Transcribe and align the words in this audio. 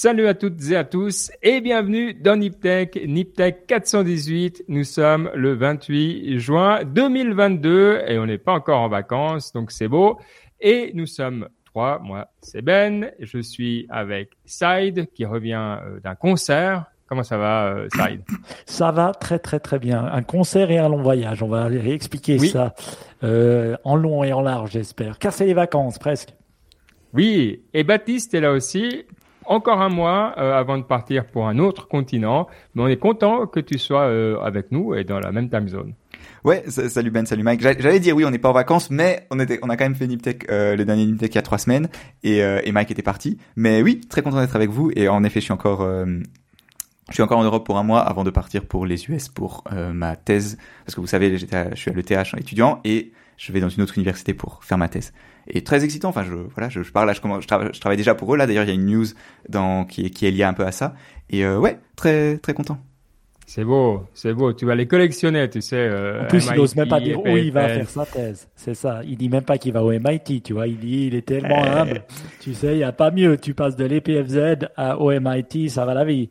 salut 0.00 0.28
à 0.28 0.32
toutes 0.32 0.70
et 0.70 0.76
à 0.76 0.84
tous 0.84 1.30
et 1.42 1.60
bienvenue 1.60 2.14
dans 2.14 2.34
Niptech, 2.34 2.98
Niptech 3.06 3.66
418. 3.66 4.64
Nous 4.68 4.84
sommes 4.84 5.30
le 5.34 5.52
28 5.52 6.38
juin 6.38 6.84
2022 6.84 8.04
et 8.08 8.18
on 8.18 8.24
n'est 8.24 8.38
pas 8.38 8.54
encore 8.54 8.80
en 8.80 8.88
vacances, 8.88 9.52
donc 9.52 9.70
c'est 9.70 9.88
beau. 9.88 10.18
Et 10.58 10.92
nous 10.94 11.04
sommes 11.04 11.50
trois, 11.66 11.98
moi 11.98 12.28
c'est 12.40 12.62
Ben, 12.62 13.10
je 13.18 13.40
suis 13.40 13.86
avec 13.90 14.30
Side 14.46 15.08
qui 15.12 15.26
revient 15.26 15.76
euh, 15.84 16.00
d'un 16.00 16.14
concert. 16.14 16.86
Comment 17.06 17.22
ça 17.22 17.36
va, 17.36 17.66
euh, 17.66 17.88
Side 17.92 18.22
Ça 18.64 18.92
va 18.92 19.12
très 19.12 19.38
très 19.38 19.60
très 19.60 19.78
bien. 19.78 20.02
Un 20.02 20.22
concert 20.22 20.70
et 20.70 20.78
un 20.78 20.88
long 20.88 21.02
voyage. 21.02 21.42
On 21.42 21.48
va 21.48 21.66
réexpliquer 21.66 22.38
ça 22.38 22.74
euh, 23.22 23.76
en 23.84 23.96
long 23.96 24.24
et 24.24 24.32
en 24.32 24.40
large, 24.40 24.70
j'espère. 24.70 25.18
Car 25.18 25.34
c'est 25.34 25.44
les 25.44 25.52
vacances 25.52 25.98
presque. 25.98 26.30
Oui, 27.12 27.64
et 27.74 27.84
Baptiste 27.84 28.32
est 28.32 28.40
là 28.40 28.52
aussi. 28.52 29.04
Encore 29.50 29.82
un 29.82 29.88
mois 29.88 30.32
euh, 30.38 30.56
avant 30.56 30.78
de 30.78 30.84
partir 30.84 31.26
pour 31.26 31.48
un 31.48 31.58
autre 31.58 31.88
continent, 31.88 32.46
mais 32.76 32.82
on 32.84 32.86
est 32.86 32.98
content 32.98 33.48
que 33.48 33.58
tu 33.58 33.78
sois 33.78 34.02
euh, 34.02 34.38
avec 34.38 34.70
nous 34.70 34.94
et 34.94 35.02
dans 35.02 35.18
la 35.18 35.32
même 35.32 35.50
time 35.50 35.66
zone. 35.66 35.94
Ouais, 36.44 36.62
salut 36.68 37.10
Ben, 37.10 37.26
salut 37.26 37.42
Mike. 37.42 37.60
J'allais 37.60 37.98
dire 37.98 38.14
oui, 38.14 38.24
on 38.24 38.30
n'est 38.30 38.38
pas 38.38 38.50
en 38.50 38.52
vacances, 38.52 38.90
mais 38.90 39.26
on 39.32 39.40
a 39.40 39.46
quand 39.46 39.80
même 39.80 39.96
fait 39.96 40.06
Niptech, 40.06 40.48
euh, 40.52 40.76
le 40.76 40.84
dernier 40.84 41.04
Niptech 41.04 41.32
il 41.32 41.34
y 41.34 41.38
a 41.38 41.42
trois 41.42 41.58
semaines, 41.58 41.88
et, 42.22 42.44
euh, 42.44 42.60
et 42.62 42.70
Mike 42.70 42.92
était 42.92 43.02
parti. 43.02 43.38
Mais 43.56 43.82
oui, 43.82 44.00
très 44.08 44.22
content 44.22 44.38
d'être 44.38 44.54
avec 44.54 44.70
vous, 44.70 44.92
et 44.94 45.08
en 45.08 45.24
effet, 45.24 45.40
je 45.40 45.46
suis 45.46 45.52
encore, 45.52 45.80
en 45.80 47.42
Europe 47.42 47.66
pour 47.66 47.76
un 47.76 47.82
mois 47.82 48.02
avant 48.02 48.22
de 48.22 48.30
partir 48.30 48.64
pour 48.64 48.86
les 48.86 49.10
US 49.10 49.28
pour 49.28 49.64
ma 49.72 50.14
thèse, 50.14 50.58
parce 50.86 50.94
que 50.94 51.00
vous 51.00 51.08
savez, 51.08 51.36
je 51.36 51.46
suis 51.74 51.90
à 51.90 51.94
l'ETH 51.94 52.34
étudiant, 52.38 52.78
et 52.84 53.10
je 53.36 53.50
vais 53.50 53.58
dans 53.58 53.68
une 53.68 53.82
autre 53.82 53.98
université 53.98 54.32
pour 54.32 54.62
faire 54.62 54.78
ma 54.78 54.88
thèse 54.88 55.12
et 55.52 55.62
très 55.62 55.84
excitant. 55.84 56.08
Enfin, 56.08 56.24
je 56.24 56.34
voilà, 56.34 56.68
je, 56.68 56.82
je 56.82 56.92
parle 56.92 57.06
là, 57.06 57.12
je, 57.12 57.20
commence, 57.20 57.42
je, 57.42 57.48
travaille, 57.48 57.70
je 57.72 57.80
travaille 57.80 57.96
déjà 57.96 58.14
pour 58.14 58.34
eux 58.34 58.36
là. 58.36 58.46
D'ailleurs, 58.46 58.64
il 58.64 58.68
y 58.68 58.72
a 58.72 58.74
une 58.74 58.86
news 58.86 59.06
dans 59.48 59.84
qui 59.84 60.06
est 60.06 60.10
qui 60.10 60.26
est 60.26 60.30
liée 60.30 60.44
un 60.44 60.54
peu 60.54 60.64
à 60.64 60.72
ça. 60.72 60.94
Et 61.28 61.44
euh, 61.44 61.58
ouais, 61.58 61.78
très 61.96 62.38
très 62.38 62.54
content. 62.54 62.78
C'est 63.52 63.64
beau, 63.64 64.04
c'est 64.14 64.32
beau. 64.32 64.52
Tu 64.52 64.64
vas 64.64 64.76
les 64.76 64.86
collectionner, 64.86 65.50
tu 65.50 65.60
sais. 65.60 65.74
Euh, 65.76 66.22
en 66.22 66.26
plus, 66.28 66.46
MIT, 66.46 66.54
il 66.54 66.58
n'ose 66.60 66.76
même 66.76 66.88
pas 66.88 67.00
dire 67.00 67.20
où 67.20 67.26
il 67.26 67.50
va 67.50 67.66
faire 67.66 67.90
sa 67.90 68.06
thèse. 68.06 68.46
C'est 68.54 68.74
ça. 68.74 69.00
Il 69.04 69.16
dit 69.16 69.28
même 69.28 69.42
pas 69.42 69.58
qu'il 69.58 69.72
va 69.72 69.82
au 69.82 69.90
MIT, 69.90 70.42
tu 70.44 70.52
vois. 70.52 70.68
Il 70.68 70.78
dit, 70.78 71.08
il 71.08 71.16
est 71.16 71.26
tellement 71.26 71.64
euh... 71.64 71.82
humble. 71.82 72.04
Tu 72.38 72.54
sais, 72.54 72.74
il 72.74 72.78
y 72.78 72.84
a 72.84 72.92
pas 72.92 73.10
mieux. 73.10 73.36
Tu 73.38 73.52
passes 73.52 73.74
de 73.74 73.84
l'EPFZ 73.84 74.68
à 74.76 75.00
au 75.00 75.10
MIT, 75.10 75.68
ça 75.68 75.84
va 75.84 75.94
la 75.94 76.04
vie. 76.04 76.30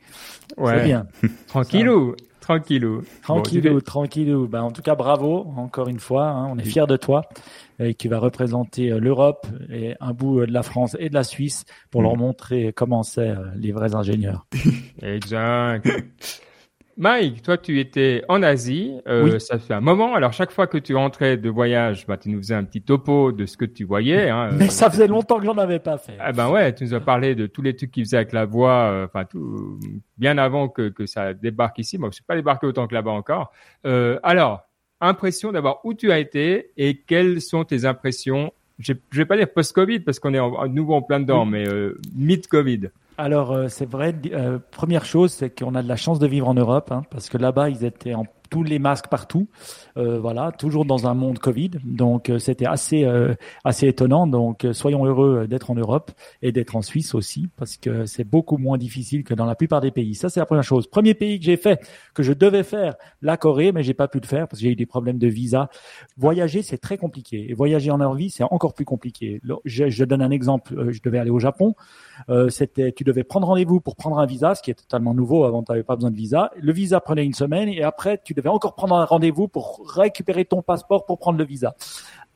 Ouais. 0.56 0.74
C'est 0.78 0.86
bien. 0.86 1.08
Tranquillou. 1.48 2.16
Tranquillou. 2.40 3.04
Tranquillou, 3.22 3.74
bon, 3.74 3.82
tranquillou. 3.82 4.48
Ben, 4.48 4.62
en 4.62 4.72
tout 4.72 4.82
cas, 4.82 4.96
bravo, 4.96 5.46
encore 5.58 5.90
une 5.90 6.00
fois. 6.00 6.28
Hein, 6.28 6.48
on 6.50 6.58
est 6.58 6.64
fiers 6.64 6.88
de 6.88 6.96
toi 6.96 7.24
qui 7.98 8.08
va 8.08 8.20
représenter 8.20 8.90
l'Europe 8.90 9.48
et 9.72 9.96
un 10.00 10.14
bout 10.14 10.46
de 10.46 10.52
la 10.52 10.64
France 10.64 10.98
et 11.00 11.10
de 11.10 11.14
la 11.14 11.24
Suisse 11.24 11.66
pour 11.92 12.02
mmh. 12.02 12.04
leur 12.04 12.18
montrer 12.18 12.74
comment 12.74 13.04
c'est 13.04 13.34
les 13.56 13.72
vrais 13.72 13.96
ingénieurs. 13.96 14.46
exact. 15.02 15.88
Mike, 17.00 17.44
toi, 17.44 17.58
tu 17.58 17.80
étais 17.80 18.26
en 18.28 18.44
Asie, 18.44 19.00
euh, 19.08 19.24
oui. 19.24 19.40
ça 19.40 19.58
fait 19.58 19.74
un 19.74 19.80
moment. 19.80 20.16
Alors, 20.16 20.34
chaque 20.34 20.52
fois 20.52 20.68
que 20.68 20.78
tu 20.78 20.94
rentrais 20.98 21.38
de 21.38 21.50
voyage, 21.50 22.06
bah, 22.06 22.18
tu 22.18 22.30
nous 22.30 22.40
faisais 22.40 22.56
un 22.56 22.66
petit 22.66 22.82
topo 22.82 23.32
de 23.32 23.46
ce 23.46 23.56
que 23.56 23.64
tu 23.64 23.86
voyais. 23.86 24.30
Hein. 24.30 24.50
Mais 24.58 24.68
ça 24.68 24.90
faisait 24.90 25.08
longtemps 25.08 25.40
que 25.40 25.46
j'en 25.46 25.58
avais 25.58 25.80
pas 25.80 25.98
fait. 25.98 26.18
Ah 26.20 26.34
ben 26.34 26.50
ouais, 26.50 26.76
tu 26.76 26.84
nous 26.84 26.94
as 26.94 27.00
parlé 27.00 27.36
de 27.36 27.48
tous 27.48 27.62
les 27.62 27.74
trucs 27.74 27.92
qu'ils 27.92 28.04
faisaient 28.04 28.18
avec 28.18 28.34
la 28.34 28.44
voix, 28.44 29.06
enfin 29.06 29.24
tout, 29.24 29.80
bien 30.18 30.38
avant 30.38 30.68
que, 30.68 30.90
que 30.90 31.06
ça 31.06 31.34
débarque 31.34 31.80
ici. 31.80 31.98
Moi, 31.98 32.10
je 32.10 32.16
suis 32.16 32.24
pas 32.26 32.36
débarqué 32.36 32.68
autant 32.68 32.86
que 32.86 32.94
là-bas 32.94 33.12
encore. 33.12 33.54
Euh, 33.86 34.20
alors, 34.22 34.69
impression 35.02 35.52
d'abord 35.52 35.82
où 35.84 35.94
tu 35.94 36.12
as 36.12 36.20
été 36.20 36.72
et 36.78 36.98
quelles 36.98 37.42
sont 37.42 37.64
tes 37.64 37.86
impressions. 37.86 38.52
Je 38.80 38.94
vais 39.14 39.26
pas 39.26 39.38
dire 39.38 39.52
post-Covid 39.52 40.00
parce 40.00 40.20
qu'on 40.20 40.34
est 40.34 40.40
en, 40.40 40.68
nouveau 40.68 40.94
en 40.96 41.02
plein 41.02 41.20
dedans, 41.20 41.44
oui. 41.44 41.52
mais 41.52 41.68
euh, 41.68 42.00
mid-Covid. 42.16 42.90
Alors 43.18 43.52
euh, 43.52 43.68
c'est 43.68 43.90
vrai. 43.90 44.16
Euh, 44.32 44.60
première 44.72 45.04
chose, 45.04 45.34
c'est 45.34 45.50
qu'on 45.50 45.76
a 45.76 45.84
de 45.84 45.90
la 45.90 45.98
chance 45.98 46.20
de 46.20 46.28
vivre 46.28 46.48
en 46.48 46.54
Europe, 46.54 46.92
hein, 46.92 47.04
parce 47.12 47.28
que 47.28 47.38
là-bas 47.38 47.70
ils 47.70 47.84
étaient 47.84 48.14
en 48.14 48.26
tous 48.50 48.64
les 48.64 48.80
masques 48.80 49.08
partout, 49.08 49.48
euh, 49.98 50.20
voilà, 50.20 50.52
toujours 50.52 50.86
dans 50.86 51.08
un 51.08 51.14
monde 51.14 51.40
Covid. 51.40 51.72
Donc 51.84 52.30
euh, 52.30 52.40
c'était 52.40 52.66
assez 52.66 53.04
euh, 53.04 53.34
assez 53.64 53.88
étonnant. 53.88 54.28
Donc 54.28 54.66
euh, 54.66 54.74
soyons 54.74 55.06
heureux 55.06 55.48
d'être 55.48 55.72
en 55.72 55.76
Europe 55.76 56.12
et 56.42 56.52
d'être 56.52 56.76
en 56.76 56.82
Suisse 56.82 57.14
aussi, 57.16 57.48
parce 57.58 57.78
que 57.78 58.06
c'est 58.06 58.24
beaucoup 58.24 58.58
moins 58.58 58.78
difficile 58.78 59.24
que 59.24 59.34
dans 59.34 59.46
la 59.46 59.56
plupart 59.56 59.82
des 59.82 59.92
pays. 59.92 60.16
Ça 60.16 60.30
c'est 60.30 60.40
la 60.40 60.46
première 60.46 60.64
chose. 60.64 60.88
Premier 60.88 61.14
pays 61.14 61.40
que 61.40 61.46
j'ai 61.46 61.58
fait, 61.58 61.80
que 62.14 62.24
je 62.24 62.34
devais 62.34 62.64
faire, 62.64 62.96
la 63.22 63.38
Corée, 63.38 63.72
mais 63.72 63.84
j'ai 63.84 63.94
pas 63.94 64.08
pu 64.08 64.20
le 64.20 64.28
faire 64.28 64.48
parce 64.48 64.60
que 64.60 64.66
j'ai 64.66 64.72
eu 64.72 64.76
des 64.76 64.86
problèmes 64.86 65.18
de 65.18 65.28
visa. 65.28 65.70
Voyager 66.18 66.62
c'est 66.62 66.78
très 66.78 66.98
compliqué 66.98 67.50
et 67.50 67.54
voyager 67.54 67.92
en 67.92 67.98
Norvège 67.98 68.32
c'est 68.32 68.44
encore 68.44 68.74
plus 68.74 68.86
compliqué. 68.86 69.42
Je, 69.66 69.90
je, 69.90 70.04
donne 70.04 70.22
un 70.22 70.32
exemple. 70.32 70.92
Je 70.92 71.00
devais 71.02 71.20
aller 71.20 71.30
au 71.30 71.40
Japon. 71.40 71.76
c'était, 72.50 72.92
tu 72.92 73.04
devais 73.04 73.24
prendre 73.24 73.48
rendez-vous 73.48 73.80
pour 73.80 73.96
prendre 73.96 74.18
un 74.20 74.26
visa, 74.26 74.56
ce 74.56 74.62
qui 74.62 74.72
est 74.72 74.76
totalement 74.76 75.14
nouveau. 75.14 75.46
Avant 75.46 75.64
tu 75.64 75.72
n'avais 75.72 75.84
pas 75.84 75.96
besoin 75.96 76.12
de 76.12 76.16
visa. 76.16 76.52
Le 76.60 76.74
visa 76.74 77.00
prenait 77.00 77.24
une 77.24 77.34
semaine 77.34 77.70
et 77.70 77.84
après 77.84 78.20
tu 78.24 78.34
devais 78.40 78.50
encore 78.50 78.76
prendre 78.76 78.96
un 78.96 79.06
rendez-vous 79.06 79.48
pour 79.48 79.88
récupérer 79.88 80.46
ton 80.46 80.62
passeport 80.62 81.06
pour 81.06 81.18
prendre 81.18 81.38
le 81.38 81.46
visa. 81.46 81.76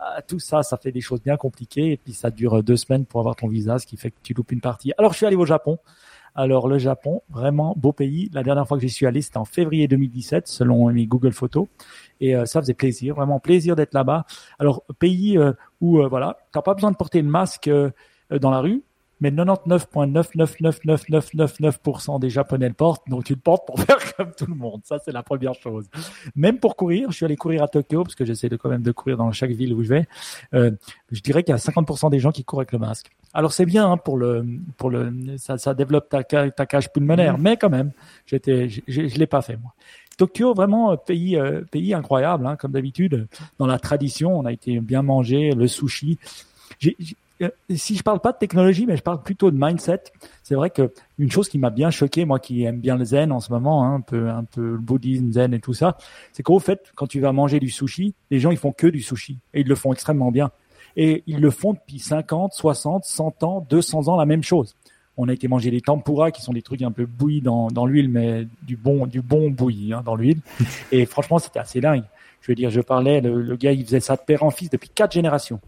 Euh, 0.02 0.22
tout 0.28 0.40
ça, 0.40 0.64
ça 0.64 0.78
fait 0.78 0.92
des 0.92 1.02
choses 1.02 1.22
bien 1.22 1.38
compliquées 1.38 1.92
et 1.92 1.98
puis 1.98 2.14
ça 2.14 2.30
dure 2.30 2.64
deux 2.64 2.78
semaines 2.78 3.06
pour 3.06 3.20
avoir 3.20 3.36
ton 3.36 3.48
visa, 3.48 3.80
ce 3.80 3.88
qui 3.88 3.98
fait 3.98 4.12
que 4.12 4.18
tu 4.24 4.34
loupes 4.34 4.52
une 4.52 4.62
partie. 4.62 4.94
Alors 4.98 5.14
je 5.14 5.18
suis 5.18 5.26
allé 5.26 5.36
au 5.36 5.46
Japon. 5.46 5.78
Alors 6.36 6.68
le 6.68 6.80
Japon, 6.80 7.22
vraiment 7.30 7.76
beau 7.78 7.92
pays. 7.92 8.30
La 8.34 8.42
dernière 8.42 8.68
fois 8.68 8.78
que 8.78 8.82
j'y 8.82 8.90
suis 8.90 9.06
allé, 9.06 9.22
c'était 9.22 9.38
en 9.38 9.46
février 9.46 9.88
2017, 9.88 10.48
selon 10.48 10.92
mes 10.92 11.06
Google 11.06 11.32
Photos, 11.32 11.68
et 12.20 12.36
euh, 12.36 12.46
ça 12.46 12.60
faisait 12.60 12.74
plaisir, 12.74 13.14
vraiment 13.16 13.40
plaisir 13.40 13.76
d'être 13.76 13.94
là-bas. 13.94 14.26
Alors 14.58 14.84
pays 14.98 15.38
euh, 15.38 15.54
où 15.80 16.02
voilà, 16.10 16.38
t'as 16.52 16.64
pas 16.64 16.74
besoin 16.74 16.92
de 16.92 16.98
porter 16.98 17.22
le 17.22 17.30
masque 17.30 17.70
dans 18.32 18.50
la 18.50 18.60
rue, 18.62 18.84
mais 19.24 19.32
99,999999% 19.32 22.20
des 22.20 22.30
Japonais 22.30 22.68
le 22.68 22.74
portent, 22.74 23.08
donc 23.08 23.24
tu 23.24 23.34
le 23.34 23.40
portes 23.40 23.66
pour 23.66 23.80
faire 23.80 24.16
comme 24.16 24.34
tout 24.38 24.48
le 24.48 24.56
monde. 24.56 24.82
Ça, 24.84 25.00
c'est 25.00 25.14
la 25.14 25.24
première 25.24 25.54
chose. 25.54 25.90
Même 26.36 26.60
pour 26.60 26.76
courir, 26.76 27.10
je 27.10 27.16
suis 27.16 27.24
allé 27.24 27.38
courir 27.38 27.64
à 27.64 27.70
Tokyo, 27.70 28.04
parce 28.04 28.16
que 28.16 28.26
j'essaie 28.26 28.50
de 28.50 28.58
quand 28.58 28.68
même 28.68 28.82
de 28.82 28.92
courir 28.92 29.16
dans 29.16 29.32
chaque 29.32 29.52
ville 29.52 29.74
où 29.74 29.82
je 29.82 29.88
vais. 29.88 30.06
Euh, 30.54 30.72
je 31.10 31.22
dirais 31.22 31.44
qu'il 31.44 31.54
y 31.54 31.56
a 31.56 31.58
50% 31.58 32.12
des 32.12 32.20
gens 32.20 32.32
qui 32.32 32.44
courent 32.44 32.60
avec 32.60 32.74
le 32.74 32.80
masque. 32.80 33.12
Alors 33.34 33.54
c'est 33.54 33.66
bien 33.66 33.90
hein, 33.90 33.96
pour 33.96 34.18
le 34.18 34.46
pour 34.78 34.90
le 34.90 35.38
ça, 35.38 35.58
ça 35.58 35.74
développe 35.74 36.10
ta, 36.10 36.22
ta 36.24 36.66
cage 36.66 36.92
pulmonaire, 36.92 37.38
mmh. 37.38 37.42
mais 37.42 37.56
quand 37.58 37.70
même, 37.70 37.92
j'étais 38.26 38.68
je, 38.68 38.82
je, 38.88 39.08
je 39.08 39.18
l'ai 39.18 39.26
pas 39.26 39.42
fait 39.42 39.56
moi. 39.56 39.74
Tokyo, 40.18 40.54
vraiment 40.54 40.98
pays 40.98 41.38
euh, 41.38 41.62
pays 41.72 41.94
incroyable, 41.94 42.46
hein, 42.46 42.58
comme 42.58 42.74
d'habitude. 42.74 43.30
Dans 43.58 43.68
la 43.68 43.80
tradition, 43.80 44.38
on 44.38 44.46
a 44.46 44.52
été 44.52 44.82
bien 44.82 45.02
mangé, 45.02 45.52
le 45.52 45.68
sushi. 45.68 46.20
J'ai, 46.80 46.98
si 47.70 47.96
je 47.96 48.04
parle 48.04 48.20
pas 48.20 48.32
de 48.32 48.38
technologie, 48.38 48.86
mais 48.86 48.98
je 48.98 49.04
parle 49.04 49.22
plutôt 49.22 49.52
de 49.52 49.58
mindset. 49.60 50.04
C'est 50.44 50.56
vrai 50.56 50.70
que 50.70 50.94
une 51.18 51.32
chose 51.32 51.50
qui 51.50 51.58
m'a 51.58 51.70
bien 51.70 51.90
choqué, 51.90 52.26
moi 52.26 52.40
qui 52.40 52.64
aime 52.64 52.80
bien 52.80 52.98
le 52.98 53.06
zen 53.06 53.32
en 53.32 53.40
ce 53.40 53.52
moment, 53.52 53.84
hein, 53.84 53.96
un 53.96 54.02
peu 54.02 54.30
un 54.30 54.44
peu 54.44 54.62
le 54.62 54.78
bouddhisme 54.78 55.32
zen 55.32 55.54
et 55.54 55.60
tout 55.60 55.74
ça, 55.74 55.98
c'est 56.32 56.44
qu'au 56.44 56.60
fait, 56.60 56.92
quand 56.96 57.08
tu 57.08 57.20
vas 57.20 57.32
manger 57.32 57.60
du 57.60 57.70
sushi, 57.70 58.14
les 58.32 58.40
gens 58.40 58.52
ils 58.52 58.58
font 58.58 58.72
que 58.72 58.88
du 58.88 59.02
sushi 59.02 59.38
et 59.54 59.62
ils 59.62 59.68
le 59.68 59.76
font 59.76 59.94
extrêmement 59.94 60.32
bien. 60.32 60.52
Et 60.96 61.24
ils 61.26 61.40
le 61.40 61.50
font 61.50 61.74
depuis 61.74 62.00
50, 62.00 62.54
60, 62.54 63.04
100 63.04 63.44
ans, 63.44 63.66
200 63.68 64.10
ans 64.10 64.16
la 64.18 64.26
même 64.26 64.44
chose. 64.44 64.76
On 65.18 65.28
a 65.28 65.34
été 65.34 65.48
manger 65.48 65.72
des 65.72 65.82
tempura 65.82 66.32
qui 66.32 66.42
sont 66.42 66.54
des 66.54 66.62
trucs 66.62 66.82
un 66.82 66.92
peu 66.92 67.06
bouillis 67.06 67.42
dans, 67.42 67.68
dans 67.68 67.86
l'huile, 67.86 68.10
mais 68.10 68.48
du 68.64 68.76
bon 68.76 69.06
du 69.08 69.22
bon 69.22 69.50
bouilli 69.50 69.94
hein, 69.94 70.02
dans 70.06 70.16
l'huile. 70.16 70.40
Et 70.92 71.06
franchement, 71.06 71.40
c'était 71.40 71.60
assez 71.60 71.82
dingue. 71.82 72.04
Je 72.42 72.52
veux 72.52 72.56
dire, 72.56 72.70
je 72.70 72.82
parlais, 72.82 73.22
le, 73.22 73.42
le 73.42 73.56
gars, 73.56 73.72
il 73.72 73.86
faisait 73.86 74.02
ça 74.02 74.16
de 74.16 74.22
père 74.22 74.44
en 74.44 74.50
fils 74.50 74.70
depuis 74.70 74.90
quatre 74.90 75.14
générations. 75.14 75.62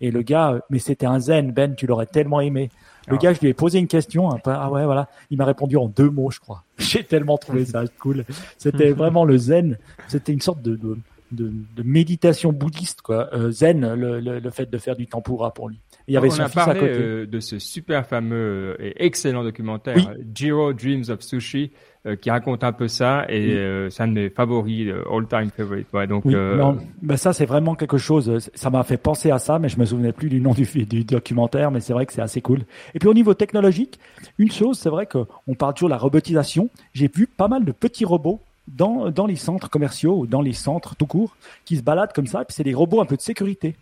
Et 0.00 0.10
le 0.10 0.22
gars, 0.22 0.60
mais 0.70 0.78
c'était 0.78 1.06
un 1.06 1.20
zen, 1.20 1.52
Ben, 1.52 1.74
tu 1.74 1.86
l'aurais 1.86 2.06
tellement 2.06 2.40
aimé. 2.40 2.70
Le 3.08 3.14
ah. 3.14 3.18
gars, 3.18 3.32
je 3.32 3.40
lui 3.40 3.48
ai 3.48 3.54
posé 3.54 3.78
une 3.78 3.86
question, 3.86 4.30
un 4.30 4.38
peu, 4.38 4.50
ah 4.50 4.70
ouais, 4.70 4.84
voilà. 4.84 5.08
Il 5.30 5.38
m'a 5.38 5.44
répondu 5.44 5.76
en 5.76 5.88
deux 5.88 6.10
mots, 6.10 6.30
je 6.30 6.40
crois. 6.40 6.64
J'ai 6.78 7.04
tellement 7.04 7.38
trouvé 7.38 7.64
ça 7.64 7.84
cool. 7.98 8.24
C'était 8.58 8.90
vraiment 8.92 9.24
le 9.24 9.36
zen. 9.38 9.78
C'était 10.08 10.32
une 10.32 10.40
sorte 10.40 10.60
de, 10.62 10.76
de, 10.76 10.98
de, 11.32 11.52
de 11.76 11.82
méditation 11.82 12.52
bouddhiste, 12.52 13.02
quoi. 13.02 13.30
Euh, 13.32 13.50
zen, 13.50 13.94
le, 13.94 14.20
le, 14.20 14.40
le, 14.40 14.50
fait 14.50 14.68
de 14.68 14.78
faire 14.78 14.96
du 14.96 15.06
tempura 15.06 15.54
pour 15.54 15.68
lui. 15.68 15.76
Et 16.08 16.12
il 16.12 16.14
y 16.14 16.16
avait 16.16 16.28
On 16.28 16.32
son 16.32 16.42
a 16.42 16.48
fils 16.48 16.54
parlé 16.54 16.78
à 16.78 16.82
côté. 16.82 16.98
Euh, 17.00 17.26
de 17.26 17.40
ce 17.40 17.58
super 17.58 18.06
fameux 18.06 18.76
et 18.80 19.04
excellent 19.04 19.44
documentaire, 19.44 19.96
oui. 19.96 20.24
Jiro 20.34 20.72
Dreams 20.72 21.04
of 21.08 21.20
Sushi, 21.20 21.72
euh, 21.72 21.95
qui 22.14 22.30
raconte 22.30 22.62
un 22.62 22.72
peu 22.72 22.86
ça 22.86 23.24
et 23.28 23.46
oui. 23.46 23.56
euh, 23.56 23.90
c'est 23.90 24.04
un 24.04 24.08
de 24.08 24.12
mes 24.12 24.30
favoris, 24.30 24.86
euh, 24.86 25.02
all 25.10 25.26
time 25.26 25.50
favorite. 25.50 25.88
Ouais, 25.92 26.06
donc, 26.06 26.24
oui, 26.24 26.34
non, 26.34 26.78
ben 27.02 27.16
ça 27.16 27.32
c'est 27.32 27.46
vraiment 27.46 27.74
quelque 27.74 27.98
chose. 27.98 28.48
Ça 28.54 28.70
m'a 28.70 28.84
fait 28.84 28.96
penser 28.96 29.32
à 29.32 29.40
ça, 29.40 29.58
mais 29.58 29.68
je 29.68 29.78
me 29.80 29.84
souvenais 29.84 30.12
plus 30.12 30.28
du 30.28 30.40
nom 30.40 30.52
du, 30.52 30.64
du 30.84 31.02
documentaire, 31.02 31.70
mais 31.72 31.80
c'est 31.80 31.92
vrai 31.92 32.06
que 32.06 32.12
c'est 32.12 32.22
assez 32.22 32.40
cool. 32.40 32.60
Et 32.94 33.00
puis 33.00 33.08
au 33.08 33.14
niveau 33.14 33.34
technologique, 33.34 33.98
une 34.38 34.52
chose, 34.52 34.78
c'est 34.78 34.90
vrai 34.90 35.06
qu'on 35.06 35.54
parle 35.54 35.74
toujours 35.74 35.88
de 35.88 35.94
la 35.94 35.98
robotisation. 35.98 36.70
J'ai 36.92 37.10
vu 37.12 37.26
pas 37.26 37.48
mal 37.48 37.64
de 37.64 37.72
petits 37.72 38.04
robots 38.04 38.40
dans, 38.68 39.10
dans 39.10 39.26
les 39.26 39.36
centres 39.36 39.70
commerciaux 39.70 40.18
ou 40.20 40.26
dans 40.26 40.42
les 40.42 40.52
centres 40.52 40.94
tout 40.94 41.06
court 41.06 41.36
qui 41.64 41.76
se 41.76 41.82
baladent 41.82 42.12
comme 42.12 42.26
ça. 42.26 42.42
Et 42.42 42.44
puis 42.44 42.54
c'est 42.54 42.64
des 42.64 42.74
robots 42.74 43.00
un 43.00 43.06
peu 43.06 43.16
de 43.16 43.22
sécurité. 43.22 43.74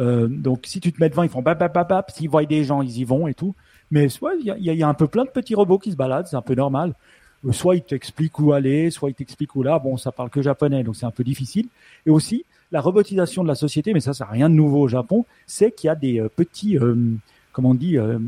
Euh, 0.00 0.26
donc 0.28 0.62
si 0.64 0.80
tu 0.80 0.92
te 0.92 1.00
mets 1.00 1.08
devant, 1.08 1.22
ils 1.22 1.28
font 1.28 1.42
bap 1.42 1.58
bap 1.58 1.72
bap 1.72 1.88
bap. 1.88 2.10
S'ils 2.10 2.28
voient 2.28 2.44
des 2.44 2.64
gens, 2.64 2.82
ils 2.82 2.98
y 2.98 3.04
vont 3.04 3.28
et 3.28 3.34
tout. 3.34 3.54
Mais 3.90 4.06
il 4.06 4.24
ouais, 4.24 4.32
y, 4.42 4.50
a, 4.50 4.56
y 4.74 4.82
a 4.82 4.88
un 4.88 4.94
peu 4.94 5.06
plein 5.06 5.24
de 5.24 5.30
petits 5.30 5.54
robots 5.54 5.78
qui 5.78 5.90
se 5.90 5.96
baladent, 5.96 6.26
c'est 6.26 6.36
un 6.36 6.42
peu 6.42 6.54
normal 6.54 6.94
soit 7.50 7.76
il 7.76 7.82
t'explique 7.82 8.38
où 8.38 8.52
aller, 8.52 8.90
soit 8.90 9.10
il 9.10 9.14
t'explique 9.14 9.54
où 9.56 9.62
là. 9.62 9.78
Bon, 9.78 9.96
ça 9.96 10.12
parle 10.12 10.30
que 10.30 10.42
japonais, 10.42 10.84
donc 10.84 10.96
c'est 10.96 11.06
un 11.06 11.10
peu 11.10 11.24
difficile. 11.24 11.66
Et 12.06 12.10
aussi, 12.10 12.44
la 12.70 12.80
robotisation 12.80 13.42
de 13.42 13.48
la 13.48 13.54
société, 13.56 13.92
mais 13.92 14.00
ça, 14.00 14.14
c'est 14.14 14.24
rien 14.24 14.48
de 14.48 14.54
nouveau 14.54 14.80
au 14.82 14.88
Japon, 14.88 15.24
c'est 15.46 15.72
qu'il 15.72 15.88
y 15.88 15.90
a 15.90 15.94
des 15.94 16.20
euh, 16.20 16.28
petits, 16.28 16.78
euh, 16.78 16.94
comment 17.52 17.70
on 17.70 17.74
dit, 17.74 17.98
euh, 17.98 18.18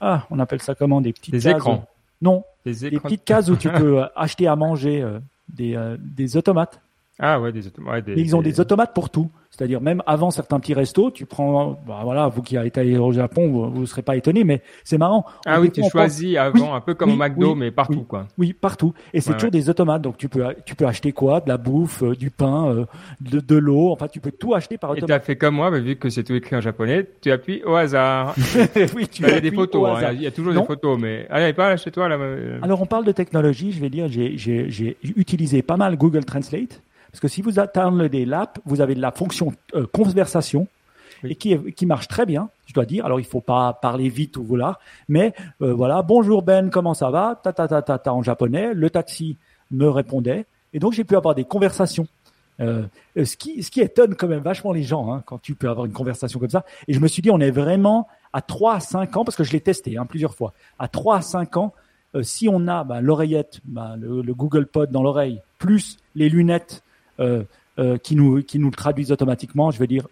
ah, 0.00 0.26
on 0.30 0.38
appelle 0.40 0.60
ça 0.60 0.74
comment, 0.74 1.00
des 1.00 1.12
petits 1.12 1.30
des 1.30 1.48
écrans. 1.48 1.86
Non, 2.20 2.44
Des 2.64 2.72
des 2.72 2.86
écrans- 2.86 3.08
petites 3.08 3.24
cases 3.24 3.48
où 3.48 3.56
tu 3.56 3.68
peux 3.78 4.02
acheter 4.16 4.46
à 4.48 4.56
manger 4.56 5.02
euh, 5.02 5.18
des, 5.48 5.78
des 6.00 6.36
automates. 6.36 6.80
Ah 7.18 7.40
ouais, 7.40 7.52
des, 7.52 7.66
auto- 7.66 7.82
ouais, 7.82 8.02
des, 8.02 8.14
ils 8.20 8.36
ont 8.36 8.42
des 8.42 8.60
automates 8.60 8.92
pour 8.94 9.08
tout. 9.08 9.30
C'est-à-dire 9.56 9.80
même 9.80 10.02
avant 10.06 10.30
certains 10.30 10.60
petits 10.60 10.74
restos, 10.74 11.10
tu 11.10 11.24
prends, 11.24 11.80
bah 11.86 12.00
voilà, 12.04 12.28
vous 12.28 12.42
qui 12.42 12.56
avez 12.58 12.68
été 12.68 12.98
au 12.98 13.10
Japon, 13.12 13.48
vous 13.70 13.80
ne 13.80 13.86
serez 13.86 14.02
pas 14.02 14.16
étonné, 14.16 14.44
mais 14.44 14.60
c'est 14.84 14.98
marrant. 14.98 15.24
Ah 15.46 15.58
On 15.58 15.62
oui, 15.62 15.70
tu 15.70 15.82
choisis 15.88 16.36
avant, 16.36 16.58
Oui, 16.58 16.76
un 16.76 16.80
peu 16.80 16.92
comme 16.94 17.08
au 17.08 17.12
oui, 17.14 17.18
McDo, 17.18 17.52
oui, 17.52 17.58
mais 17.58 17.70
partout, 17.70 18.00
oui. 18.00 18.04
quoi. 18.06 18.26
Oui, 18.36 18.52
partout. 18.52 18.92
Et 19.14 19.20
c'est 19.22 19.30
Ouais, 19.30 19.36
toujours 19.36 19.50
des 19.50 19.70
automates, 19.70 20.02
donc 20.02 20.18
tu 20.18 20.28
peux 20.28 20.44
tu 20.66 20.74
peux 20.74 20.86
acheter 20.86 21.12
quoi? 21.12 21.40
De 21.40 21.48
la 21.48 21.56
bouffe, 21.56 22.02
euh, 22.02 22.14
du 22.14 22.30
pain, 22.30 22.68
euh, 22.68 22.84
de, 23.22 23.40
de 23.40 23.56
l'eau. 23.56 23.92
Enfin, 23.92 24.08
tu 24.08 24.20
peux 24.20 24.30
tout 24.30 24.54
acheter 24.54 24.76
par 24.76 24.90
Et 24.92 24.98
tu 24.98 25.04
automate. 25.04 25.22
as 25.22 25.24
fait 25.24 25.36
comme 25.36 25.54
moi, 25.54 25.70
mais 25.70 25.80
vu 25.80 25.96
que 25.96 26.10
c'est 26.10 26.22
tout 26.24 26.34
écrit 26.34 26.54
en 26.56 26.60
japonais, 26.60 27.06
tu 27.22 27.30
appuies 27.30 27.62
au 27.64 27.74
hasard. 27.74 28.34
oui, 28.94 29.08
tu 29.08 29.22
Il 29.22 29.28
y 29.28 29.32
a 29.32 29.40
des 29.40 29.48
appuies 29.48 29.56
photos, 29.56 29.82
au 29.82 29.86
hein, 29.86 30.10
il 30.12 30.22
y 30.22 30.26
a 30.26 30.30
toujours 30.30 30.52
Non. 30.52 30.60
des 30.60 30.66
photos, 30.66 30.98
mais 31.00 31.26
allez, 31.30 31.52
pas 31.54 31.70
là 31.70 31.76
chez 31.78 31.90
toi 31.90 32.08
là. 32.08 32.16
euh, 32.16 32.58
Alors 32.62 32.82
on 32.82 32.86
parle 32.86 33.04
de 33.06 33.12
technologie, 33.12 33.72
je 33.72 33.80
vais 33.80 33.88
dire, 33.90 34.06
j'ai 34.08 34.96
utilisé 35.16 35.62
pas 35.62 35.76
mal 35.78 35.96
Google 35.96 36.24
Translate 36.26 36.82
parce 37.16 37.20
que 37.22 37.28
si 37.28 37.40
vous 37.40 37.58
attendez 37.58 38.26
l'app, 38.26 38.58
vous 38.66 38.82
avez 38.82 38.94
la 38.94 39.10
fonction 39.10 39.54
euh, 39.74 39.86
conversation 39.86 40.68
Oui. 41.24 41.30
et 41.30 41.34
qui, 41.34 41.52
est- 41.52 41.72
qui 41.72 41.86
marche 41.86 42.08
très 42.08 42.26
bien, 42.26 42.50
je 42.66 42.74
dois 42.74 42.84
dire. 42.84 43.06
Alors 43.06 43.18
il 43.20 43.24
faut 43.24 43.40
pas 43.40 43.72
parler 43.72 44.10
vite 44.10 44.36
ou 44.36 44.44
voilà, 44.44 44.78
mais 45.08 45.32
euh, 45.62 45.72
voilà, 45.72 46.02
bonjour 46.02 46.42
Ben, 46.42 46.68
comment 46.68 46.92
ça 46.92 47.10
va? 47.10 47.40
Ta 47.42 47.54
ta 47.54 47.66
ta 47.68 47.80
ta 47.80 47.98
ta 47.98 48.12
en 48.12 48.22
japonais. 48.22 48.74
Le 48.74 48.90
taxi 48.90 49.38
me 49.70 49.88
répondait 49.88 50.44
et 50.74 50.78
donc 50.78 50.92
j'ai 50.92 51.04
pu 51.04 51.16
avoir 51.16 51.34
des 51.34 51.44
conversations. 51.44 52.06
Euh, 52.60 52.84
ce 53.22 53.36
qui 53.36 53.62
ce 53.62 53.70
qui 53.70 53.80
étonne 53.80 54.14
quand 54.14 54.28
même 54.28 54.42
vachement 54.42 54.72
les 54.72 54.82
gens 54.82 55.12
hein, 55.12 55.22
quand 55.26 55.38
tu 55.40 55.54
peux 55.54 55.68
avoir 55.70 55.86
une 55.86 55.92
conversation 55.92 56.38
comme 56.38 56.50
ça. 56.50 56.64
Et 56.88 56.92
je 56.92 57.00
me 57.00 57.08
suis 57.08 57.22
dit, 57.22 57.30
on 57.30 57.40
est 57.40 57.50
vraiment 57.50 58.08
à 58.34 58.42
3 58.42 58.74
à 58.74 58.80
5 58.80 59.16
ans 59.16 59.24
parce 59.24 59.36
que 59.36 59.44
je 59.44 59.52
l'ai 59.52 59.60
testé 59.60 59.96
hein, 59.96 60.04
plusieurs 60.06 60.34
fois. 60.34 60.52
À 60.78 60.88
3 60.88 61.16
à 61.16 61.20
5 61.22 61.56
ans 61.56 61.72
euh, 62.14 62.22
si 62.22 62.48
on 62.48 62.66
a 62.68 62.84
bah, 62.84 63.00
l'oreillette, 63.00 63.60
bah, 63.64 63.94
le, 63.98 64.20
le 64.22 64.34
Google 64.34 64.66
Pod 64.66 64.90
dans 64.90 65.02
l'oreille, 65.02 65.40
plus 65.58 65.96
les 66.14 66.28
lunettes 66.28 66.82
euh, 67.20 67.42
euh, 67.78 67.98
qui 67.98 68.16
nous 68.16 68.42
qui 68.42 68.58
nous 68.58 68.70
le 68.70 68.76
traduisent 68.76 69.12
automatiquement, 69.12 69.70
je 69.70 69.78
veux 69.78 69.86
dire, 69.86 70.06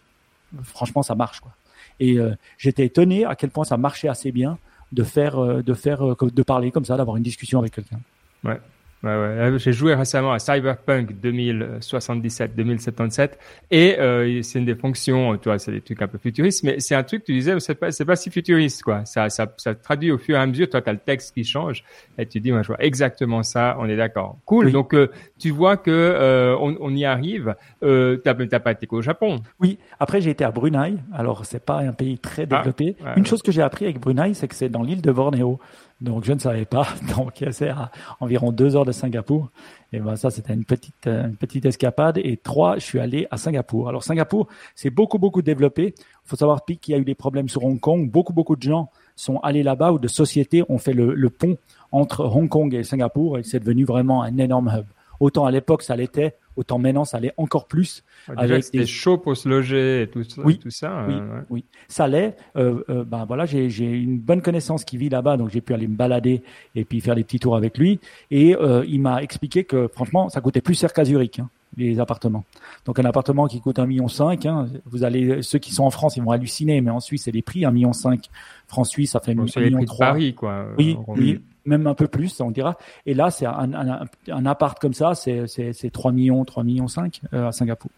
franchement, 0.62 1.02
ça 1.02 1.14
marche 1.14 1.40
quoi. 1.40 1.52
Et 2.00 2.18
euh, 2.18 2.34
j'étais 2.58 2.84
étonné 2.84 3.24
à 3.24 3.36
quel 3.36 3.50
point 3.50 3.64
ça 3.64 3.76
marchait 3.76 4.08
assez 4.08 4.32
bien 4.32 4.58
de 4.92 5.02
faire 5.02 5.38
euh, 5.38 5.62
de 5.62 5.74
faire 5.74 6.04
euh, 6.04 6.16
de 6.20 6.42
parler 6.42 6.70
comme 6.70 6.84
ça, 6.84 6.96
d'avoir 6.96 7.16
une 7.16 7.22
discussion 7.22 7.58
avec 7.58 7.74
quelqu'un. 7.74 8.00
Ouais, 8.44 8.60
ouais. 9.08 9.10
Euh, 9.10 9.58
J'ai 9.58 9.72
joué 9.72 9.94
récemment 9.94 10.32
à 10.32 10.38
Cyberpunk 10.38 11.10
2077-2077 11.22 13.30
et 13.70 13.98
euh, 13.98 14.42
c'est 14.42 14.58
une 14.58 14.64
des 14.64 14.74
fonctions, 14.74 15.36
tu 15.36 15.48
vois, 15.48 15.58
c'est 15.58 15.72
des 15.72 15.80
trucs 15.80 16.00
un 16.02 16.08
peu 16.08 16.18
futuristes, 16.18 16.62
mais 16.64 16.80
c'est 16.80 16.94
un 16.94 17.02
truc, 17.02 17.24
tu 17.24 17.32
disais, 17.32 17.58
c'est 17.60 17.74
pas, 17.74 17.90
c'est 17.92 18.04
pas 18.04 18.16
si 18.16 18.30
futuriste, 18.30 18.82
quoi. 18.82 19.04
Ça, 19.04 19.28
ça, 19.30 19.52
ça 19.56 19.74
traduit 19.74 20.10
au 20.10 20.18
fur 20.18 20.36
et 20.36 20.40
à 20.40 20.46
mesure, 20.46 20.68
toi, 20.68 20.82
tu 20.82 20.90
as 20.90 20.92
le 20.92 20.98
texte 20.98 21.34
qui 21.34 21.44
change 21.44 21.84
et 22.18 22.26
tu 22.26 22.40
dis, 22.40 22.52
moi, 22.52 22.62
je 22.62 22.68
vois 22.68 22.82
exactement 22.82 23.42
ça, 23.42 23.76
on 23.78 23.88
est 23.88 23.96
d'accord. 23.96 24.38
Cool. 24.44 24.66
Oui. 24.66 24.72
Donc, 24.72 24.94
euh, 24.94 25.10
tu 25.38 25.50
vois 25.50 25.76
que 25.76 25.90
euh, 25.90 26.56
on, 26.58 26.76
on 26.80 26.94
y 26.94 27.04
arrive. 27.04 27.54
Euh, 27.82 28.16
t'as 28.18 28.34
t'as 28.34 28.60
pas 28.60 28.72
été 28.72 28.86
qu'au 28.86 29.02
Japon. 29.02 29.40
Oui. 29.60 29.78
Après, 30.00 30.20
j'ai 30.20 30.30
été 30.30 30.44
à 30.44 30.50
Brunei. 30.50 30.94
Alors, 31.12 31.44
c'est 31.44 31.64
pas 31.64 31.78
un 31.78 31.92
pays 31.92 32.18
très 32.18 32.46
développé. 32.46 32.96
ouais, 33.04 33.12
Une 33.16 33.26
chose 33.26 33.42
que 33.42 33.52
j'ai 33.52 33.62
appris 33.62 33.84
avec 33.84 34.00
Brunei, 34.00 34.34
c'est 34.34 34.48
que 34.48 34.54
c'est 34.54 34.68
dans 34.68 34.82
l'île 34.82 35.02
de 35.02 35.12
Bornéo. 35.12 35.58
Donc, 36.00 36.24
je 36.24 36.32
ne 36.32 36.38
savais 36.38 36.64
pas. 36.64 36.86
Donc, 37.16 37.44
c'est 37.50 37.68
à 37.68 37.90
environ 38.20 38.52
deux 38.52 38.76
heures 38.76 38.84
de 38.84 38.92
Singapour. 38.92 39.50
Et 39.92 40.00
ben, 40.00 40.16
ça, 40.16 40.30
c'était 40.30 40.52
une 40.52 40.64
petite, 40.64 41.06
euh, 41.06 41.28
une 41.28 41.36
petite 41.36 41.64
escapade. 41.66 42.18
Et 42.18 42.36
trois, 42.36 42.76
je 42.76 42.84
suis 42.84 42.98
allé 42.98 43.26
à 43.30 43.36
Singapour. 43.36 43.88
Alors, 43.88 44.02
Singapour, 44.02 44.48
c'est 44.74 44.90
beaucoup, 44.90 45.18
beaucoup 45.18 45.42
développé. 45.42 45.94
Il 45.96 46.28
faut 46.28 46.36
savoir, 46.36 46.64
qu'il 46.64 46.78
y 46.88 46.94
a 46.94 46.98
eu 46.98 47.04
des 47.04 47.14
problèmes 47.14 47.48
sur 47.48 47.64
Hong 47.64 47.78
Kong. 47.78 48.10
Beaucoup, 48.10 48.32
beaucoup 48.32 48.56
de 48.56 48.62
gens 48.62 48.90
sont 49.16 49.38
allés 49.38 49.62
là-bas 49.62 49.92
ou 49.92 49.98
de 49.98 50.08
sociétés 50.08 50.64
ont 50.68 50.78
fait 50.78 50.92
le, 50.92 51.14
le 51.14 51.30
pont 51.30 51.56
entre 51.92 52.24
Hong 52.24 52.48
Kong 52.48 52.74
et 52.74 52.82
Singapour. 52.82 53.38
Et 53.38 53.42
c'est 53.44 53.60
devenu 53.60 53.84
vraiment 53.84 54.22
un 54.22 54.36
énorme 54.38 54.72
hub. 54.76 54.86
Autant 55.20 55.46
à 55.46 55.50
l'époque, 55.50 55.82
ça 55.82 55.96
l'était. 55.96 56.36
Autant 56.56 56.78
maintenant, 56.78 57.04
ça 57.04 57.18
l'est 57.18 57.34
encore 57.36 57.66
plus. 57.66 58.04
Déjà, 58.28 58.40
Avec 58.40 58.64
c'était 58.64 58.78
des- 58.78 58.86
chaud 58.86 59.18
pour 59.18 59.36
se 59.36 59.48
loger 59.48 60.02
et 60.02 60.06
tout, 60.08 60.22
ça- 60.22 60.42
Oui, 60.44 60.58
tout 60.58 60.70
ça. 60.70 61.04
oui, 61.08 61.14
euh, 61.14 61.34
ouais. 61.38 61.42
oui. 61.50 61.64
Ça 61.88 62.06
l'est. 62.06 62.36
Euh, 62.56 62.82
euh, 62.88 63.04
ben 63.04 63.24
voilà, 63.24 63.44
j'ai 63.46 63.70
j'ai 63.70 63.90
une 63.90 64.18
bonne 64.18 64.40
connaissance 64.42 64.84
qui 64.84 64.96
vit 64.96 65.08
là-bas, 65.08 65.36
donc 65.36 65.50
j'ai 65.50 65.60
pu 65.60 65.74
aller 65.74 65.88
me 65.88 65.96
balader 65.96 66.42
et 66.74 66.84
puis 66.84 67.00
faire 67.00 67.14
des 67.16 67.24
petits 67.24 67.40
tours 67.40 67.56
avec 67.56 67.76
lui. 67.78 67.98
Et 68.30 68.54
euh, 68.56 68.84
il 68.88 69.00
m'a 69.00 69.22
expliqué 69.22 69.64
que 69.64 69.88
franchement, 69.88 70.28
ça 70.28 70.40
coûtait 70.40 70.60
plus 70.60 70.78
cher 70.78 70.92
qu'à 70.92 71.04
Zurich, 71.04 71.40
hein, 71.40 71.48
les 71.76 71.98
appartements. 71.98 72.44
Donc 72.84 72.98
un 73.00 73.04
appartement 73.04 73.46
qui 73.48 73.60
coûte 73.60 73.78
un 73.80 73.86
million 73.86 74.06
cinq, 74.08 74.46
hein, 74.46 74.66
vous 74.86 75.02
allez, 75.02 75.42
ceux 75.42 75.58
qui 75.58 75.72
sont 75.74 75.84
en 75.84 75.90
France, 75.90 76.16
ils 76.16 76.22
vont 76.22 76.30
halluciner, 76.30 76.80
mais 76.80 76.90
en 76.90 77.00
Suisse, 77.00 77.24
c'est 77.24 77.32
les 77.32 77.42
prix 77.42 77.64
un 77.64 77.70
million 77.72 77.92
cinq. 77.92 78.26
France 78.68 78.90
Suisse, 78.90 79.10
ça 79.12 79.20
fait 79.20 79.32
un 79.32 79.34
million 79.60 79.84
trois. 79.84 80.06
Paris, 80.06 80.34
quoi. 80.34 80.66
Oui, 80.78 80.96
euh, 80.98 81.12
oui. 81.16 81.40
Même 81.64 81.86
un 81.86 81.94
peu 81.94 82.08
plus, 82.08 82.40
on 82.40 82.50
dira. 82.50 82.76
Et 83.06 83.14
là, 83.14 83.30
c'est 83.30 83.46
un, 83.46 83.72
un, 83.72 84.06
un 84.28 84.46
appart 84.46 84.78
comme 84.78 84.94
ça, 84.94 85.14
c'est 85.14 85.46
c'est 85.46 85.72
c'est 85.72 85.90
3 85.90 86.12
millions, 86.12 86.44
3 86.44 86.64
millions 86.64 86.88
5 86.88 87.20
euh, 87.32 87.48
à 87.48 87.52
Singapour. 87.52 87.90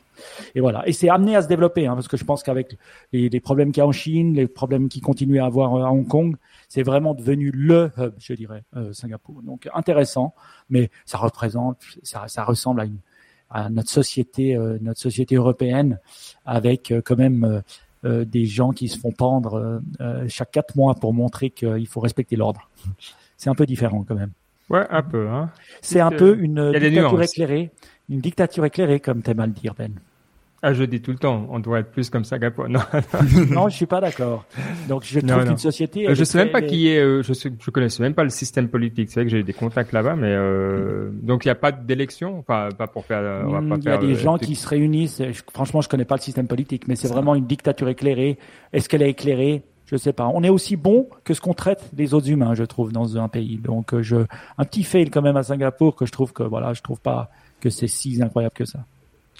Et 0.54 0.60
voilà. 0.60 0.86
Et 0.88 0.92
c'est 0.92 1.08
amené 1.08 1.36
à 1.36 1.42
se 1.42 1.48
développer, 1.48 1.86
hein, 1.86 1.94
parce 1.94 2.08
que 2.08 2.16
je 2.16 2.24
pense 2.24 2.42
qu'avec 2.42 2.78
les, 3.12 3.28
les 3.28 3.40
problèmes 3.40 3.70
qu'il 3.72 3.80
y 3.80 3.84
a 3.84 3.86
en 3.86 3.92
Chine, 3.92 4.34
les 4.34 4.46
problèmes 4.46 4.88
qui 4.88 5.00
continuent 5.00 5.40
à 5.40 5.46
avoir 5.46 5.74
euh, 5.74 5.84
à 5.84 5.90
Hong 5.90 6.08
Kong, 6.08 6.36
c'est 6.68 6.82
vraiment 6.82 7.14
devenu 7.14 7.50
le 7.50 7.90
hub, 7.98 8.14
je 8.18 8.32
dirais, 8.32 8.64
euh, 8.76 8.92
Singapour. 8.92 9.42
Donc 9.42 9.68
intéressant, 9.74 10.34
mais 10.70 10.90
ça 11.04 11.18
représente, 11.18 11.78
ça, 12.02 12.28
ça 12.28 12.44
ressemble 12.44 12.80
à 12.80 12.84
une 12.84 12.98
à 13.50 13.68
notre 13.70 13.90
société, 13.90 14.56
euh, 14.56 14.78
notre 14.80 15.00
société 15.00 15.36
européenne, 15.36 16.00
avec 16.44 16.90
euh, 16.90 17.00
quand 17.04 17.16
même 17.16 17.62
euh, 18.04 18.24
des 18.24 18.44
gens 18.44 18.70
qui 18.70 18.88
se 18.88 18.98
font 18.98 19.10
pendre 19.10 19.80
chaque 20.28 20.52
quatre 20.52 20.76
mois 20.76 20.94
pour 20.94 21.12
montrer 21.12 21.50
qu'il 21.50 21.86
faut 21.88 22.00
respecter 22.00 22.36
l'ordre. 22.36 22.68
C'est 23.36 23.50
un 23.50 23.54
peu 23.54 23.66
différent 23.66 24.04
quand 24.06 24.14
même. 24.14 24.30
Ouais, 24.68 24.84
un 24.90 25.02
peu, 25.02 25.28
hein. 25.28 25.48
C'est 25.80 26.00
un 26.00 26.10
peu 26.10 26.36
une 26.40 26.72
dictature 26.72 27.22
éclairée, 27.22 27.70
une 28.08 28.20
dictature 28.20 28.64
éclairée 28.64 29.00
comme 29.00 29.22
t'aimes 29.22 29.40
à 29.40 29.46
le 29.46 29.52
dire 29.52 29.74
Ben. 29.74 29.92
Ah, 30.62 30.72
je 30.72 30.82
dis 30.84 31.00
tout 31.00 31.12
le 31.12 31.18
temps, 31.18 31.46
on 31.50 31.60
doit 31.60 31.80
être 31.80 31.92
plus 31.92 32.10
comme 32.10 32.24
Singapour. 32.24 32.66
Non, 32.68 32.80
non, 33.52 33.68
je 33.68 33.76
suis 33.76 33.86
pas 33.86 34.00
d'accord. 34.00 34.44
Donc 34.88 35.04
je 35.04 35.20
trouve 35.20 35.44
qu'une 35.44 35.58
société. 35.58 36.06
Euh, 36.06 36.10
elle 36.10 36.16
je 36.16 36.24
sais 36.24 36.38
même 36.38 36.50
pas 36.50 36.62
qui 36.62 36.88
est. 36.88 36.98
euh, 36.98 37.22
je 37.22 37.32
sais, 37.34 37.52
je 37.60 37.70
connaissais 37.70 38.02
même 38.02 38.14
pas 38.14 38.24
le 38.24 38.30
système 38.30 38.66
politique. 38.68 39.10
C'est 39.10 39.20
vrai 39.20 39.24
que 39.26 39.30
j'ai 39.30 39.40
eu 39.40 39.44
des 39.44 39.52
contacts 39.52 39.92
là-bas, 39.92 40.16
mais 40.16 40.32
euh, 40.32 41.10
donc 41.12 41.44
il 41.44 41.48
y 41.48 41.50
a 41.50 41.54
pas 41.54 41.72
d'élection? 41.72 42.38
Enfin, 42.38 42.70
pas 42.76 42.86
pour 42.86 43.04
faire. 43.04 43.20
euh, 43.20 43.44
Il 43.76 43.84
y 43.84 43.88
a 43.88 43.98
des 43.98 44.12
euh, 44.12 44.14
gens 44.16 44.38
qui 44.38 44.56
se 44.56 44.66
réunissent. 44.66 45.22
Je- 45.22 45.42
franchement, 45.52 45.82
je 45.82 45.88
connais 45.88 46.04
pas 46.06 46.16
le 46.16 46.20
système 46.22 46.48
politique, 46.48 46.88
mais 46.88 46.96
c'est 46.96 47.08
vraiment 47.08 47.34
une 47.34 47.46
dictature 47.46 47.88
éclairée. 47.88 48.38
Est-ce 48.72 48.88
qu'elle 48.88 49.02
est 49.02 49.10
éclairée? 49.10 49.62
Je 49.86 49.96
sais 49.96 50.12
pas. 50.12 50.26
On 50.34 50.42
est 50.42 50.48
aussi 50.48 50.74
bon 50.76 51.08
que 51.24 51.32
ce 51.32 51.40
qu'on 51.40 51.54
traite 51.54 51.88
les 51.96 52.12
autres 52.12 52.28
humains, 52.28 52.54
je 52.54 52.64
trouve, 52.64 52.92
dans 52.92 53.16
un 53.18 53.28
pays. 53.28 53.56
Donc, 53.58 53.94
euh, 53.94 54.02
je 54.02 54.16
un 54.58 54.64
petit 54.64 54.82
fail 54.82 55.10
quand 55.10 55.22
même 55.22 55.36
à 55.36 55.42
Singapour 55.44 55.94
que 55.94 56.06
je 56.06 56.12
trouve 56.12 56.32
que 56.32 56.42
voilà, 56.42 56.74
je 56.74 56.82
trouve 56.82 57.00
pas 57.00 57.30
que 57.60 57.70
c'est 57.70 57.86
si 57.86 58.20
incroyable 58.20 58.54
que 58.54 58.64
ça. 58.64 58.80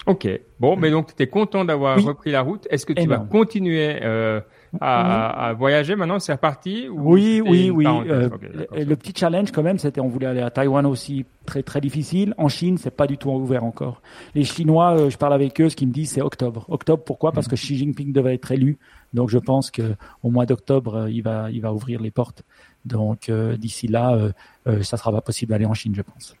Ok. 0.05 0.27
Bon, 0.59 0.77
mais 0.77 0.89
donc 0.89 1.15
tu 1.15 1.23
es 1.23 1.27
content 1.27 1.65
d'avoir 1.65 1.97
Oui. 1.97 2.03
repris 2.05 2.31
la 2.31 2.41
route. 2.41 2.65
Est-ce 2.69 2.85
que 2.85 2.93
tu 2.93 3.01
Énorme. 3.01 3.23
vas 3.23 3.29
continuer 3.29 3.99
euh, 4.03 4.39
à, 4.81 5.47
à 5.47 5.53
voyager 5.53 5.95
maintenant 5.95 6.19
C'est 6.19 6.33
reparti 6.33 6.87
ou 6.89 7.13
Oui, 7.13 7.41
oui, 7.45 7.69
oui. 7.69 7.85
Euh, 7.87 8.29
le, 8.75 8.95
petit 8.95 9.13
challenge 9.15 9.51
quand 9.51 9.63
même, 9.63 9.77
c'était 9.79 10.01
on 10.01 10.07
voulait 10.07 10.27
aller 10.27 10.41
à 10.41 10.49
Taïwan 10.49 10.85
aussi, 10.85 11.25
très 11.45 11.63
très 11.63 11.81
difficile. 11.81 12.33
En 12.37 12.47
Chine, 12.49 12.77
c'est 12.77 12.91
pas 12.95 13.07
du 13.07 13.17
tout 13.17 13.29
ouvert 13.29 13.63
encore. 13.63 14.01
Les 14.35 14.43
Chinois, 14.43 14.97
euh, 14.97 15.09
je 15.09 15.17
parle 15.17 15.33
avec 15.33 15.59
eux, 15.61 15.69
ce 15.69 15.75
qu'ils 15.75 15.87
me 15.87 15.93
disent, 15.93 16.11
c'est 16.11 16.21
octobre. 16.21 16.65
Octobre, 16.69 17.03
pourquoi? 17.05 17.31
Parce 17.31 17.47
que 17.47 17.55
Mhm. 17.55 17.59
Xi 17.61 17.77
Jinping 17.77 18.13
devait 18.13 18.35
être 18.35 18.51
élu, 18.51 18.77
donc 19.13 19.29
je 19.29 19.37
pense 19.39 19.71
que 19.71 19.95
au 20.23 20.29
mois 20.29 20.45
d'octobre, 20.45 20.95
euh, 20.95 21.11
il 21.11 21.21
va 21.23 21.49
il 21.51 21.61
va 21.61 21.73
ouvrir 21.73 22.01
les 22.01 22.11
portes. 22.11 22.43
Donc 22.85 23.29
euh, 23.29 23.57
d'ici 23.57 23.87
là, 23.87 24.17
ça 24.81 24.97
sera 24.97 25.11
pas 25.11 25.21
possible 25.21 25.51
d'aller 25.51 25.65
en 25.65 25.73
Chine, 25.73 25.93
je 25.95 26.01
pense. 26.01 26.35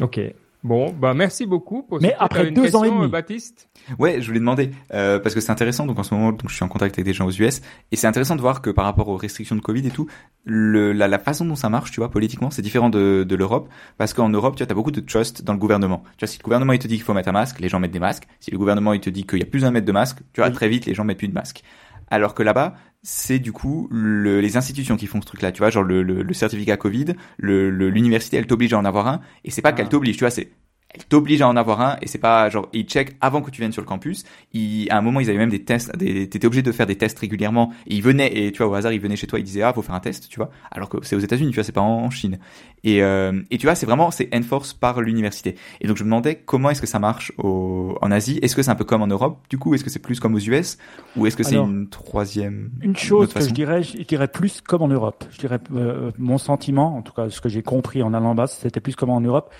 Ok. 0.00 0.20
Bon, 0.64 0.90
bah 0.98 1.12
merci 1.12 1.44
beaucoup 1.44 1.82
pour. 1.82 2.00
Mais 2.00 2.14
après 2.18 2.48
une 2.48 2.54
deux 2.54 2.74
ans 2.74 2.82
et 2.84 2.88
question, 2.88 2.94
demi. 2.94 3.04
euh, 3.04 3.08
Baptiste. 3.08 3.68
Ouais, 3.98 4.22
je 4.22 4.26
voulais 4.26 4.40
demander 4.40 4.70
euh, 4.94 5.18
parce 5.18 5.34
que 5.34 5.42
c'est 5.42 5.52
intéressant. 5.52 5.84
Donc 5.86 5.98
en 5.98 6.02
ce 6.02 6.14
moment, 6.14 6.30
donc 6.32 6.48
je 6.48 6.54
suis 6.54 6.64
en 6.64 6.68
contact 6.68 6.94
avec 6.98 7.04
des 7.04 7.12
gens 7.12 7.26
aux 7.26 7.30
US 7.30 7.60
et 7.92 7.96
c'est 7.96 8.06
intéressant 8.06 8.34
de 8.34 8.40
voir 8.40 8.62
que 8.62 8.70
par 8.70 8.86
rapport 8.86 9.08
aux 9.08 9.16
restrictions 9.18 9.56
de 9.56 9.60
Covid 9.60 9.86
et 9.86 9.90
tout, 9.90 10.08
le, 10.44 10.92
la, 10.94 11.06
la 11.06 11.18
façon 11.18 11.44
dont 11.44 11.54
ça 11.54 11.68
marche, 11.68 11.90
tu 11.90 12.00
vois, 12.00 12.10
politiquement, 12.10 12.50
c'est 12.50 12.62
différent 12.62 12.88
de, 12.88 13.24
de 13.28 13.36
l'Europe 13.36 13.68
parce 13.98 14.14
qu'en 14.14 14.30
Europe, 14.30 14.56
tu 14.56 14.60
vois, 14.62 14.66
t'as 14.66 14.74
beaucoup 14.74 14.90
de 14.90 15.00
trust 15.00 15.42
dans 15.44 15.52
le 15.52 15.58
gouvernement. 15.58 16.02
Tu 16.16 16.24
vois, 16.24 16.28
si 16.28 16.38
le 16.38 16.42
gouvernement 16.44 16.72
il 16.72 16.78
te 16.78 16.88
dit 16.88 16.94
qu'il 16.94 17.04
faut 17.04 17.12
mettre 17.14 17.28
un 17.28 17.32
masque, 17.32 17.60
les 17.60 17.68
gens 17.68 17.78
mettent 17.78 17.90
des 17.92 18.00
masques. 18.00 18.24
Si 18.40 18.50
le 18.50 18.56
gouvernement 18.56 18.94
il 18.94 19.00
te 19.00 19.10
dit 19.10 19.26
qu'il 19.26 19.40
y 19.40 19.42
a 19.42 19.46
plus 19.46 19.62
de 19.64 19.68
mettre 19.68 19.86
de 19.86 19.92
masque, 19.92 20.18
tu 20.32 20.40
vois, 20.40 20.48
Oui. 20.48 20.54
très 20.54 20.70
vite 20.70 20.86
les 20.86 20.94
gens 20.94 21.04
mettent 21.04 21.18
plus 21.18 21.28
de 21.28 21.34
masques. 21.34 21.62
Alors 22.08 22.34
que 22.34 22.42
là-bas, 22.42 22.74
c'est 23.02 23.38
du 23.38 23.52
coup 23.52 23.88
le, 23.90 24.40
les 24.40 24.56
institutions 24.56 24.96
qui 24.96 25.06
font 25.06 25.20
ce 25.20 25.26
truc-là. 25.26 25.52
Tu 25.52 25.58
vois, 25.58 25.70
genre 25.70 25.82
le, 25.84 26.02
le, 26.02 26.22
le 26.22 26.34
certificat 26.34 26.76
Covid, 26.76 27.06
le- 27.38 27.70
le- 27.70 27.90
l'université, 27.90 28.36
elle 28.36 28.46
t'oblige 28.46 28.72
à 28.74 28.78
en 28.78 28.84
avoir 28.84 29.06
un 29.08 29.20
et 29.44 29.50
c'est 29.50 29.62
pas 29.62 29.72
Ah. 29.72 29.72
qu'elle 29.72 29.88
t'oblige, 29.88 30.16
tu 30.16 30.20
vois, 30.24 30.30
c'est 30.30 30.50
elle 30.94 31.04
t'oblige 31.04 31.42
à 31.42 31.48
en 31.48 31.56
avoir 31.56 31.80
un 31.80 31.96
et 32.02 32.06
c'est 32.06 32.18
pas 32.18 32.48
genre 32.48 32.68
ils 32.72 32.84
check 32.84 33.16
avant 33.20 33.42
que 33.42 33.50
tu 33.50 33.60
viennes 33.60 33.72
sur 33.72 33.82
le 33.82 33.86
campus. 33.86 34.24
Ils, 34.52 34.88
à 34.90 34.98
un 34.98 35.00
moment 35.00 35.20
ils 35.20 35.28
avaient 35.28 35.38
même 35.38 35.50
des 35.50 35.64
tests, 35.64 35.94
des, 35.96 36.28
t'étais 36.28 36.46
obligé 36.46 36.62
de 36.62 36.72
faire 36.72 36.86
des 36.86 36.96
tests 36.96 37.18
régulièrement 37.18 37.72
et 37.86 37.96
ils 37.96 38.02
venaient 38.02 38.32
et 38.32 38.52
tu 38.52 38.58
vois 38.58 38.68
au 38.68 38.74
hasard 38.74 38.92
ils 38.92 39.00
venaient 39.00 39.16
chez 39.16 39.26
toi 39.26 39.38
ils 39.38 39.44
disaient 39.44 39.62
ah 39.62 39.72
faut 39.72 39.82
faire 39.82 39.94
un 39.94 40.00
test 40.00 40.28
tu 40.28 40.36
vois. 40.36 40.50
Alors 40.70 40.88
que 40.88 40.98
c'est 41.02 41.16
aux 41.16 41.20
États-Unis 41.20 41.50
tu 41.50 41.56
vois 41.56 41.64
c'est 41.64 41.72
pas 41.72 41.80
en 41.80 42.10
Chine. 42.10 42.38
Et 42.84 43.02
euh, 43.02 43.42
et 43.50 43.58
tu 43.58 43.66
vois 43.66 43.74
c'est 43.74 43.86
vraiment 43.86 44.10
c'est 44.10 44.34
enforce 44.34 44.72
par 44.72 45.00
l'université. 45.00 45.56
Et 45.80 45.88
donc 45.88 45.96
je 45.96 46.04
me 46.04 46.08
demandais 46.08 46.36
comment 46.36 46.70
est-ce 46.70 46.80
que 46.80 46.86
ça 46.86 47.00
marche 47.00 47.32
au, 47.38 47.98
en 48.00 48.10
Asie. 48.12 48.38
Est-ce 48.42 48.54
que 48.54 48.62
c'est 48.62 48.70
un 48.70 48.76
peu 48.76 48.84
comme 48.84 49.02
en 49.02 49.08
Europe 49.08 49.38
du 49.50 49.58
coup? 49.58 49.74
Est-ce 49.74 49.82
que 49.82 49.90
c'est 49.90 49.98
plus 49.98 50.20
comme 50.20 50.34
aux 50.34 50.38
US 50.38 50.78
ou 51.16 51.26
est-ce 51.26 51.36
que 51.36 51.42
c'est 51.42 51.56
une 51.56 51.88
troisième 51.88 52.70
une 52.82 52.96
chose 52.96 53.32
que 53.32 53.40
je 53.40 53.50
dirais 53.50 53.82
je 53.82 54.02
dirais 54.02 54.28
plus 54.28 54.60
comme 54.60 54.82
en 54.82 54.88
Europe. 54.88 55.24
Je 55.32 55.38
dirais 55.38 55.58
euh, 55.74 56.12
mon 56.18 56.38
sentiment 56.38 56.96
en 56.96 57.02
tout 57.02 57.12
cas 57.12 57.30
ce 57.30 57.40
que 57.40 57.48
j'ai 57.48 57.62
compris 57.62 58.02
en 58.02 58.14
allant 58.14 58.34
bas 58.34 58.46
c'était 58.46 58.80
plus 58.80 58.94
comme 58.94 59.10
en 59.10 59.20
Europe 59.20 59.52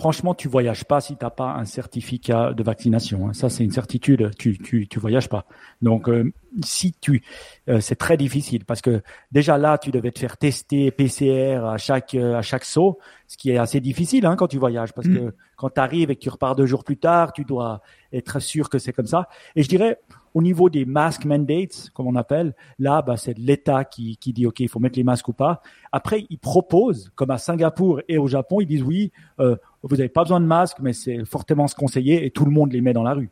franchement, 0.00 0.34
tu 0.34 0.48
voyages 0.48 0.84
pas 0.84 1.02
si 1.02 1.14
tu 1.14 1.22
n'as 1.22 1.30
pas 1.30 1.52
un 1.52 1.66
certificat 1.66 2.54
de 2.54 2.62
vaccination. 2.62 3.28
Hein. 3.28 3.34
Ça, 3.34 3.50
c'est 3.50 3.64
une 3.64 3.70
certitude. 3.70 4.30
Tu, 4.38 4.56
tu, 4.56 4.88
tu 4.88 4.98
voyages 4.98 5.28
pas. 5.28 5.44
Donc, 5.82 6.08
euh, 6.08 6.32
si 6.64 6.94
tu, 7.02 7.22
euh, 7.68 7.80
c'est 7.80 7.96
très 7.96 8.16
difficile 8.16 8.64
parce 8.64 8.80
que 8.80 9.02
déjà 9.30 9.58
là, 9.58 9.76
tu 9.76 9.90
devais 9.90 10.10
te 10.10 10.18
faire 10.18 10.38
tester 10.38 10.90
PCR 10.90 11.66
à 11.66 11.76
chaque 11.76 12.14
euh, 12.14 12.34
à 12.34 12.40
chaque 12.40 12.64
saut, 12.64 12.98
ce 13.28 13.36
qui 13.36 13.50
est 13.50 13.58
assez 13.58 13.80
difficile 13.80 14.24
hein, 14.24 14.36
quand 14.36 14.48
tu 14.48 14.56
voyages 14.56 14.94
parce 14.94 15.06
mm. 15.06 15.14
que 15.18 15.34
quand 15.56 15.68
tu 15.68 15.80
arrives 15.80 16.10
et 16.10 16.16
que 16.16 16.20
tu 16.20 16.30
repars 16.30 16.56
deux 16.56 16.66
jours 16.66 16.82
plus 16.82 16.96
tard, 16.96 17.34
tu 17.34 17.44
dois 17.44 17.82
être 18.10 18.40
sûr 18.40 18.70
que 18.70 18.78
c'est 18.78 18.94
comme 18.94 19.06
ça. 19.06 19.28
Et 19.54 19.62
je 19.62 19.68
dirais, 19.68 19.98
au 20.34 20.42
niveau 20.42 20.70
des 20.70 20.84
mask 20.84 21.24
mandates, 21.24 21.90
comme 21.94 22.06
on 22.06 22.16
appelle, 22.16 22.54
là, 22.78 23.02
bah, 23.02 23.16
c'est 23.16 23.36
l'État 23.36 23.84
qui, 23.84 24.16
qui 24.16 24.32
dit 24.32 24.46
OK, 24.46 24.60
il 24.60 24.68
faut 24.68 24.78
mettre 24.78 24.96
les 24.96 25.04
masques 25.04 25.28
ou 25.28 25.32
pas. 25.32 25.62
Après, 25.92 26.26
ils 26.30 26.38
proposent, 26.38 27.10
comme 27.14 27.30
à 27.30 27.38
Singapour 27.38 28.00
et 28.08 28.18
au 28.18 28.28
Japon, 28.28 28.60
ils 28.60 28.66
disent 28.66 28.82
oui, 28.82 29.10
euh, 29.40 29.56
vous 29.82 29.96
n'avez 29.96 30.08
pas 30.08 30.22
besoin 30.22 30.40
de 30.40 30.46
masques, 30.46 30.78
mais 30.80 30.92
c'est 30.92 31.24
fortement 31.24 31.66
se 31.66 31.74
conseiller 31.74 32.24
et 32.24 32.30
tout 32.30 32.44
le 32.44 32.50
monde 32.50 32.72
les 32.72 32.80
met 32.80 32.92
dans 32.92 33.02
la 33.02 33.14
rue. 33.14 33.30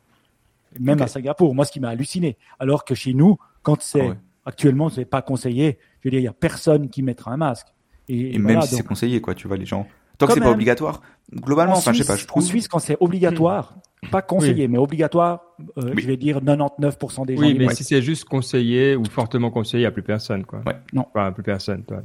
Même 0.81 1.01
à 1.01 1.07
Singapour, 1.07 1.55
moi, 1.55 1.65
ce 1.65 1.73
qui 1.73 1.81
m'a 1.81 1.89
halluciné. 1.89 2.37
Alors 2.59 2.85
que 2.85 2.95
chez 2.95 3.15
nous, 3.15 3.39
quand 3.63 3.81
c'est 3.81 4.09
ah 4.09 4.17
actuellement, 4.45 4.89
c'est 4.89 5.05
pas 5.05 5.23
conseillé. 5.23 5.79
Je 6.01 6.09
veux 6.09 6.11
dire, 6.11 6.21
il 6.21 6.25
y 6.25 6.29
a 6.29 6.33
personne 6.33 6.89
qui 6.89 7.03
mettra 7.03 7.33
un 7.33 7.37
masque. 7.37 7.69
Et, 8.09 8.39
même 8.39 8.63
si 8.63 8.77
c'est 8.77 8.87
conseillé, 8.87 9.21
quoi, 9.21 9.35
tu 9.35 9.47
vois, 9.47 9.57
les 9.57 9.67
gens. 9.67 9.87
Tant 10.19 10.27
que 10.27 10.35
c'est 10.35 10.41
pas 10.41 10.51
obligatoire, 10.51 11.01
globalement, 11.33 11.77
enfin, 11.77 11.93
je 11.93 12.03
sais 12.03 12.07
pas, 12.07 12.17
je 12.17 12.27
trouve. 12.27 12.43
En 12.43 12.47
Suisse, 12.47 12.67
quand 12.67 12.81
c'est 12.81 12.97
obligatoire, 12.99 13.77
pas 14.11 14.23
conseillé, 14.23 14.69
mais 14.69 14.79
obligatoire, 14.79 15.43
euh, 15.79 15.95
je 15.97 16.07
vais 16.07 16.17
dire 16.17 16.41
99% 16.41 17.27
des 17.27 17.37
gens. 17.37 17.43
Oui, 17.43 17.55
mais 17.59 17.73
si 17.73 17.85
c'est 17.85 18.03
juste 18.03 18.25
conseillé 18.25 18.97
ou 18.97 19.05
fortement 19.05 19.51
conseillé, 19.51 19.83
il 19.83 19.85
n'y 19.85 19.87
a 19.87 19.93
plus 19.93 20.03
personne, 20.03 20.45
quoi. 20.45 20.61
Ouais. 20.67 20.77
Non. 20.93 21.07
Enfin, 21.15 21.33
plus 21.33 21.43
personne, 21.43 21.85
toi. 21.85 22.03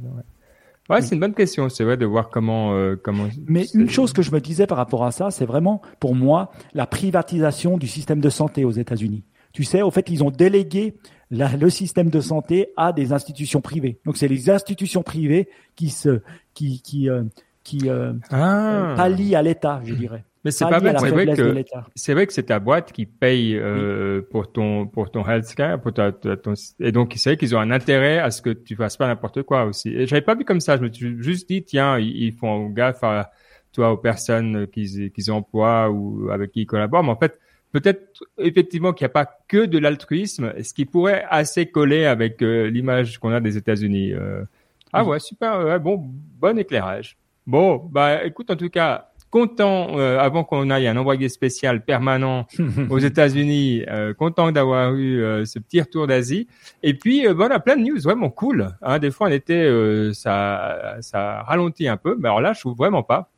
Ouais, 0.90 1.00
c'est 1.00 1.14
une 1.14 1.20
bonne 1.20 1.34
question, 1.34 1.68
c'est 1.70 1.82
vrai 1.82 1.96
de 1.96 2.04
voir 2.04 2.28
comment 2.28 2.74
euh, 2.74 2.94
comment. 3.02 3.26
Mais 3.46 3.64
une 3.72 3.88
chose 3.88 4.12
que 4.12 4.20
je 4.20 4.30
me 4.30 4.40
disais 4.40 4.66
par 4.66 4.76
rapport 4.76 5.04
à 5.04 5.12
ça, 5.12 5.30
c'est 5.30 5.46
vraiment 5.46 5.80
pour 5.98 6.14
moi 6.14 6.50
la 6.74 6.86
privatisation 6.86 7.78
du 7.78 7.88
système 7.88 8.20
de 8.20 8.28
santé 8.28 8.64
aux 8.64 8.70
États-Unis. 8.70 9.24
Tu 9.52 9.64
sais, 9.64 9.82
au 9.82 9.90
fait, 9.90 10.10
ils 10.10 10.22
ont 10.22 10.30
délégué 10.30 10.96
la, 11.30 11.56
le 11.56 11.70
système 11.70 12.10
de 12.10 12.20
santé 12.20 12.68
à 12.76 12.92
des 12.92 13.12
institutions 13.12 13.62
privées. 13.62 13.98
Donc, 14.04 14.18
c'est 14.18 14.28
les 14.28 14.50
institutions 14.50 15.02
privées 15.02 15.48
qui 15.74 15.88
se 15.88 16.20
qui 16.52 16.82
qui 16.82 17.08
euh, 17.08 17.22
qui 17.64 17.88
euh, 17.88 18.12
ah. 18.30 18.94
pallient 18.96 19.34
à 19.34 19.42
l'État, 19.42 19.80
je 19.84 19.94
dirais. 19.94 20.24
Mais 20.44 20.50
c'est 20.50 20.66
pas 20.66 20.78
vrai. 20.78 20.94
C'est 20.98 21.10
vrai 21.10 21.26
que 21.26 21.64
c'est 21.94 22.12
vrai 22.12 22.26
que 22.26 22.32
c'est 22.32 22.44
ta 22.44 22.58
boîte 22.58 22.92
qui 22.92 23.06
paye 23.06 23.56
euh, 23.56 24.20
pour 24.30 24.52
ton 24.52 24.86
pour 24.86 25.10
ton 25.10 25.26
healthcare, 25.26 25.80
pour 25.80 25.94
ta, 25.94 26.12
ton, 26.12 26.52
et 26.80 26.92
donc 26.92 27.14
c'est 27.16 27.30
vrai 27.30 27.36
qu'ils 27.38 27.56
ont 27.56 27.60
un 27.60 27.70
intérêt 27.70 28.18
à 28.18 28.30
ce 28.30 28.42
que 28.42 28.50
tu 28.50 28.76
fasses 28.76 28.98
pas 28.98 29.06
n'importe 29.06 29.42
quoi 29.42 29.64
aussi. 29.64 29.88
Et 29.88 30.06
j'avais 30.06 30.20
pas 30.20 30.34
vu 30.34 30.44
comme 30.44 30.60
ça. 30.60 30.76
Je 30.76 30.82
me 30.82 30.92
suis 30.92 31.22
juste 31.22 31.48
dit 31.48 31.64
tiens, 31.64 31.98
ils, 31.98 32.32
font 32.32 32.68
gaffe 32.68 33.02
à 33.02 33.32
toi 33.72 33.90
aux 33.90 33.96
personnes 33.96 34.66
qu'ils 34.66 35.10
qu'ils 35.12 35.32
emploient 35.32 35.90
ou 35.90 36.28
avec 36.30 36.52
qui 36.52 36.60
ils 36.62 36.66
collaborent. 36.66 37.04
Mais 37.04 37.10
en 37.10 37.16
fait, 37.16 37.40
peut-être 37.72 38.22
effectivement 38.38 38.92
qu'il 38.92 39.04
n'y 39.04 39.10
a 39.10 39.24
pas 39.24 39.38
que 39.48 39.64
de 39.64 39.78
l'altruisme, 39.78 40.52
ce 40.62 40.74
qui 40.74 40.84
pourrait 40.84 41.24
assez 41.28 41.66
coller 41.66 42.04
avec 42.04 42.40
euh, 42.42 42.68
l'image 42.68 43.18
qu'on 43.18 43.32
a 43.32 43.40
des 43.40 43.56
États-Unis. 43.56 44.12
Euh. 44.12 44.44
Ah 44.92 45.04
ouais, 45.04 45.18
super. 45.18 45.58
Ouais, 45.58 45.78
bon, 45.78 45.96
bon 46.38 46.56
éclairage. 46.56 47.16
Bon, 47.46 47.88
bah 47.92 48.24
écoute, 48.24 48.50
en 48.50 48.56
tout 48.56 48.70
cas, 48.70 49.10
content 49.34 49.98
euh, 49.98 50.20
avant 50.20 50.44
qu'on 50.44 50.70
aille 50.70 50.86
un 50.86 50.96
envoyé 50.96 51.28
spécial 51.28 51.84
permanent 51.84 52.46
aux 52.88 53.00
États-Unis, 53.00 53.82
euh, 53.88 54.14
content 54.14 54.52
d'avoir 54.52 54.94
eu 54.94 55.20
euh, 55.20 55.44
ce 55.44 55.58
petit 55.58 55.80
retour 55.80 56.06
d'Asie. 56.06 56.46
Et 56.84 56.94
puis 56.94 57.26
voilà, 57.26 57.58
plein 57.58 57.76
de 57.76 57.82
news 57.82 58.00
vraiment 58.00 58.30
cool. 58.30 58.68
Hein, 58.80 59.00
des 59.00 59.10
fois, 59.10 59.26
on 59.26 59.32
était 59.32 59.68
ça 60.12 60.98
ça 61.00 61.42
ralentit 61.42 61.88
un 61.88 61.96
peu, 61.96 62.16
mais 62.16 62.28
alors 62.28 62.40
là, 62.40 62.52
je 62.52 62.60
trouve 62.60 62.76
vraiment 62.76 63.02
pas. 63.02 63.32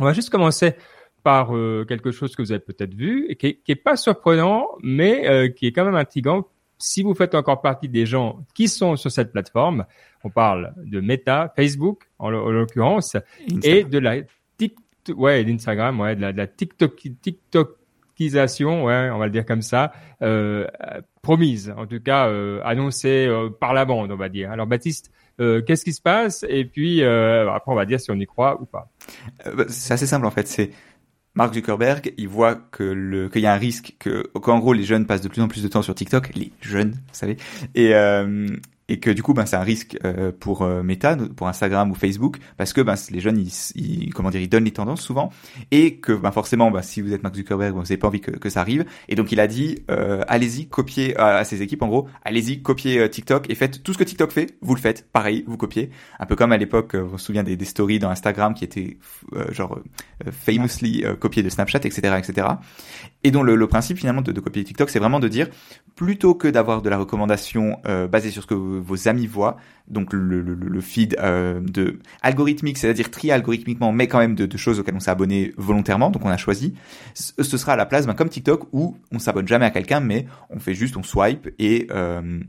On 0.00 0.04
va 0.04 0.14
juste 0.14 0.30
commencer 0.30 0.72
par 1.22 1.48
quelque 1.86 2.10
chose 2.10 2.34
que 2.34 2.40
vous 2.40 2.52
avez 2.52 2.60
peut-être 2.60 2.94
vu 2.94 3.26
et 3.28 3.36
qui 3.36 3.48
est, 3.48 3.54
qui 3.62 3.72
est 3.72 3.76
pas 3.76 3.96
surprenant, 3.96 4.68
mais 4.82 5.52
qui 5.54 5.66
est 5.66 5.72
quand 5.72 5.84
même 5.84 5.94
intriguant. 5.94 6.46
Si 6.78 7.02
vous 7.02 7.14
faites 7.14 7.34
encore 7.34 7.60
partie 7.60 7.88
des 7.88 8.06
gens 8.06 8.46
qui 8.54 8.68
sont 8.68 8.96
sur 8.96 9.10
cette 9.10 9.32
plateforme, 9.32 9.84
on 10.24 10.30
parle 10.30 10.72
de 10.76 11.00
Meta, 11.00 11.52
Facebook 11.56 12.08
en 12.18 12.30
l'occurrence, 12.30 13.16
et 13.62 13.84
de 13.84 13.98
la 13.98 14.16
ouais, 15.16 15.44
d'Instagram, 15.44 16.00
ouais, 16.00 16.16
de 16.16 16.20
la, 16.20 16.32
de 16.32 16.38
la 16.38 16.46
TikTok, 16.46 16.96
TikTokisation, 17.22 18.84
ouais, 18.84 19.10
on 19.12 19.18
va 19.18 19.26
le 19.26 19.30
dire 19.30 19.46
comme 19.46 19.62
ça, 19.62 19.92
euh, 20.22 20.66
promise, 21.22 21.72
en 21.76 21.86
tout 21.86 22.00
cas 22.00 22.28
euh, 22.28 22.60
annoncée 22.64 23.26
euh, 23.26 23.48
par 23.48 23.72
la 23.72 23.84
bande, 23.84 24.10
on 24.10 24.16
va 24.16 24.28
dire. 24.28 24.50
Alors 24.50 24.66
Baptiste, 24.66 25.10
euh, 25.40 25.62
qu'est-ce 25.62 25.84
qui 25.84 25.92
se 25.92 26.02
passe? 26.02 26.44
Et 26.48 26.64
puis 26.64 27.02
euh, 27.02 27.50
après, 27.50 27.72
on 27.72 27.74
va 27.74 27.86
dire 27.86 28.00
si 28.00 28.10
on 28.10 28.16
y 28.16 28.26
croit 28.26 28.60
ou 28.60 28.66
pas. 28.66 28.90
Bah, 29.44 29.64
c'est 29.68 29.94
assez 29.94 30.06
simple 30.06 30.26
en 30.26 30.30
fait. 30.30 30.46
C'est 30.46 30.70
Mark 31.38 31.54
Zuckerberg, 31.54 32.12
il 32.18 32.26
voit 32.26 32.56
que 32.56 32.82
le 32.82 33.28
qu'il 33.28 33.42
y 33.42 33.46
a 33.46 33.52
un 33.52 33.58
risque 33.58 33.94
que 34.00 34.26
qu'en 34.34 34.58
gros 34.58 34.72
les 34.72 34.82
jeunes 34.82 35.06
passent 35.06 35.20
de 35.20 35.28
plus 35.28 35.40
en 35.40 35.46
plus 35.46 35.62
de 35.62 35.68
temps 35.68 35.82
sur 35.82 35.94
TikTok, 35.94 36.34
les 36.34 36.50
jeunes, 36.60 36.90
vous 36.90 37.12
savez, 37.12 37.36
et 37.76 37.94
et 38.88 38.98
que 38.98 39.10
du 39.10 39.22
coup 39.22 39.34
ben 39.34 39.46
c'est 39.46 39.56
un 39.56 39.62
risque 39.62 39.98
euh, 40.04 40.32
pour 40.38 40.62
euh, 40.62 40.82
Meta 40.82 41.16
pour 41.36 41.48
Instagram 41.48 41.90
ou 41.90 41.94
Facebook 41.94 42.38
parce 42.56 42.72
que 42.72 42.80
ben 42.80 42.94
les 43.10 43.20
jeunes 43.20 43.38
ils, 43.38 44.12
comment 44.14 44.30
dire 44.30 44.40
ils 44.40 44.48
donnent 44.48 44.64
les 44.64 44.72
tendances 44.72 45.02
souvent 45.02 45.30
et 45.70 45.96
que 45.96 46.12
ben 46.12 46.32
forcément 46.32 46.70
ben, 46.70 46.82
si 46.82 47.02
vous 47.02 47.12
êtes 47.12 47.22
Mark 47.22 47.34
Zuckerberg 47.34 47.74
vous 47.74 47.82
n'avez 47.82 47.96
pas 47.96 48.08
envie 48.08 48.20
que, 48.20 48.48
ça 48.48 48.60
arrive. 48.60 48.86
Et 49.08 49.14
donc 49.14 49.30
il 49.30 49.40
a 49.40 49.46
dit 49.46 49.82
euh, 49.90 50.24
allez-y 50.26 50.68
copiez 50.68 51.16
à, 51.18 51.44
ses 51.44 51.60
équipes 51.60 51.82
en 51.82 51.88
gros 51.88 52.08
allez-y 52.24 52.62
copiez 52.62 53.08
TikTok 53.10 53.50
et 53.50 53.54
faites 53.54 53.82
tout 53.82 53.92
ce 53.92 53.98
que 53.98 54.04
TikTok 54.04 54.32
fait 54.32 54.56
vous 54.62 54.74
le 54.74 54.80
faites 54.80 55.06
pareil 55.12 55.44
vous 55.46 55.58
copiez. 55.58 55.90
Un 56.18 56.26
peu 56.26 56.34
comme 56.34 56.52
à 56.52 56.56
l'époque 56.56 56.94
on 56.94 57.18
se 57.18 57.26
souvient 57.26 57.42
des, 57.42 57.56
des 57.56 57.64
stories 57.66 57.98
dans 57.98 58.08
Instagram 58.08 58.54
qui 58.54 58.64
étaient 58.64 58.96
genre 59.50 59.80
famously 60.30 61.04
copiées 61.20 61.42
de 61.42 61.50
Snapchat 61.50 61.80
etc 61.84 62.16
etc 62.18 62.48
et 63.22 63.30
donc 63.30 63.44
le, 63.44 63.54
le 63.54 63.66
principe 63.66 63.98
finalement 63.98 64.22
de, 64.22 64.32
de 64.32 64.40
copier 64.40 64.64
TikTok 64.64 64.88
c'est 64.88 64.98
vraiment 64.98 65.20
de 65.20 65.28
dire 65.28 65.48
plutôt 65.94 66.34
que 66.34 66.48
d'avoir 66.48 66.80
de 66.80 66.88
la 66.88 66.96
recommandation 66.96 67.76
basée 68.10 68.30
sur 68.30 68.42
ce 68.42 68.46
que 68.46 68.54
vous 68.54 68.77
vos 68.78 69.08
amis 69.08 69.26
voient. 69.26 69.56
Donc 69.88 70.12
le, 70.12 70.80
feed 70.80 71.16
euh, 71.18 71.60
de 71.60 71.98
algorithmique, 72.20 72.76
c'est-à-dire 72.76 73.10
trié 73.10 73.32
algorithmiquement, 73.32 73.90
mais 73.90 74.06
quand 74.06 74.18
même 74.18 74.34
de, 74.34 74.56
choses 74.56 74.78
auxquelles 74.78 74.94
on 74.94 75.00
s'est 75.00 75.10
abonné 75.10 75.54
volontairement. 75.56 76.10
Donc 76.10 76.24
on 76.24 76.28
a 76.28 76.36
choisi. 76.36 76.74
Ce, 77.14 77.42
sera 77.42 77.72
à 77.72 77.76
la 77.76 77.86
place 77.86 78.06
ben, 78.06 78.14
comme 78.14 78.28
TikTok 78.28 78.68
où 78.72 78.98
on 79.12 79.18
s'abonne 79.18 79.48
jamais 79.48 79.64
à 79.64 79.70
quelqu'un, 79.70 80.00
mais 80.00 80.26
on 80.50 80.58
fait 80.58 80.74
juste 80.74 80.96
on 80.96 81.02
swipe 81.02 81.48
et 81.58 81.86
euh, 81.90 82.40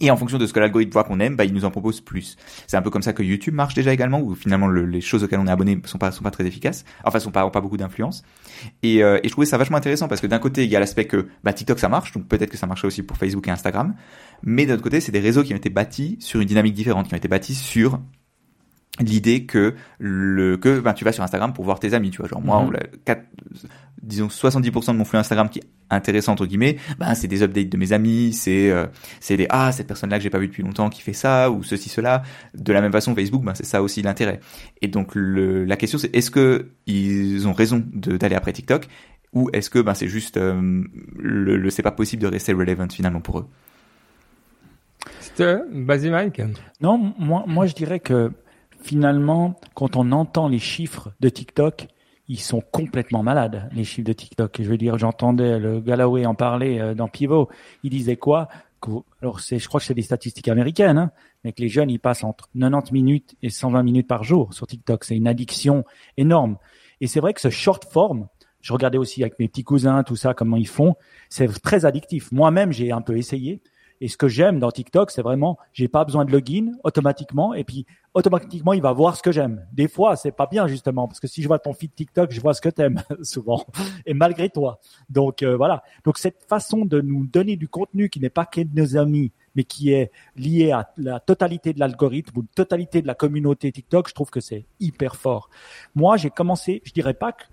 et 0.00 0.10
en 0.10 0.16
fonction 0.16 0.38
de 0.38 0.46
ce 0.46 0.52
que 0.52 0.58
l'algorithme 0.58 0.90
voit 0.90 1.04
qu'on 1.04 1.20
aime, 1.20 1.36
bah, 1.36 1.44
il 1.44 1.54
nous 1.54 1.64
en 1.64 1.70
propose 1.70 2.00
plus. 2.00 2.36
C'est 2.66 2.76
un 2.76 2.82
peu 2.82 2.90
comme 2.90 3.02
ça 3.02 3.12
que 3.12 3.22
YouTube 3.22 3.54
marche 3.54 3.74
déjà 3.74 3.92
également, 3.92 4.20
où 4.20 4.34
finalement 4.34 4.68
les 4.68 5.00
choses 5.00 5.22
auxquelles 5.22 5.38
on 5.38 5.46
est 5.46 5.50
abonné 5.50 5.80
sont 5.84 5.98
pas 5.98 6.10
sont 6.10 6.24
pas 6.24 6.32
très 6.32 6.44
efficaces, 6.44 6.84
enfin 7.04 7.20
sont 7.20 7.30
pas 7.30 7.46
ont 7.46 7.50
pas 7.50 7.60
beaucoup 7.60 7.76
d'influence. 7.76 8.24
Et, 8.82 9.04
euh, 9.04 9.20
je 9.22 9.28
trouvais 9.28 9.46
ça 9.46 9.56
vachement 9.56 9.76
intéressant 9.76 10.08
parce 10.08 10.20
que 10.20 10.26
d'un 10.26 10.40
côté 10.40 10.64
il 10.64 10.70
y 10.70 10.74
a 10.74 10.80
l'aspect 10.80 11.04
que 11.04 11.28
bah, 11.44 11.52
TikTok 11.52 11.78
ça 11.78 11.88
marche, 11.88 12.10
donc 12.12 12.26
peut-être 12.26 12.50
que 12.50 12.56
ça 12.56 12.66
marcherait 12.66 12.88
aussi 12.88 13.04
pour 13.04 13.16
Facebook 13.16 13.46
et 13.46 13.52
Instagram, 13.52 13.94
mais 14.44 14.66
d'un 14.66 14.74
autre 14.74 14.82
côté 14.82 15.00
c'est 15.00 15.12
des 15.12 15.20
réseaux 15.20 15.42
qui 15.42 15.52
ont 15.52 15.56
été 15.56 15.70
bâtis 15.70 16.16
sur 16.20 16.40
une 16.40 16.46
dynamique 16.46 16.74
différente, 16.74 17.08
qui 17.08 17.14
ont 17.14 17.18
été 17.18 17.28
bâtis 17.28 17.54
sur 17.54 18.00
l'idée 19.00 19.44
que 19.44 19.74
le 19.98 20.56
que 20.56 20.80
ben 20.80 20.92
tu 20.92 21.04
vas 21.04 21.12
sur 21.12 21.24
Instagram 21.24 21.52
pour 21.52 21.64
voir 21.64 21.80
tes 21.80 21.94
amis 21.94 22.10
tu 22.10 22.18
vois. 22.18 22.28
Genre 22.28 22.40
moi 22.40 22.62
mhm. 22.62 23.16
disons 24.02 24.28
70% 24.28 24.92
de 24.92 24.98
mon 24.98 25.04
flux 25.04 25.18
Instagram 25.18 25.48
qui 25.48 25.60
est 25.60 25.64
intéressant 25.90 26.32
entre 26.32 26.46
guillemets 26.46 26.76
ben 26.98 27.14
c'est 27.14 27.26
des 27.26 27.42
updates 27.42 27.68
de 27.68 27.76
mes 27.76 27.92
amis 27.92 28.32
c'est 28.32 28.70
euh, 28.70 28.86
c'est 29.20 29.36
des 29.36 29.46
ah 29.50 29.72
cette 29.72 29.88
personne 29.88 30.10
là 30.10 30.18
que 30.18 30.22
j'ai 30.22 30.30
pas 30.30 30.38
vu 30.38 30.46
depuis 30.46 30.62
longtemps 30.62 30.90
qui 30.90 31.02
fait 31.02 31.12
ça 31.12 31.50
ou 31.50 31.62
ceci 31.64 31.88
cela. 31.88 32.22
De 32.54 32.72
la 32.72 32.80
même 32.80 32.92
façon 32.92 33.14
Facebook 33.14 33.42
ben 33.42 33.54
c'est 33.54 33.66
ça 33.66 33.82
aussi 33.82 34.00
l'intérêt. 34.02 34.38
Et 34.80 34.88
donc 34.88 35.14
le, 35.14 35.64
la 35.64 35.76
question 35.76 35.98
c'est 35.98 36.14
est-ce 36.14 36.30
que 36.30 36.68
ils 36.86 37.48
ont 37.48 37.52
raison 37.52 37.82
d'aller 37.92 38.36
après 38.36 38.52
TikTok 38.52 38.86
ou 39.32 39.50
est-ce 39.52 39.70
que 39.70 39.80
ben 39.80 39.94
c'est 39.94 40.08
juste 40.08 40.36
euh, 40.36 40.84
le, 41.18 41.56
le 41.56 41.70
c'est 41.70 41.82
pas 41.82 41.90
possible 41.90 42.22
de 42.22 42.28
rester 42.28 42.52
relevant 42.52 42.88
finalement 42.88 43.20
pour 43.20 43.40
eux? 43.40 43.46
Vas-y 45.38 46.10
Mike. 46.10 46.42
Non, 46.80 47.12
moi, 47.18 47.44
moi 47.46 47.66
je 47.66 47.74
dirais 47.74 48.00
que 48.00 48.32
finalement, 48.80 49.58
quand 49.74 49.96
on 49.96 50.12
entend 50.12 50.48
les 50.48 50.58
chiffres 50.58 51.12
de 51.20 51.28
TikTok, 51.28 51.88
ils 52.28 52.40
sont 52.40 52.62
complètement 52.72 53.22
malades, 53.22 53.68
les 53.74 53.84
chiffres 53.84 54.06
de 54.06 54.12
TikTok. 54.12 54.56
Je 54.58 54.68
veux 54.68 54.78
dire, 54.78 54.98
j'entendais 54.98 55.58
le 55.58 55.80
Galloway 55.80 56.24
en 56.24 56.34
parler 56.34 56.78
euh, 56.78 56.94
dans 56.94 57.08
Pivot. 57.08 57.48
Il 57.82 57.90
disait 57.90 58.16
quoi? 58.16 58.48
Alors, 59.22 59.40
c'est, 59.40 59.58
je 59.58 59.66
crois 59.66 59.80
que 59.80 59.86
c'est 59.86 59.94
des 59.94 60.02
statistiques 60.02 60.48
américaines, 60.48 60.98
hein, 60.98 61.10
mais 61.42 61.52
que 61.52 61.62
les 61.62 61.68
jeunes, 61.68 61.90
ils 61.90 61.98
passent 61.98 62.24
entre 62.24 62.50
90 62.58 62.92
minutes 62.92 63.34
et 63.42 63.48
120 63.48 63.82
minutes 63.82 64.06
par 64.06 64.24
jour 64.24 64.52
sur 64.52 64.66
TikTok. 64.66 65.04
C'est 65.04 65.16
une 65.16 65.26
addiction 65.26 65.84
énorme. 66.16 66.58
Et 67.00 67.06
c'est 67.06 67.20
vrai 67.20 67.32
que 67.32 67.40
ce 67.40 67.50
short 67.50 67.84
form, 67.90 68.28
je 68.60 68.72
regardais 68.72 68.98
aussi 68.98 69.22
avec 69.22 69.38
mes 69.38 69.48
petits 69.48 69.64
cousins, 69.64 70.02
tout 70.02 70.16
ça, 70.16 70.34
comment 70.34 70.56
ils 70.56 70.68
font, 70.68 70.96
c'est 71.28 71.48
très 71.62 71.84
addictif. 71.84 72.30
Moi-même, 72.32 72.72
j'ai 72.72 72.92
un 72.92 73.00
peu 73.00 73.16
essayé. 73.16 73.62
Et 74.00 74.08
ce 74.08 74.16
que 74.16 74.28
j'aime 74.28 74.58
dans 74.58 74.70
TikTok, 74.70 75.10
c'est 75.10 75.22
vraiment, 75.22 75.58
j'ai 75.72 75.88
pas 75.88 76.04
besoin 76.04 76.24
de 76.24 76.32
login 76.32 76.72
automatiquement. 76.82 77.54
Et 77.54 77.64
puis, 77.64 77.86
automatiquement, 78.12 78.72
il 78.72 78.82
va 78.82 78.92
voir 78.92 79.16
ce 79.16 79.22
que 79.22 79.32
j'aime. 79.32 79.66
Des 79.72 79.88
fois, 79.88 80.16
c'est 80.16 80.32
pas 80.32 80.46
bien, 80.46 80.66
justement, 80.66 81.06
parce 81.06 81.20
que 81.20 81.26
si 81.26 81.42
je 81.42 81.48
vois 81.48 81.58
ton 81.58 81.72
feed 81.72 81.94
TikTok, 81.94 82.30
je 82.30 82.40
vois 82.40 82.54
ce 82.54 82.60
que 82.60 82.68
t'aimes, 82.68 83.02
souvent. 83.22 83.64
Et 84.06 84.14
malgré 84.14 84.50
toi. 84.50 84.80
Donc, 85.08 85.42
euh, 85.42 85.56
voilà. 85.56 85.82
Donc, 86.04 86.18
cette 86.18 86.44
façon 86.48 86.84
de 86.84 87.00
nous 87.00 87.26
donner 87.26 87.56
du 87.56 87.68
contenu 87.68 88.08
qui 88.08 88.20
n'est 88.20 88.30
pas 88.30 88.46
que 88.46 88.60
de 88.60 88.80
nos 88.80 88.96
amis, 88.96 89.32
mais 89.54 89.64
qui 89.64 89.92
est 89.92 90.10
lié 90.36 90.72
à 90.72 90.92
la 90.96 91.20
totalité 91.20 91.72
de 91.72 91.80
l'algorithme 91.80 92.38
ou 92.38 92.42
la 92.42 92.48
totalité 92.54 93.02
de 93.02 93.06
la 93.06 93.14
communauté 93.14 93.70
TikTok, 93.70 94.08
je 94.08 94.14
trouve 94.14 94.30
que 94.30 94.40
c'est 94.40 94.66
hyper 94.80 95.16
fort. 95.16 95.48
Moi, 95.94 96.16
j'ai 96.16 96.30
commencé, 96.30 96.82
je 96.84 96.92
dirais 96.92 97.14
pas 97.14 97.32
que 97.32 97.44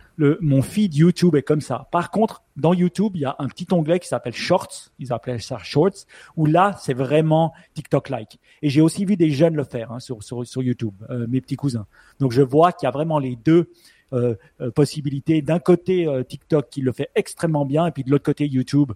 mon 0.42 0.62
feed 0.62 0.96
YouTube 0.96 1.36
est 1.36 1.42
comme 1.42 1.62
ça. 1.62 1.88
Par 1.92 2.12
contre, 2.12 2.44
dans 2.56 2.74
YouTube, 2.74 3.14
il 3.16 3.22
y 3.22 3.26
a 3.26 3.36
un 3.40 3.48
petit 3.48 3.68
onglet 3.72 4.00
qui 4.00 4.08
s'appelle 4.08 4.34
Shorts, 4.34 4.90
ils 5.00 5.12
appellent 5.12 5.42
ça 5.42 5.58
Shorts, 5.58 6.06
où 6.36 6.46
là, 6.46 6.76
c'est 6.80 6.94
vraiment 6.94 7.54
TikTok-like. 7.74 8.40
Et 8.62 8.70
j'ai 8.70 8.82
aussi 8.82 9.06
vu 9.06 9.18
des 9.18 9.32
jeunes 9.32 9.56
le 9.56 9.64
faire 9.64 9.92
hein, 9.92 10.00
sur 10.00 10.64
YouTube, 10.64 10.94
euh, 11.10 11.26
mes 11.28 11.42
petits 11.42 11.56
cousins. 11.56 11.88
Donc, 12.20 12.32
je 12.32 12.42
vois 12.42 12.72
qu'il 12.72 12.86
y 12.86 12.90
a 12.90 12.92
vraiment 12.92 13.20
les 13.20 13.36
deux 13.36 13.72
euh, 14.14 14.36
euh 14.60 14.72
possibilités. 14.72 15.42
D'un 15.42 15.60
côté, 15.60 16.08
TikTok 16.28 16.70
qui 16.70 16.82
le 16.82 16.92
fait 16.92 17.10
extrêmement 17.16 17.66
bien, 17.66 17.88
et 17.88 17.92
puis 17.92 18.04
de 18.04 18.12
l'autre 18.12 18.26
côté, 18.26 18.48
YouTube 18.48 18.92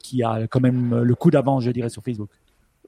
qui 0.00 0.22
a 0.22 0.46
quand 0.46 0.60
même 0.60 1.02
le 1.02 1.14
coup 1.14 1.30
d'avance, 1.30 1.64
je 1.64 1.70
dirais, 1.70 1.88
sur 1.88 2.02
Facebook. 2.02 2.30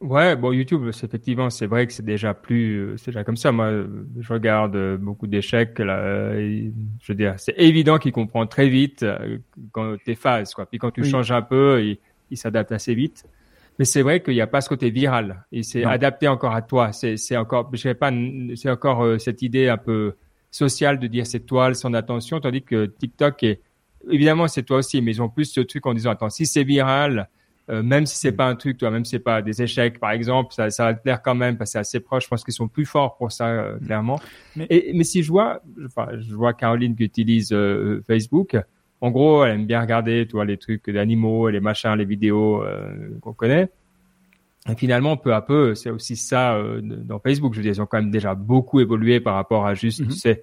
Ouais, 0.00 0.34
bon, 0.34 0.52
YouTube, 0.52 0.88
effectivement, 0.88 1.50
c'est 1.50 1.66
vrai 1.66 1.86
que 1.86 1.92
c'est 1.92 2.04
déjà 2.04 2.34
plus, 2.34 2.78
euh, 2.78 2.96
c'est 2.96 3.12
déjà 3.12 3.22
comme 3.22 3.36
ça. 3.36 3.52
Moi, 3.52 3.84
je 4.18 4.32
regarde 4.32 4.74
euh, 4.74 4.96
beaucoup 4.96 5.28
d'échecs. 5.28 5.78
Là, 5.78 6.34
je 6.34 6.72
veux 7.08 7.14
dire, 7.14 7.34
c'est 7.38 7.54
évident 7.56 7.98
qu'il 7.98 8.10
comprend 8.12 8.46
très 8.46 8.68
vite 8.68 9.04
euh, 9.04 9.38
quand 9.70 9.96
tu 10.04 10.14
phases, 10.16 10.52
quoi. 10.52 10.66
Puis 10.66 10.78
quand 10.78 10.90
tu 10.90 11.04
changes 11.04 11.30
un 11.30 11.42
peu, 11.42 11.82
il, 11.82 11.98
il 12.30 12.36
s'adapte 12.36 12.72
assez 12.72 12.94
vite. 12.94 13.24
Mais 13.78 13.84
c'est 13.84 14.02
vrai 14.02 14.20
qu'il 14.20 14.34
n'y 14.34 14.40
a 14.40 14.46
pas 14.48 14.60
ce 14.60 14.68
côté 14.68 14.90
viral. 14.90 15.44
Il 15.52 15.64
s'est 15.64 15.84
adapté 15.84 16.28
encore 16.28 16.54
à 16.54 16.62
toi. 16.62 16.92
C'est, 16.92 17.16
c'est 17.16 17.36
encore, 17.36 17.70
je 17.72 17.78
sais 17.78 17.94
pas, 17.94 18.12
c'est 18.56 18.70
encore 18.70 19.20
cette 19.20 19.42
idée 19.42 19.68
un 19.68 19.78
peu 19.78 20.14
sociale 20.50 20.98
de 20.98 21.06
dire 21.08 21.26
c'est 21.26 21.40
toi, 21.40 21.74
son 21.74 21.94
attention, 21.94 22.40
tandis 22.40 22.62
que 22.62 22.86
TikTok 22.86 23.42
est, 23.42 23.60
évidemment, 24.08 24.46
c'est 24.46 24.62
toi 24.62 24.78
aussi, 24.78 25.02
mais 25.02 25.12
ils 25.12 25.22
ont 25.22 25.28
plus 25.28 25.46
ce 25.46 25.60
truc 25.60 25.84
en 25.86 25.94
disant 25.94 26.10
attends, 26.10 26.30
si 26.30 26.46
c'est 26.46 26.62
viral, 26.62 27.28
euh, 27.70 27.82
même 27.82 28.04
si 28.04 28.16
c'est 28.16 28.32
mm. 28.32 28.36
pas 28.36 28.46
un 28.46 28.56
truc, 28.56 28.78
toi, 28.78 28.90
même 28.90 29.04
si 29.04 29.12
c'est 29.12 29.18
pas 29.18 29.40
des 29.42 29.62
échecs, 29.62 29.98
par 29.98 30.10
exemple, 30.10 30.52
ça, 30.52 30.70
ça 30.70 30.84
va 30.84 30.94
te 30.94 31.02
plaire 31.02 31.22
quand 31.22 31.34
même 31.34 31.56
parce 31.56 31.70
que 31.70 31.72
c'est 31.72 31.78
assez 31.78 32.00
proche. 32.00 32.24
Je 32.24 32.28
pense 32.28 32.44
qu'ils 32.44 32.54
sont 32.54 32.68
plus 32.68 32.84
forts 32.84 33.16
pour 33.16 33.32
ça, 33.32 33.48
euh, 33.48 33.76
mm. 33.76 33.86
clairement. 33.86 34.20
Mais, 34.56 34.66
Et, 34.70 34.92
mais 34.94 35.04
si 35.04 35.22
je 35.22 35.30
vois, 35.30 35.62
enfin, 35.86 36.08
je 36.18 36.34
vois 36.34 36.52
Caroline 36.52 36.94
qui 36.94 37.04
utilise 37.04 37.52
euh, 37.52 38.02
Facebook. 38.06 38.56
En 39.00 39.10
gros, 39.10 39.44
elle 39.44 39.60
aime 39.60 39.66
bien 39.66 39.80
regarder, 39.80 40.26
tu 40.26 40.32
vois, 40.32 40.44
les 40.44 40.56
trucs 40.56 40.88
d'animaux, 40.88 41.48
les 41.50 41.60
machins, 41.60 41.94
les 41.94 42.06
vidéos 42.06 42.64
qu'on 43.20 43.34
connaît. 43.34 43.68
Et 44.66 44.74
finalement, 44.76 45.18
peu 45.18 45.34
à 45.34 45.42
peu, 45.42 45.74
c'est 45.74 45.90
aussi 45.90 46.16
ça 46.16 46.58
dans 46.80 47.18
Facebook. 47.18 47.52
Je 47.52 47.58
veux 47.58 47.62
dire, 47.62 47.72
ils 47.72 47.82
ont 47.82 47.86
quand 47.86 47.98
même 47.98 48.10
déjà 48.10 48.34
beaucoup 48.34 48.80
évolué 48.80 49.20
par 49.20 49.34
rapport 49.34 49.66
à 49.66 49.74
juste, 49.74 49.98
tu 49.98 50.08
mm-hmm. 50.08 50.18
sais, 50.18 50.42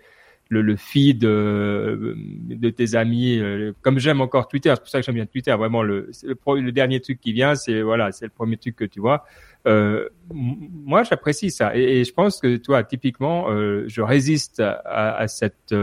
le, 0.52 0.62
le 0.62 0.76
feed 0.76 1.24
euh, 1.24 2.14
de 2.18 2.70
tes 2.70 2.96
amis. 2.96 3.40
Euh, 3.40 3.72
comme 3.82 4.00
j'aime 4.00 4.20
encore 4.20 4.50
Twitter, 4.50 4.70
c'est 4.76 4.82
pour 4.82 4.90
ça 4.90 5.00
que 5.00 5.06
j'aime 5.06 5.16
bien 5.16 5.26
Twitter. 5.26 5.54
Vraiment, 5.54 5.82
le, 5.82 6.12
le, 6.24 6.72
dernier 6.74 7.00
truc 7.00 7.22
qui 7.22 7.32
vient, 7.32 7.56
c'est 7.56 7.82
voilà, 7.82 8.12
c'est 8.12 8.26
le 8.26 8.32
premier 8.32 8.58
truc 8.58 8.76
que 8.76 8.84
tu 8.84 9.00
vois. 9.00 9.26
Euh, 9.66 10.10
moi, 10.34 11.04
j'apprécie 11.04 11.52
ça, 11.52 11.74
et, 11.76 12.04
je 12.04 12.14
pense 12.14 12.42
que 12.42 12.58
toi, 12.58 12.84
typiquement, 12.84 13.50
euh, 13.50 13.86
je 13.88 14.02
résiste 14.02 14.60
à, 14.60 15.16
à 15.16 15.28
cette 15.30 15.74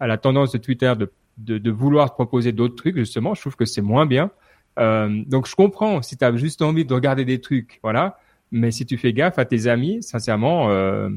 à 0.00 0.06
la 0.06 0.16
tendance 0.16 0.52
de 0.52 0.58
Twitter 0.58 0.94
de, 0.98 1.12
de, 1.36 1.58
de 1.58 1.70
vouloir 1.70 2.14
proposer 2.14 2.52
d'autres 2.52 2.76
trucs. 2.76 2.96
Justement, 2.96 3.34
je 3.34 3.42
trouve 3.42 3.56
que 3.56 3.66
c'est 3.66 3.82
moins 3.82 4.06
bien. 4.06 4.30
donc, 4.78 5.46
je 5.46 5.54
comprends 5.54 6.00
si 6.00 6.16
tu 6.16 6.24
as 6.24 6.34
juste 6.36 6.62
envie 6.62 6.86
de 6.86 6.94
regarder 6.94 7.26
des 7.26 7.40
trucs, 7.42 7.80
voilà. 7.82 8.18
Mais 8.52 8.70
si 8.70 8.86
tu 8.86 8.96
fais 8.96 9.12
gaffe 9.12 9.38
à 9.38 9.44
tes 9.44 9.66
amis, 9.66 10.02
sincèrement, 10.02 10.70
euh, 10.70 11.08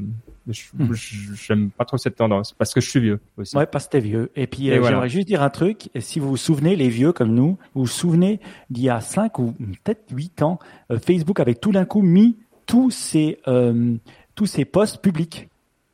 Hmm. 0.46 0.92
J'aime 0.94 1.70
pas 1.70 1.84
trop 1.84 1.96
cette 1.96 2.16
tendance 2.16 2.52
parce 2.52 2.74
que 2.74 2.80
je 2.80 2.88
suis 2.88 3.00
vieux 3.00 3.20
aussi. 3.36 3.56
Ouais, 3.56 3.66
parce 3.66 3.86
que 3.86 3.92
t'es 3.92 4.00
vieux. 4.00 4.30
Et 4.36 4.46
puis, 4.46 4.70
euh, 4.70 4.82
j'aimerais 4.82 5.08
juste 5.08 5.26
dire 5.26 5.42
un 5.42 5.50
truc. 5.50 5.90
Si 5.98 6.18
vous 6.18 6.30
vous 6.30 6.36
souvenez, 6.36 6.76
les 6.76 6.88
vieux 6.88 7.12
comme 7.12 7.34
nous, 7.34 7.58
vous 7.74 7.82
vous 7.82 7.86
souvenez 7.86 8.40
d'il 8.70 8.84
y 8.84 8.90
a 8.90 9.00
5 9.00 9.38
ou 9.38 9.52
peut-être 9.84 10.04
8 10.12 10.42
ans, 10.42 10.58
euh, 10.90 10.98
Facebook 10.98 11.40
avait 11.40 11.54
tout 11.54 11.72
d'un 11.72 11.84
coup 11.84 12.02
mis 12.02 12.36
tous 12.66 12.90
ces, 12.90 13.38
euh, 13.48 13.94
tous 14.34 14.58
posts 14.70 15.00
publics 15.00 15.48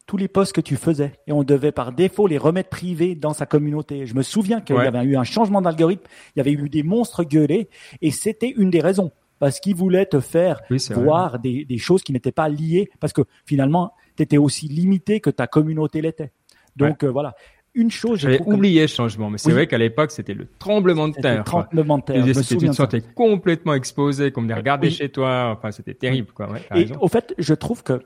tous 0.07 0.17
les 0.17 0.29
posts 0.29 0.53
que 0.53 0.61
tu 0.61 0.77
faisais 0.77 1.15
et 1.27 1.33
on 1.33 1.43
devait 1.43 1.73
par 1.73 1.91
défaut 1.91 2.29
les 2.29 2.39
remettre 2.39 2.69
privés 2.69 3.17
dans 3.17 3.33
sa 3.33 3.45
communauté. 3.45 4.07
Je 4.07 4.15
me 4.15 4.23
souviens 4.23 4.61
qu'il 4.61 4.77
y 4.77 4.79
avait 4.79 5.03
eu 5.03 5.17
un 5.17 5.25
changement 5.25 5.61
d'algorithme, 5.61 6.05
il 6.37 6.39
y 6.39 6.41
avait 6.41 6.53
eu 6.53 6.69
des 6.69 6.85
monstres 6.85 7.25
gueulés 7.25 7.69
et 8.03 8.13
c'était 8.13 8.51
une 8.51 8.71
des 8.71 8.81
raisons 8.81 9.11
parce 9.39 9.61
qu'ils 9.61 9.75
voulaient 9.75 10.07
te 10.07 10.21
faire 10.21 10.61
voir 10.91 11.39
des, 11.39 11.65
des, 11.65 11.79
choses 11.79 12.03
qui 12.03 12.13
n'étaient 12.13 12.33
pas 12.33 12.49
liées 12.49 12.91
parce 13.01 13.13
que 13.13 13.23
finalement 13.45 13.93
tu 14.17 14.23
étais 14.23 14.39
aussi 14.39 14.69
limité 14.69 15.21
que 15.21 15.31
ta 15.31 15.47
communauté 15.47 16.01
l'était. 16.01 16.33
Donc 16.77 17.05
euh, 17.05 17.09
voilà. 17.09 17.35
Une 17.75 17.91
chose, 17.91 18.21
j'avais 18.21 18.41
oublié 18.41 18.89
changement, 18.89 19.29
mais 19.29 19.37
c'est 19.37 19.53
vrai 19.53 19.67
qu'à 19.67 19.77
l'époque 19.77 20.11
c'était 20.11 20.33
le 20.33 20.49
tremblement 20.59 21.09
de 21.09 21.15
terre. 21.15 21.39
Le 21.39 21.45
tremblement 21.45 21.99
de 21.99 22.05
terre. 22.05 22.25
Tu, 22.25 22.57
te 22.57 22.73
sentais 22.73 23.03
complètement 23.15 23.75
exposé, 23.75 24.33
comme 24.33 24.47
de 24.47 24.55
regarder 24.55 24.91
chez 24.91 25.11
toi. 25.11 25.55
Enfin, 25.55 25.71
c'était 25.73 25.93
terrible, 25.93 26.33
quoi. 26.33 26.49
et 26.75 26.87
au 26.99 27.09
fait, 27.09 27.35
je 27.37 27.53
trouve 27.53 27.83
que 27.83 28.01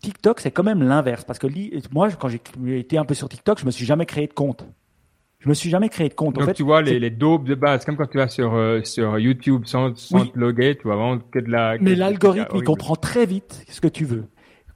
TikTok 0.00 0.40
c'est 0.40 0.50
quand 0.50 0.62
même 0.62 0.82
l'inverse, 0.82 1.24
parce 1.24 1.38
que 1.38 1.48
moi, 1.92 2.08
quand 2.12 2.28
j'ai 2.28 2.40
été 2.78 2.96
un 2.96 3.04
peu 3.04 3.12
sur 3.12 3.28
TikTok, 3.28 3.60
je 3.60 3.66
me 3.66 3.70
suis 3.70 3.84
jamais 3.84 4.06
créé 4.06 4.26
de 4.26 4.32
compte. 4.32 4.64
Je 5.40 5.48
me 5.48 5.54
suis 5.54 5.70
jamais 5.70 5.88
créé 5.88 6.08
de 6.08 6.14
compte. 6.14 6.34
Donc 6.34 6.44
en 6.44 6.46
fait, 6.46 6.54
tu 6.54 6.62
vois 6.62 6.82
les, 6.82 6.98
les 6.98 7.10
dopes 7.10 7.44
de 7.44 7.54
base, 7.54 7.84
comme 7.84 7.96
quand 7.96 8.06
tu 8.06 8.18
vas 8.18 8.28
sur 8.28 8.54
euh, 8.54 8.82
sur 8.84 9.18
YouTube 9.18 9.62
sans, 9.64 9.96
sans 9.96 10.26
te 10.26 10.38
loguer, 10.38 10.76
tu 10.76 10.86
vas 10.86 10.96
vraiment 10.96 11.18
que 11.18 11.38
de 11.38 11.50
la. 11.50 11.76
Mais 11.80 11.94
l'algorithme 11.94 12.54
il 12.54 12.62
comprend 12.62 12.94
très 12.94 13.26
vite 13.26 13.64
ce 13.68 13.80
que 13.80 13.88
tu 13.88 14.04
veux 14.04 14.24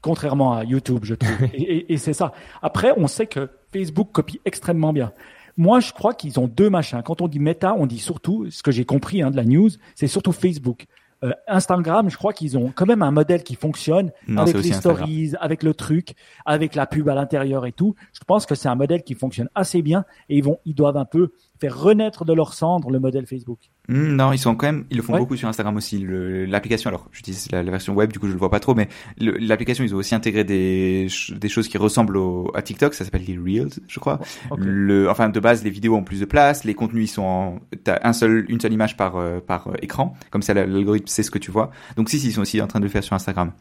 contrairement 0.05 0.53
à 0.53 0.65
YouTube, 0.65 1.01
je 1.03 1.15
trouve. 1.15 1.35
et, 1.55 1.95
et, 1.95 1.97
c'est 1.97 2.13
ça. 2.13 2.33
Après, 2.61 2.93
on 2.99 3.07
sait 3.07 3.27
que 3.27 3.49
Facebook 3.73 4.11
copie 4.13 4.39
extrêmement 4.45 4.93
bien. 4.93 5.13
Moi, 5.57 5.81
je 5.81 5.93
crois 5.93 6.13
qu'ils 6.13 6.39
ont 6.39 6.47
deux 6.47 6.69
machins. 6.69 7.01
Quand 7.03 7.23
on 7.23 7.29
dit 7.29 7.39
Meta, 7.39 7.75
on 7.75 7.87
dit 7.87 7.99
surtout, 7.99 8.51
ce 8.51 8.63
que 8.63 8.71
j'ai 8.71 8.85
compris 8.85 9.23
hein, 9.23 9.31
de 9.31 9.37
la 9.37 9.45
news, 9.45 9.71
c'est 9.95 10.07
surtout 10.07 10.33
Facebook. 10.33 10.85
Euh, 11.25 11.33
Instagram, 11.49 12.11
je 12.11 12.17
crois 12.17 12.33
qu'ils 12.33 12.59
ont 12.59 12.71
quand 12.75 12.87
même 12.87 13.03
un 13.03 13.11
modèle 13.11 13.43
qui 13.43 13.55
fonctionne 13.55 14.13
avec 14.37 14.57
les 14.57 14.73
stories, 14.73 15.33
avec 15.41 15.63
le 15.63 15.73
truc, 15.73 16.15
avec 16.45 16.75
la 16.75 16.87
pub 16.87 17.09
à 17.09 17.15
l'intérieur 17.15 17.65
et 17.65 17.73
tout. 17.73 17.95
Je 18.13 18.21
pense 18.27 18.45
que 18.45 18.55
c'est 18.55 18.69
un 18.69 18.75
modèle 18.75 19.03
qui 19.03 19.15
fonctionne 19.15 19.49
assez 19.55 19.81
bien 19.81 20.05
et 20.29 20.37
ils 20.37 20.45
vont, 20.45 20.59
ils 20.67 20.75
doivent 20.75 20.99
un 20.99 21.07
peu 21.07 21.33
faire 21.65 21.79
renaître 21.79 22.25
de 22.25 22.33
leur 22.33 22.53
cendre 22.53 22.91
le 22.91 23.01
modèle 23.01 23.27
Facebook. 23.27 23.59
Hmm, 23.89 24.17
non, 24.17 24.33
ils 24.33 24.39
sont 24.39 24.55
quand 24.55 24.67
même, 24.67 24.85
ils 24.91 24.97
le 24.97 25.03
font 25.03 25.17
beaucoup 25.17 25.37
sur 25.37 25.49
Instagram 25.49 25.77
aussi. 25.77 26.05
L'application, 26.07 26.89
alors 26.89 27.09
j'utilise 27.11 27.51
la, 27.51 27.63
la, 27.63 27.71
version 27.71 27.95
web, 27.95 28.13
du 28.13 28.19
coup 28.19 28.27
je 28.27 28.33
le 28.33 28.39
vois 28.39 28.51
pas 28.51 28.61
trop, 28.61 28.75
mais 28.75 28.89
l'application 29.19 29.85
ils 29.85 29.95
ont 29.95 29.99
aussi 29.99 30.15
intégré 30.15 30.45
des, 30.45 31.09
des 31.31 31.49
choses 31.49 31.69
qui 31.69 31.79
ressemblent 31.79 32.17
au, 32.17 32.51
à 32.55 32.63
TikTok, 32.63 32.95
ça 32.95 33.05
s'appelle 33.05 33.25
les 33.27 33.37
Reels, 33.37 33.73
je 33.89 34.01
crois. 34.01 34.21
Le, 34.57 35.11
enfin 35.11 35.29
de 35.29 35.41
base 35.41 35.65
les 35.65 35.71
vidéos 35.71 35.95
ont 35.97 36.03
plus 36.03 36.21
de 36.21 36.25
place, 36.25 36.65
les 36.65 36.75
contenus 36.75 37.11
ils 37.11 37.13
sont, 37.13 37.23
en, 37.23 37.59
t'as 37.83 37.99
un 38.03 38.13
seul, 38.13 38.45
une 38.49 38.61
seule 38.61 38.73
image 38.73 38.97
par 38.97 39.17
euh, 39.17 39.41
par 39.41 39.69
euh, 39.69 39.75
écran, 39.83 40.15
comme 40.31 40.43
ça 40.43 40.55
l'algorithme 40.55 41.07
sait 41.07 41.23
ce 41.23 41.31
que 41.31 41.39
tu 41.39 41.51
vois. 41.51 41.71
Donc 41.97 42.09
si, 42.09 42.19
si 42.21 42.29
ils 42.29 42.33
sont 42.33 42.43
aussi 42.43 42.61
en 42.63 42.67
train 42.67 42.81
de 42.81 42.85
le 42.85 42.91
faire 42.91 43.05
sur 43.05 43.15
Instagram. 43.15 43.53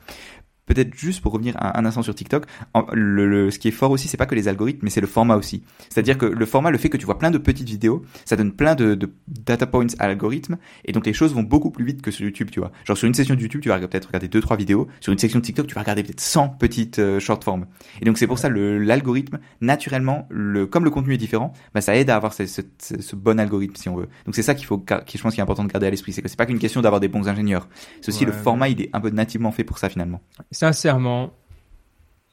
Peut-être 0.66 0.96
juste 0.96 1.22
pour 1.22 1.34
revenir 1.34 1.56
un, 1.60 1.74
un, 1.76 1.86
instant 1.86 2.04
sur 2.04 2.16
TikTok, 2.16 2.46
le, 2.94 3.28
le, 3.28 3.52
ce 3.52 3.60
qui 3.60 3.68
est 3.68 3.72
fort 3.72 3.92
aussi, 3.92 4.08
c'est 4.08 4.18
pas 4.18 4.26
que 4.26 4.36
les 4.36 4.48
algorithmes, 4.48 4.80
mais 4.84 4.90
c'est 4.90 5.02
le 5.02 5.08
format 5.08 5.36
aussi. 5.36 5.64
C'est-à-dire 5.90 6.18
que 6.18 6.26
le 6.26 6.46
format, 6.46 6.72
le 6.72 6.78
fait 6.78 6.90
que 6.90 6.98
tu 6.98 7.06
vois 7.06 7.20
plein 7.20 7.32
de 7.32 7.38
petites 7.38 7.68
vidéos, 7.68 8.04
ça 8.26 8.36
donne 8.36 8.54
plein 8.54 8.76
de, 8.76 8.96
de 8.96 9.10
data 9.28 9.68
points 9.68 9.88
à 10.00 10.08
l'algorithme, 10.08 10.58
et 10.86 10.94
donc 10.94 11.06
les 11.06 11.14
choses 11.14 11.34
vont 11.34 11.44
beaucoup 11.44 11.70
plus 11.70 11.84
vite 11.84 12.02
que 12.02 12.12
sur 12.12 12.24
YouTube, 12.24 12.50
tu 12.50 12.60
vois. 12.60 12.72
Genre 12.86 12.98
sur 12.98 13.08
une 13.08 13.14
session 13.14 13.36
de 13.36 13.42
YouTube, 13.42 13.62
tu 13.62 13.70
vas 13.70 13.80
peut-être 13.80 14.06
regarder 14.06 14.28
deux 14.30 14.42
trois 14.42 14.56
vidéos, 14.56 14.88
sur 15.02 15.12
une 15.12 15.20
section 15.20 15.40
de 15.40 15.46
TikTok, 15.46 15.68
tu 15.68 15.76
vas 15.76 15.82
regarder 15.82 16.04
peut-être 16.04 16.22
100 16.22 16.50
petites 16.50 17.00
euh, 17.00 17.20
short 17.20 17.44
forms. 17.44 17.66
Et 18.02 18.06
donc 18.06 18.18
c'est 18.18 18.28
pour 18.28 18.40
ça 18.40 18.50
l'algorithme, 18.50 19.40
naturellement, 19.60 20.28
le, 20.30 20.66
comme 20.66 20.86
le 20.86 20.92
contenu 20.92 21.14
est 21.14 21.18
différent, 21.18 21.52
bah, 21.74 21.82
ça 21.82 21.96
aide 21.96 22.10
à 22.10 22.16
avoir 22.16 22.34
ce, 22.34 22.46
ce, 22.46 22.62
ce 22.78 23.16
bon 23.16 23.40
algorithme 23.40 23.76
si 23.76 23.90
on 23.90 23.96
veut. 23.96 24.08
Donc 24.26 24.36
c'est 24.36 24.44
ça 24.44 24.56
qu'il 24.56 24.66
faut, 24.66 24.78
qui, 24.78 25.18
je 25.18 25.24
pense, 25.24 25.34
qu'il 25.34 25.40
est 25.40 25.44
important 25.44 25.64
de 25.66 25.72
garder 25.72 25.88
à 25.88 25.90
l'esprit, 25.90 26.14
c'est 26.14 26.22
que 26.22 26.30
c'est 26.30 26.38
pas 26.38 26.46
qu'une 26.46 26.60
question 26.60 26.82
d'avoir 26.82 27.02
des 27.02 27.10
bons 27.10 27.28
ingénieurs. 27.28 27.68
C'est 28.02 28.10
aussi 28.10 28.26
le 28.26 28.32
format, 28.32 28.70
il 28.70 28.82
est 28.82 28.90
un 28.94 29.02
peu 29.02 29.10
nativement 29.10 29.52
fait 29.52 29.64
pour 29.64 29.78
ça 29.78 29.90
finalement 29.90 30.22
sincèrement, 30.54 31.34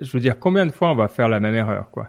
je 0.00 0.10
veux 0.12 0.20
dire, 0.20 0.38
combien 0.38 0.66
de 0.66 0.70
fois 0.70 0.90
on 0.90 0.94
va 0.94 1.08
faire 1.08 1.28
la 1.28 1.40
même 1.40 1.54
erreur, 1.54 1.90
quoi? 1.90 2.08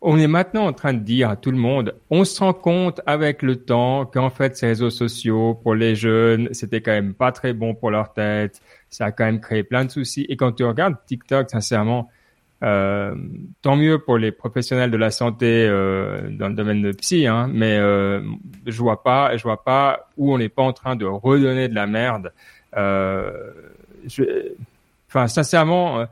On 0.00 0.16
est 0.16 0.28
maintenant 0.28 0.66
en 0.66 0.72
train 0.72 0.94
de 0.94 1.00
dire 1.00 1.28
à 1.28 1.34
tout 1.34 1.50
le 1.50 1.56
monde, 1.56 1.96
on 2.08 2.24
se 2.24 2.38
rend 2.38 2.52
compte 2.52 3.00
avec 3.04 3.42
le 3.42 3.56
temps 3.56 4.06
qu'en 4.06 4.30
fait 4.30 4.56
ces 4.56 4.68
réseaux 4.68 4.90
sociaux 4.90 5.54
pour 5.54 5.74
les 5.74 5.96
jeunes, 5.96 6.48
c'était 6.52 6.80
quand 6.80 6.92
même 6.92 7.14
pas 7.14 7.32
très 7.32 7.52
bon 7.52 7.74
pour 7.74 7.90
leur 7.90 8.12
tête, 8.12 8.60
ça 8.90 9.06
a 9.06 9.10
quand 9.10 9.24
même 9.24 9.40
créé 9.40 9.64
plein 9.64 9.84
de 9.84 9.90
soucis. 9.90 10.24
Et 10.28 10.36
quand 10.36 10.52
tu 10.52 10.64
regardes 10.64 10.94
TikTok, 11.06 11.50
sincèrement, 11.50 12.08
euh, 12.62 13.14
tant 13.62 13.76
mieux 13.76 13.98
pour 13.98 14.18
les 14.18 14.32
professionnels 14.32 14.90
de 14.90 14.96
la 14.96 15.10
santé 15.10 15.66
euh, 15.68 16.28
dans 16.30 16.48
le 16.48 16.54
domaine 16.54 16.82
de 16.82 16.92
psy, 16.92 17.26
hein, 17.26 17.48
mais 17.52 17.76
euh, 17.78 18.20
je 18.66 18.78
vois 18.78 19.02
pas, 19.02 19.36
je 19.36 19.42
vois 19.42 19.64
pas 19.64 20.08
où 20.16 20.32
on 20.32 20.38
n'est 20.38 20.48
pas 20.48 20.62
en 20.62 20.72
train 20.72 20.94
de 20.94 21.06
redonner 21.06 21.68
de 21.68 21.74
la 21.74 21.86
merde. 21.86 22.32
Je, 24.06 24.22
Enfin, 25.08 25.26
sincèrement, 25.26 26.00
euh, 26.00 26.06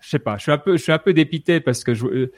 je 0.00 0.08
sais 0.08 0.18
pas. 0.18 0.36
Je 0.36 0.42
suis 0.42 0.52
un 0.52 0.58
peu, 0.58 0.76
je 0.76 0.82
suis 0.82 0.92
un 0.92 0.98
peu 0.98 1.12
dépité 1.12 1.60
parce 1.60 1.84
que 1.84 1.94
je, 1.94 2.06
euh, 2.06 2.32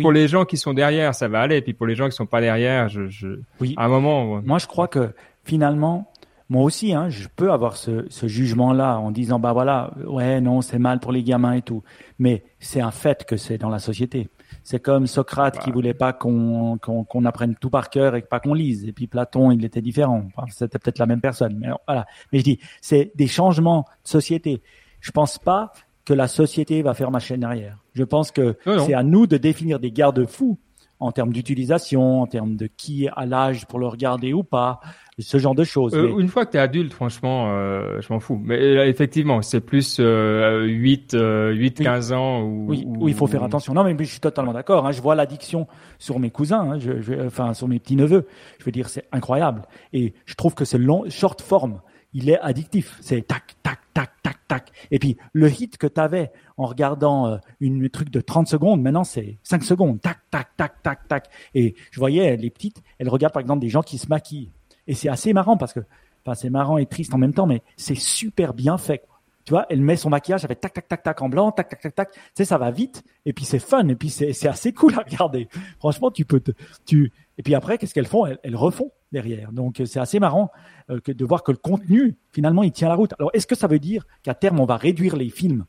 pour 0.00 0.12
les 0.12 0.28
gens 0.28 0.44
qui 0.44 0.56
sont 0.56 0.74
derrière, 0.74 1.14
ça 1.14 1.28
va 1.28 1.40
aller. 1.40 1.56
Et 1.56 1.62
puis 1.62 1.74
pour 1.74 1.86
les 1.86 1.94
gens 1.94 2.08
qui 2.08 2.14
sont 2.16 2.26
pas 2.26 2.40
derrière, 2.40 2.88
je, 2.88 3.08
je 3.08 3.40
Oui. 3.60 3.74
à 3.76 3.84
un 3.86 3.88
moment, 3.88 4.40
Moi, 4.42 4.58
je 4.58 4.66
crois 4.66 4.88
que 4.88 5.12
finalement, 5.44 6.12
moi 6.48 6.62
aussi, 6.62 6.94
hein, 6.94 7.08
je 7.08 7.26
peux 7.34 7.50
avoir 7.50 7.76
ce, 7.76 8.06
ce 8.08 8.26
jugement-là 8.28 8.98
en 8.98 9.10
disant, 9.10 9.38
bah 9.38 9.52
voilà, 9.52 9.92
ouais, 10.06 10.40
non, 10.40 10.60
c'est 10.60 10.78
mal 10.78 11.00
pour 11.00 11.10
les 11.12 11.22
gamins 11.22 11.54
et 11.54 11.62
tout. 11.62 11.82
Mais 12.18 12.44
c'est 12.60 12.80
un 12.80 12.90
fait 12.90 13.24
que 13.24 13.36
c'est 13.36 13.58
dans 13.58 13.70
la 13.70 13.78
société. 13.78 14.28
C'est 14.64 14.80
comme 14.80 15.06
Socrate 15.06 15.58
qui 15.60 15.70
Bah. 15.70 15.74
voulait 15.74 15.94
pas 15.94 16.12
qu'on 16.12 16.78
qu'on 16.78 17.04
qu'on 17.04 17.24
apprenne 17.26 17.54
tout 17.54 17.70
par 17.70 17.90
cœur 17.90 18.16
et 18.16 18.22
pas 18.22 18.40
qu'on 18.40 18.54
lise. 18.54 18.84
Et 18.86 18.92
puis 18.92 19.06
Platon, 19.06 19.50
il 19.50 19.64
était 19.64 19.82
différent. 19.82 20.24
Enfin, 20.34 20.46
C'était 20.50 20.78
peut-être 20.78 20.98
la 20.98 21.06
même 21.06 21.20
personne. 21.20 21.56
Mais 21.58 21.68
voilà. 21.86 22.06
Mais 22.32 22.38
je 22.40 22.44
dis, 22.44 22.58
c'est 22.80 23.12
des 23.14 23.26
changements 23.26 23.84
de 24.04 24.08
société. 24.08 24.62
Je 25.00 25.10
pense 25.10 25.38
pas 25.38 25.70
que 26.06 26.14
la 26.14 26.28
société 26.28 26.82
va 26.82 26.94
faire 26.94 27.10
machine 27.10 27.44
arrière. 27.44 27.78
Je 27.94 28.04
pense 28.04 28.30
que 28.30 28.56
c'est 28.86 28.94
à 28.94 29.02
nous 29.02 29.26
de 29.26 29.36
définir 29.36 29.78
des 29.78 29.90
garde-fous 29.92 30.58
en 31.04 31.12
termes 31.12 31.32
d'utilisation, 31.32 32.22
en 32.22 32.26
termes 32.26 32.56
de 32.56 32.66
qui 32.66 33.08
a 33.14 33.26
l'âge 33.26 33.66
pour 33.66 33.78
le 33.78 33.86
regarder 33.86 34.32
ou 34.32 34.42
pas, 34.42 34.80
ce 35.18 35.38
genre 35.38 35.54
de 35.54 35.62
choses. 35.64 35.94
Euh, 35.94 36.12
Mais- 36.14 36.22
une 36.22 36.28
fois 36.28 36.44
que 36.46 36.52
tu 36.52 36.56
es 36.56 36.60
adulte, 36.60 36.92
franchement, 36.92 37.46
euh, 37.52 38.00
je 38.00 38.12
m'en 38.12 38.20
fous. 38.20 38.40
Mais 38.42 38.58
euh, 38.60 38.86
effectivement, 38.86 39.40
c'est 39.42 39.60
plus 39.60 39.98
euh, 40.00 40.64
8, 40.64 41.14
euh, 41.14 41.52
8 41.52 41.78
Oui. 41.78 41.84
15 41.84 42.12
ans 42.12 42.42
où, 42.42 42.66
Oui, 42.68 42.84
où- 42.86 43.08
il 43.08 43.14
faut 43.14 43.26
faire 43.26 43.44
attention. 43.44 43.74
Non, 43.74 43.84
mais 43.84 43.94
je 43.98 44.04
suis 44.04 44.20
totalement 44.20 44.52
d'accord. 44.52 44.86
hein. 44.86 44.92
Je 44.92 45.00
vois 45.02 45.14
l'addiction 45.14 45.66
sur 45.98 46.18
mes 46.18 46.30
cousins, 46.30 46.72
hein. 46.72 46.78
je, 46.78 47.00
je- 47.00 47.26
enfin 47.26 47.54
sur 47.54 47.68
mes 47.68 47.78
petits 47.78 47.96
neveux. 47.96 48.26
Je 48.58 48.64
veux 48.64 48.72
dire, 48.72 48.88
c'est 48.88 49.04
incroyable. 49.12 49.62
Et 49.92 50.14
je 50.26 50.34
trouve 50.34 50.54
que 50.54 50.64
ce 50.64 50.76
long, 50.76 51.04
short 51.08 51.40
form, 51.42 51.80
il 52.12 52.28
est 52.30 52.38
addictif. 52.40 52.96
C'est 53.00 53.26
tac, 53.26 53.54
tac, 53.62 53.78
tac, 53.92 54.10
tac, 54.22 54.36
tac. 54.48 54.70
Et 54.90 54.98
puis 54.98 55.16
le 55.32 55.48
hit 55.50 55.78
que 55.78 55.86
tu 55.86 56.00
avais 56.00 56.30
en 56.56 56.66
regardant 56.66 57.26
euh, 57.26 57.36
une 57.60 57.88
truc 57.88 58.10
de 58.10 58.20
30 58.20 58.46
secondes, 58.46 58.82
maintenant 58.82 59.04
c'est 59.04 59.38
5 59.42 59.64
secondes. 59.64 60.00
Tac, 60.00 60.18
tac, 60.30 60.56
tac, 60.56 60.82
tac, 60.82 61.08
tac. 61.08 61.28
Et 61.54 61.74
je 61.90 61.98
voyais 61.98 62.36
les 62.36 62.50
petites, 62.50 62.82
elles 62.98 63.08
regardent 63.08 63.34
par 63.34 63.40
exemple 63.40 63.60
des 63.60 63.68
gens 63.68 63.82
qui 63.82 63.98
se 63.98 64.08
maquillent. 64.08 64.50
Et 64.86 64.94
c'est 64.94 65.08
assez 65.08 65.32
marrant 65.32 65.56
parce 65.56 65.72
que, 65.72 65.80
enfin, 66.24 66.34
c'est 66.34 66.50
marrant 66.50 66.78
et 66.78 66.86
triste 66.86 67.14
en 67.14 67.18
même 67.18 67.34
temps, 67.34 67.46
mais 67.46 67.62
c'est 67.76 67.96
super 67.96 68.54
bien 68.54 68.78
fait. 68.78 69.04
Tu 69.44 69.50
vois, 69.50 69.66
elle 69.68 69.82
met 69.82 69.96
son 69.96 70.08
maquillage, 70.08 70.40
fait 70.46 70.54
tac, 70.54 70.72
tac, 70.72 70.88
tac, 70.88 71.02
tac 71.02 71.20
en 71.20 71.28
blanc, 71.28 71.52
tac, 71.52 71.68
tac, 71.68 71.80
tac, 71.80 71.94
tac. 71.94 72.12
Tu 72.12 72.20
sais, 72.34 72.44
ça 72.46 72.56
va 72.56 72.70
vite. 72.70 73.04
Et 73.26 73.34
puis 73.34 73.44
c'est 73.44 73.58
fun. 73.58 73.86
Et 73.88 73.94
puis 73.94 74.08
c'est 74.08 74.46
assez 74.46 74.72
cool 74.72 74.94
à 74.94 75.02
regarder. 75.02 75.48
Franchement, 75.78 76.10
tu 76.10 76.24
peux 76.24 76.40
te, 76.40 76.52
tu, 76.86 77.12
et 77.36 77.42
puis 77.42 77.54
après, 77.54 77.78
qu'est-ce 77.78 77.94
qu'elles 77.94 78.06
font? 78.06 78.26
Elles, 78.26 78.56
refont 78.56 78.90
derrière. 79.12 79.52
Donc 79.52 79.80
euh, 79.80 79.86
c'est 79.86 80.00
assez 80.00 80.18
marrant 80.18 80.50
euh, 80.90 81.00
que 81.00 81.12
de 81.12 81.24
voir 81.24 81.42
que 81.42 81.52
le 81.52 81.58
contenu, 81.58 82.16
finalement, 82.32 82.62
il 82.62 82.72
tient 82.72 82.88
la 82.88 82.94
route. 82.94 83.12
Alors, 83.18 83.30
est-ce 83.34 83.46
que 83.46 83.54
ça 83.54 83.66
veut 83.66 83.78
dire 83.78 84.06
qu'à 84.22 84.34
terme, 84.34 84.60
on 84.60 84.66
va 84.66 84.76
réduire 84.76 85.16
les 85.16 85.30
films? 85.30 85.64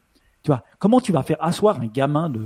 Tu 0.46 0.52
vois, 0.52 0.64
comment 0.78 1.02
tu 1.02 1.12
vas 1.12 1.24
faire 1.24 1.44
asseoir 1.44 1.82
un 1.82 1.88
gamin 1.88 2.30
de, 2.30 2.46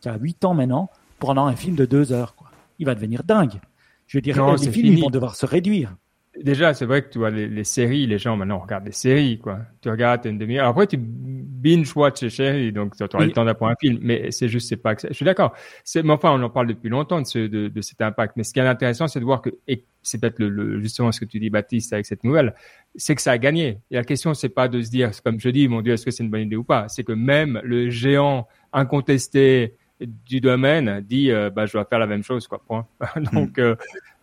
qui 0.00 0.08
a 0.08 0.16
8 0.16 0.44
ans 0.46 0.52
maintenant, 0.52 0.90
pendant 1.20 1.46
un 1.46 1.54
film 1.54 1.76
de 1.76 1.84
deux 1.84 2.12
heures 2.12 2.34
quoi? 2.34 2.50
Il 2.80 2.86
va 2.86 2.96
devenir 2.96 3.22
dingue. 3.22 3.60
Je 4.08 4.18
dire, 4.18 4.36
Non, 4.36 4.54
les 4.54 4.58
films, 4.58 4.72
fini. 4.72 4.90
ils 4.96 5.00
vont 5.00 5.10
devoir 5.10 5.36
se 5.36 5.46
réduire. 5.46 5.94
Déjà, 6.42 6.74
c'est 6.74 6.84
vrai 6.84 7.02
que 7.02 7.08
tu 7.08 7.18
vois 7.18 7.30
les, 7.30 7.48
les 7.48 7.64
séries, 7.64 8.06
les 8.06 8.18
gens 8.18 8.36
maintenant 8.36 8.58
regardent 8.58 8.84
des 8.84 8.92
séries, 8.92 9.38
quoi. 9.38 9.60
Tu 9.80 9.88
regardes 9.88 10.26
une 10.26 10.36
demi-heure. 10.38 10.68
Après, 10.68 10.86
tu 10.86 10.98
binge 10.98 11.96
watch 11.96 12.20
les 12.22 12.30
séries, 12.30 12.72
donc 12.72 12.94
tu 12.94 13.02
auras 13.02 13.18
Oui. 13.20 13.26
le 13.26 13.32
temps 13.32 13.44
d'apprendre 13.44 13.72
un 13.72 13.76
film. 13.80 13.98
Mais 14.02 14.30
c'est 14.30 14.48
juste, 14.48 14.68
c'est 14.68 14.76
pas. 14.76 14.94
Je 15.02 15.14
suis 15.14 15.24
d'accord. 15.24 15.54
C'est, 15.82 16.02
mais 16.02 16.12
enfin, 16.12 16.38
on 16.38 16.42
en 16.42 16.50
parle 16.50 16.66
depuis 16.66 16.90
longtemps 16.90 17.22
de, 17.22 17.26
ce, 17.26 17.38
de, 17.38 17.68
de 17.68 17.80
cet 17.80 18.02
impact. 18.02 18.34
Mais 18.36 18.44
ce 18.44 18.52
qui 18.52 18.60
est 18.60 18.66
intéressant, 18.66 19.08
c'est 19.08 19.18
de 19.18 19.24
voir 19.24 19.40
que, 19.40 19.50
et 19.66 19.84
c'est 20.02 20.20
peut-être 20.20 20.38
le, 20.38 20.50
le- 20.50 20.80
justement 20.82 21.10
ce 21.10 21.20
que 21.20 21.24
tu 21.24 21.40
dis, 21.40 21.48
Baptiste, 21.48 21.92
avec 21.94 22.04
cette 22.04 22.22
nouvelle, 22.22 22.54
c'est 22.96 23.14
que 23.14 23.22
ça 23.22 23.32
a 23.32 23.38
gagné. 23.38 23.78
Et 23.90 23.94
la 23.94 24.04
question, 24.04 24.34
c'est 24.34 24.50
pas 24.50 24.68
de 24.68 24.82
se 24.82 24.90
dire, 24.90 25.10
comme 25.24 25.40
je 25.40 25.48
dis, 25.48 25.68
mon 25.68 25.80
Dieu, 25.80 25.94
est-ce 25.94 26.04
que 26.04 26.10
c'est 26.10 26.22
une 26.22 26.30
bonne 26.30 26.42
idée 26.42 26.56
ou 26.56 26.64
pas? 26.64 26.88
C'est 26.88 27.02
que 27.02 27.12
même 27.12 27.60
le 27.64 27.88
géant 27.88 28.46
incontesté 28.74 29.74
du 30.00 30.40
domaine 30.40 31.00
dit, 31.00 31.30
euh, 31.30 31.50
bah, 31.50 31.66
je 31.66 31.72
dois 31.72 31.84
faire 31.84 31.98
la 31.98 32.06
même 32.06 32.22
chose, 32.22 32.46
quoi. 32.46 32.60
Point. 32.66 32.86
donc, 33.32 33.58
euh, 33.58 33.76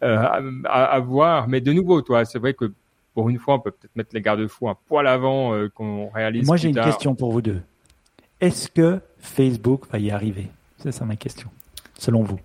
euh, 0.04 0.26
à, 0.66 1.00
voir. 1.00 1.48
Mais 1.48 1.62
de 1.62 1.74
nouveau, 1.74 2.02
toi, 2.02 2.26
c'est 2.26 2.40
vrai 2.40 2.54
que 2.54 2.72
pour 3.14 3.30
une 3.30 3.40
fois, 3.40 3.56
on 3.56 3.60
peut 3.60 3.72
peut-être 3.72 3.96
mettre 3.96 4.10
les 4.14 4.22
garde-fous 4.22 4.70
un 4.70 4.78
poil 4.88 5.08
avant 5.08 5.54
euh, 5.54 5.70
qu'on 5.70 6.10
réalise. 6.10 6.48
Moi, 6.48 6.58
j'ai 6.58 6.70
une 6.70 6.76
tard. 6.76 6.86
question 6.86 7.16
pour 7.16 7.32
vous 7.32 7.42
deux. 7.42 7.62
Est-ce 8.42 8.70
que 8.70 9.00
Facebook 9.20 9.84
va 9.92 10.00
y 10.00 10.12
arriver? 10.12 10.50
C'est 10.78 10.92
ça 10.92 11.06
ma 11.06 11.16
question, 11.16 11.50
selon 11.98 12.24
vous. 12.24 12.40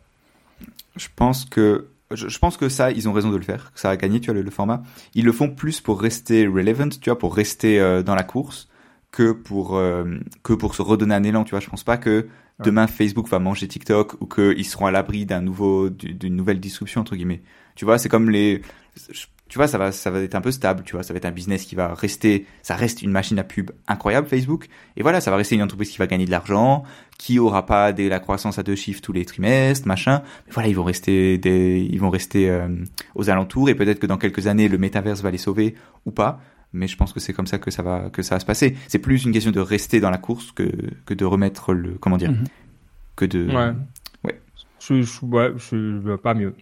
Je 0.97 1.09
pense 1.15 1.45
que 1.45 1.89
je, 2.11 2.29
je 2.29 2.39
pense 2.39 2.57
que 2.57 2.69
ça, 2.69 2.91
ils 2.91 3.09
ont 3.09 3.13
raison 3.13 3.31
de 3.31 3.37
le 3.37 3.43
faire. 3.43 3.73
que 3.73 3.81
Ça 3.81 3.91
a 3.91 3.97
gagné, 3.97 4.21
tu 4.21 4.27
vois, 4.27 4.35
le, 4.35 4.43
le 4.43 4.51
format. 4.51 4.83
Ils 5.15 5.25
le 5.25 5.33
font 5.33 5.51
plus 5.51 5.81
pour 5.81 6.01
rester 6.01 6.47
relevant, 6.47 6.89
tu 6.89 7.11
vois, 7.11 7.19
pour 7.19 7.35
rester 7.35 7.81
euh, 7.81 8.03
dans 8.03 8.15
la 8.15 8.23
course, 8.23 8.69
que 9.11 9.33
pour 9.33 9.77
euh, 9.77 10.05
que 10.43 10.53
pour 10.53 10.75
se 10.75 10.83
redonner 10.83 11.15
un 11.15 11.25
élan. 11.25 11.45
Tu 11.45 11.51
vois, 11.51 11.61
je 11.61 11.69
pense 11.69 11.85
pas 11.85 11.97
que 11.97 12.29
demain 12.65 12.87
Facebook 12.87 13.29
va 13.29 13.39
manger 13.39 13.69
TikTok 13.69 14.21
ou 14.21 14.27
qu'ils 14.27 14.67
seront 14.67 14.87
à 14.87 14.91
l'abri 14.91 15.27
d'un 15.27 15.41
nouveau 15.41 15.91
du- 15.91 16.15
d'une 16.15 16.37
nouvelle 16.37 16.61
disruption 16.61 17.01
entre 17.03 17.17
guillemets. 17.17 17.43
Tu 17.75 17.85
vois, 17.85 17.99
c'est 17.99 18.09
comme 18.09 18.31
les 18.31 18.63
tu 19.49 19.57
vois, 19.57 19.67
ça 19.67 19.79
va, 19.79 19.93
ça 19.93 20.11
va 20.11 20.21
être 20.21 20.35
un 20.35 20.43
peu 20.43 20.51
stable, 20.51 20.83
tu 20.85 20.93
vois, 20.93 21.03
ça 21.03 21.15
va 21.15 21.17
être 21.17 21.25
un 21.25 21.31
business 21.31 21.65
qui 21.65 21.75
va 21.75 21.95
rester, 21.95 22.45
ça 22.63 22.77
reste 22.77 23.01
une 23.01 23.11
machine 23.11 23.39
à 23.39 23.45
pub 23.45 23.71
incroyable, 23.87 24.29
Facebook. 24.29 24.69
Et 24.97 25.03
voilà, 25.03 25.23
ça 25.23 25.31
va 25.31 25.39
rester 25.39 25.55
une 25.55 25.63
entreprise 25.63 25.89
qui 25.91 25.97
va 25.97 26.07
gagner 26.07 26.27
de 26.27 26.31
l'argent, 26.31 26.83
qui 27.17 27.39
aura 27.39 27.65
pas 27.65 27.95
des, 27.95 28.11
la 28.11 28.21
croissance 28.21 28.59
à 28.59 28.63
deux 28.63 28.77
chiffres 28.77 29.01
tous 29.01 29.13
les 29.15 29.25
trimestres, 29.25 29.89
machin. 29.89 30.23
Mais 30.47 30.53
voilà, 30.53 30.69
ils 30.69 30.77
vont 30.77 30.85
rester 30.85 31.39
des, 31.39 31.89
ils 31.91 31.99
vont 31.99 32.11
rester 32.11 32.51
euh, 32.51 32.69
aux 33.15 33.31
alentours 33.31 33.71
et 33.71 33.75
peut-être 33.75 34.01
que 34.01 34.07
dans 34.07 34.19
quelques 34.19 34.49
années, 34.49 34.69
le 34.69 34.77
métaverse 34.77 35.23
va 35.23 35.31
les 35.31 35.39
sauver 35.39 35.75
ou 36.05 36.11
pas. 36.11 36.41
Mais 36.73 36.87
je 36.87 36.97
pense 36.97 37.13
que 37.13 37.21
c'est 37.21 37.33
comme 37.33 37.47
ça 37.47 37.59
que 37.59 37.71
ça 37.71 37.83
va, 37.83 38.11
que 38.11 38.23
ça 38.23 38.35
va 38.35 38.41
se 38.41 38.47
passer. 38.47 38.77
C'est 38.89 38.99
plus 38.99 39.25
une 39.25 39.33
question 39.33 39.51
de 39.53 39.61
rester 39.61 40.01
dans 40.01 40.11
la 40.11 40.19
course 40.19 40.53
que, 40.53 40.69
que 41.07 41.15
de 41.15 41.25
remettre 41.25 41.73
le, 41.73 41.93
comment 41.99 42.17
dire, 42.19 42.31
Mhm. 42.33 42.45
que 43.17 43.25
de, 43.25 43.47
Ouais. 43.47 43.73
Ouais. 44.25 44.41
Je, 44.81 45.01
je, 45.03 45.25
ouais, 45.25 45.53
je 45.57 45.77
veux 45.77 46.17
pas 46.19 46.35
mieux. 46.35 46.55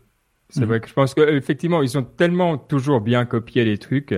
C'est 0.49 0.61
Mhm. 0.61 0.66
vrai 0.66 0.81
que 0.81 0.88
je 0.88 0.95
pense 0.95 1.12
qu'effectivement, 1.14 1.83
ils 1.83 1.99
ont 1.99 2.05
tellement 2.05 2.57
toujours 2.57 3.01
bien 3.01 3.25
copié 3.25 3.64
les 3.64 3.79
trucs 3.79 4.14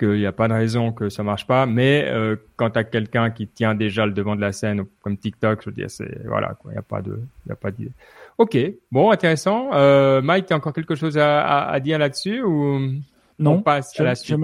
qu'il 0.00 0.10
n'y 0.14 0.26
a 0.26 0.32
pas 0.32 0.48
de 0.48 0.54
raison 0.54 0.90
que 0.90 1.08
ça 1.08 1.22
marche 1.22 1.46
pas. 1.46 1.66
Mais 1.66 2.04
euh, 2.08 2.34
quand 2.56 2.70
tu 2.70 2.78
as 2.80 2.84
quelqu'un 2.84 3.30
qui 3.30 3.46
tient 3.46 3.76
déjà 3.76 4.04
le 4.06 4.12
devant 4.12 4.34
de 4.34 4.40
la 4.40 4.50
scène, 4.50 4.82
comme 5.02 5.16
TikTok, 5.16 5.60
je 5.62 5.70
veux 5.70 5.76
dire, 5.76 5.88
c'est 5.88 6.26
voilà, 6.26 6.54
quoi. 6.60 6.72
Il 6.72 6.74
n'y 6.74 6.78
a 6.78 6.82
pas 6.82 7.00
de, 7.00 7.20
il 7.46 7.50
y 7.50 7.52
a 7.52 7.56
pas 7.56 7.70
d'idée. 7.70 7.92
Ok, 8.38 8.58
bon, 8.90 9.12
intéressant. 9.12 9.70
Euh, 9.74 10.20
Mike, 10.20 10.46
tu 10.46 10.52
as 10.52 10.56
encore 10.56 10.72
quelque 10.72 10.96
chose 10.96 11.16
à, 11.16 11.42
à, 11.42 11.70
à 11.70 11.78
dire 11.78 11.98
là-dessus 12.00 12.42
ou 12.42 12.80
Non, 13.38 13.52
on 13.52 13.62
passe 13.62 13.92
je, 13.96 14.02
à 14.02 14.06
la 14.06 14.14
suite? 14.16 14.36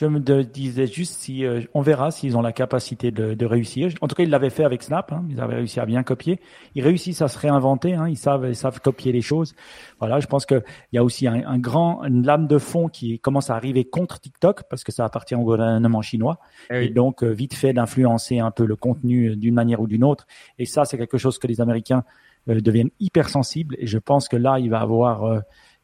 Je 0.00 0.06
me 0.06 0.18
disais 0.42 0.86
juste 0.86 1.14
si 1.20 1.44
euh, 1.44 1.60
on 1.74 1.82
verra 1.82 2.10
s'ils 2.10 2.34
ont 2.36 2.40
la 2.40 2.52
capacité 2.52 3.10
de, 3.10 3.34
de 3.34 3.46
réussir. 3.46 3.92
En 4.00 4.08
tout 4.08 4.14
cas, 4.14 4.22
ils 4.22 4.30
l'avaient 4.30 4.48
fait 4.48 4.64
avec 4.64 4.82
Snap. 4.82 5.12
Hein, 5.12 5.26
ils 5.28 5.40
avaient 5.40 5.56
réussi 5.56 5.78
à 5.78 5.84
bien 5.84 6.02
copier. 6.02 6.40
Ils 6.74 6.82
réussissent 6.82 7.20
à 7.20 7.28
se 7.28 7.38
réinventer. 7.38 7.94
Hein, 7.94 8.08
ils 8.08 8.16
savent, 8.16 8.46
ils 8.48 8.56
savent 8.56 8.80
copier 8.80 9.12
les 9.12 9.20
choses. 9.20 9.54
Voilà, 9.98 10.18
je 10.18 10.26
pense 10.26 10.46
que 10.46 10.62
il 10.92 10.96
y 10.96 10.98
a 10.98 11.04
aussi 11.04 11.26
un, 11.26 11.46
un 11.46 11.58
grand, 11.58 12.02
une 12.04 12.24
lame 12.24 12.46
de 12.46 12.56
fond 12.56 12.88
qui 12.88 13.18
commence 13.18 13.50
à 13.50 13.56
arriver 13.56 13.84
contre 13.84 14.20
TikTok 14.20 14.62
parce 14.70 14.84
que 14.84 14.92
ça 14.92 15.04
appartient 15.04 15.34
au 15.34 15.42
gouvernement 15.42 16.00
chinois 16.00 16.38
Eh 16.70 16.76
et 16.76 16.78
oui. 16.88 16.90
donc 16.92 17.22
euh, 17.22 17.28
vite 17.30 17.52
fait 17.54 17.74
d'influencer 17.74 18.38
un 18.38 18.50
peu 18.50 18.64
le 18.64 18.76
contenu 18.76 19.30
euh, 19.30 19.36
d'une 19.36 19.54
manière 19.54 19.80
ou 19.80 19.86
d'une 19.86 20.04
autre. 20.04 20.26
Et 20.58 20.64
ça, 20.64 20.86
c'est 20.86 20.96
quelque 20.96 21.18
chose 21.18 21.38
que 21.38 21.46
les 21.46 21.60
Américains 21.60 22.04
euh, 22.48 22.60
deviennent 22.60 22.90
hyper 23.00 23.28
sensibles. 23.28 23.76
Et 23.78 23.86
je 23.86 23.98
pense 23.98 24.28
que 24.28 24.36
là, 24.36 24.58
il 24.58 24.70
va 24.70 24.80
avoir, 24.80 25.24
euh, 25.24 25.40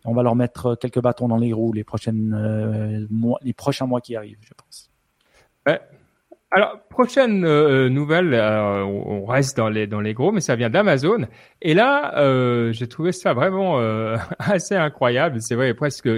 on 0.07 0.14
va 0.14 0.23
leur 0.23 0.35
mettre 0.35 0.66
euh, 0.66 0.75
quelques 0.77 1.01
bâtons 1.01 1.29
dans 1.29 1.37
les 1.37 1.53
roues 1.53 1.73
les 1.73 1.85
prochaines 1.85 2.35
euh, 2.35 3.07
les 3.42 3.53
prochains 3.53 3.87
mois 3.87 4.01
qui 4.01 4.16
arrivent, 4.16 4.38
je 4.40 4.55
pense. 4.55 4.90
Alors, 6.53 6.79
prochaine 6.88 7.45
euh, 7.45 7.88
nouvelle, 7.88 8.33
on 8.33 9.27
reste 9.27 9.57
dans 9.57 9.69
les 9.69 9.88
dans 9.88 10.01
les 10.01 10.14
gros, 10.14 10.31
mais 10.31 10.40
ça 10.40 10.55
vient 10.55 10.71
d'Amazon. 10.71 11.27
Et 11.61 11.75
là, 11.75 12.14
j'ai 12.73 12.87
trouvé 12.87 13.11
ça 13.11 13.35
vraiment 13.35 13.79
assez 14.38 14.77
incroyable. 14.77 15.42
C'est 15.42 15.57
vrai, 15.57 15.75
presque 15.75 16.09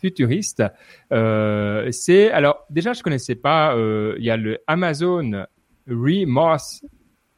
futuriste. 0.00 0.62
C'est 1.10 2.30
alors 2.32 2.64
déjà, 2.70 2.94
je 2.94 3.02
connaissais 3.02 3.34
pas. 3.34 3.76
Il 3.76 4.24
y 4.24 4.30
a 4.30 4.38
le 4.38 4.58
Amazon 4.66 5.44
Remorse 5.86 6.82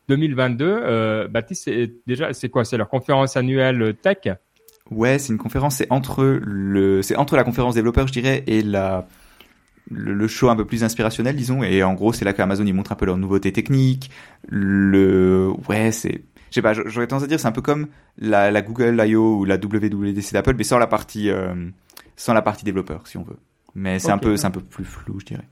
2022. 0.08 0.64
Euh, 0.64 1.28
Baptiste, 1.28 1.70
déjà, 2.06 2.32
c'est 2.32 2.48
quoi? 2.48 2.64
C'est 2.64 2.76
leur 2.76 2.88
conférence 2.88 3.36
annuelle 3.36 3.94
tech? 4.02 4.18
Ouais, 4.94 5.18
c'est 5.18 5.32
une 5.32 5.38
conférence, 5.38 5.76
c'est 5.76 5.86
entre 5.90 6.40
le, 6.42 7.02
c'est 7.02 7.16
entre 7.16 7.36
la 7.36 7.44
conférence 7.44 7.74
développeur, 7.74 8.06
je 8.06 8.12
dirais, 8.12 8.44
et 8.46 8.62
la, 8.62 9.06
le, 9.90 10.14
le 10.14 10.28
show 10.28 10.48
un 10.48 10.56
peu 10.56 10.64
plus 10.64 10.84
inspirationnel, 10.84 11.36
disons. 11.36 11.62
Et 11.62 11.82
en 11.82 11.94
gros, 11.94 12.12
c'est 12.12 12.24
là 12.24 12.32
qu'Amazon 12.32 12.64
ils 12.64 12.74
montrent 12.74 12.92
un 12.92 12.96
peu 12.96 13.06
leurs 13.06 13.18
nouveautés 13.18 13.52
techniques. 13.52 14.10
Le, 14.48 15.50
ouais, 15.68 15.92
c'est, 15.92 16.22
je 16.50 16.54
sais 16.54 16.62
pas, 16.62 16.72
j'aurais 16.74 17.06
tendance 17.06 17.24
à 17.24 17.26
dire, 17.26 17.40
c'est 17.40 17.48
un 17.48 17.52
peu 17.52 17.62
comme 17.62 17.88
la, 18.18 18.50
la 18.50 18.62
Google 18.62 19.02
I.O. 19.06 19.38
ou 19.38 19.44
la 19.44 19.56
WWDC 19.56 20.32
d'Apple, 20.32 20.54
mais 20.56 20.64
sans 20.64 20.78
la 20.78 20.86
partie, 20.86 21.30
euh, 21.30 21.54
sans 22.16 22.34
la 22.34 22.42
partie 22.42 22.64
développeur, 22.64 23.06
si 23.06 23.16
on 23.16 23.22
veut. 23.22 23.38
Mais 23.74 23.98
c'est 23.98 24.10
un 24.10 24.18
peu, 24.18 24.36
c'est 24.36 24.46
un 24.46 24.50
peu 24.50 24.60
plus 24.60 24.84
flou, 24.84 25.18
je 25.20 25.26
dirais. 25.26 25.48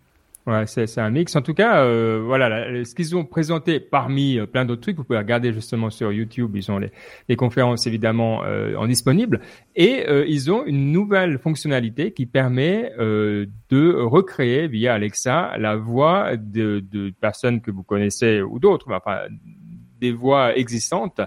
Ouais, 0.46 0.64
c'est 0.66 0.98
un 0.98 1.10
mix. 1.10 1.36
En 1.36 1.42
tout 1.42 1.52
cas, 1.52 1.84
euh, 1.84 2.22
voilà, 2.24 2.84
ce 2.84 2.94
qu'ils 2.94 3.14
ont 3.14 3.26
présenté 3.26 3.78
parmi 3.78 4.38
euh, 4.38 4.46
plein 4.46 4.64
d'autres 4.64 4.80
trucs, 4.80 4.96
vous 4.96 5.04
pouvez 5.04 5.18
regarder 5.18 5.52
justement 5.52 5.90
sur 5.90 6.12
YouTube. 6.12 6.56
Ils 6.56 6.72
ont 6.72 6.78
les, 6.78 6.90
les 7.28 7.36
conférences 7.36 7.86
évidemment 7.86 8.42
euh, 8.44 8.74
en 8.76 8.86
disponible 8.86 9.40
et 9.76 10.08
euh, 10.08 10.24
ils 10.26 10.50
ont 10.50 10.64
une 10.64 10.92
nouvelle 10.92 11.38
fonctionnalité 11.38 12.12
qui 12.12 12.24
permet 12.24 12.90
euh, 12.98 13.46
de 13.68 13.92
recréer 13.92 14.66
via 14.66 14.94
Alexa 14.94 15.56
la 15.58 15.76
voix 15.76 16.36
de, 16.36 16.82
de 16.90 17.12
personnes 17.20 17.60
que 17.60 17.70
vous 17.70 17.82
connaissez 17.82 18.40
ou 18.40 18.58
d'autres, 18.58 18.90
enfin 18.92 19.18
des 20.00 20.12
voix 20.12 20.56
existantes. 20.56 21.20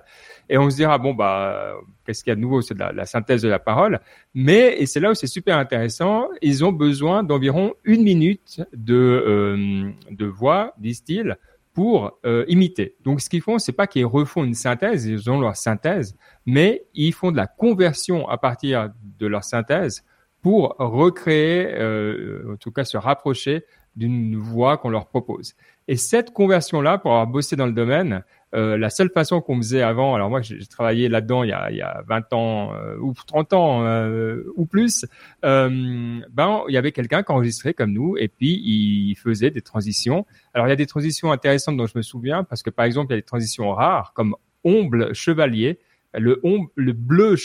Et 0.50 0.58
on 0.58 0.70
se 0.70 0.76
dira 0.76 0.98
bon 0.98 1.14
bah 1.14 1.76
qu'est-ce 2.06 2.24
qu'il 2.24 2.32
y 2.32 2.34
a 2.34 2.36
de 2.36 2.42
nouveau? 2.42 2.62
C'est 2.62 2.78
la, 2.78 3.06
synthèse 3.06 3.42
de 3.42 3.50
la 3.50 3.60
parole. 3.60 4.00
Mais, 4.34 4.76
et 4.80 4.86
c'est 4.86 5.00
là 5.00 5.12
où 5.12 5.14
c'est 5.14 5.28
super 5.28 5.58
intéressant, 5.58 6.28
ils 6.42 6.66
ont 6.66 6.72
besoin 6.72 7.24
d'environ 7.24 7.74
une 7.84 8.04
minute 8.04 8.62
de, 8.74 8.96
euh, 8.96 9.92
de 10.12 10.26
voix, 10.26 10.74
disent-ils, 10.78 11.38
pour 11.74 12.20
euh, 12.26 12.46
imiter. 12.48 12.96
Donc, 13.04 13.20
ce 13.20 13.30
qu'ils 13.30 13.42
font, 13.42 13.58
c'est 13.58 13.72
pas 13.72 13.88
qu'ils 13.88 14.06
refont 14.06 14.44
une 14.44 14.54
synthèse, 14.54 15.06
ils 15.06 15.30
ont 15.30 15.40
leur 15.40 15.56
synthèse, 15.56 16.16
mais 16.46 16.86
ils 16.94 17.14
font 17.14 17.32
de 17.32 17.38
la 17.38 17.48
conversion 17.48 18.28
à 18.30 18.38
partir 18.38 18.92
de 19.20 19.28
leur 19.28 19.44
synthèse 19.44 20.04
pour 20.42 20.76
recréer, 20.78 21.74
euh, 21.74 22.54
en 22.54 22.58
tout 22.58 22.72
cas 22.72 22.84
se 22.84 22.98
rapprocher 22.98 23.64
d'une 23.96 24.36
voix 24.36 24.78
qu'on 24.78 24.90
leur 24.90 25.08
propose. 25.08 25.56
Et 25.88 25.96
cette 25.96 26.32
conversion-là, 26.32 26.98
pour 26.98 27.12
avoir 27.12 27.28
bossé 27.28 27.56
dans 27.56 27.66
le 27.66 27.72
domaine, 27.72 28.24
euh, 28.54 28.78
la 28.78 28.90
seule 28.90 29.10
façon 29.10 29.42
qu'on 29.42 29.58
faisait 29.58 29.82
avant, 29.82 30.14
alors 30.16 30.30
moi 30.30 30.42
j'ai 30.42 30.66
travaillé 30.66 31.10
là-dedans 31.10 31.44
il 31.44 31.50
y 31.50 31.54
a, 31.54 31.72
il 31.72 31.78
y 31.78 31.82
a 31.82 32.04
20 32.08 32.34
ans 32.34 32.74
euh, 32.74 32.98
ou 33.00 33.14
30 33.14 33.54
ans 33.54 33.84
euh, 33.84 34.44
ou 34.56 34.66
plus, 34.66 35.06
euh, 35.44 36.20
ben 36.32 36.64
il 36.68 36.74
y 36.74 36.78
avait 36.78 36.92
quelqu'un 36.92 37.24
qui 37.24 37.32
enregistrait 37.32 37.74
comme 37.74 37.92
nous 37.92 38.16
et 38.18 38.28
puis 38.28 38.62
il 38.64 39.16
faisait 39.16 39.50
des 39.50 39.62
transitions. 39.62 40.26
Alors 40.54 40.68
il 40.68 40.70
y 40.70 40.74
a 40.74 40.78
des 40.78 40.86
transitions 40.86 41.32
intéressantes 41.32 41.78
dont 41.78 41.88
je 41.88 41.98
me 41.98 42.04
souviens 42.04 42.44
parce 42.44 42.62
que 42.64 42.70
par 42.70 42.86
exemple 42.86 43.12
il 43.12 43.16
y 43.16 43.18
a 43.18 43.22
des 43.22 43.26
transitions 43.26 43.72
rares 43.72 44.14
comme 44.14 44.36
omble 44.64 45.14
chevalier, 45.14 45.80
le 46.14 46.40
omble, 46.44 46.70
le 46.76 46.94
bleu 46.94 47.36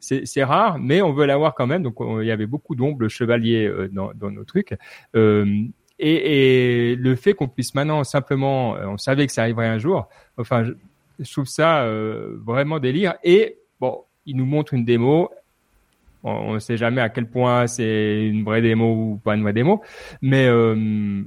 c'est 0.00 0.44
rare, 0.44 0.78
mais 0.78 1.02
on 1.02 1.12
veut 1.12 1.26
l'avoir 1.26 1.54
quand 1.54 1.66
même. 1.66 1.82
Donc, 1.82 1.96
il 2.00 2.26
y 2.26 2.30
avait 2.30 2.46
beaucoup 2.46 2.74
d'omble 2.74 3.08
chevalier 3.08 3.70
dans, 3.92 4.12
dans, 4.14 4.30
nos 4.30 4.44
trucs. 4.44 4.74
Euh, 5.16 5.64
et, 5.98 6.96
le 6.96 7.16
fait 7.16 7.34
qu'on 7.34 7.48
puisse 7.48 7.74
maintenant 7.74 8.04
simplement, 8.04 8.76
euh, 8.76 8.86
on 8.86 8.98
savait 8.98 9.26
que 9.26 9.32
ça 9.32 9.42
arriverait 9.42 9.68
un 9.68 9.78
jour. 9.78 10.08
Enfin, 10.36 10.64
je, 11.18 11.32
trouve 11.32 11.46
ça 11.46 11.82
euh, 11.82 12.36
vraiment 12.44 12.78
délire. 12.78 13.14
Et 13.24 13.58
bon, 13.80 14.04
il 14.26 14.36
nous 14.36 14.46
montre 14.46 14.74
une 14.74 14.84
démo. 14.84 15.30
On 16.24 16.54
ne 16.54 16.58
sait 16.58 16.76
jamais 16.76 17.00
à 17.00 17.08
quel 17.08 17.26
point 17.26 17.66
c'est 17.66 18.26
une 18.26 18.44
vraie 18.44 18.60
démo 18.60 18.92
ou 18.92 19.20
pas 19.22 19.36
une 19.36 19.42
vraie 19.42 19.52
démo, 19.52 19.82
mais 20.20 20.46
euh, 20.46 21.22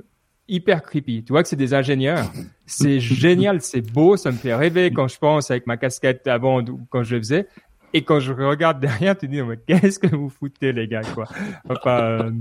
hyper 0.49 0.83
creepy. 0.83 1.23
Tu 1.23 1.31
vois 1.31 1.43
que 1.43 1.49
c'est 1.49 1.55
des 1.55 1.73
ingénieurs. 1.73 2.29
C'est 2.65 2.99
génial, 2.99 3.61
c'est 3.61 3.81
beau, 3.81 4.17
ça 4.17 4.31
me 4.31 4.37
fait 4.37 4.53
rêver 4.53 4.91
quand 4.91 5.07
je 5.07 5.17
pense 5.17 5.49
avec 5.49 5.65
ma 5.65 5.77
casquette 5.77 6.27
avant 6.27 6.63
quand 6.89 7.03
je 7.03 7.15
le 7.15 7.21
faisais. 7.21 7.47
Et 7.93 8.03
quand 8.03 8.19
je 8.19 8.31
regarde 8.31 8.79
derrière, 8.79 9.17
tu 9.17 9.27
te 9.27 9.31
dis, 9.31 9.41
mais 9.41 9.57
qu'est-ce 9.57 9.99
que 9.99 10.15
vous 10.15 10.29
foutez, 10.29 10.71
les 10.71 10.87
gars, 10.87 11.01
quoi. 11.13 11.25
Enfin, 11.69 12.31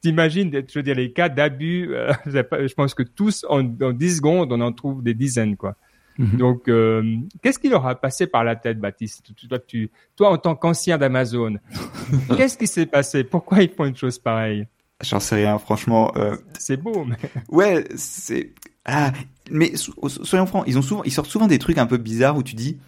T'imagines, 0.00 0.50
je 0.52 0.78
veux 0.78 0.82
dire, 0.82 0.94
les 0.94 1.12
cas 1.12 1.28
d'abus, 1.28 1.88
euh, 1.92 2.12
je 2.26 2.74
pense 2.74 2.94
que 2.94 3.02
tous, 3.02 3.44
en, 3.48 3.60
en 3.60 3.92
10 3.92 4.16
secondes, 4.16 4.52
on 4.52 4.60
en 4.60 4.72
trouve 4.72 5.02
des 5.02 5.14
dizaines, 5.14 5.56
quoi. 5.56 5.76
Mm-hmm. 6.18 6.36
Donc, 6.36 6.68
euh, 6.68 7.16
qu'est-ce 7.42 7.58
qui 7.58 7.68
leur 7.68 7.86
a 7.86 7.94
passé 7.94 8.26
par 8.26 8.44
la 8.44 8.56
tête, 8.56 8.78
Baptiste? 8.78 9.22
Toi, 9.48 9.58
tu, 9.60 9.90
toi, 10.16 10.30
en 10.30 10.38
tant 10.38 10.56
qu'ancien 10.56 10.98
d'Amazon, 10.98 11.56
qu'est-ce 12.36 12.58
qui 12.58 12.66
s'est 12.66 12.86
passé? 12.86 13.24
Pourquoi 13.24 13.62
ils 13.62 13.70
font 13.70 13.84
une 13.84 13.96
chose 13.96 14.18
pareille? 14.18 14.66
J'en 15.00 15.20
sais 15.20 15.36
rien, 15.36 15.58
franchement. 15.58 16.12
Euh... 16.16 16.36
C'est 16.58 16.76
beau, 16.76 17.04
mais... 17.04 17.16
Ouais, 17.48 17.84
c'est... 17.94 18.52
Ah, 18.84 19.12
mais 19.50 19.72
soyons 19.76 20.46
francs, 20.46 20.64
ils, 20.66 20.78
ont 20.78 20.82
souvent, 20.82 21.04
ils 21.04 21.12
sortent 21.12 21.30
souvent 21.30 21.46
des 21.46 21.58
trucs 21.58 21.78
un 21.78 21.86
peu 21.86 21.98
bizarres 21.98 22.36
où 22.36 22.42
tu 22.42 22.54
dis 22.54 22.78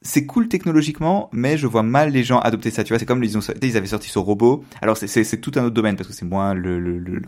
c'est 0.00 0.26
cool 0.26 0.46
technologiquement, 0.46 1.28
mais 1.32 1.58
je 1.58 1.66
vois 1.66 1.82
mal 1.82 2.10
les 2.12 2.22
gens 2.22 2.38
adopter 2.38 2.70
ça. 2.70 2.84
Tu 2.84 2.92
vois, 2.92 3.00
c'est 3.00 3.04
comme 3.04 3.22
ils 3.24 3.36
ont, 3.36 3.40
ils 3.62 3.76
avaient 3.76 3.86
sorti 3.88 4.08
ce 4.08 4.18
robot. 4.20 4.64
Alors 4.80 4.96
c'est 4.96 5.40
tout 5.40 5.50
un 5.56 5.64
autre 5.64 5.74
domaine 5.74 5.96
parce 5.96 6.08
que 6.08 6.14
c'est 6.14 6.24
moins 6.24 6.54
le, 6.54 6.78
le, 6.78 7.22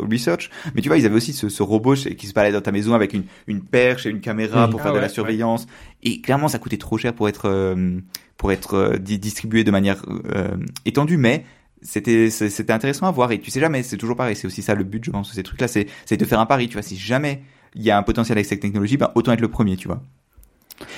research. 0.00 0.50
Mais 0.74 0.80
tu 0.80 0.88
vois, 0.88 0.98
ils 0.98 1.06
avaient 1.06 1.14
aussi 1.14 1.32
ce, 1.32 1.48
ce 1.48 1.62
robot 1.62 1.94
qui 1.94 2.26
se 2.26 2.32
balade 2.32 2.52
dans 2.52 2.60
ta 2.60 2.72
maison 2.72 2.94
avec 2.94 3.12
une, 3.12 3.24
une 3.46 3.62
perche 3.62 4.06
et 4.06 4.10
une 4.10 4.20
caméra 4.20 4.68
pour 4.68 4.82
faire 4.82 4.90
ah 4.90 4.96
de 4.96 5.00
la 5.00 5.08
surveillance. 5.08 5.66
Et 6.02 6.20
clairement, 6.20 6.48
ça 6.48 6.58
coûtait 6.58 6.78
trop 6.78 6.98
cher 6.98 7.14
pour 7.14 7.28
être 7.28 7.48
euh, 7.48 8.00
pour 8.36 8.50
être 8.50 8.74
euh, 8.74 8.98
distribué 8.98 9.62
de 9.62 9.70
manière 9.70 10.04
euh, 10.34 10.56
étendue, 10.84 11.16
mais 11.16 11.44
c'était 11.80 12.28
c'était 12.28 12.72
intéressant 12.72 13.06
à 13.06 13.12
voir. 13.12 13.30
Et 13.30 13.38
tu 13.38 13.52
sais 13.52 13.60
jamais, 13.60 13.84
c'est 13.84 13.98
toujours 13.98 14.16
pareil. 14.16 14.34
C'est 14.34 14.48
aussi 14.48 14.62
ça 14.62 14.74
le 14.74 14.82
but, 14.82 15.04
je 15.04 15.12
pense, 15.12 15.30
de 15.30 15.34
ces 15.34 15.44
trucs-là, 15.44 15.68
c'est 15.68 15.86
c'est 16.06 16.16
de 16.16 16.24
faire 16.24 16.40
un 16.40 16.46
pari. 16.46 16.66
Tu 16.66 16.72
vois, 16.72 16.82
si 16.82 16.96
jamais 16.96 17.42
il 17.76 17.82
y 17.82 17.92
a 17.92 17.96
un 17.96 18.02
potentiel 18.02 18.36
avec 18.36 18.46
cette 18.46 18.60
technologie, 18.60 18.96
ben 18.96 19.12
autant 19.14 19.30
être 19.30 19.40
le 19.40 19.48
premier, 19.48 19.76
tu 19.76 19.86
vois. 19.86 20.02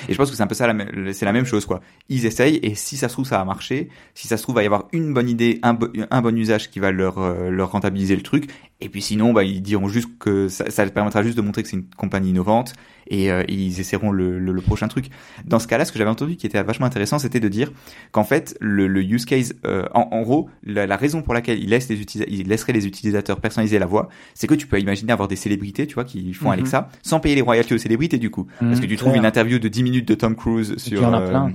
Et 0.09 0.13
je 0.13 0.17
pense 0.17 0.29
que 0.29 0.35
c'est 0.35 0.43
un 0.43 0.47
peu 0.47 0.55
ça, 0.55 0.71
c'est 1.13 1.25
la 1.25 1.33
même 1.33 1.45
chose, 1.45 1.65
quoi. 1.65 1.81
Ils 2.09 2.25
essayent, 2.25 2.59
et 2.63 2.75
si 2.75 2.97
ça 2.97 3.09
se 3.09 3.13
trouve, 3.13 3.25
ça 3.25 3.39
a 3.39 3.45
marché. 3.45 3.89
Si 4.15 4.27
ça 4.27 4.37
se 4.37 4.43
trouve, 4.43 4.55
il 4.55 4.57
va 4.57 4.63
y 4.63 4.65
avoir 4.65 4.87
une 4.91 5.13
bonne 5.13 5.29
idée, 5.29 5.59
un, 5.63 5.77
un 6.09 6.21
bon 6.21 6.37
usage 6.37 6.69
qui 6.69 6.79
va 6.79 6.91
leur, 6.91 7.19
euh, 7.19 7.49
leur 7.49 7.71
rentabiliser 7.71 8.15
le 8.15 8.23
truc. 8.23 8.49
Et 8.79 8.89
puis 8.89 9.01
sinon, 9.01 9.33
bah, 9.33 9.43
ils 9.43 9.61
diront 9.61 9.87
juste 9.87 10.09
que 10.19 10.47
ça, 10.49 10.69
ça 10.69 10.85
permettra 10.87 11.23
juste 11.23 11.35
de 11.35 11.41
montrer 11.41 11.63
que 11.63 11.69
c'est 11.69 11.77
une 11.77 11.87
compagnie 11.97 12.29
innovante 12.29 12.73
et 13.09 13.31
euh, 13.31 13.43
ils 13.47 13.79
essaieront 13.79 14.11
le, 14.11 14.37
le, 14.37 14.51
le, 14.51 14.61
prochain 14.61 14.87
truc. 14.87 15.09
Dans 15.45 15.59
ce 15.59 15.67
cas-là, 15.67 15.85
ce 15.85 15.91
que 15.91 15.97
j'avais 15.97 16.09
entendu 16.09 16.35
qui 16.35 16.45
était 16.45 16.61
vachement 16.61 16.85
intéressant, 16.85 17.17
c'était 17.17 17.39
de 17.39 17.47
dire 17.47 17.71
qu'en 18.11 18.23
fait, 18.23 18.55
le, 18.59 18.87
le, 18.87 19.01
use 19.01 19.25
case, 19.25 19.55
euh, 19.65 19.87
en, 19.93 20.09
en, 20.11 20.21
gros, 20.21 20.49
la, 20.63 20.85
la, 20.85 20.95
raison 20.95 21.21
pour 21.21 21.33
laquelle 21.33 21.61
ils, 21.61 21.69
laissent 21.69 21.89
les 21.89 21.99
ils 22.27 22.47
laisseraient 22.47 22.73
les 22.73 22.85
utilisateurs 22.85 23.39
personnaliser 23.39 23.79
la 23.79 23.85
voix, 23.85 24.09
c'est 24.33 24.45
que 24.47 24.55
tu 24.55 24.67
peux 24.67 24.79
imaginer 24.79 25.11
avoir 25.11 25.27
des 25.27 25.35
célébrités, 25.35 25.87
tu 25.87 25.95
vois, 25.95 26.03
qui 26.03 26.33
font 26.33 26.49
mm-hmm. 26.49 26.53
Alexa, 26.53 26.89
sans 27.01 27.19
payer 27.19 27.35
les 27.35 27.41
royalties 27.41 27.73
aux 27.73 27.79
célébrités 27.79 28.17
du 28.17 28.29
coup. 28.29 28.47
Parce 28.59 28.79
que 28.79 28.85
tu 28.85 28.97
trouves 28.97 29.15
une 29.15 29.25
interview 29.25 29.57
de 29.57 29.67
10 29.67 29.83
minutes 29.83 30.07
de 30.07 30.15
Tom 30.15 30.35
Cruise 30.35 30.75
sur, 30.77 31.13
euh, 31.13 31.49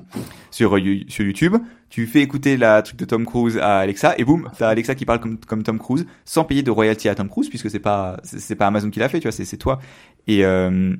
sur, 0.50 0.78
sur 1.08 1.24
YouTube, 1.24 1.56
tu 1.92 2.06
fais 2.06 2.22
écouter 2.22 2.56
la 2.56 2.80
truc 2.80 2.98
de 2.98 3.04
Tom 3.04 3.26
Cruise 3.26 3.58
à 3.58 3.80
Alexa 3.80 4.14
et 4.16 4.24
boum, 4.24 4.48
t'as 4.56 4.70
Alexa 4.70 4.94
qui 4.94 5.04
parle 5.04 5.20
comme, 5.20 5.36
comme 5.36 5.62
Tom 5.62 5.78
Cruise 5.78 6.06
sans 6.24 6.42
payer 6.42 6.62
de 6.62 6.70
royalty 6.70 7.10
à 7.10 7.14
Tom 7.14 7.28
Cruise 7.28 7.50
puisque 7.50 7.68
c'est 7.68 7.80
pas 7.80 8.16
c'est 8.22 8.56
pas 8.56 8.66
Amazon 8.66 8.88
qui 8.88 8.98
l'a 8.98 9.10
fait, 9.10 9.20
tu 9.20 9.28
vois, 9.28 9.32
c'est 9.32 9.56
toi. 9.58 9.78
Et 10.26 10.42
euh, 10.42 10.96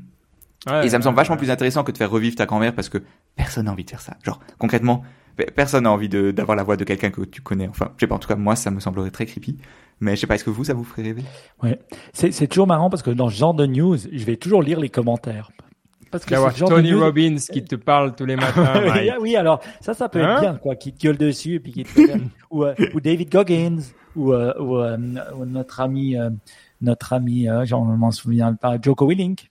et 0.83 0.91
ça 0.91 0.99
me 0.99 1.03
semble 1.03 1.17
vachement 1.17 1.39
plus 1.39 1.51
intéressant 1.51 1.83
que 1.83 1.93
de 1.93 1.97
faire 1.97 2.11
revivre 2.11 2.37
ta 2.37 2.45
grand-mère 2.45 2.75
parce 2.75 2.91
que 2.91 2.99
personne 3.37 3.65
n'a 3.65 3.73
envie 3.73 3.85
de 3.85 3.91
faire 3.91 4.03
ça. 4.03 4.19
Genre 4.23 4.39
concrètement, 4.59 5.03
personne 5.57 5.85
n'a 5.85 5.91
envie 5.91 6.11
d'avoir 6.11 6.57
la 6.57 6.63
voix 6.63 6.77
de 6.77 6.85
quelqu'un 6.85 7.11
que 7.11 7.23
tu 7.23 7.41
connais. 7.41 7.69
Enfin, 7.69 7.93
je 7.97 8.01
sais 8.01 8.07
pas. 8.07 8.17
En 8.17 8.19
tout 8.19 8.29
cas, 8.29 8.37
moi, 8.37 8.55
ça 8.55 8.71
me 8.71 8.79
semblerait 8.79 9.11
très 9.11 9.25
creepy. 9.25 9.57
Mais 10.01 10.15
je 10.15 10.21
sais 10.21 10.27
pas. 10.27 10.35
Est-ce 10.35 10.45
que 10.45 10.51
vous, 10.51 10.65
ça 10.65 10.75
vous 10.75 10.85
ferait 10.85 11.05
rêver? 11.05 11.25
Ouais. 11.63 11.81
C'est 12.13 12.47
toujours 12.49 12.67
marrant 12.67 12.91
parce 12.91 13.03
que 13.03 13.11
dans 13.11 13.31
ce 13.31 13.35
genre 13.35 13.55
de 13.55 13.65
news, 13.65 13.97
je 13.97 14.25
vais 14.25 14.37
toujours 14.37 14.63
lire 14.63 14.79
les 14.79 14.91
commentaires 14.91 15.51
parce 16.13 16.27
que 16.27 16.35
c'est 16.55 16.65
Tony 16.67 16.93
Robbins 16.93 17.37
qui 17.37 17.65
te 17.65 17.75
parle 17.75 18.15
tous 18.15 18.27
les 18.27 18.37
matins. 18.37 18.83
oui, 19.21 19.35
alors 19.35 19.61
ça, 19.81 19.95
ça 19.95 20.09
peut 20.09 20.21
être 20.21 20.29
hein 20.29 20.41
bien, 20.41 20.55
quoi, 20.57 20.77
qui 20.77 20.93
te 20.93 21.03
gueule 21.03 21.17
dessus 21.17 21.55
et 21.55 21.61
puis 21.61 21.73
qui 21.73 21.85
te 21.85 22.01
ou, 22.51 22.65
euh, 22.65 22.75
ou 22.95 23.01
David 23.01 23.33
Goggins 23.33 23.79
ou, 24.15 24.33
euh, 24.33 24.53
ou, 24.61 24.77
euh, 24.77 24.99
ou 25.37 25.47
notre 25.47 25.81
ami, 25.81 26.17
notre 26.83 27.15
ami, 27.15 27.49
j'en 27.65 27.85
m'en 27.85 28.11
souviens 28.11 28.55
pas, 28.55 28.77
Joko 28.81 29.09
Willink. 29.09 29.49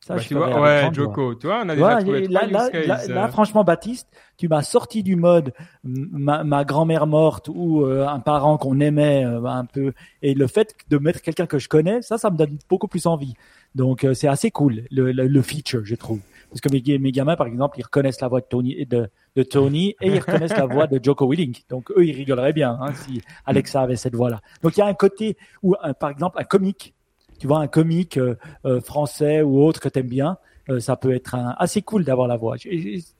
Ça, 0.00 0.14
bah, 0.14 0.20
je 0.20 0.28
tu 0.28 0.34
vois, 0.34 0.60
ouais, 0.60 0.88
Joko, 0.92 1.34
tu 1.34 1.48
vois, 1.48 1.62
on 1.64 1.68
a 1.68 1.74
déjà 1.74 1.96
trouvé 1.96 2.28
là, 2.28 2.46
là, 2.46 2.70
là, 2.72 3.06
là, 3.08 3.26
franchement, 3.26 3.64
Baptiste, 3.64 4.06
tu 4.36 4.46
m'as 4.46 4.62
sorti 4.62 5.02
du 5.02 5.16
mode 5.16 5.52
ma, 5.82 6.44
ma 6.44 6.64
grand-mère 6.64 7.08
morte 7.08 7.50
ou 7.52 7.84
un 7.84 8.20
parent 8.20 8.56
qu'on 8.56 8.78
aimait 8.78 9.24
un 9.24 9.64
peu, 9.64 9.92
et 10.22 10.34
le 10.34 10.46
fait 10.46 10.76
de 10.88 10.98
mettre 10.98 11.22
quelqu'un 11.22 11.46
que 11.46 11.58
je 11.58 11.68
connais, 11.68 12.02
ça, 12.02 12.18
ça 12.18 12.30
me 12.30 12.36
donne 12.36 12.58
beaucoup 12.68 12.86
plus 12.86 13.06
envie. 13.06 13.34
Donc 13.76 14.04
euh, 14.04 14.14
c'est 14.14 14.26
assez 14.26 14.50
cool 14.50 14.84
le, 14.90 15.12
le, 15.12 15.42
feature, 15.42 15.84
je 15.84 15.94
trouve. 15.94 16.20
Parce 16.48 16.62
que 16.62 16.70
mes, 16.70 16.98
mes, 16.98 17.12
gamins, 17.12 17.36
par 17.36 17.46
exemple, 17.46 17.78
ils 17.78 17.82
reconnaissent 17.82 18.22
la 18.22 18.28
voix 18.28 18.40
de 18.40 18.46
Tony, 18.46 18.86
de, 18.86 19.10
de 19.36 19.42
Tony 19.42 19.94
et 20.00 20.08
ils 20.08 20.18
reconnaissent 20.18 20.56
la 20.56 20.64
voix 20.64 20.86
de 20.86 20.98
Joko 21.02 21.28
Willink. 21.28 21.64
Donc 21.68 21.90
eux, 21.90 22.06
ils 22.06 22.16
rigoleraient 22.16 22.54
bien 22.54 22.78
hein, 22.80 22.94
si 22.94 23.20
Alexa 23.44 23.82
avait 23.82 23.96
cette 23.96 24.14
voix-là. 24.14 24.40
Donc 24.62 24.76
il 24.76 24.80
y 24.80 24.82
a 24.82 24.86
un 24.86 24.94
côté 24.94 25.36
où, 25.62 25.74
par 26.00 26.08
exemple, 26.08 26.40
un 26.40 26.44
comique, 26.44 26.94
tu 27.38 27.46
vois, 27.46 27.58
un 27.58 27.66
comique 27.66 28.16
euh, 28.16 28.36
euh, 28.64 28.80
français 28.80 29.42
ou 29.42 29.62
autre 29.62 29.80
que 29.80 29.90
t'aimes 29.90 30.08
bien, 30.08 30.38
ça 30.80 30.96
peut 30.96 31.14
être 31.14 31.36
un, 31.36 31.54
assez 31.58 31.80
cool 31.80 32.02
d'avoir 32.02 32.26
la 32.26 32.36
voix. 32.36 32.56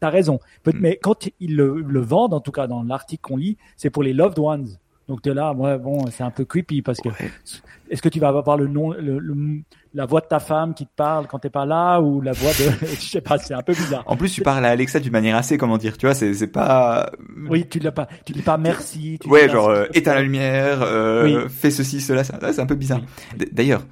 T'as 0.00 0.10
raison. 0.10 0.40
Mm. 0.64 0.70
Mais 0.80 0.98
quand 1.00 1.28
ils 1.38 1.54
le, 1.54 1.80
le 1.80 2.00
vendent, 2.00 2.34
en 2.34 2.40
tout 2.40 2.50
cas 2.50 2.66
dans 2.66 2.82
l'article 2.82 3.20
qu'on 3.20 3.36
lit, 3.36 3.56
c'est 3.76 3.90
pour 3.90 4.02
les 4.02 4.14
loved 4.14 4.38
ones. 4.38 4.78
Donc 5.08 5.22
de 5.22 5.30
là, 5.30 5.52
moi, 5.54 5.78
bon, 5.78 6.06
c'est 6.10 6.24
un 6.24 6.30
peu 6.30 6.44
creepy 6.44 6.82
parce 6.82 7.00
que 7.00 7.08
est-ce 7.90 8.02
que 8.02 8.08
tu 8.08 8.18
vas 8.18 8.28
avoir 8.28 8.56
le 8.56 8.66
nom, 8.66 8.92
le, 8.92 9.62
la 9.96 10.04
voix 10.04 10.20
de 10.20 10.26
ta 10.26 10.38
femme 10.38 10.74
qui 10.74 10.84
te 10.84 10.94
parle 10.94 11.26
quand 11.26 11.38
t'es 11.38 11.50
pas 11.50 11.64
là 11.64 12.00
ou 12.00 12.20
la 12.20 12.32
voix 12.32 12.50
de, 12.52 12.86
je 12.86 13.00
sais 13.00 13.22
pas, 13.22 13.38
c'est 13.38 13.54
un 13.54 13.62
peu 13.62 13.72
bizarre. 13.72 14.04
En 14.06 14.16
plus, 14.16 14.30
tu 14.32 14.42
parles 14.42 14.64
à 14.64 14.68
Alexa 14.68 15.00
d'une 15.00 15.12
manière 15.12 15.36
assez, 15.36 15.56
comment 15.56 15.78
dire, 15.78 15.96
tu 15.96 16.06
vois, 16.06 16.14
c'est 16.14 16.34
c'est 16.34 16.46
pas. 16.46 17.10
Oui, 17.48 17.66
tu 17.68 17.78
l'as 17.78 17.92
pas, 17.92 18.06
tu 18.24 18.32
dis 18.34 18.42
pas 18.42 18.58
merci. 18.58 19.18
Tu 19.20 19.28
ouais, 19.28 19.48
genre 19.48 19.70
euh, 19.70 19.86
éteins 19.94 20.14
la 20.14 20.22
lumière, 20.22 20.82
euh, 20.82 21.48
fais 21.48 21.70
ceci, 21.70 22.02
cela, 22.02 22.24
ça, 22.24 22.38
c'est 22.52 22.60
un 22.60 22.66
peu 22.66 22.74
bizarre. 22.74 23.00
D'ailleurs, 23.52 23.82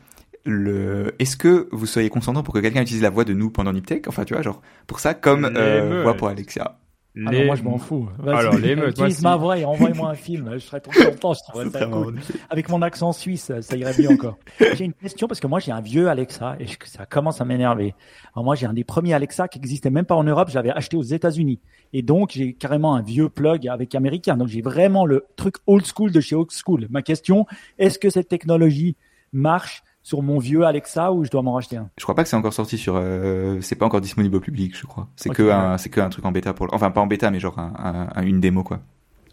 le 0.44 1.14
est-ce 1.18 1.38
que 1.38 1.68
vous 1.72 1.86
soyez 1.86 2.10
consentant 2.10 2.42
pour 2.42 2.52
que 2.52 2.58
quelqu'un 2.58 2.82
utilise 2.82 3.02
la 3.02 3.10
voix 3.10 3.24
de 3.24 3.32
nous 3.32 3.50
pendant 3.50 3.72
Niptech? 3.72 4.06
Enfin 4.08 4.24
tu 4.24 4.34
vois 4.34 4.42
genre 4.42 4.60
pour 4.86 5.00
ça 5.00 5.14
comme 5.14 5.50
euh, 5.56 6.02
voix 6.02 6.14
pour 6.14 6.28
Alexa 6.28 6.62
Ah 6.66 6.83
Les- 7.16 7.40
non, 7.40 7.44
moi 7.46 7.54
je 7.54 7.62
m'en 7.62 7.78
fous. 7.78 8.08
Alors, 8.26 8.56
les 8.56 8.74
meutes, 8.76 8.90
utilise 8.98 9.22
ma 9.22 9.36
voix 9.36 9.56
et 9.56 9.64
envoie-moi 9.64 10.10
un 10.10 10.14
film. 10.14 10.50
Je 10.54 10.58
serais 10.58 10.80
trop 10.80 10.90
content, 10.92 11.32
je 11.34 11.40
trouverais 11.48 11.70
ça 11.70 11.86
cool. 11.86 12.18
Avec 12.50 12.68
mon 12.68 12.82
accent 12.82 13.12
suisse, 13.12 13.52
ça 13.60 13.76
irait 13.76 13.94
mieux 13.96 14.10
encore. 14.10 14.36
J'ai 14.74 14.84
une 14.84 14.92
question 14.94 15.28
parce 15.28 15.38
que 15.38 15.46
moi 15.46 15.60
j'ai 15.60 15.70
un 15.70 15.80
vieux 15.80 16.08
Alexa 16.08 16.56
et 16.58 16.66
je- 16.66 16.76
ça 16.86 17.06
commence 17.06 17.40
à 17.40 17.44
m'énerver. 17.44 17.94
Alors 18.34 18.44
moi 18.44 18.56
j'ai 18.56 18.66
un 18.66 18.72
des 18.72 18.82
premiers 18.82 19.14
Alexa 19.14 19.46
qui 19.46 19.58
existait 19.58 19.90
même 19.90 20.06
pas 20.06 20.16
en 20.16 20.24
Europe, 20.24 20.48
je 20.50 20.54
l'avais 20.56 20.70
acheté 20.70 20.96
aux 20.96 21.02
États-Unis. 21.02 21.60
Et 21.92 22.02
donc 22.02 22.32
j'ai 22.32 22.52
carrément 22.54 22.96
un 22.96 23.02
vieux 23.02 23.28
plug 23.28 23.68
avec 23.68 23.94
américain. 23.94 24.36
Donc 24.36 24.48
j'ai 24.48 24.62
vraiment 24.62 25.06
le 25.06 25.24
truc 25.36 25.54
old 25.68 25.84
school 25.86 26.10
de 26.10 26.20
chez 26.20 26.34
old 26.34 26.50
school. 26.50 26.88
Ma 26.90 27.02
question, 27.02 27.46
est-ce 27.78 28.00
que 28.00 28.10
cette 28.10 28.28
technologie 28.28 28.96
marche 29.32 29.84
sur 30.04 30.22
mon 30.22 30.38
vieux 30.38 30.64
Alexa 30.64 31.10
ou 31.12 31.24
je 31.24 31.30
dois 31.30 31.42
m'en 31.42 31.54
racheter 31.54 31.76
un? 31.78 31.88
Je 31.98 32.04
crois 32.04 32.14
pas 32.14 32.22
que 32.22 32.28
c'est 32.28 32.36
encore 32.36 32.52
sorti 32.52 32.78
sur. 32.78 32.94
Euh, 32.96 33.58
c'est 33.62 33.74
pas 33.74 33.86
encore 33.86 34.00
disponible 34.00 34.36
au 34.36 34.40
public, 34.40 34.76
je 34.78 34.86
crois. 34.86 35.08
C'est 35.16 35.30
que 35.30 35.50
un, 35.50 35.76
c'est 35.78 35.88
que 35.88 36.00
un 36.00 36.08
truc 36.10 36.24
en 36.24 36.30
bêta 36.30 36.54
pour. 36.54 36.66
le- 36.66 36.74
Enfin, 36.74 36.92
pas 36.92 37.00
en 37.00 37.08
bêta, 37.08 37.32
mais 37.32 37.40
genre 37.40 37.58
un, 37.58 37.72
un- 37.76 38.08
un- 38.14 38.22
une 38.24 38.38
démo 38.38 38.62
quoi. 38.62 38.78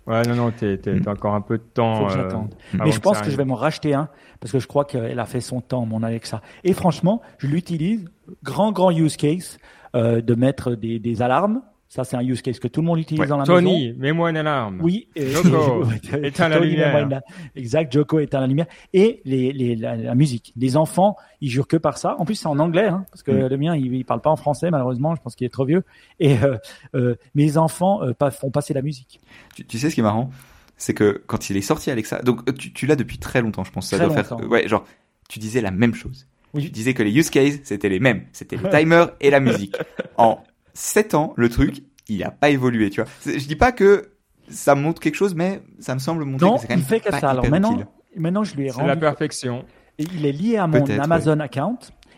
Ouais, 0.08 0.24
non, 0.24 0.34
non, 0.34 0.50
t'es, 0.52 0.80
t'es, 0.80 1.00
t'as 1.00 1.12
encore 1.12 1.36
un 1.36 1.42
peu 1.42 1.60
de 1.60 1.64
temps. 1.64 1.94
Faut 1.96 2.08
que 2.08 2.12
euh, 2.14 2.24
j'attende. 2.24 2.56
avant 2.74 2.86
Mais 2.86 2.92
je 2.92 3.00
pense 3.00 3.18
ça 3.18 3.24
que 3.24 3.30
je 3.30 3.38
vais 3.38 3.46
m'en 3.46 3.54
racheter 3.56 3.94
un 3.94 4.10
parce 4.40 4.52
que 4.52 4.58
je 4.58 4.66
crois 4.66 4.84
qu'elle 4.86 5.20
a 5.20 5.26
fait 5.28 5.42
son 5.42 5.62
temps, 5.62 5.86
mon 5.86 6.02
Alexa. 6.02 6.42
Et 6.64 6.74
franchement, 6.74 7.22
je 7.38 7.46
l'utilise. 7.48 8.10
Grand, 8.44 8.72
grand 8.72 8.90
use 8.92 9.16
case 9.18 9.60
euh, 9.96 10.22
de 10.22 10.34
mettre 10.36 10.74
des, 10.74 10.98
des 11.00 11.22
alarmes. 11.22 11.62
Ça, 11.94 12.06
c'est 12.06 12.16
un 12.16 12.22
use 12.22 12.42
case 12.42 12.58
que 12.58 12.70
tout 12.70 12.80
le 12.80 12.88
monde 12.88 13.00
utilise 13.00 13.20
Ouais. 13.20 13.28
dans 13.28 13.36
la 13.36 13.42
maison. 13.44 13.56
Tony, 13.56 13.92
mets-moi 13.98 14.30
une 14.30 14.38
alarme. 14.38 14.80
Oui, 14.82 15.10
Joko, 15.14 15.84
éteins 16.24 16.48
la 16.48 16.60
lumière. 16.60 16.98
une- 17.00 17.20
Exact, 17.54 17.92
Joko 17.92 18.20
éteint 18.20 18.40
la 18.40 18.48
lumière. 18.48 18.68
Et 18.94 19.22
les, 19.26 19.52
les, 19.52 19.76
la, 19.76 19.98
la 19.98 20.16
musique. 20.16 20.54
Les 20.56 20.78
enfants, 20.78 21.18
ils 21.42 21.50
jurent 21.50 21.68
que 21.68 21.76
par 21.76 21.98
ça. 21.98 22.16
En 22.18 22.24
plus, 22.24 22.36
c'est 22.36 22.48
en 22.48 22.60
anglais, 22.60 22.88
hein, 22.88 23.04
parce 23.12 23.24
que 23.24 23.32
Mm. 23.32 23.48
le 23.48 23.58
mien, 23.58 23.76
il, 23.76 23.94
il 23.94 24.06
parle 24.06 24.22
pas 24.22 24.30
en 24.30 24.38
français, 24.38 24.72
malheureusement. 24.72 25.16
Je 25.16 25.22
pense 25.22 25.36
qu'il 25.36 25.46
est 25.46 25.50
trop 25.50 25.66
vieux. 25.66 25.84
Et 26.22 26.38
euh, 26.42 26.58
euh, 26.96 27.16
mes 27.36 27.58
enfants 27.58 28.02
euh, 28.04 28.14
pas- 28.14 28.32
font 28.32 28.52
passer 28.52 28.74
la 28.74 28.82
musique. 28.82 29.20
Tu, 29.54 29.66
tu 29.66 29.78
sais 29.78 29.90
ce 29.90 29.96
qui 29.96 30.00
est 30.00 30.04
marrant? 30.04 30.30
C'est 30.78 30.94
que 30.94 31.22
quand 31.28 31.50
il 31.50 31.58
est 31.58 31.62
sorti 31.62 31.92
Alexa, 31.92 32.22
donc 32.22 32.48
euh, 32.48 32.54
tu, 32.54 32.72
tu 32.72 32.88
l'as 32.88 32.96
depuis 32.96 33.18
très 33.18 33.42
longtemps, 33.42 33.66
je 33.66 33.72
pense. 33.74 33.90
Ça 33.90 33.98
Très 33.98 34.06
doit 34.08 34.16
faire. 34.24 34.38
longtemps. 34.38 34.48
Ouais, 34.48 34.66
genre 34.66 34.86
tu 35.28 35.40
disais 35.40 35.60
la 35.60 35.72
même 35.72 35.94
chose. 35.94 36.26
Oui. 36.54 36.64
Tu 36.64 36.70
disais 36.70 36.94
que 36.94 37.04
les 37.04 37.12
use 37.14 37.30
cases 37.30 37.60
c'était 37.64 37.90
les 37.90 38.00
mêmes. 38.00 38.24
C'était 38.32 38.56
le 38.56 38.70
timer 38.70 39.06
et 39.20 39.30
la 39.30 39.42
musique. 39.42 39.76
En 40.18 40.40
7 40.74 41.14
ans, 41.16 41.34
le 41.36 41.50
truc, 41.50 41.84
il 42.08 42.24
a 42.24 42.32
pas 42.32 42.50
évolué, 42.50 42.90
tu 42.90 43.02
vois. 43.02 43.10
Je 43.26 43.46
dis 43.48 43.56
pas 43.56 43.72
que 43.72 44.12
ça 44.50 44.76
montre 44.76 45.00
quelque 45.02 45.16
chose, 45.16 45.34
mais 45.36 45.62
ça 45.80 45.94
me 45.94 46.00
semble 46.00 46.26
montrer 46.26 46.46
Non, 46.48 46.56
que 46.56 46.62
c'est 46.62 46.68
quand 46.68 46.74
il 46.74 46.78
même 46.78 46.86
fait 46.86 47.00
que 47.00 47.10
pas 47.10 47.20
ça. 47.20 47.30
Alors 47.30 47.50
maintenant, 47.50 47.74
utile. 47.74 47.88
maintenant, 48.18 48.44
je 48.44 48.56
lui 48.56 48.66
ai 48.66 48.70
C'est 48.70 48.82
la 48.82 48.88
rendu 48.88 49.00
perfection. 49.00 49.66
Et 49.98 50.04
il 50.16 50.26
est 50.26 50.32
lié 50.32 50.58
à 50.58 50.68
mon 50.68 50.84
Amazon 51.00 51.40
account. 51.40 51.78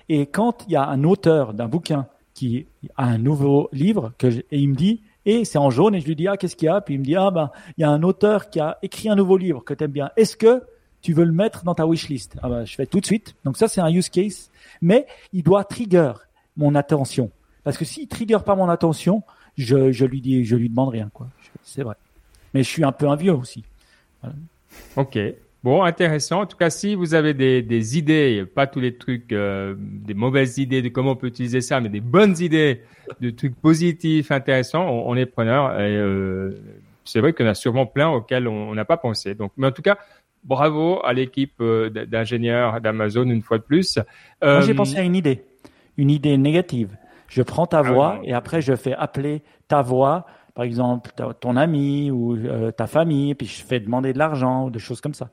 Et 0.10 0.26
quand 0.28 0.66
il 0.68 0.74
y 0.74 0.76
a 0.76 0.86
un 0.88 1.04
auteur 1.04 1.54
d'un 1.54 1.68
bouquin 1.68 2.08
qui 2.34 2.66
a 2.98 3.06
un 3.06 3.18
nouveau 3.18 3.70
livre, 3.72 4.14
que 4.18 4.30
je- 4.32 4.40
et 4.40 4.58
il 4.60 4.70
me 4.70 4.76
dit, 4.76 5.02
et 5.26 5.46
c'est 5.46 5.58
en 5.58 5.70
jaune, 5.70 5.96
et 5.96 6.02
je 6.02 6.08
lui 6.08 6.16
dis, 6.16 6.28
ah, 6.28 6.36
qu'est-ce 6.38 6.56
qu'il 6.56 6.66
y 6.66 6.70
a? 6.70 6.82
Puis 6.82 6.96
il 6.96 7.00
me 7.00 7.04
dit, 7.06 7.16
ah, 7.16 7.30
ben, 7.32 7.52
il 7.78 7.82
y 7.82 7.84
a 7.84 7.90
un 7.90 8.04
auteur 8.04 8.50
qui 8.50 8.60
a 8.60 8.78
écrit 8.82 9.10
un 9.10 9.16
nouveau 9.16 9.38
livre 9.38 9.64
que 9.64 9.74
tu 9.74 9.84
aimes 9.84 9.92
bien. 9.92 10.10
Est-ce 10.18 10.36
que 10.36 10.64
tu 11.02 11.14
veux 11.14 11.24
le 11.26 11.32
mettre 11.32 11.64
dans 11.64 11.76
ta 11.76 11.86
wishlist? 11.86 12.36
Ah 12.42 12.50
ben, 12.50 12.66
Je 12.66 12.74
fais 12.76 12.86
tout 12.86 13.00
de 13.00 13.06
suite. 13.06 13.36
Donc 13.46 13.58
ça, 13.58 13.68
c'est 13.68 13.82
un 13.82 13.90
use 13.90 14.10
case. 14.10 14.50
Mais 14.82 15.06
il 15.32 15.44
doit 15.44 15.64
trigger 15.64 16.14
mon 16.58 16.76
attention. 16.76 17.30
Parce 17.64 17.78
que 17.78 17.86
s'il 17.86 18.08
trigger 18.08 18.40
pas 18.46 18.56
mon 18.56 18.70
attention, 18.70 19.24
je, 19.58 19.92
je 19.92 20.06
lui 20.06 20.22
dis, 20.22 20.44
je 20.44 20.56
lui 20.56 20.70
demande 20.70 20.90
rien, 20.90 21.10
quoi. 21.14 21.28
C'est 21.64 21.84
vrai. 21.84 21.96
Mais 22.54 22.64
je 22.64 22.70
suis 22.70 22.84
un 22.84 22.92
peu 22.92 23.08
un 23.08 23.16
vieux 23.16 23.34
aussi. 23.34 23.64
Ok. 24.96 25.18
Bon, 25.64 25.82
intéressant. 25.82 26.42
En 26.42 26.46
tout 26.46 26.58
cas, 26.58 26.70
si 26.70 26.94
vous 26.94 27.14
avez 27.14 27.34
des, 27.34 27.62
des 27.62 27.98
idées, 27.98 28.46
pas 28.46 28.68
tous 28.68 28.82
les 28.82 28.98
trucs, 28.98 29.32
euh, 29.32 29.76
des 29.78 30.14
mauvaises 30.14 30.58
idées 30.58 30.82
de 30.82 30.90
comment 30.90 31.12
on 31.12 31.16
peut 31.16 31.28
utiliser 31.28 31.62
ça, 31.62 31.80
mais 31.80 31.88
des 31.88 32.02
bonnes 32.02 32.38
idées, 32.40 32.82
de 33.22 33.30
trucs 33.30 33.56
positifs, 33.56 34.30
intéressants, 34.32 34.86
on, 34.86 35.10
on 35.10 35.16
est 35.16 35.26
preneur. 35.26 35.80
Et 35.80 35.96
euh, 35.96 36.52
c'est 37.06 37.22
vrai 37.22 37.32
qu'il 37.34 37.46
y 37.46 37.48
en 37.48 37.52
a 37.52 37.56
sûrement 37.56 37.86
plein 37.86 38.10
auxquels 38.10 38.50
on 38.50 38.76
n'a 38.76 38.84
pas 38.84 38.98
pensé. 38.98 39.36
Donc, 39.36 39.54
mais 39.56 39.68
en 39.68 39.72
tout 39.72 39.82
cas, 39.82 39.98
bravo 40.44 41.00
à 41.06 41.14
l'équipe 41.14 41.54
euh, 41.62 41.90
d'ingénieurs 41.90 42.82
d'Amazon 42.82 43.30
une 43.30 43.42
fois 43.42 43.58
de 43.58 43.64
plus. 43.64 44.00
Moi, 44.42 44.62
j'ai 44.62 44.74
pensé 44.74 44.98
à 44.98 45.04
une 45.04 45.16
idée, 45.16 45.46
une 45.96 46.10
idée 46.10 46.38
négative. 46.38 46.90
Je 47.34 47.42
prends 47.42 47.66
ta 47.66 47.80
ah 47.80 47.82
voix 47.82 48.20
et 48.24 48.34
après 48.34 48.62
je 48.62 48.76
fais 48.76 48.94
appeler 48.94 49.42
ta 49.68 49.82
voix, 49.82 50.28
par 50.54 50.66
exemple 50.66 51.10
ton 51.40 51.58
ami 51.58 52.12
ou 52.12 52.36
euh, 52.36 52.70
ta 52.70 52.86
famille, 52.86 53.34
puis 53.34 53.48
je 53.48 53.64
fais 53.64 53.80
demander 53.80 54.14
de 54.14 54.20
l'argent 54.20 54.66
ou 54.66 54.70
des 54.70 54.78
choses 54.78 55.02
comme 55.02 55.16
ça. 55.16 55.30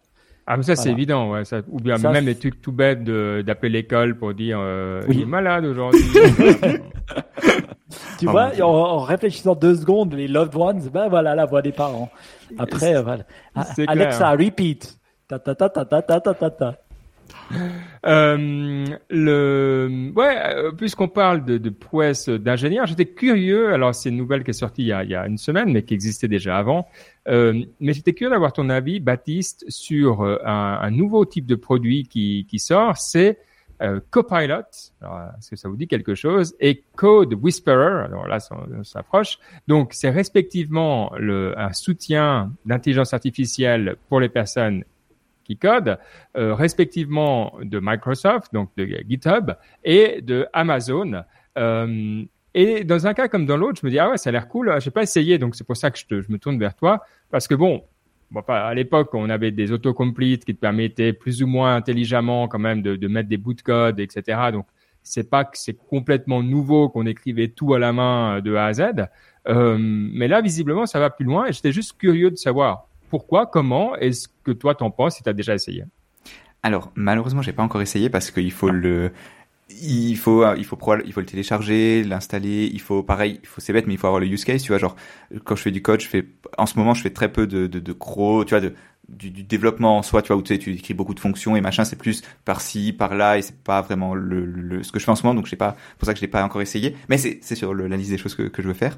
Ah, 0.47 0.57
mais 0.57 0.63
ça, 0.63 0.75
c'est 0.75 0.91
évident, 0.91 1.31
ouais. 1.31 1.43
Ou 1.69 1.79
bien 1.79 1.99
même 1.99 2.25
les 2.25 2.35
trucs 2.35 2.63
tout 2.63 2.73
bêtes 2.73 3.05
d'appeler 3.05 3.69
l'école 3.69 4.17
pour 4.17 4.33
dire 4.33 4.59
euh, 4.59 5.03
il 5.09 5.21
est 5.21 5.27
malade 5.27 5.67
aujourd'hui. 5.67 6.01
tu 8.19 8.27
ah, 8.27 8.31
vois, 8.31 8.51
en, 8.63 8.99
réfléchissant 9.01 9.55
deux 9.55 9.77
secondes, 9.77 10.15
les 10.15 10.27
loved 10.27 10.57
ones, 10.57 10.89
ben 10.93 11.09
voilà 11.09 11.35
la 11.35 11.45
voix 11.45 11.61
des 11.61 11.73
parents. 11.73 12.11
Après, 12.59 13.01
voilà. 13.03 13.25
Ah, 13.55 13.67
Alexa, 13.87 14.31
repeat. 14.31 14.99
Ta. 15.29 15.39
Euh, 18.07 18.87
le, 19.11 20.13
ouais, 20.17 20.37
euh, 20.55 20.73
puisqu'on 20.73 21.09
parle 21.09 21.45
de, 21.45 21.59
de 21.59 21.71
prouesse 21.71 22.29
d'ingénieur, 22.29 22.87
j'étais 22.87 23.07
curieux. 23.07 23.73
Alors, 23.73 23.95
c'est 23.95 24.09
une 24.09 24.17
nouvelle 24.17 24.45
qui 24.45 24.51
est 24.51 24.55
sortie 24.55 24.83
il 24.83 24.89
y 24.89 24.93
a, 24.93 25.27
une 25.27 25.39
semaine, 25.39 25.73
mais 25.73 25.83
qui 25.83 25.95
existait 25.95 26.29
déjà 26.29 26.57
avant. 26.57 26.89
Euh, 27.29 27.63
mais 27.81 27.93
j'étais 27.93 28.13
curieux 28.13 28.31
d'avoir 28.31 28.53
ton 28.53 28.71
avis, 28.71 29.01
Baptiste, 29.01 29.65
sur 29.69 30.23
un, 30.23 30.91
nouveau 30.91 31.25
type 31.25 31.47
de 31.47 31.57
produit 31.57 32.05
qui, 32.05 32.59
sort. 32.59 32.97
C'est 32.97 33.39
Copilot. 34.11 34.61
Est-ce 35.03 35.51
que 35.51 35.57
ça 35.57 35.69
vous 35.69 35.77
dit 35.77 35.87
quelque 35.87 36.15
chose? 36.15 36.55
Et 36.61 36.83
Code 36.97 37.35
Whisperer. 37.35 38.05
Alors 38.05 38.27
là, 38.27 38.39
on 38.51 38.85
s'approche. 38.85 39.39
Donc, 39.69 39.93
c'est 39.93 40.11
respectivement 40.11 41.13
un 41.15 41.73
soutien 41.73 42.53
d'intelligence 42.65 43.15
artificielle 43.15 43.97
pour 44.09 44.21
les 44.21 44.29
personnes 44.29 44.85
qui 45.51 45.57
codent, 45.57 45.99
euh, 46.37 46.55
respectivement 46.55 47.55
de 47.61 47.81
Microsoft, 47.83 48.53
donc 48.53 48.71
de 48.77 48.87
GitHub, 49.09 49.51
et 49.83 50.23
de 50.23 50.47
Amazon. 50.53 51.25
Euh, 51.59 52.23
et 52.55 52.85
dans 52.85 53.07
un 53.09 53.15
cas 53.15 53.27
comme 53.27 53.47
dans 53.47 53.57
l'autre, 53.57 53.81
je 53.81 53.87
me 53.87 53.91
dis, 53.91 53.99
ah 53.99 54.11
ouais, 54.11 54.17
ça 54.17 54.31
a 54.31 54.33
l'air 54.33 54.47
cool, 54.47 54.73
j'ai 54.81 54.93
pas 54.93 55.03
essayé, 55.03 55.39
donc 55.39 55.57
c'est 55.57 55.67
pour 55.67 55.77
ça 55.77 55.91
que 55.91 55.99
je, 55.99 56.21
je 56.21 56.31
me 56.31 56.39
tourne 56.39 56.59
vers 56.59 56.75
toi, 56.75 57.03
parce 57.31 57.49
que 57.49 57.55
bon, 57.57 57.83
à 58.47 58.75
l'époque, 58.75 59.13
on 59.15 59.29
avait 59.29 59.51
des 59.51 59.73
autocompletes 59.73 60.45
qui 60.45 60.55
te 60.55 60.61
permettaient 60.61 61.13
plus 61.13 61.43
ou 61.43 61.49
moins 61.49 61.75
intelligemment 61.75 62.47
quand 62.47 62.61
même 62.61 62.81
de, 62.81 62.95
de 62.95 63.09
mettre 63.09 63.29
des 63.29 63.37
bouts 63.37 63.55
de 63.55 63.63
code, 63.63 63.99
etc. 63.99 64.39
Donc, 64.53 64.67
c'est 65.03 65.29
pas 65.29 65.45
que 65.45 65.59
c'est 65.59 65.75
complètement 65.75 66.43
nouveau 66.43 66.89
qu'on 66.89 67.07
écrivait 67.07 67.49
tout 67.49 67.75
à 67.75 67.79
la 67.81 67.93
main 67.93 68.37
euh, 68.37 68.41
de 68.41 68.55
A 68.55 68.67
à 68.67 68.73
Z, 68.73 68.83
euh, 69.49 69.77
mais 69.81 70.29
là, 70.29 70.43
visiblement, 70.43 70.87
ça 70.87 71.01
va 71.01 71.11
plus 71.11 71.25
loin, 71.25 71.47
et 71.47 71.53
j'étais 71.53 71.73
juste 71.73 71.99
curieux 71.99 72.31
de 72.31 72.37
savoir 72.37 72.90
pourquoi, 73.11 73.47
comment, 73.47 73.97
est-ce 73.97 74.29
que 74.45 74.53
toi 74.53 74.75
t'en 74.75 74.91
penses 74.91 75.17
si 75.17 75.23
tu 75.23 75.29
as 75.29 75.35
déjà 75.35 75.55
essayé? 75.55 75.85
Alors, 76.63 76.93
malheureusement, 76.95 77.43
j'ai 77.43 77.53
pas 77.53 77.63
encore 77.63 77.83
essayé 77.83 78.09
parce 78.09 78.31
qu'il 78.31 78.53
faut 78.53 78.71
le, 78.71 79.13
il 79.71 80.17
faut, 80.17 80.45
il 80.55 80.65
faut, 80.65 80.79
il 81.05 81.13
faut 81.13 81.21
le 81.21 81.27
télécharger, 81.27 82.03
l'installer, 82.05 82.71
il 82.73 82.81
faut, 82.81 83.03
pareil, 83.03 83.41
il 83.43 83.49
faut, 83.49 83.61
c'est 83.61 83.73
bête, 83.73 83.87
mais 83.87 83.95
il 83.95 83.99
faut 83.99 84.07
avoir 84.07 84.21
le 84.21 84.27
use 84.27 84.45
case, 84.45 84.63
tu 84.63 84.69
vois, 84.69 84.79
genre, 84.79 84.97
quand 85.45 85.57
je 85.57 85.63
fais 85.63 85.71
du 85.71 85.83
code, 85.83 86.01
je 86.01 86.09
fais, 86.09 86.27
en 86.59 86.67
ce 86.67 86.79
moment, 86.79 86.95
je 86.95 87.03
fais 87.03 87.11
très 87.11 87.31
peu 87.31 87.47
de, 87.47 87.67
de, 87.67 87.79
de 87.79 87.93
tu 87.93 88.51
vois, 88.51 88.61
de, 88.61 88.75
du, 89.11 89.31
du 89.31 89.43
développement 89.43 89.99
en 89.99 90.03
soi, 90.03 90.23
tu 90.23 90.29
vois, 90.29 90.37
où 90.37 90.43
tu 90.43 90.55
sais, 90.55 90.59
tu 90.59 90.73
écris 90.73 90.95
beaucoup 90.95 91.15
de 91.15 91.21
fonctions 91.21 91.57
et 91.57 91.61
machin, 91.61 91.85
c'est 91.85 91.97
plus 91.97 92.23
par-ci, 92.45 92.93
par-là, 92.93 93.39
et 93.39 93.43
c'est 93.43 93.57
pas 93.57 93.83
vraiment 93.83 94.15
le, 94.15 94.45
le, 94.45 94.83
ce 94.83 94.93
que 94.93 94.99
je 94.99 95.05
fais 95.05 95.11
en 95.11 95.17
ce 95.17 95.25
moment, 95.25 95.35
donc 95.35 95.47
je 95.47 95.51
sais 95.51 95.57
pas, 95.57 95.77
pour 95.99 96.07
ça 96.07 96.13
que 96.13 96.19
je 96.19 96.25
l'ai 96.25 96.31
pas 96.31 96.43
encore 96.45 96.63
essayé, 96.63 96.97
mais 97.09 97.19
c'est, 97.19 97.39
c'est 97.43 97.55
sur 97.55 97.75
le, 97.75 97.87
la 97.87 97.97
liste 97.97 98.11
des 98.11 98.19
choses 98.19 98.35
que, 98.35 98.43
que 98.43 98.63
je 98.63 98.69
veux 98.69 98.75
faire. 98.75 98.97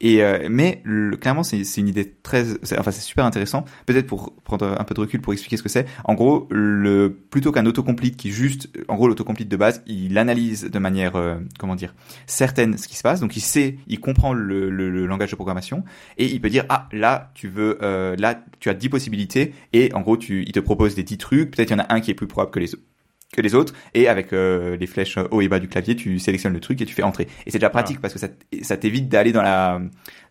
Et, 0.00 0.22
euh, 0.22 0.48
mais, 0.50 0.82
clairement, 1.20 1.42
c'est, 1.42 1.64
c'est 1.64 1.80
une 1.80 1.88
idée 1.88 2.14
très, 2.22 2.44
enfin, 2.78 2.90
c'est 2.90 3.00
super 3.00 3.24
intéressant. 3.24 3.64
Peut-être 3.86 4.06
pour 4.06 4.34
prendre 4.44 4.76
un 4.78 4.84
peu 4.84 4.94
de 4.94 5.00
recul 5.00 5.20
pour 5.20 5.32
expliquer 5.32 5.56
ce 5.56 5.62
que 5.62 5.68
c'est. 5.68 5.86
En 6.04 6.14
gros, 6.14 6.46
le, 6.50 7.18
plutôt 7.30 7.52
qu'un 7.52 7.66
autocomplete 7.66 8.16
qui 8.16 8.30
juste, 8.30 8.68
en 8.88 8.96
gros, 8.96 9.08
l'autocomplete 9.08 9.48
de 9.48 9.56
base, 9.56 9.82
il 9.86 10.16
analyse 10.18 10.64
de 10.64 10.78
manière, 10.78 11.16
euh, 11.16 11.36
comment 11.58 11.76
dire, 11.76 11.94
certaine 12.26 12.76
ce 12.78 12.88
qui 12.88 12.96
se 12.96 13.02
passe. 13.02 13.20
Donc, 13.20 13.36
il 13.36 13.40
sait, 13.40 13.78
il 13.86 14.00
comprend 14.00 14.32
le 14.32 14.68
langage 15.06 15.30
de 15.30 15.36
programmation 15.36 15.84
et 16.18 16.26
il 16.26 16.40
peut 16.40 16.50
dire, 16.50 16.64
ah, 16.68 16.88
là, 16.92 17.30
tu 17.34 17.48
veux, 17.48 17.78
euh, 17.82 18.16
là, 18.18 18.42
tu 18.60 18.68
as 18.68 18.74
10 18.74 18.88
possibilités 18.88 19.45
et 19.72 19.92
en 19.94 20.00
gros, 20.00 20.16
tu, 20.16 20.42
il 20.44 20.52
te 20.52 20.60
propose 20.60 20.94
des 20.94 21.02
10 21.02 21.18
trucs. 21.18 21.50
Peut-être 21.50 21.70
il 21.70 21.74
y 21.74 21.76
en 21.76 21.84
a 21.84 21.94
un 21.94 22.00
qui 22.00 22.10
est 22.10 22.14
plus 22.14 22.26
probable 22.26 22.52
que 22.52 22.60
les 22.60 22.74
autres 22.74 22.84
que 23.32 23.40
les 23.40 23.54
autres. 23.54 23.74
Et 23.94 24.08
avec 24.08 24.32
euh, 24.32 24.76
les 24.76 24.86
flèches 24.86 25.18
haut 25.30 25.40
et 25.40 25.48
bas 25.48 25.58
du 25.58 25.68
clavier 25.68 25.96
tu 25.96 26.18
sélectionnes 26.18 26.52
le 26.52 26.60
truc 26.60 26.80
et 26.80 26.86
tu 26.86 26.94
fais 26.94 27.02
entrer. 27.02 27.26
Et 27.44 27.50
c'est 27.50 27.58
déjà 27.58 27.70
pratique 27.70 28.00
parce 28.00 28.12
que 28.12 28.20
ça, 28.20 28.28
ça 28.62 28.76
t'évite 28.76 29.08
d'aller 29.08 29.32
dans 29.32 29.42
la 29.42 29.80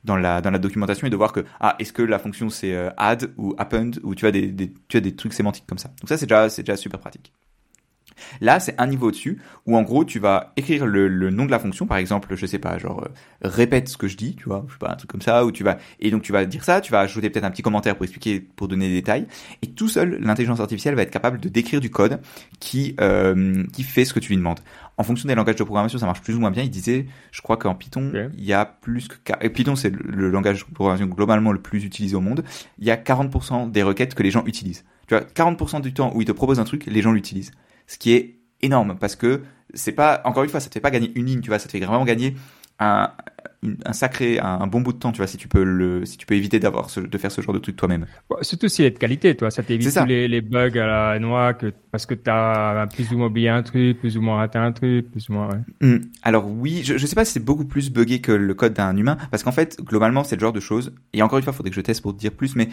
dans 0.04 0.16
la 0.16 0.42
dans 0.42 0.52
la 0.52 0.60
documentation 0.60 1.08
et 1.08 1.10
de 1.10 1.16
voir 1.16 1.34
que 1.34 1.46
ah 1.60 1.76
est-ce 1.80 1.94
que 1.94 2.02
la 2.02 2.20
fonction 2.20 2.50
c'est 2.50 2.74
euh, 2.74 2.90
add 2.98 3.32
ou 3.38 3.54
append 3.58 3.92
ou 4.04 4.16
tu 4.16 4.26
as 4.26 4.32
des, 4.32 4.48
des 4.48 4.74
tu 4.88 4.98
as 4.98 5.02
des 5.02 5.16
trucs 5.16 5.34
sémantiques 5.34 5.66
comme 5.68 5.78
ça. 5.78 5.90
Donc 6.02 6.10
ça 6.10 6.18
c'est 6.18 6.26
déjà 6.26 6.50
c'est 6.50 6.64
déjà 6.64 6.78
super 6.78 7.00
pratique 7.00 7.34
Là, 8.42 8.60
c'est 8.60 8.76
un 8.80 8.88
niveau 8.88 9.08
au-dessus 9.08 9.40
où 9.66 9.76
en 9.78 9.82
gros, 9.82 10.06
tu 10.06 10.20
vas 10.20 10.54
écrire 10.56 10.86
le, 10.86 11.08
le, 11.08 11.30
nom 11.30 11.46
de 11.46 11.52
la 11.52 11.60
fonction, 11.60 11.88
par 11.88 11.98
exemple, 11.98 12.36
je 12.36 12.46
sais 12.46 12.60
pas, 12.60 12.78
genre 12.78 13.04
euh, 13.04 13.10
répète 13.42 13.90
ce 13.90 13.98
que 13.98 14.08
je 14.08 14.18
dis, 14.18 14.36
tu 14.36 14.46
vois, 14.46 14.64
je 14.68 14.74
sais 14.74 14.80
pas, 14.80 14.92
un 14.92 14.96
truc 14.96 15.10
comme 15.10 15.22
ça, 15.22 15.46
où 15.46 15.52
tu 15.52 15.64
vas 15.64 15.78
et 16.00 16.12
donc 16.12 16.22
tu 16.22 16.32
vas 16.32 16.46
dire 16.46 16.64
ça, 16.64 16.82
tu 16.82 16.92
vas 16.92 17.00
ajouter 17.00 17.30
peut-être 17.30 17.46
un 17.46 17.52
petit 17.52 17.62
commentaire 17.62 17.96
pour 17.96 18.04
expliquer, 18.04 18.40
pour 18.40 18.68
donner 18.68 18.88
des 18.88 18.96
détails, 18.96 19.28
et 19.62 19.68
tout 19.68 19.88
seul, 19.88 20.20
l'intelligence 20.22 20.60
artificielle 20.60 20.96
va 20.96 21.02
être 21.02 21.12
capable 21.12 21.40
de 21.40 21.50
décrire 21.50 21.82
du 21.82 21.90
code 21.90 22.20
qui 22.60 22.96
euh, 23.02 23.64
qui 23.74 23.84
fait 23.84 24.06
ce 24.06 24.14
que 24.14 24.20
tu 24.20 24.30
lui 24.30 24.38
demandes. 24.38 24.60
En 24.98 25.04
fonction 25.04 25.28
des 25.28 25.36
langages 25.36 25.56
de 25.56 25.64
programmation, 25.64 26.00
ça 26.00 26.06
marche 26.06 26.22
plus 26.22 26.36
ou 26.36 26.40
moins 26.40 26.52
bien. 26.52 26.64
Il 26.64 26.70
disait, 26.70 27.06
je 27.32 27.42
crois 27.42 27.58
qu'en 27.58 27.76
Python, 27.76 28.14
il 28.38 28.46
y 28.46 28.54
a 28.54 28.66
plus 28.66 29.10
que 29.10 29.16
et 29.42 29.50
Python 29.50 29.76
c'est 29.76 29.90
le, 29.90 30.00
le 30.10 30.30
langage 30.30 30.66
de 30.66 30.74
programmation 30.74 31.08
globalement 31.08 31.52
le 31.52 31.60
plus 31.60 31.84
utilisé 31.84 32.16
au 32.16 32.22
monde. 32.22 32.44
Il 32.80 32.86
y 32.86 32.92
a 32.92 32.96
40% 32.96 33.72
des 33.72 33.84
requêtes 33.84 34.16
que 34.16 34.24
les 34.24 34.32
gens 34.32 34.44
utilisent. 34.46 34.86
Tu 35.08 35.16
vois, 35.16 35.24
40% 35.24 35.82
du 35.82 35.94
temps 35.94 36.12
où 36.16 36.22
ils 36.22 36.26
te 36.26 36.32
proposent 36.32 36.60
un 36.60 36.64
truc, 36.64 36.86
les 36.86 37.02
gens 37.02 37.12
l'utilisent 37.12 37.52
ce 37.88 37.98
qui 37.98 38.14
est 38.14 38.36
énorme 38.62 38.98
parce 39.00 39.16
que 39.16 39.42
c'est 39.74 39.92
pas 39.92 40.22
encore 40.26 40.44
une 40.44 40.50
fois 40.50 40.60
ça 40.60 40.70
te 40.70 40.74
fait 40.74 40.80
pas 40.80 40.92
gagner 40.92 41.12
une 41.16 41.26
ligne 41.26 41.42
tu 41.42 41.50
vois 41.50 41.60
ça 41.60 41.68
te 41.68 41.72
fait 41.72 41.80
vraiment 41.80 42.06
gagner 42.06 42.36
un, 42.80 43.12
un 43.86 43.94
sacré 43.94 44.40
un, 44.40 44.68
bon 44.68 44.82
bout 44.82 44.94
de 44.94 44.98
temps 44.98 45.12
tu 45.12 45.18
vois 45.18 45.28
si 45.28 45.38
tu 45.38 45.48
peux 45.48 45.64
le 45.64 46.06
si 46.06 46.18
tu 46.18 46.26
peux 46.26 46.36
éviter 46.36 46.60
d'avoir 46.60 46.88
de 46.96 47.18
faire 47.18 47.32
ce 47.32 47.42
genre 47.42 47.54
de 47.54 47.60
truc 47.60 47.76
toi-même 47.76 48.06
bon, 48.30 48.38
surtout 48.42 48.68
si 48.68 48.82
il 48.82 48.86
est 48.86 48.92
de 48.92 48.98
qualité 48.98 49.36
toi 49.36 49.50
ça 49.52 49.64
t'évite 49.64 49.94
tous 49.94 50.06
les, 50.06 50.28
les, 50.28 50.42
bugs 50.42 50.78
à 50.78 50.86
la 51.14 51.20
noix 51.20 51.54
que 51.54 51.74
parce 51.92 52.06
que 52.06 52.14
t'as 52.14 52.88
plus 52.88 53.12
ou 53.12 53.18
moins 53.18 53.28
oublié 53.28 53.50
un 53.50 53.64
truc 53.64 54.00
plus 54.00 54.18
ou 54.18 54.22
moins 54.22 54.38
raté 54.38 54.58
un 54.58 54.72
truc 54.72 55.10
plus 55.12 55.30
ou 55.30 55.34
moins 55.34 55.50
ouais. 55.50 55.88
Mmh. 55.88 56.02
alors 56.24 56.48
oui 56.48 56.82
je, 56.84 56.98
je 56.98 57.06
sais 57.06 57.16
pas 57.16 57.26
si 57.26 57.34
c'est 57.34 57.44
beaucoup 57.44 57.66
plus 57.66 57.92
buggé 57.92 58.22
que 58.22 58.32
le 58.32 58.54
code 58.54 58.74
d'un 58.74 58.96
humain 58.96 59.18
parce 59.32 59.44
qu'en 59.44 59.52
fait 59.52 59.78
globalement 59.82 60.24
c'est 60.24 60.36
le 60.36 60.42
genre 60.42 60.54
de 60.54 60.60
choses 60.60 60.94
et 61.14 61.22
encore 61.22 61.38
une 61.38 61.44
fois 61.44 61.54
il 61.54 61.58
faudrait 61.58 61.70
que 61.70 61.76
je 61.76 61.82
teste 61.82 62.02
pour 62.02 62.14
te 62.14 62.20
dire 62.20 62.32
plus 62.32 62.56
mais 62.56 62.70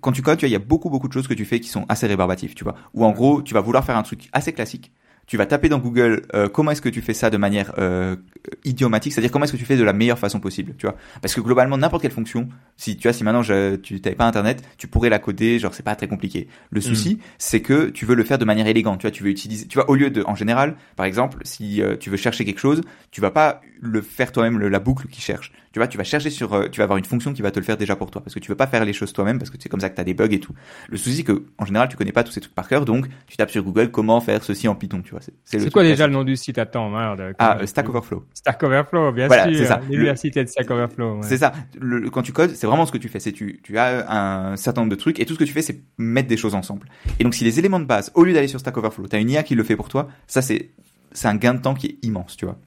quand 0.00 0.12
tu 0.12 0.22
codes, 0.22 0.38
tu 0.38 0.44
vois, 0.44 0.48
il 0.48 0.52
y 0.52 0.56
a 0.56 0.60
beaucoup 0.60 0.90
beaucoup 0.90 1.08
de 1.08 1.12
choses 1.12 1.28
que 1.28 1.34
tu 1.34 1.44
fais 1.44 1.60
qui 1.60 1.68
sont 1.68 1.86
assez 1.88 2.06
rébarbatives, 2.06 2.54
tu 2.54 2.64
vois. 2.64 2.74
Ou 2.94 3.04
en 3.04 3.12
gros, 3.12 3.42
tu 3.42 3.54
vas 3.54 3.60
vouloir 3.60 3.84
faire 3.84 3.96
un 3.96 4.02
truc 4.02 4.28
assez 4.32 4.52
classique. 4.52 4.92
Tu 5.26 5.36
vas 5.36 5.46
taper 5.46 5.68
dans 5.68 5.78
Google 5.78 6.26
euh, 6.34 6.48
comment 6.48 6.70
est-ce 6.70 6.80
que 6.80 6.88
tu 6.88 7.02
fais 7.02 7.14
ça 7.14 7.30
de 7.30 7.36
manière 7.36 7.72
euh, 7.78 8.16
idiomatique, 8.64 9.12
c'est-à-dire 9.12 9.30
comment 9.30 9.44
est-ce 9.44 9.52
que 9.52 9.58
tu 9.58 9.64
fais 9.64 9.76
de 9.76 9.84
la 9.84 9.92
meilleure 9.92 10.18
façon 10.18 10.40
possible, 10.40 10.74
tu 10.78 10.86
vois. 10.86 10.96
Parce 11.20 11.34
que 11.34 11.40
globalement, 11.40 11.76
n'importe 11.78 12.02
quelle 12.02 12.12
fonction, 12.12 12.48
si 12.76 12.96
tu 12.96 13.08
vois, 13.08 13.12
si 13.12 13.24
maintenant 13.24 13.42
je, 13.42 13.76
tu 13.76 13.94
n'avais 13.94 14.16
pas 14.16 14.26
Internet, 14.26 14.62
tu 14.76 14.86
pourrais 14.86 15.08
la 15.08 15.18
coder, 15.18 15.58
genre 15.58 15.74
c'est 15.74 15.82
pas 15.82 15.96
très 15.96 16.08
compliqué. 16.08 16.48
Le 16.70 16.80
souci, 16.80 17.14
mm. 17.16 17.18
c'est 17.38 17.60
que 17.60 17.90
tu 17.90 18.06
veux 18.06 18.14
le 18.14 18.24
faire 18.24 18.38
de 18.38 18.44
manière 18.44 18.66
élégante, 18.66 19.00
tu 19.00 19.06
vois. 19.06 19.10
Tu 19.10 19.22
veux 19.22 19.30
utiliser, 19.30 19.66
tu 19.66 19.78
vois, 19.78 19.88
au 19.90 19.94
lieu 19.94 20.10
de, 20.10 20.22
en 20.26 20.34
général, 20.34 20.76
par 20.96 21.06
exemple, 21.06 21.38
si 21.44 21.82
euh, 21.82 21.96
tu 21.96 22.10
veux 22.10 22.16
chercher 22.16 22.44
quelque 22.44 22.60
chose, 22.60 22.82
tu 23.10 23.20
vas 23.20 23.30
pas 23.30 23.60
le 23.80 24.02
faire 24.02 24.32
toi-même 24.32 24.58
la 24.58 24.78
boucle 24.78 25.06
qui 25.08 25.20
cherche. 25.20 25.52
Tu 25.72 25.78
vois, 25.78 25.86
tu 25.86 25.98
vas 25.98 26.04
chercher 26.04 26.30
sur, 26.30 26.54
euh, 26.54 26.68
tu 26.68 26.78
vas 26.78 26.84
avoir 26.84 26.96
une 26.96 27.04
fonction 27.04 27.32
qui 27.32 27.42
va 27.42 27.50
te 27.50 27.58
le 27.58 27.64
faire 27.64 27.76
déjà 27.76 27.94
pour 27.94 28.10
toi, 28.10 28.22
parce 28.22 28.34
que 28.34 28.40
tu 28.40 28.50
veux 28.50 28.56
pas 28.56 28.66
faire 28.66 28.84
les 28.84 28.92
choses 28.92 29.12
toi-même, 29.12 29.38
parce 29.38 29.50
que 29.50 29.56
c'est 29.60 29.68
comme 29.68 29.80
ça 29.80 29.90
que 29.90 29.94
tu 29.94 30.00
as 30.00 30.04
des 30.04 30.14
bugs 30.14 30.28
et 30.30 30.40
tout. 30.40 30.52
Le 30.88 30.96
souci, 30.96 31.24
que 31.24 31.44
en 31.58 31.66
général, 31.66 31.88
tu 31.88 31.96
connais 31.96 32.12
pas 32.12 32.24
tous 32.24 32.32
ces 32.32 32.40
trucs 32.40 32.54
par 32.54 32.68
cœur, 32.68 32.84
donc 32.84 33.06
tu 33.26 33.36
tapes 33.36 33.50
sur 33.50 33.62
Google 33.62 33.90
comment 33.90 34.20
faire 34.20 34.42
ceci 34.42 34.66
en 34.68 34.74
Python, 34.74 35.02
tu 35.02 35.10
vois. 35.10 35.20
C'est 35.44 35.70
quoi 35.70 35.82
déjà 35.82 36.06
le 36.06 36.12
nom 36.12 36.24
du 36.24 36.36
site? 36.36 36.58
Attends, 36.58 36.90
merde. 36.90 37.34
Ah, 37.38 37.58
Stack 37.66 37.88
Overflow. 37.88 38.24
Stack 38.34 38.62
Overflow, 38.62 39.12
bien 39.12 39.26
voilà, 39.26 39.52
sûr. 39.52 39.66
ça. 39.66 39.80
L'université 39.88 40.44
de 40.44 40.48
Stack 40.48 40.70
Overflow. 40.70 41.20
C'est 41.22 41.38
ça. 41.38 41.52
Le, 41.80 42.08
quand 42.10 42.22
tu 42.22 42.32
codes, 42.32 42.50
c'est 42.54 42.66
vraiment 42.66 42.86
ce 42.86 42.92
que 42.92 42.98
tu 42.98 43.08
fais. 43.08 43.20
C'est 43.20 43.32
tu, 43.32 43.60
tu 43.62 43.76
as 43.78 44.10
un 44.10 44.56
certain 44.56 44.82
nombre 44.82 44.90
de 44.90 44.96
trucs 44.96 45.20
et 45.20 45.26
tout 45.26 45.34
ce 45.34 45.38
que 45.38 45.44
tu 45.44 45.52
fais, 45.52 45.62
c'est 45.62 45.80
mettre 45.98 46.28
des 46.28 46.36
choses 46.36 46.54
ensemble. 46.54 46.88
Et 47.18 47.24
donc, 47.24 47.34
si 47.34 47.44
les 47.44 47.58
éléments 47.58 47.80
de 47.80 47.84
base, 47.84 48.10
au 48.14 48.24
lieu 48.24 48.32
d'aller 48.32 48.48
sur 48.48 48.60
Stack 48.60 48.76
Overflow, 48.76 49.08
t'as 49.08 49.20
une 49.20 49.30
IA 49.30 49.42
qui 49.42 49.54
le 49.54 49.64
fait 49.64 49.76
pour 49.76 49.88
toi, 49.88 50.08
ça 50.26 50.42
c'est 50.42 50.70
c'est 51.12 51.28
un 51.28 51.36
gain 51.36 51.54
de 51.54 51.60
temps 51.60 51.74
qui 51.74 51.86
est 51.86 52.06
immense, 52.06 52.36
tu 52.36 52.44
vois. 52.44 52.58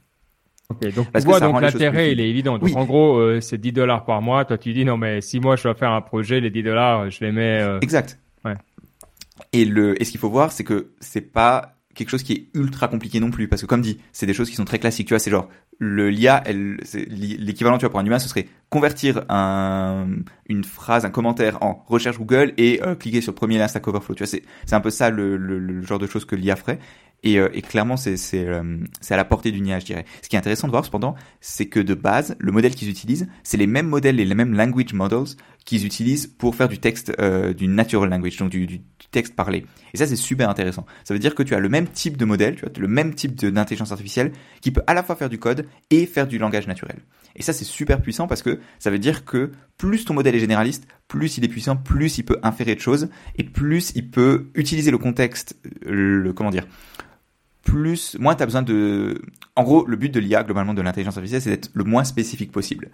Ok, 0.70 0.94
donc 0.94 1.12
Parce 1.12 1.26
tu 1.26 1.30
vois, 1.30 1.40
donc 1.40 1.62
l'intérêt, 1.62 2.12
il 2.12 2.20
est 2.20 2.30
évident. 2.30 2.58
Donc 2.58 2.76
en 2.76 2.86
gros, 2.86 3.18
euh, 3.18 3.42
c'est 3.42 3.58
10 3.58 3.74
dollars 3.74 4.06
par 4.06 4.22
mois. 4.22 4.46
Toi, 4.46 4.58
tu 4.58 4.74
dis 4.74 4.86
non, 4.86 4.98
mais 4.98 5.22
si 5.22 5.40
moi 5.40 5.56
je 5.56 5.64
dois 5.64 5.76
faire 5.76 5.92
un 5.92 6.02
projet, 6.02 6.40
les 6.40 6.50
10 6.50 6.64
dollars, 6.64 7.10
je 7.10 7.24
les 7.24 7.32
mets. 7.32 7.62
Euh... 7.62 7.80
Exact. 7.82 8.20
Ouais. 8.46 8.56
Et 9.54 9.66
le, 9.66 10.02
et 10.02 10.06
ce 10.06 10.12
qu'il 10.12 10.20
faut 10.20 10.30
voir, 10.30 10.52
c'est 10.52 10.64
que 10.64 10.92
c'est 11.00 11.22
pas 11.22 11.76
quelque 11.94 12.10
chose 12.10 12.24
qui 12.24 12.34
est 12.34 12.48
ultra 12.54 12.88
compliqué 12.88 13.20
non 13.20 13.32
plus, 13.32 13.48
parce 13.48 13.62
que 13.62 13.68
comme 13.68 13.82
dit, 13.82 14.00
c'est 14.12 14.26
des 14.26 14.34
choses 14.34 14.50
qui 14.50 14.56
sont 14.56 14.66
très 14.66 14.80
classiques. 14.80 15.08
Tu 15.08 15.14
vois, 15.14 15.20
c'est 15.20 15.32
genre 15.32 15.50
le 15.80 16.10
l'IA, 16.10 16.44
l'équivalent 16.48 17.78
tu 17.78 17.86
vois 17.86 17.90
pour 17.90 18.00
un 18.00 18.06
humain, 18.06 18.20
ce 18.20 18.30
serait 18.30 18.48
convertir 18.70 19.26
un, 19.30 20.08
une 20.48 20.64
phrase, 20.64 21.06
un 21.06 21.10
commentaire 21.10 21.58
en 21.62 21.84
recherche 21.88 22.20
Google 22.20 22.54
et 22.58 22.82
euh, 22.84 22.96
cliquer 22.96 23.20
sur 23.20 23.32
le 23.32 23.36
premier 23.36 23.58
lien 23.58 23.68
Stack 23.68 23.88
Overflow. 23.88 24.16
Tu 24.16 24.24
vois, 24.24 24.28
c'est 24.28 24.44
c'est 24.66 24.76
un 24.76 24.80
peu 24.80 24.92
ça 24.92 25.10
le, 25.10 25.82
genre 25.82 26.00
de 26.00 26.08
choses 26.08 26.26
que 26.26 26.36
l'IA 26.36 26.56
ferait. 26.56 26.80
Et, 27.24 27.40
euh, 27.40 27.50
et 27.54 27.62
clairement, 27.62 27.98
c'est 27.98 28.18
c'est 28.18 28.48
euh, 28.48 28.78
à 29.10 29.18
la 29.18 29.26
portée 29.26 29.52
du 29.52 29.64
IA, 29.64 29.80
je 29.80 29.86
dirais. 29.86 30.06
Ce 30.22 30.30
qui 30.30 30.36
est 30.36 30.40
intéressant 30.40 30.68
de 30.68 30.72
voir, 30.72 30.86
cependant, 30.86 31.16
c'est 31.40 31.68
que 31.68 31.80
de 31.80 31.94
base, 31.94 32.36
le 32.40 32.52
modèle 32.52 32.76
qu'ils 32.76 32.90
utilisent, 32.90 33.28
c'est 33.44 33.58
les 33.58 33.68
mêmes 33.68 33.88
modèles 33.88 34.20
et 34.20 34.26
les 34.26 34.36
mêmes 34.36 34.54
language 34.54 34.94
models 34.94 35.36
qu'ils 35.66 35.86
utilisent 35.86 36.28
pour 36.28 36.56
faire 36.56 36.68
du 36.68 36.80
texte, 36.80 37.14
euh, 37.20 37.54
du 37.54 37.68
natural 37.68 38.10
language, 38.10 38.38
donc 38.38 38.50
du, 38.50 38.82
texte 39.12 39.36
parlé. 39.36 39.66
Et 39.94 39.98
ça, 39.98 40.08
c'est 40.08 40.16
super 40.16 40.50
intéressant. 40.50 40.86
Ça 41.04 41.14
veut 41.14 41.20
dire 41.20 41.36
que 41.36 41.44
tu 41.44 41.54
as 41.54 41.60
le 41.60 41.68
même 41.68 41.88
type 41.88 42.16
de 42.16 42.24
modèle, 42.24 42.56
tu 42.56 42.66
as 42.66 42.70
le 42.80 42.88
même 42.88 43.14
type 43.14 43.36
d'intelligence 43.36 43.92
artificielle 43.92 44.32
qui 44.62 44.72
peut 44.72 44.82
à 44.88 44.94
la 44.94 45.04
fois 45.04 45.18
faire 45.18 45.28
du 45.28 45.38
code 45.38 45.68
et 45.90 46.06
faire 46.06 46.28
du 46.28 46.38
langage 46.38 46.66
naturel. 46.66 47.00
Et 47.36 47.42
ça, 47.42 47.52
c'est 47.52 47.66
super 47.66 48.02
puissant 48.02 48.28
parce 48.28 48.42
que 48.42 48.60
ça 48.80 48.90
veut 48.90 49.00
dire 49.00 49.26
que 49.26 49.52
plus 49.78 50.06
ton 50.06 50.14
modèle 50.14 50.36
est 50.36 50.40
généraliste, 50.40 50.88
plus 51.10 51.38
il 51.38 51.44
est 51.44 51.50
puissant, 51.50 51.76
plus 51.76 52.18
il 52.18 52.24
peut 52.24 52.40
inférer 52.42 52.74
de 52.74 52.80
choses 52.80 53.10
et 53.36 53.44
plus 53.44 53.92
il 53.96 54.10
peut 54.10 54.48
utiliser 54.56 54.92
le 54.92 54.98
contexte, 54.98 55.58
le 55.86 56.32
comment 56.32 56.52
dire, 56.52 56.68
plus, 57.64 58.18
moins 58.20 58.36
tu 58.36 58.44
as 58.44 58.46
besoin 58.46 58.62
de... 58.62 59.22
En 59.56 59.64
gros, 59.64 59.86
le 59.86 59.96
but 59.96 60.14
de 60.14 60.20
l'IA, 60.20 60.44
globalement, 60.44 60.74
de 60.74 60.82
l'intelligence 60.82 61.18
artificielle, 61.18 61.42
c'est 61.42 61.50
d'être 61.50 61.70
le 61.74 61.84
moins 61.84 62.04
spécifique 62.04 62.52
possible. 62.52 62.90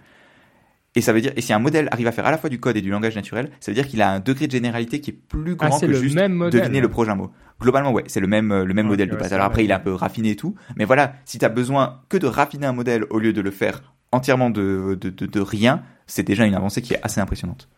Et 0.98 1.00
ça 1.00 1.12
veut 1.12 1.20
dire, 1.20 1.32
et 1.36 1.40
si 1.40 1.52
un 1.52 1.58
modèle 1.60 1.88
arrive 1.92 2.08
à 2.08 2.12
faire 2.12 2.26
à 2.26 2.30
la 2.32 2.38
fois 2.38 2.50
du 2.50 2.58
code 2.58 2.76
et 2.76 2.80
du 2.80 2.90
langage 2.90 3.14
naturel, 3.14 3.50
ça 3.60 3.70
veut 3.70 3.74
dire 3.76 3.86
qu'il 3.86 4.02
a 4.02 4.10
un 4.10 4.20
degré 4.20 4.46
de 4.48 4.52
généralité 4.52 5.00
qui 5.00 5.10
est 5.10 5.14
plus 5.14 5.52
ah, 5.60 5.68
grand 5.68 5.78
que 5.80 5.86
le 5.86 5.94
juste 5.94 6.16
même 6.16 6.50
deviner 6.50 6.80
le 6.80 6.88
prochain 6.88 7.14
mot. 7.14 7.30
Globalement, 7.60 7.92
ouais, 7.92 8.04
c'est 8.08 8.20
le 8.20 8.26
même, 8.26 8.62
le 8.64 8.74
même 8.74 8.86
modèle 8.88 9.08
de 9.08 9.16
base. 9.16 9.32
Alors 9.32 9.46
après, 9.46 9.62
vrai. 9.62 9.64
il 9.66 9.70
est 9.70 9.74
un 9.74 9.78
peu 9.78 9.92
raffiné 9.92 10.30
et 10.30 10.36
tout. 10.36 10.54
Mais 10.76 10.84
voilà, 10.84 11.12
si 11.24 11.38
tu 11.38 11.44
as 11.44 11.48
besoin 11.48 12.00
que 12.08 12.16
de 12.16 12.26
raffiner 12.26 12.66
un 12.66 12.72
modèle 12.72 13.04
au 13.10 13.18
lieu 13.18 13.32
de 13.32 13.40
le 13.40 13.50
faire 13.52 13.82
entièrement 14.10 14.50
de, 14.50 14.98
de, 15.00 15.10
de, 15.10 15.26
de 15.26 15.40
rien, 15.40 15.82
c'est 16.06 16.22
déjà 16.24 16.44
une 16.46 16.54
avancée 16.54 16.82
qui 16.82 16.94
est 16.94 17.00
assez 17.02 17.20
impressionnante. 17.20 17.68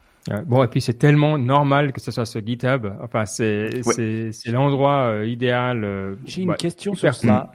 Bon, 0.46 0.62
et 0.62 0.68
puis 0.68 0.80
c'est 0.80 0.94
tellement 0.94 1.38
normal 1.38 1.92
que 1.92 2.00
ce 2.00 2.10
soit 2.10 2.26
sur 2.26 2.44
GitHub. 2.46 2.86
Enfin, 3.02 3.24
c'est 3.26 3.80
Ouais. 3.86 4.30
l'endroit 4.46 5.04
euh, 5.06 5.26
idéal. 5.26 5.82
euh, 5.82 6.14
J'ai 6.26 6.42
une 6.42 6.50
ouais, 6.50 6.56
question 6.56 6.94
sur 6.94 7.14
ça, 7.14 7.52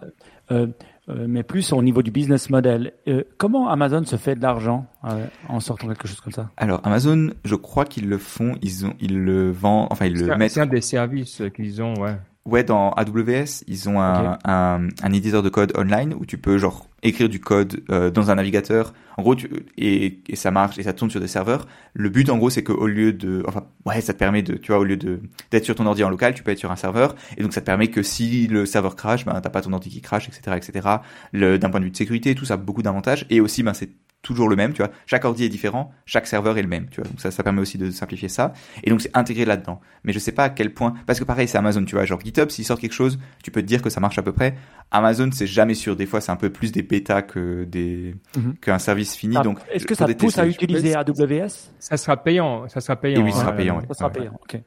euh, 0.51 0.67
mais 1.07 1.43
plus 1.43 1.71
au 1.73 1.81
niveau 1.83 2.01
du 2.01 2.11
business 2.11 2.49
model. 2.49 2.93
Euh, 3.07 3.23
comment 3.37 3.69
Amazon 3.69 4.03
se 4.05 4.15
fait 4.15 4.35
de 4.35 4.41
l'argent 4.41 4.87
euh, 5.03 5.25
en 5.49 5.59
sortant 5.59 5.87
quelque 5.87 6.07
chose 6.07 6.19
comme 6.21 6.33
ça? 6.33 6.49
Alors 6.57 6.81
Amazon, 6.83 7.31
je 7.43 7.55
crois 7.55 7.85
qu'ils 7.85 8.09
le 8.09 8.17
font, 8.17 8.55
ils 8.61 8.85
ont, 8.85 8.93
ils 8.99 9.19
le 9.23 9.51
vendent, 9.51 9.87
enfin 9.91 10.05
ils 10.07 10.17
le 10.19 10.31
un- 10.33 10.37
mettent. 10.37 10.51
c'est 10.51 10.61
un 10.61 10.65
des 10.65 10.81
services 10.81 11.41
qu'ils 11.55 11.81
ont, 11.81 11.93
ouais. 12.01 12.15
Ouais, 12.45 12.63
dans 12.63 12.91
AWS, 12.91 13.63
ils 13.67 13.89
ont 13.89 13.99
un, 13.99 14.37
un 14.45 15.11
éditeur 15.11 15.41
de 15.41 15.49
code 15.49 15.73
online 15.77 16.13
où 16.13 16.25
tu 16.27 16.37
peux 16.37 16.57
genre 16.59 16.87
écrire 17.07 17.29
du 17.29 17.39
code 17.39 17.83
euh, 17.89 18.09
dans 18.09 18.31
un 18.31 18.35
navigateur. 18.35 18.93
En 19.17 19.23
gros, 19.23 19.35
et, 19.77 20.19
ça 20.33 20.51
marche 20.51 20.77
et 20.77 20.83
ça 20.83 20.93
tourne 20.93 21.09
sur 21.09 21.21
des 21.21 21.27
serveurs. 21.27 21.67
Le 21.93 22.09
but, 22.09 22.29
en 22.29 22.37
gros, 22.37 22.49
c'est 22.49 22.63
qu'au 22.63 22.87
lieu 22.87 23.13
de, 23.13 23.43
enfin, 23.47 23.63
ouais, 23.85 24.01
ça 24.01 24.13
te 24.13 24.19
permet 24.19 24.41
de, 24.41 24.55
tu 24.55 24.71
vois, 24.71 24.79
au 24.81 24.83
lieu 24.83 24.97
de 24.97 25.21
d'être 25.51 25.63
sur 25.63 25.75
ton 25.75 25.85
ordi 25.85 26.03
en 26.03 26.09
local, 26.09 26.33
tu 26.33 26.43
peux 26.43 26.51
être 26.51 26.59
sur 26.59 26.71
un 26.71 26.75
serveur. 26.75 27.15
Et 27.37 27.43
donc, 27.43 27.53
ça 27.53 27.61
te 27.61 27.65
permet 27.65 27.87
que 27.87 28.03
si 28.03 28.47
le 28.47 28.65
serveur 28.65 28.95
crash, 28.95 29.25
ben 29.25 29.39
t'as 29.39 29.49
pas 29.49 29.61
ton 29.61 29.71
ordi 29.71 29.89
qui 29.89 30.01
crash, 30.01 30.27
etc., 30.27 30.57
etc. 30.57 30.87
D'un 31.33 31.69
point 31.69 31.79
de 31.79 31.85
vue 31.85 31.91
de 31.91 31.97
sécurité, 31.97 32.35
tout 32.35 32.45
ça 32.45 32.55
a 32.55 32.57
beaucoup 32.57 32.81
d'avantages. 32.81 33.25
Et 33.29 33.39
aussi, 33.39 33.63
ben 33.63 33.73
c'est 33.73 33.89
toujours 34.25 34.49
le 34.49 34.55
même, 34.55 34.73
tu 34.73 34.81
vois. 34.81 34.91
Chaque 35.05 35.23
ordi 35.23 35.45
est 35.45 35.49
différent, 35.49 35.93
chaque 36.05 36.25
serveur 36.25 36.57
est 36.57 36.63
le 36.63 36.67
même, 36.67 36.89
tu 36.89 36.99
vois. 36.99 37.09
Donc 37.09 37.21
ça, 37.21 37.29
ça 37.29 37.43
permet 37.43 37.61
aussi 37.61 37.77
de 37.77 37.91
simplifier 37.91 38.27
ça. 38.27 38.53
Et 38.83 38.89
donc 38.89 39.01
c'est 39.01 39.15
intégré 39.15 39.45
là-dedans. 39.45 39.79
Mais 40.03 40.13
je 40.13 40.19
sais 40.19 40.31
pas 40.31 40.45
à 40.45 40.49
quel 40.49 40.73
point, 40.73 40.95
parce 41.05 41.19
que 41.19 41.23
pareil, 41.23 41.47
c'est 41.47 41.59
Amazon, 41.59 41.85
tu 41.85 41.95
vois. 41.95 42.05
Genre 42.05 42.19
GitHub, 42.19 42.49
s'il 42.49 42.65
sort 42.65 42.79
quelque 42.79 42.93
chose, 42.93 43.19
tu 43.43 43.51
peux 43.51 43.61
te 43.61 43.67
dire 43.67 43.83
que 43.83 43.89
ça 43.89 44.01
marche 44.01 44.17
à 44.17 44.23
peu 44.23 44.33
près. 44.33 44.55
Amazon, 44.91 45.29
c'est 45.31 45.47
jamais 45.47 45.73
sûr. 45.73 45.95
Des 45.95 46.05
fois, 46.05 46.21
c'est 46.21 46.31
un 46.31 46.35
peu 46.37 46.49
plus 46.49 46.71
des 46.71 46.83
bêtas 46.83 47.21
que 47.21 47.63
des 47.65 48.15
Mhm. 48.37 48.55
qu'un 48.61 48.79
service 48.79 49.15
fini. 49.15 49.35
Ah, 49.37 49.43
donc 49.43 49.59
Est-ce 49.71 49.85
que 49.85 49.95
ça 49.95 50.07
pousse 50.07 50.37
à 50.37 50.43
tests, 50.45 50.61
utiliser 50.61 50.95
AWS 50.95 51.71
Ça 51.79 51.97
sera 51.97 52.15
payant, 52.17 52.67
ça 52.69 52.79
sera 52.81 52.95
payant. 52.95 53.19
Et 53.19 53.23
oui, 53.23 53.31
ça 53.31 53.39
sera 53.41 53.51
hein. 53.51 53.55
payant, 53.55 53.75
ouais. 53.77 53.85
Ça 53.89 53.93
sera 53.95 54.07
Ouais. 54.09 54.19
payant. 54.19 54.33
Ok. 54.41 54.61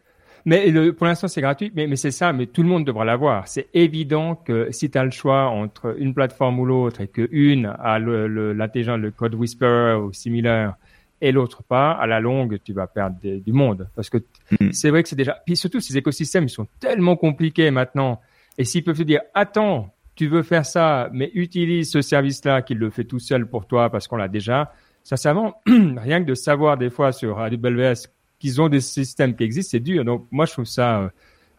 Mais 0.45 0.71
le, 0.71 0.93
pour 0.93 1.07
l'instant, 1.07 1.29
c'est 1.29 1.41
gratuit, 1.41 1.73
mais, 1.75 1.87
mais 1.87 1.97
c'est 1.97 2.11
ça, 2.11 2.33
mais 2.33 2.47
tout 2.47 2.63
le 2.63 2.69
monde 2.69 2.85
devra 2.87 3.05
l'avoir. 3.05 3.49
C'est 3.49 3.69
évident 3.75 4.35
que 4.35 4.69
si 4.71 4.91
tu 4.91 4.97
as 4.99 5.05
le 5.05 5.11
choix 5.11 5.47
entre 5.49 5.97
une 5.99 6.15
plateforme 6.15 6.59
ou 6.61 6.65
l'autre 6.65 7.01
et 7.01 7.09
que 7.09 7.27
une 7.33 7.67
a 7.79 7.99
le, 7.99 8.29
le, 8.29 8.53
l'intelligence, 8.53 8.99
le 8.99 9.11
code 9.11 9.35
Whisperer 9.35 9.95
ou 9.95 10.13
similaire 10.13 10.75
et 11.21 11.33
l'autre 11.33 11.63
pas, 11.65 11.91
à 11.93 12.07
la 12.07 12.21
longue, 12.21 12.59
tu 12.65 12.73
vas 12.73 12.87
perdre 12.87 13.17
des- 13.21 13.41
du 13.41 13.53
monde. 13.53 13.89
Parce 13.97 14.09
que 14.09 14.19
Mhm. 14.61 14.73
c'est 14.73 14.91
vrai 14.91 15.03
que 15.03 15.09
c'est 15.09 15.17
déjà, 15.17 15.37
puis 15.45 15.57
surtout 15.57 15.81
ces 15.81 15.97
écosystèmes, 15.97 16.45
ils 16.45 16.49
sont 16.51 16.69
tellement 16.81 17.17
compliqués 17.17 17.71
maintenant. 17.71 18.21
Et 18.57 18.65
s'ils 18.65 18.85
peuvent 18.85 18.97
te 18.99 19.03
dire, 19.03 19.21
attends, 19.35 19.93
tu 20.19 20.27
veux 20.27 20.43
faire 20.43 20.67
ça, 20.67 21.09
mais 21.13 21.31
utilise 21.35 21.93
ce 21.93 22.03
service-là 22.03 22.63
qui 22.63 22.75
le 22.75 22.91
fait 22.91 23.05
tout 23.05 23.21
seul 23.21 23.47
pour 23.47 23.69
toi 23.69 23.89
parce 23.89 24.09
qu'on 24.09 24.17
l'a 24.17 24.27
déjà. 24.27 24.73
Sincèrement, 25.05 25.63
rien 25.67 26.21
que 26.21 26.27
de 26.27 26.35
savoir 26.35 26.77
des 26.77 26.91
fois 26.91 27.13
sur 27.13 27.39
AWS 27.39 28.09
qu'ils 28.41 28.61
ont 28.61 28.69
des 28.69 28.81
systèmes 28.81 29.37
qui 29.37 29.45
existent, 29.45 29.71
c'est 29.71 29.81
dur. 29.81 30.05
Donc 30.05 30.27
moi, 30.33 30.45
je 30.45 30.53
trouve 30.55 30.65
ça, 30.65 31.03
euh, 31.03 31.09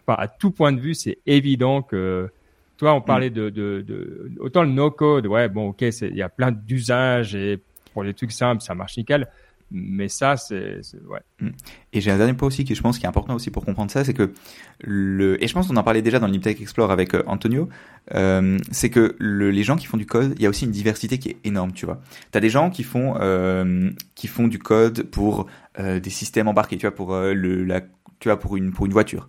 à 0.10 0.28
tout 0.28 0.52
point 0.52 0.74
de 0.74 0.82
vue, 0.82 0.94
c'est 0.94 1.20
évident 1.26 1.82
que, 1.82 2.30
toi, 2.76 2.94
on 2.94 3.02
parlait 3.02 3.30
de, 3.30 3.50
de, 3.50 3.82
de 3.82 4.34
autant 4.40 4.64
le 4.64 4.70
no-code, 4.70 5.28
ouais, 5.28 5.48
bon, 5.48 5.70
ok, 5.70 5.82
il 5.82 6.16
y 6.16 6.22
a 6.22 6.30
plein 6.30 6.52
d'usages 6.52 7.36
et 7.36 7.60
pour 7.94 8.04
les 8.04 8.14
trucs 8.14 8.34
simples, 8.34 8.62
ça 8.62 8.76
marche 8.76 8.98
nickel. 8.98 9.30
Mais 9.72 10.08
ça, 10.08 10.38
c'est, 10.38 10.82
ouais. 11.08 11.20
Mm. 11.40 11.50
Et 11.94 12.02
j'ai 12.02 12.12
un 12.12 12.18
dernier 12.18 12.34
point 12.34 12.48
aussi 12.48 12.64
qui 12.66 12.76
je 12.76 12.82
pense 12.82 12.98
qui 12.98 13.06
est 13.06 13.08
important 13.10 13.36
aussi 13.36 13.52
pour 13.52 13.66
comprendre 13.66 13.92
ça, 13.92 14.04
c'est 14.04 14.14
que 14.14 14.32
le 14.80 15.42
et 15.44 15.48
je 15.48 15.54
pense 15.54 15.68
qu'on 15.68 15.76
en 15.78 15.84
parlait 15.84 16.02
déjà 16.02 16.20
dans 16.20 16.28
l'Iptech 16.28 16.62
Explore 16.62 16.92
avec 16.92 17.14
euh, 17.14 17.24
Antonio, 17.28 17.70
euh, 18.14 18.58
c'est 18.72 18.90
que 18.90 19.16
le, 19.20 19.52
les 19.52 19.64
gens 19.64 19.76
qui 19.76 19.86
font 19.86 19.98
du 19.98 20.06
code, 20.06 20.34
il 20.38 20.44
y 20.44 20.46
a 20.46 20.50
aussi 20.50 20.66
une 20.66 20.72
diversité 20.72 21.20
qui 21.20 21.30
est 21.30 21.38
énorme, 21.44 21.74
tu 21.74 21.86
vois. 21.86 22.02
T'as 22.32 22.40
des 22.40 22.50
gens 22.50 22.70
qui 22.70 22.84
font 22.84 23.16
euh, 23.20 23.92
qui 24.16 24.28
font 24.28 24.48
du 24.48 24.60
code 24.60 25.04
pour 25.04 25.48
des 25.78 26.10
systèmes 26.10 26.50
embarqués, 26.50 26.76
tu 26.76 26.86
vois, 26.86 26.94
pour 26.94 27.16
le 27.16 27.64
la 27.64 27.80
tu 28.20 28.28
vois 28.28 28.38
pour 28.38 28.58
une 28.58 28.74
pour 28.74 28.86
une 28.86 28.92
voiture 28.92 29.28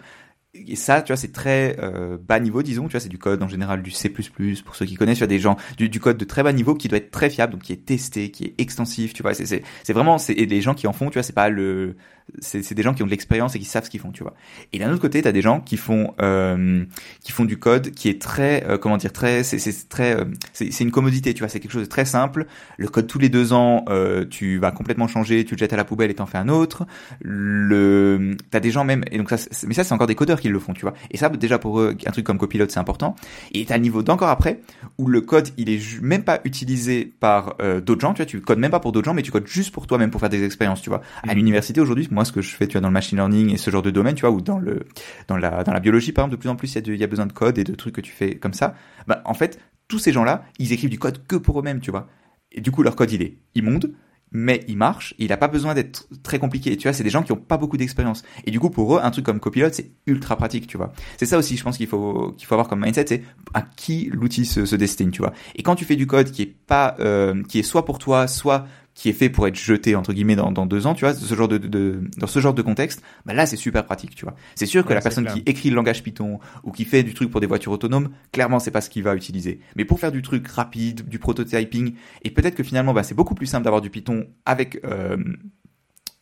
et 0.52 0.74
ça, 0.74 1.00
tu 1.00 1.12
vois, 1.12 1.16
c'est 1.16 1.32
très 1.32 1.76
euh, 1.80 2.16
bas 2.20 2.40
niveau, 2.40 2.62
disons. 2.62 2.86
Tu 2.86 2.92
vois, 2.92 3.00
c'est 3.00 3.08
du 3.08 3.18
code 3.18 3.40
en 3.42 3.48
général 3.48 3.82
du 3.82 3.92
C++. 3.92 4.08
Pour 4.08 4.74
ceux 4.74 4.84
qui 4.84 4.96
connaissent, 4.96 5.18
tu 5.18 5.24
as 5.24 5.28
des 5.28 5.38
gens 5.38 5.56
du, 5.76 6.00
code 6.00 6.16
de 6.16 6.24
très 6.24 6.42
bas 6.42 6.52
niveau 6.52 6.74
qui 6.74 6.88
doit 6.88 6.98
être 6.98 7.12
très 7.12 7.30
fiable, 7.30 7.52
donc 7.52 7.62
qui 7.62 7.72
est 7.72 7.84
testé, 7.84 8.32
qui 8.32 8.44
est 8.46 8.54
extensif. 8.58 9.12
Tu 9.12 9.22
vois, 9.22 9.32
c'est 9.32 9.46
c'est 9.46 9.92
vraiment 9.92 10.18
c'est 10.18 10.32
et 10.32 10.46
les 10.46 10.60
gens 10.60 10.74
qui 10.74 10.88
en 10.88 10.92
font. 10.92 11.08
Tu 11.08 11.14
vois, 11.14 11.22
c'est 11.22 11.32
pas 11.32 11.50
le 11.50 11.94
c'est 12.40 12.74
des 12.74 12.82
gens 12.82 12.94
qui 12.94 13.02
ont 13.02 13.06
de 13.06 13.10
l'expérience 13.10 13.54
et 13.54 13.58
qui 13.58 13.64
savent 13.64 13.84
ce 13.84 13.90
qu'ils 13.90 14.00
font, 14.00 14.12
tu 14.12 14.22
vois. 14.22 14.34
Et 14.72 14.78
d'un 14.78 14.90
autre 14.90 15.00
côté, 15.00 15.22
tu 15.22 15.28
as 15.28 15.32
des 15.32 15.42
gens 15.42 15.60
qui 15.60 15.76
font 15.76 16.14
euh, 16.20 16.84
qui 17.22 17.32
font 17.32 17.44
du 17.44 17.58
code 17.58 17.90
qui 17.90 18.08
est 18.08 18.20
très 18.20 18.64
euh, 18.66 18.78
comment 18.78 18.96
dire 18.96 19.12
très 19.12 19.42
c'est 19.42 19.58
c'est 19.58 19.88
très 19.88 20.16
euh, 20.16 20.24
c'est 20.52 20.80
une 20.80 20.90
commodité, 20.90 21.34
tu 21.34 21.40
vois. 21.40 21.48
C'est 21.48 21.60
quelque 21.60 21.72
chose 21.72 21.82
de 21.82 21.88
très 21.88 22.04
simple. 22.04 22.46
Le 22.76 22.88
code 22.88 23.06
tous 23.06 23.18
les 23.18 23.28
deux 23.28 23.52
ans, 23.52 23.84
euh, 23.88 24.24
tu 24.28 24.58
vas 24.58 24.70
complètement 24.70 25.08
changer, 25.08 25.44
tu 25.44 25.54
le 25.54 25.58
jettes 25.58 25.72
à 25.72 25.76
la 25.76 25.84
poubelle 25.84 26.10
et 26.10 26.14
t'en 26.14 26.26
fais 26.26 26.38
un 26.38 26.48
autre. 26.48 26.86
Le 27.20 28.36
t'as 28.50 28.60
des 28.60 28.70
gens 28.70 28.84
même 28.84 29.04
et 29.10 29.18
donc 29.18 29.30
ça 29.30 29.36
mais 29.66 29.74
ça 29.74 29.84
c'est 29.84 29.94
encore 29.94 30.06
des 30.06 30.14
codeurs 30.14 30.40
qui 30.40 30.48
le 30.48 30.58
font, 30.58 30.72
tu 30.72 30.82
vois. 30.82 30.94
Et 31.10 31.16
ça 31.16 31.28
déjà 31.28 31.58
pour 31.58 31.80
eux 31.80 31.96
un 32.06 32.10
truc 32.10 32.24
comme 32.24 32.38
Copilot 32.38 32.66
c'est 32.68 32.80
important. 32.80 33.16
Et 33.52 33.64
t'as 33.64 33.76
le 33.76 33.82
niveau 33.82 34.02
d'encore 34.02 34.28
après 34.28 34.60
où 34.98 35.06
le 35.06 35.20
code 35.20 35.48
il 35.56 35.68
est 35.68 36.00
même 36.00 36.22
pas 36.22 36.40
utilisé 36.44 37.12
par 37.20 37.56
d'autres 37.82 38.00
gens, 38.00 38.14
tu 38.14 38.18
vois. 38.18 38.26
Tu 38.26 38.40
codes 38.40 38.58
même 38.58 38.70
pas 38.70 38.80
pour 38.80 38.92
d'autres 38.92 39.06
gens, 39.06 39.14
mais 39.14 39.22
tu 39.22 39.30
codes 39.30 39.46
juste 39.46 39.72
pour 39.72 39.86
toi-même 39.86 40.10
pour 40.10 40.20
faire 40.20 40.30
des 40.30 40.44
expériences, 40.44 40.82
tu 40.82 40.90
vois. 40.90 41.02
À 41.22 41.32
mmh. 41.32 41.36
l'université 41.36 41.80
aujourd'hui, 41.80 42.08
moi 42.10 42.19
ce 42.24 42.32
que 42.32 42.42
je 42.42 42.54
fais 42.54 42.66
tu 42.66 42.72
vois 42.72 42.80
dans 42.80 42.88
le 42.88 42.94
machine 42.94 43.18
learning 43.18 43.52
et 43.52 43.56
ce 43.56 43.70
genre 43.70 43.82
de 43.82 43.90
domaine 43.90 44.14
tu 44.14 44.22
vois 44.22 44.30
ou 44.30 44.40
dans 44.40 44.58
le 44.58 44.86
dans 45.28 45.36
la 45.36 45.64
dans 45.64 45.72
la 45.72 45.80
biologie 45.80 46.12
par 46.12 46.24
exemple 46.24 46.36
de 46.36 46.40
plus 46.40 46.48
en 46.48 46.56
plus 46.56 46.74
il 46.74 46.96
y 46.96 47.04
a, 47.04 47.06
besoin 47.06 47.26
de 47.26 47.32
code 47.32 47.58
et 47.58 47.64
de 47.64 47.74
trucs 47.74 47.94
que 47.94 48.00
tu 48.00 48.12
fais 48.12 48.36
comme 48.36 48.54
ça 48.54 48.74
bah 49.06 49.22
en 49.24 49.34
fait 49.34 49.60
tous 49.88 49.98
ces 49.98 50.12
gens 50.12 50.24
là 50.24 50.44
ils 50.58 50.72
écrivent 50.72 50.90
du 50.90 50.98
code 50.98 51.26
que 51.26 51.36
pour 51.36 51.58
eux-mêmes 51.58 51.80
tu 51.80 51.90
vois 51.90 52.08
et 52.52 52.60
du 52.60 52.70
coup 52.70 52.82
leur 52.82 52.96
code 52.96 53.12
il 53.12 53.22
est 53.22 53.38
immonde 53.54 53.92
mais 54.32 54.64
il 54.68 54.76
marche, 54.76 55.14
il 55.18 55.32
a 55.32 55.36
pas 55.36 55.48
besoin 55.48 55.74
d'être 55.74 56.06
très 56.22 56.38
compliqué. 56.38 56.76
Tu 56.76 56.84
vois, 56.84 56.92
c'est 56.92 57.02
des 57.02 57.10
gens 57.10 57.22
qui 57.22 57.32
ont 57.32 57.36
pas 57.36 57.56
beaucoup 57.56 57.76
d'expérience. 57.76 58.22
Et 58.44 58.50
du 58.50 58.60
coup, 58.60 58.70
pour 58.70 58.96
eux, 58.96 59.00
un 59.02 59.10
truc 59.10 59.24
comme 59.24 59.40
Copilot, 59.40 59.70
c'est 59.72 59.90
ultra 60.06 60.36
pratique, 60.36 60.66
tu 60.66 60.76
vois. 60.76 60.92
C'est 61.16 61.26
ça 61.26 61.36
aussi, 61.36 61.56
je 61.56 61.64
pense 61.64 61.76
qu'il 61.76 61.88
faut 61.88 62.32
qu'il 62.38 62.46
faut 62.46 62.54
avoir 62.54 62.68
comme 62.68 62.80
mindset, 62.80 63.06
c'est 63.08 63.22
à 63.54 63.62
qui 63.62 64.08
l'outil 64.12 64.44
se, 64.44 64.66
se, 64.66 64.76
destine, 64.76 65.10
tu 65.10 65.20
vois. 65.20 65.32
Et 65.56 65.62
quand 65.62 65.74
tu 65.74 65.84
fais 65.84 65.96
du 65.96 66.06
code 66.06 66.30
qui 66.30 66.42
est 66.42 66.54
pas, 66.66 66.96
euh, 67.00 67.42
qui 67.48 67.58
est 67.58 67.64
soit 67.64 67.84
pour 67.84 67.98
toi, 67.98 68.28
soit 68.28 68.66
qui 69.00 69.08
est 69.08 69.14
fait 69.14 69.30
pour 69.30 69.48
être 69.48 69.56
jeté 69.56 69.96
entre 69.96 70.12
guillemets 70.12 70.36
dans, 70.36 70.52
dans 70.52 70.66
deux 70.66 70.86
ans, 70.86 70.92
tu 70.92 71.06
vois, 71.06 71.14
ce 71.14 71.34
genre 71.34 71.48
de, 71.48 71.56
de, 71.56 72.02
dans 72.18 72.26
ce 72.26 72.38
genre 72.38 72.52
de 72.52 72.60
contexte, 72.60 73.02
bah 73.24 73.32
là 73.32 73.46
c'est 73.46 73.56
super 73.56 73.86
pratique, 73.86 74.14
tu 74.14 74.26
vois. 74.26 74.36
C'est 74.54 74.66
sûr 74.66 74.84
que 74.84 74.92
la 74.92 75.00
personne 75.00 75.24
qui 75.24 75.42
écrit 75.46 75.70
le 75.70 75.76
langage 75.76 76.02
Python 76.02 76.38
ou 76.64 76.70
qui 76.70 76.84
fait 76.84 77.02
du 77.02 77.14
truc 77.14 77.30
pour 77.30 77.40
des 77.40 77.46
voitures 77.46 77.72
autonomes, 77.72 78.10
clairement 78.30 78.58
c'est 78.58 78.70
pas 78.70 78.82
ce 78.82 78.90
qu'il 78.90 79.02
va 79.02 79.16
utiliser. 79.16 79.60
Mais 79.74 79.86
pour 79.86 79.98
faire 79.98 80.12
du 80.12 80.20
truc 80.20 80.46
rapide, 80.48 81.08
du 81.08 81.18
prototyping, 81.18 81.94
et 82.24 82.30
peut-être 82.30 82.54
que 82.54 82.62
finalement 82.62 82.92
bah, 82.92 83.02
c'est 83.02 83.14
beaucoup 83.14 83.34
plus 83.34 83.46
simple 83.46 83.64
d'avoir 83.64 83.80
du 83.80 83.88
Python 83.88 84.26
avec 84.44 84.78
euh, 84.84 85.16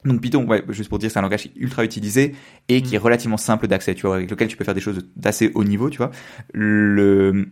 donc 0.05 0.21
Python, 0.21 0.47
ouais, 0.47 0.63
juste 0.69 0.89
pour 0.89 1.01
dire, 1.01 1.11
c'est 1.11 1.19
un 1.19 1.23
langage 1.23 1.49
ultra 1.57 1.85
utilisé 1.85 2.37
et 2.69 2.83
qui 2.83 2.95
est 2.95 2.99
mm. 3.01 3.03
relativement 3.03 3.37
simple 3.39 3.67
d'accès, 3.67 3.97
tu 3.97 4.07
vois, 4.07 4.15
avec 4.15 4.31
lequel 4.31 4.47
tu 4.47 4.57
peux 4.57 4.63
faire 4.63 4.75
des 4.75 4.81
choses 4.81 5.05
d'assez 5.17 5.51
haut 5.57 5.65
niveau, 5.65 5.91
tu 5.91 5.99
vois. 5.99 6.13
Le 6.55 7.49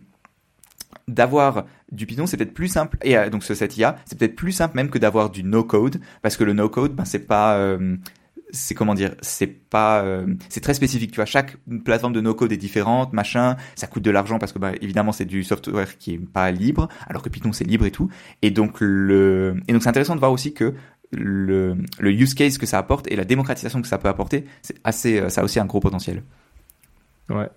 d'avoir 1.07 1.65
du 1.91 2.05
Python, 2.05 2.25
c'est 2.25 2.37
peut-être 2.37 2.53
plus 2.53 2.67
simple. 2.67 2.97
Et 3.01 3.17
euh, 3.17 3.29
donc 3.29 3.43
ce 3.43 3.55
cette 3.55 3.77
IA, 3.77 3.97
c'est 4.05 4.17
peut-être 4.17 4.35
plus 4.35 4.51
simple 4.51 4.75
même 4.75 4.89
que 4.89 4.97
d'avoir 4.97 5.29
du 5.29 5.43
no 5.43 5.63
code, 5.63 5.99
parce 6.21 6.37
que 6.37 6.43
le 6.43 6.53
no 6.53 6.69
code, 6.69 6.93
ben 6.95 7.05
c'est 7.05 7.19
pas, 7.27 7.57
euh, 7.57 7.95
c'est 8.51 8.75
comment 8.75 8.93
dire, 8.93 9.15
c'est 9.21 9.47
pas, 9.47 10.01
euh, 10.03 10.27
c'est 10.49 10.61
très 10.61 10.73
spécifique. 10.73 11.11
Tu 11.11 11.17
vois, 11.17 11.25
chaque 11.25 11.57
plateforme 11.85 12.13
de 12.13 12.21
no 12.21 12.33
code 12.33 12.51
est 12.51 12.57
différente, 12.57 13.13
machin. 13.13 13.55
Ça 13.75 13.87
coûte 13.87 14.03
de 14.03 14.11
l'argent 14.11 14.37
parce 14.39 14.51
que 14.51 14.59
bah, 14.59 14.73
évidemment 14.81 15.11
c'est 15.11 15.25
du 15.25 15.43
software 15.43 15.97
qui 15.97 16.15
est 16.15 16.19
pas 16.19 16.51
libre, 16.51 16.89
alors 17.07 17.21
que 17.21 17.29
Python 17.29 17.53
c'est 17.53 17.65
libre 17.65 17.85
et 17.85 17.91
tout. 17.91 18.09
Et 18.41 18.51
donc 18.51 18.77
le, 18.81 19.61
et 19.67 19.73
donc 19.73 19.83
c'est 19.83 19.89
intéressant 19.89 20.15
de 20.15 20.19
voir 20.19 20.31
aussi 20.31 20.53
que 20.53 20.73
le, 21.11 21.77
le 21.99 22.11
use 22.11 22.33
case 22.33 22.57
que 22.57 22.65
ça 22.65 22.79
apporte 22.79 23.09
et 23.09 23.15
la 23.15 23.23
démocratisation 23.23 23.81
que 23.81 23.87
ça 23.87 23.97
peut 23.97 24.09
apporter, 24.09 24.43
c'est 24.61 24.75
assez, 24.83 25.29
ça 25.29 25.39
a 25.39 25.43
aussi 25.45 25.57
un 25.57 25.65
gros 25.65 25.79
potentiel. 25.79 26.21
Ouais, 27.29 27.47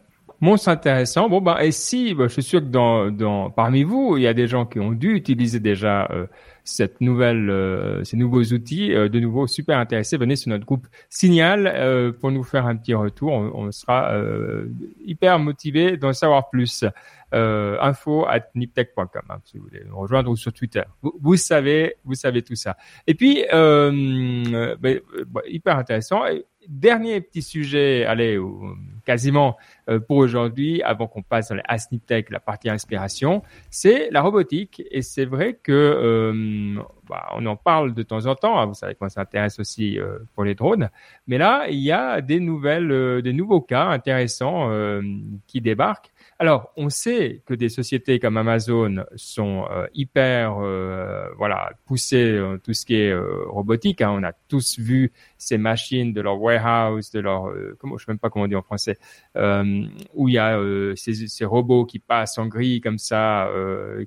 Bon, 0.40 0.56
c'est 0.56 0.70
intéressant. 0.70 1.28
Bon, 1.28 1.42
bah, 1.42 1.62
et 1.64 1.70
si, 1.70 2.14
bah, 2.14 2.24
je 2.26 2.32
suis 2.32 2.42
sûr 2.42 2.60
que 2.60 2.66
dans, 2.66 3.10
dans, 3.10 3.50
parmi 3.50 3.82
vous, 3.82 4.16
il 4.16 4.22
y 4.22 4.26
a 4.26 4.32
des 4.32 4.46
gens 4.46 4.64
qui 4.64 4.80
ont 4.80 4.92
dû 4.92 5.14
utiliser 5.14 5.60
déjà 5.60 6.08
euh, 6.10 6.26
cette 6.64 7.00
nouvelle, 7.00 7.50
euh, 7.50 8.04
ces 8.04 8.16
nouveaux 8.16 8.42
outils. 8.42 8.94
Euh, 8.94 9.08
de 9.08 9.20
nouveau, 9.20 9.46
super 9.46 9.78
intéressés. 9.78 10.16
Venez 10.16 10.36
sur 10.36 10.50
notre 10.50 10.64
groupe 10.64 10.86
Signal 11.08 12.14
pour 12.20 12.30
nous 12.30 12.42
faire 12.42 12.66
un 12.66 12.76
petit 12.76 12.94
retour. 12.94 13.32
On, 13.32 13.70
sera 13.72 14.12
hyper 15.04 15.38
motivé 15.38 15.96
d'en 15.96 16.12
savoir 16.12 16.50
plus. 16.50 16.84
info 17.32 18.26
at 18.26 18.48
niptech.com 18.54 19.22
hein, 19.28 19.36
si 19.44 19.58
vous 19.58 19.64
voulez 19.64 19.84
nous 19.88 19.96
rejoindre 19.96 20.30
ou 20.30 20.36
sur 20.36 20.52
Twitter. 20.52 20.82
Vous, 21.02 21.14
vous 21.20 21.36
savez, 21.36 21.94
vous 22.04 22.14
savez 22.14 22.42
tout 22.42 22.56
ça. 22.56 22.76
Et 23.06 23.14
puis, 23.14 23.44
bah, 23.50 24.90
bah, 25.26 25.40
hyper 25.46 25.76
intéressant. 25.76 26.22
dernier 26.68 27.20
petit 27.20 27.42
sujet, 27.42 28.04
allez, 28.04 28.38
quasiment 29.10 29.56
euh, 29.88 29.98
pour 29.98 30.18
aujourd'hui, 30.18 30.82
avant 30.82 31.06
qu'on 31.06 31.22
passe 31.22 31.48
dans 31.48 31.56
les 31.56 31.98
Tech, 32.06 32.26
la 32.30 32.40
partie 32.40 32.70
inspiration, 32.70 33.42
c'est 33.70 34.08
la 34.10 34.22
robotique. 34.22 34.82
Et 34.90 35.02
c'est 35.02 35.24
vrai 35.24 35.54
que 35.54 35.72
euh, 36.78 36.82
bah, 37.08 37.28
on 37.34 37.44
en 37.46 37.56
parle 37.56 37.94
de 37.94 38.02
temps 38.02 38.26
en 38.26 38.34
temps. 38.34 38.58
Hein. 38.58 38.66
vous 38.66 38.74
savez 38.74 38.94
qu'on 38.94 39.08
s'intéresse 39.08 39.58
aussi 39.58 39.98
euh, 39.98 40.18
pour 40.34 40.44
les 40.44 40.54
drones. 40.54 40.90
Mais 41.26 41.38
là, 41.38 41.66
il 41.68 41.80
y 41.80 41.92
a 41.92 42.20
des 42.20 42.40
nouvelles, 42.40 43.22
des 43.22 43.32
nouveaux 43.32 43.60
cas 43.60 43.86
intéressants 43.86 44.70
qui 45.46 45.60
débarquent. 45.60 46.12
Alors, 46.40 46.72
on 46.78 46.88
sait 46.88 47.42
que 47.44 47.52
des 47.52 47.68
sociétés 47.68 48.18
comme 48.18 48.38
Amazon 48.38 49.04
sont 49.14 49.66
euh, 49.70 49.86
hyper, 49.92 50.56
euh, 50.62 51.26
voilà, 51.36 51.72
poussées 51.84 52.40
tout 52.64 52.72
ce 52.72 52.86
qui 52.86 52.94
est 52.94 53.10
euh, 53.10 53.44
robotique. 53.48 54.00
Hein. 54.00 54.12
On 54.12 54.22
a 54.22 54.32
tous 54.48 54.78
vu 54.78 55.12
ces 55.40 55.58
machines 55.58 56.12
de 56.12 56.20
leur 56.20 56.40
warehouse, 56.40 57.10
de 57.10 57.20
leur, 57.20 57.52
comment, 57.78 57.98
je 57.98 58.04
sais 58.04 58.12
même 58.12 58.18
pas 58.18 58.30
comment 58.30 58.46
on 58.46 58.48
dit 58.48 58.56
en 58.56 58.62
français, 58.62 58.98
où 60.14 60.28
il 60.28 60.34
y 60.34 60.38
a 60.38 60.58
ces, 60.96 61.14
ces, 61.28 61.44
robots 61.44 61.84
qui 61.84 61.98
passent 61.98 62.38
en 62.38 62.46
grille 62.46 62.80
comme 62.80 62.98
ça, 62.98 63.50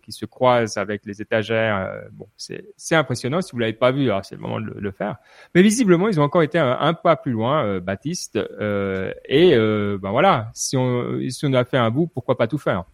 qui 0.01 0.11
se 0.11 0.25
croisent 0.25 0.77
avec 0.77 1.05
les 1.05 1.21
étagères. 1.21 2.03
bon, 2.11 2.27
c'est 2.37 2.95
impressionnant. 2.95 3.41
Si 3.41 3.51
vous 3.51 3.59
l'avez 3.59 3.73
pas 3.73 3.91
vu, 3.91 4.09
c'est 4.23 4.35
le 4.35 4.41
moment 4.41 4.59
de 4.59 4.73
le, 4.75 4.91
faire. 4.91 5.17
Mais 5.53 5.61
visiblement, 5.61 6.07
ils 6.07 6.19
ont 6.19 6.23
encore 6.23 6.43
été 6.43 6.57
un, 6.59 6.93
pas 6.93 7.15
plus 7.15 7.31
loin, 7.31 7.79
Baptiste. 7.79 8.37
et 8.37 9.55
ben 9.55 10.11
voilà, 10.11 10.51
si 10.53 10.77
on, 10.77 11.19
si 11.29 11.45
on 11.45 11.53
a 11.53 11.65
fait 11.65 11.77
un 11.77 11.89
bout 11.91 12.07
pour 12.07 12.23
pourquoi 12.23 12.37
pas 12.37 12.47
tout 12.47 12.57
faire? 12.57 12.85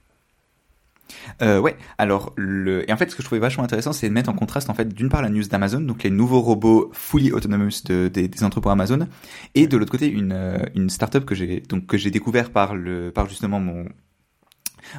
Euh, 1.41 1.59
ouais, 1.59 1.75
alors 1.97 2.33
le 2.35 2.89
et 2.89 2.93
en 2.93 2.97
fait 2.97 3.09
ce 3.09 3.15
que 3.15 3.21
je 3.21 3.27
trouvais 3.27 3.39
vachement 3.39 3.63
intéressant 3.63 3.93
c'est 3.93 4.09
de 4.09 4.13
mettre 4.13 4.29
en 4.29 4.33
contraste 4.33 4.69
en 4.69 4.73
fait 4.73 4.93
d'une 4.93 5.09
part 5.09 5.21
la 5.21 5.29
news 5.29 5.43
d'Amazon 5.43 5.81
donc 5.81 6.03
les 6.03 6.09
nouveaux 6.09 6.41
robots 6.41 6.89
fully 6.93 7.31
autonomous 7.31 7.83
de, 7.85 8.07
des, 8.07 8.43
entrepôts 8.43 8.69
Amazon 8.69 9.07
et 9.55 9.67
de 9.67 9.77
l'autre 9.77 9.91
côté 9.91 10.07
une 10.07 10.33
euh, 10.33 10.57
une 10.75 10.89
startup 10.89 11.25
que 11.25 11.35
j'ai 11.35 11.61
donc 11.61 11.87
que 11.87 11.97
j'ai 11.97 12.11
découvert 12.11 12.51
par 12.51 12.75
le 12.75 13.11
par 13.11 13.27
justement 13.27 13.59
mon 13.59 13.85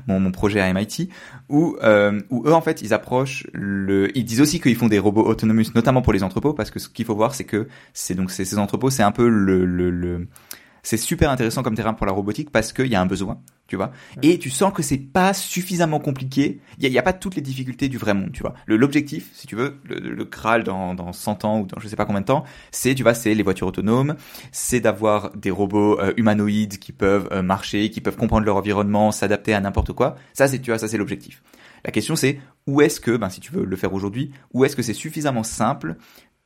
mon, 0.06 0.30
projet 0.30 0.60
à 0.60 0.72
MIT 0.72 1.08
où 1.48 1.76
euh, 1.82 2.20
où 2.30 2.46
eux 2.46 2.52
en 2.52 2.60
fait 2.60 2.82
ils 2.82 2.94
approchent 2.94 3.46
le 3.52 4.16
ils 4.16 4.24
disent 4.24 4.40
aussi 4.40 4.60
qu'ils 4.60 4.76
font 4.76 4.88
des 4.88 4.98
robots 4.98 5.24
autonomous 5.24 5.64
notamment 5.74 6.02
pour 6.02 6.12
les 6.12 6.22
entrepôts 6.22 6.54
parce 6.54 6.70
que 6.70 6.78
ce 6.78 6.88
qu'il 6.88 7.04
faut 7.04 7.16
voir 7.16 7.34
c'est 7.34 7.44
que 7.44 7.68
c'est 7.92 8.14
donc 8.14 8.30
ces 8.30 8.58
entrepôts 8.58 8.90
c'est 8.90 9.02
un 9.02 9.12
peu 9.12 9.28
le, 9.28 9.64
le 9.64 10.28
c'est 10.82 10.96
super 10.96 11.30
intéressant 11.30 11.62
comme 11.62 11.74
terrain 11.74 11.94
pour 11.94 12.06
la 12.06 12.12
robotique 12.12 12.50
parce 12.50 12.72
qu'il 12.72 12.86
y 12.86 12.94
a 12.94 13.00
un 13.00 13.06
besoin, 13.06 13.40
tu 13.66 13.76
vois. 13.76 13.92
Et 14.22 14.38
tu 14.38 14.50
sens 14.50 14.72
que 14.72 14.82
c'est 14.82 14.98
pas 14.98 15.32
suffisamment 15.34 16.00
compliqué. 16.00 16.60
Il 16.78 16.88
y, 16.88 16.98
a, 16.98 17.02
pas 17.02 17.12
toutes 17.12 17.36
les 17.36 17.42
difficultés 17.42 17.88
du 17.88 17.98
vrai 17.98 18.14
monde, 18.14 18.32
tu 18.32 18.42
vois. 18.42 18.54
L'objectif, 18.66 19.30
si 19.32 19.46
tu 19.46 19.56
veux, 19.56 19.78
le, 19.84 19.98
le 19.98 20.24
Graal 20.24 20.64
dans, 20.64 20.94
dans 20.94 21.12
100 21.12 21.44
ans 21.44 21.60
ou 21.60 21.66
dans 21.66 21.80
je 21.80 21.88
sais 21.88 21.96
pas 21.96 22.04
combien 22.04 22.20
de 22.20 22.26
temps, 22.26 22.44
c'est, 22.70 22.94
tu 22.94 23.02
vois, 23.02 23.14
c'est 23.14 23.34
les 23.34 23.42
voitures 23.42 23.66
autonomes, 23.66 24.16
c'est 24.52 24.80
d'avoir 24.80 25.30
des 25.36 25.50
robots 25.50 25.98
euh, 26.00 26.12
humanoïdes 26.16 26.78
qui 26.78 26.92
peuvent 26.92 27.28
euh, 27.32 27.42
marcher, 27.42 27.90
qui 27.90 28.00
peuvent 28.00 28.16
comprendre 28.16 28.44
leur 28.44 28.56
environnement, 28.56 29.12
s'adapter 29.12 29.54
à 29.54 29.60
n'importe 29.60 29.92
quoi. 29.92 30.16
Ça, 30.32 30.48
c'est, 30.48 30.58
tu 30.58 30.70
vois, 30.70 30.78
ça 30.78 30.88
c'est 30.88 30.98
l'objectif. 30.98 31.42
La 31.84 31.92
question 31.92 32.16
c'est 32.16 32.40
où 32.66 32.80
est-ce 32.80 33.00
que, 33.00 33.16
ben, 33.16 33.30
si 33.30 33.40
tu 33.40 33.52
veux 33.52 33.64
le 33.64 33.76
faire 33.76 33.94
aujourd'hui, 33.94 34.32
où 34.52 34.64
est-ce 34.64 34.76
que 34.76 34.82
c'est 34.82 34.94
suffisamment 34.94 35.42
simple 35.42 35.96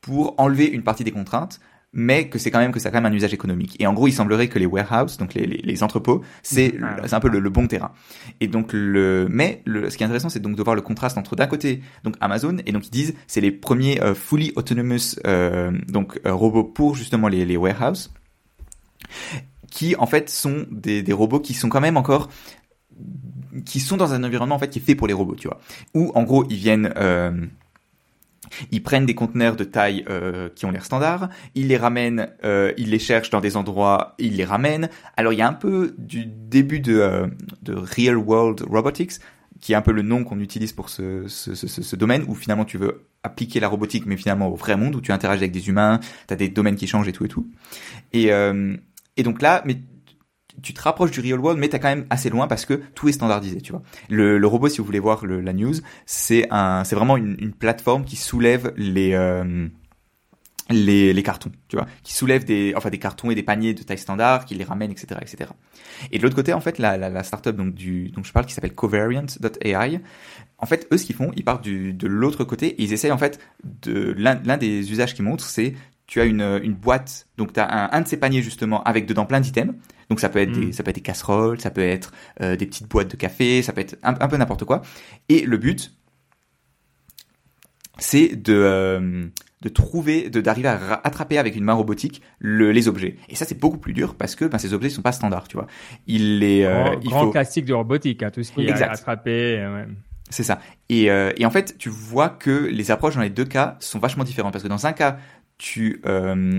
pour 0.01 0.35
enlever 0.39 0.67
une 0.67 0.83
partie 0.83 1.05
des 1.05 1.11
contraintes 1.11 1.61
mais 1.95 2.29
que 2.29 2.39
c'est 2.39 2.51
quand 2.51 2.59
même 2.59 2.73
que 2.73 2.81
ça 2.81 2.89
a 2.89 2.93
quand 2.93 3.01
même 3.01 3.11
un 3.11 3.15
usage 3.15 3.33
économique. 3.33 3.77
Et 3.79 3.87
en 3.87 3.95
gros, 3.95 4.09
il 4.09 4.13
semblerait 4.13 4.49
que 4.49 4.59
les 4.59 4.67
warehouses, 4.67 5.17
donc 5.17 5.33
les, 5.35 5.47
les, 5.47 5.59
les 5.59 5.83
entrepôts, 5.83 6.23
c'est 6.43 6.75
ah 6.83 6.97
c'est 7.07 7.15
un 7.15 7.21
peu 7.21 7.29
le, 7.29 7.39
le, 7.39 7.51
bon 7.51 7.67
terrain. 7.67 7.93
Et 8.41 8.49
donc 8.49 8.73
le 8.73 9.27
mais 9.31 9.63
le, 9.65 9.89
ce 9.89 9.97
qui 9.97 10.03
est 10.03 10.07
intéressant, 10.07 10.29
c'est 10.29 10.41
donc 10.41 10.57
de 10.57 10.63
voir 10.63 10.75
le 10.75 10.83
contraste 10.83 11.17
entre 11.17 11.37
d'un 11.37 11.47
côté 11.47 11.81
donc 12.03 12.17
Amazon 12.21 12.57
et 12.67 12.73
donc 12.73 12.87
ils 12.89 12.91
disent 12.91 13.15
c'est 13.27 13.41
les 13.41 13.53
premiers 13.53 14.03
euh, 14.03 14.15
fully 14.15 14.53
autonomous 14.57 15.17
euh, 15.27 15.71
donc 15.89 16.21
euh, 16.27 16.35
robots 16.35 16.65
pour 16.65 16.97
justement 16.97 17.29
les, 17.29 17.45
les 17.45 17.57
warehouses 17.57 18.13
qui 19.71 19.97
en 19.97 20.07
fait 20.07 20.31
sont 20.31 20.67
des, 20.71 21.03
des 21.03 21.13
robots 21.13 21.41
qui 21.41 21.55
sont 21.55 21.69
quand 21.69 21.81
même 21.81 21.97
encore 21.97 22.29
qui 23.65 23.81
sont 23.81 23.97
dans 23.97 24.13
un 24.13 24.25
environnement 24.25 24.57
en 24.57 24.59
fait 24.59 24.69
qui 24.69 24.79
est 24.79 24.83
fait 24.83 24.95
pour 24.95 25.07
les 25.07 25.15
robots, 25.15 25.37
tu 25.37 25.49
vois. 25.49 25.61
Où 25.95 26.11
en 26.15 26.23
gros 26.23 26.45
ils 26.49 26.57
viennent 26.57 26.93
euh, 26.97 27.33
Ils 28.71 28.83
prennent 28.83 29.07
des 29.07 29.15
conteneurs 29.15 29.57
de 29.57 29.65
taille 29.65 30.05
euh, 30.09 30.49
qui 30.55 30.67
ont 30.67 30.71
l'air 30.71 30.85
standard, 30.85 31.29
ils 31.55 31.69
les 31.69 31.77
ramènent, 31.77 32.29
euh, 32.45 32.73
ils 32.77 32.91
les 32.91 32.99
cherchent 32.99 33.31
dans 33.31 33.41
des 33.41 33.57
endroits, 33.57 34.15
ils 34.19 34.37
les 34.37 34.45
ramènent. 34.45 34.89
Alors 35.17 35.33
il 35.33 35.39
y 35.39 35.43
a 35.43 35.49
un 35.49 35.55
peu 35.55 35.95
du 35.99 36.27
début 36.27 36.81
de, 36.81 36.99
euh, 36.99 37.27
Real 37.67 38.17
World 38.17 38.63
Robotics, 38.63 39.13
qui 39.61 39.73
est 39.73 39.77
un 39.77 39.83
peu 39.83 39.93
le 39.93 40.03
nom 40.03 40.25
qu'on 40.25 40.41
utilise 40.41 40.73
pour 40.73 40.91
ce, 40.91 41.97
domaine, 41.97 42.25
où 42.29 42.35
finalement 42.35 42.65
tu 42.65 42.79
veux 42.79 43.07
appliquer 43.23 43.61
la 43.61 43.69
robotique, 43.69 44.05
mais 44.07 44.17
finalement 44.17 44.49
au 44.49 44.55
vrai 44.55 44.77
monde, 44.77 44.95
où 44.97 45.01
tu 45.01 45.13
interagis 45.13 45.45
avec 45.45 45.53
des 45.53 45.69
humains, 45.69 46.01
tu 46.29 46.35
as 46.35 46.37
des 46.37 46.49
domaines 46.49 46.77
qui 46.77 46.87
changent 46.87 47.09
et 47.09 47.13
tout 47.13 47.25
et 47.25 47.29
tout. 47.29 47.49
Et, 48.13 48.31
et 49.17 49.23
donc 49.23 49.41
là, 49.41 49.63
mais 49.65 49.79
tu 50.63 50.73
te 50.75 50.81
rapproches 50.81 51.11
du 51.11 51.21
real 51.21 51.41
world, 51.41 51.59
mais 51.59 51.69
t'es 51.69 51.81
quand 51.81 51.89
même 51.89 52.07
assez 52.11 52.31
loin 52.31 52.47
parce 52.47 52.65
que 52.65 52.75
tout 52.95 53.09
est 53.09 53.13
standardisé, 53.13 53.61
tu 53.61 53.73
vois. 53.73 53.83
Le, 54.09 54.39
le 54.39 54.47
robot, 54.47 54.69
si 54.69 54.79
vous 54.79 54.85
voulez 54.85 55.01
voir 55.01 55.27
la 55.27 55.53
news, 55.53 55.75
c'est 56.07 56.47
un, 56.51 56.85
c'est 56.85 56.97
vraiment 56.97 57.17
une, 57.17 57.53
plateforme 57.53 58.05
qui 58.05 58.17
soulève 58.17 58.73
les 58.77 59.15
euh, 59.15 59.69
les, 60.71 61.13
les 61.13 61.23
cartons, 61.23 61.53
tu 61.69 61.77
vois, 61.77 61.87
qui 62.03 62.15
soulève 62.15 62.45
des, 62.45 62.73
enfin 62.77 62.89
des 62.89 62.99
cartons 62.99 63.31
et 63.31 63.35
des 63.35 63.43
paniers 63.43 63.75
de 63.75 63.83
taille 63.83 63.99
standard, 63.99 64.47
qui 64.47 64.55
les 64.55 64.65
ramène, 64.65 64.91
etc., 64.91 65.21
etc. 65.21 65.51
Et 66.11 66.19
de 66.19 66.23
l'autre 66.23 66.37
côté, 66.37 66.53
en 66.55 66.61
fait, 66.61 66.79
la, 66.79 66.97
la, 66.97 67.11
la 67.11 67.23
startup 67.23 67.55
donc 67.55 67.75
du, 67.75 68.09
dont 68.11 68.23
je 68.23 68.33
parle, 68.33 68.47
qui 68.47 68.55
s'appelle 68.55 68.73
Covariant.ai, 68.73 70.01
en 70.59 70.67
fait, 70.67 70.89
eux, 70.91 70.97
ce 70.97 71.05
qu'ils 71.05 71.17
font, 71.17 71.33
ils 71.37 71.45
partent 71.45 71.63
du, 71.63 71.93
de 71.93 72.07
l'autre 72.07 72.45
côté 72.45 72.69
et 72.69 72.83
ils 72.83 72.93
essayent 72.93 73.13
en 73.13 73.19
fait 73.19 73.39
de 73.63 74.15
l'un 74.17 74.57
des 74.57 74.91
usages 74.91 75.15
qu'ils 75.15 75.25
montrent, 75.25 75.45
c'est 75.45 75.75
tu 76.07 76.21
as 76.21 76.25
une, 76.25 76.61
une 76.63 76.75
boîte, 76.75 77.27
donc 77.37 77.53
tu 77.53 77.61
as 77.61 77.69
un, 77.69 77.91
un, 77.93 78.01
de 78.03 78.09
ces 78.09 78.17
paniers 78.17 78.43
justement 78.43 78.83
avec 78.85 79.07
dedans 79.07 79.27
plein 79.27 79.41
d'items. 79.41 79.75
Donc 80.11 80.21
ça 80.21 80.29
peut 80.29 80.39
être 80.39 80.53
des, 80.53 80.67
mm. 80.67 80.73
ça 80.73 80.83
peut 80.83 80.91
être 80.91 80.97
des 80.97 81.03
casseroles, 81.03 81.61
ça 81.61 81.71
peut 81.71 81.81
être 81.81 82.13
euh, 82.41 82.57
des 82.57 82.67
petites 82.67 82.89
boîtes 82.89 83.11
de 83.11 83.17
café, 83.17 83.63
ça 83.63 83.73
peut 83.73 83.81
être 83.81 83.97
un, 84.03 84.15
un 84.21 84.29
peu 84.29 84.37
n'importe 84.37 84.65
quoi. 84.65 84.83
Et 85.29 85.43
le 85.47 85.57
but, 85.57 85.93
c'est 87.99 88.37
de 88.37 88.55
euh, 88.55 89.27
de 89.63 89.69
trouver, 89.71 90.29
de 90.29 90.43
d'arriver 90.43 90.69
à 90.69 91.01
attraper 91.05 91.39
avec 91.39 91.57
une 91.57 91.65
main 91.65 91.73
robotique 91.73 92.21
le, 92.39 92.71
les 92.71 92.87
objets. 92.87 93.17
Et 93.31 93.35
ça 93.35 93.47
c'est 93.47 93.59
beaucoup 93.59 93.79
plus 93.79 93.95
dur 93.95 94.15
parce 94.15 94.35
que 94.35 94.45
ben, 94.45 94.59
ces 94.59 94.75
objets 94.75 94.91
sont 94.91 95.03
pas 95.03 95.13
standards, 95.13 95.49
tu 95.49 95.57
vois. 95.57 95.67
Il 96.07 96.39
les 96.41 96.65
euh, 96.65 96.85
grand, 96.85 97.01
il 97.01 97.09
grand 97.09 97.31
classique 97.31 97.65
de 97.65 97.73
robotique, 97.73 98.23
hein, 98.23 98.31
tout 98.31 98.43
ce 98.43 98.53
qui 98.53 98.67
est 98.67 98.83
attrapé. 98.83 99.59
Euh, 99.59 99.75
ouais. 99.75 99.87
C'est 100.31 100.43
ça. 100.43 100.61
Et, 100.89 101.11
euh, 101.11 101.33
et 101.37 101.47
en 101.47 101.51
fait, 101.51 101.77
tu 101.79 101.89
vois 101.89 102.29
que 102.29 102.51
les 102.51 102.91
approches 102.91 103.15
dans 103.15 103.23
les 103.23 103.31
deux 103.31 103.45
cas 103.45 103.77
sont 103.81 103.99
vachement 103.99 104.25
différentes 104.25 104.53
parce 104.53 104.65
que 104.65 104.69
dans 104.69 104.87
un 104.87 104.93
cas, 104.93 105.19
tu 105.59 106.01
euh, 106.07 106.59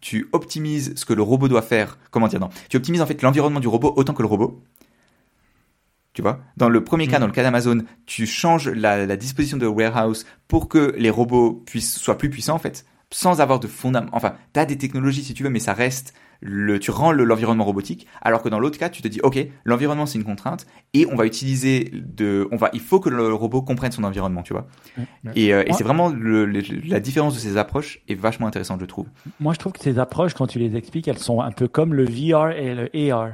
tu 0.00 0.28
optimises 0.32 0.94
ce 0.96 1.04
que 1.04 1.12
le 1.12 1.22
robot 1.22 1.48
doit 1.48 1.62
faire. 1.62 1.98
Comment 2.10 2.28
dire 2.28 2.40
non 2.40 2.50
Tu 2.68 2.76
optimises 2.76 3.02
en 3.02 3.06
fait 3.06 3.20
l'environnement 3.22 3.60
du 3.60 3.68
robot 3.68 3.92
autant 3.96 4.14
que 4.14 4.22
le 4.22 4.28
robot. 4.28 4.62
Tu 6.12 6.22
vois? 6.22 6.40
Dans 6.56 6.68
le 6.68 6.82
premier 6.82 7.06
cas, 7.06 7.18
mm. 7.18 7.20
dans 7.20 7.26
le 7.26 7.32
cas 7.32 7.42
d'Amazon, 7.42 7.84
tu 8.06 8.26
changes 8.26 8.68
la, 8.68 9.06
la, 9.06 9.16
disposition 9.16 9.58
de 9.58 9.66
warehouse 9.66 10.26
pour 10.48 10.68
que 10.68 10.94
les 10.98 11.10
robots 11.10 11.62
puissent 11.66 11.96
soient 11.96 12.18
plus 12.18 12.30
puissants 12.30 12.56
en 12.56 12.58
fait, 12.58 12.84
sans 13.10 13.40
avoir 13.40 13.60
de 13.60 13.68
fondament. 13.68 14.08
Enfin, 14.12 14.34
t'as 14.52 14.64
des 14.64 14.76
technologies 14.76 15.22
si 15.22 15.34
tu 15.34 15.44
veux, 15.44 15.50
mais 15.50 15.60
ça 15.60 15.72
reste 15.72 16.14
le, 16.40 16.78
tu 16.78 16.90
rends 16.90 17.12
l'environnement 17.12 17.64
robotique, 17.64 18.06
alors 18.22 18.42
que 18.42 18.48
dans 18.48 18.58
l'autre 18.58 18.78
cas, 18.78 18.88
tu 18.88 19.02
te 19.02 19.08
dis, 19.08 19.20
ok, 19.22 19.38
l'environnement 19.64 20.06
c'est 20.06 20.18
une 20.18 20.24
contrainte 20.24 20.66
et 20.94 21.06
on 21.06 21.16
va 21.16 21.26
utiliser 21.26 21.90
de, 21.92 22.48
on 22.50 22.56
va, 22.56 22.70
il 22.72 22.80
faut 22.80 23.00
que 23.00 23.10
le 23.10 23.32
robot 23.34 23.62
comprenne 23.62 23.92
son 23.92 24.04
environnement, 24.04 24.42
tu 24.42 24.52
vois. 24.52 24.66
Et, 25.34 25.52
euh, 25.52 25.64
et 25.66 25.72
c'est 25.72 25.84
vraiment 25.84 26.08
le, 26.08 26.46
la 26.46 27.00
différence 27.00 27.34
de 27.34 27.38
ces 27.38 27.56
approches 27.56 28.00
est 28.08 28.14
vachement 28.14 28.46
intéressante, 28.46 28.80
je 28.80 28.86
trouve. 28.86 29.06
Moi, 29.38 29.54
je 29.54 29.58
trouve 29.58 29.72
que 29.72 29.80
ces 29.80 29.98
approches, 29.98 30.34
quand 30.34 30.46
tu 30.46 30.58
les 30.58 30.76
expliques, 30.76 31.08
elles 31.08 31.18
sont 31.18 31.40
un 31.40 31.52
peu 31.52 31.68
comme 31.68 31.94
le 31.94 32.04
VR 32.04 32.50
et 32.50 32.74
le 32.74 33.12
AR. 33.12 33.30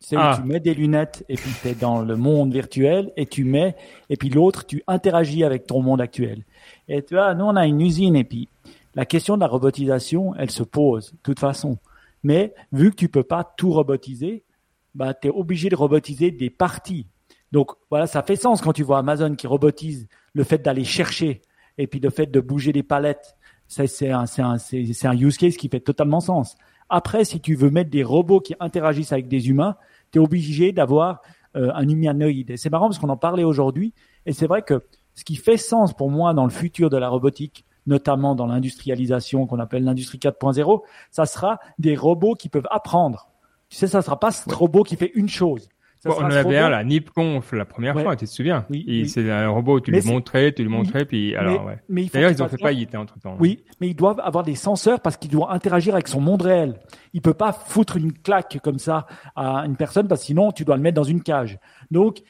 Tu 0.00 0.08
sais, 0.08 0.16
ah. 0.18 0.36
tu 0.36 0.48
mets 0.48 0.58
des 0.58 0.74
lunettes 0.74 1.24
et 1.28 1.36
puis 1.36 1.50
tu 1.62 1.68
es 1.68 1.74
dans 1.74 2.02
le 2.02 2.16
monde 2.16 2.52
virtuel 2.52 3.12
et 3.16 3.26
tu 3.26 3.44
mets, 3.44 3.76
et 4.10 4.16
puis 4.16 4.30
l'autre, 4.30 4.66
tu 4.66 4.82
interagis 4.88 5.44
avec 5.44 5.66
ton 5.66 5.80
monde 5.80 6.00
actuel. 6.00 6.42
Et 6.88 7.04
tu 7.04 7.14
vois, 7.14 7.34
nous, 7.34 7.44
on 7.44 7.54
a 7.54 7.66
une 7.66 7.80
usine 7.80 8.16
et 8.16 8.24
puis 8.24 8.48
la 8.94 9.06
question 9.06 9.36
de 9.36 9.40
la 9.40 9.46
robotisation, 9.46 10.34
elle 10.36 10.50
se 10.50 10.64
pose 10.64 11.12
de 11.12 11.18
toute 11.22 11.38
façon. 11.38 11.78
Mais 12.22 12.54
vu 12.72 12.90
que 12.90 12.96
tu 12.96 13.08
peux 13.08 13.22
pas 13.22 13.44
tout 13.44 13.70
robotiser, 13.70 14.44
bah, 14.94 15.14
tu 15.14 15.28
es 15.28 15.30
obligé 15.30 15.68
de 15.68 15.76
robotiser 15.76 16.30
des 16.30 16.50
parties. 16.50 17.06
Donc 17.50 17.72
voilà, 17.90 18.06
ça 18.06 18.22
fait 18.22 18.36
sens 18.36 18.60
quand 18.60 18.72
tu 18.72 18.82
vois 18.82 18.98
Amazon 18.98 19.34
qui 19.34 19.46
robotise 19.46 20.08
le 20.32 20.44
fait 20.44 20.58
d'aller 20.58 20.84
chercher 20.84 21.42
et 21.78 21.86
puis 21.86 22.00
le 22.00 22.10
fait 22.10 22.26
de 22.26 22.40
bouger 22.40 22.72
des 22.72 22.82
palettes. 22.82 23.36
C'est 23.68 24.10
un, 24.10 24.24
un, 24.38 24.56
un 24.56 25.16
use 25.16 25.38
case 25.38 25.56
qui 25.56 25.68
fait 25.68 25.80
totalement 25.80 26.20
sens. 26.20 26.56
Après, 26.90 27.24
si 27.24 27.40
tu 27.40 27.54
veux 27.54 27.70
mettre 27.70 27.90
des 27.90 28.02
robots 28.02 28.40
qui 28.40 28.54
interagissent 28.60 29.12
avec 29.12 29.28
des 29.28 29.48
humains, 29.48 29.76
tu 30.10 30.18
es 30.18 30.22
obligé 30.22 30.72
d'avoir 30.72 31.22
euh, 31.56 31.70
un 31.74 31.88
humanoïde. 31.88 32.56
C'est 32.58 32.68
marrant 32.68 32.88
parce 32.88 32.98
qu'on 32.98 33.08
en 33.08 33.16
parlait 33.16 33.44
aujourd'hui. 33.44 33.94
Et 34.26 34.34
c'est 34.34 34.46
vrai 34.46 34.60
que 34.62 34.82
ce 35.14 35.24
qui 35.24 35.36
fait 35.36 35.56
sens 35.56 35.94
pour 35.94 36.10
moi 36.10 36.34
dans 36.34 36.44
le 36.44 36.50
futur 36.50 36.90
de 36.90 36.98
la 36.98 37.08
robotique, 37.08 37.64
notamment 37.86 38.34
dans 38.34 38.46
l'industrialisation 38.46 39.46
qu'on 39.46 39.58
appelle 39.58 39.84
l'industrie 39.84 40.18
4.0, 40.18 40.82
ça 41.10 41.26
sera 41.26 41.58
des 41.78 41.96
robots 41.96 42.34
qui 42.34 42.48
peuvent 42.48 42.68
apprendre. 42.70 43.28
Tu 43.68 43.76
sais, 43.76 43.86
ça 43.86 44.02
sera 44.02 44.20
pas 44.20 44.30
ce 44.30 44.52
robot 44.52 44.82
qui 44.82 44.96
fait 44.96 45.12
une 45.14 45.28
chose. 45.28 45.68
Bon, 46.04 46.16
on 46.18 46.24
avait 46.24 46.58
un, 46.58 46.68
la 46.68 46.82
NipConf, 46.82 47.52
la 47.52 47.64
première 47.64 47.98
fois, 48.00 48.16
tu 48.16 48.26
te 48.26 48.30
souviens 48.30 48.66
oui, 48.70 49.08
C'est 49.08 49.30
un 49.30 49.48
robot, 49.48 49.80
tu 49.80 49.92
lui 49.92 50.02
montrais, 50.02 50.52
tu 50.52 50.62
lui 50.62 50.68
montrais, 50.68 51.04
puis 51.04 51.36
alors, 51.36 51.64
ouais. 51.64 51.78
Mais 51.88 52.06
D'ailleurs, 52.06 52.32
ils 52.32 52.42
ont 52.42 52.48
fait 52.48 52.60
faillite 52.60 52.94
entre 52.96 53.20
temps. 53.20 53.36
Oui, 53.38 53.62
mais 53.80 53.88
ils 53.88 53.94
doivent 53.94 54.18
avoir 54.18 54.42
des 54.42 54.56
senseurs 54.56 55.00
parce 55.00 55.16
qu'ils 55.16 55.30
doivent 55.30 55.50
interagir 55.50 55.94
avec 55.94 56.08
son 56.08 56.20
monde 56.20 56.42
réel. 56.42 56.80
Il 57.12 57.22
peut 57.22 57.34
pas 57.34 57.52
foutre 57.52 57.96
une 57.96 58.12
claque 58.12 58.58
comme 58.64 58.80
ça 58.80 59.06
à 59.36 59.64
une 59.64 59.76
personne 59.76 60.08
parce 60.08 60.22
que 60.22 60.26
sinon, 60.26 60.50
tu 60.50 60.64
dois 60.64 60.76
le 60.76 60.82
mettre 60.82 60.96
dans 60.96 61.04
une 61.04 61.22
cage. 61.22 61.60
Donc, 61.92 62.22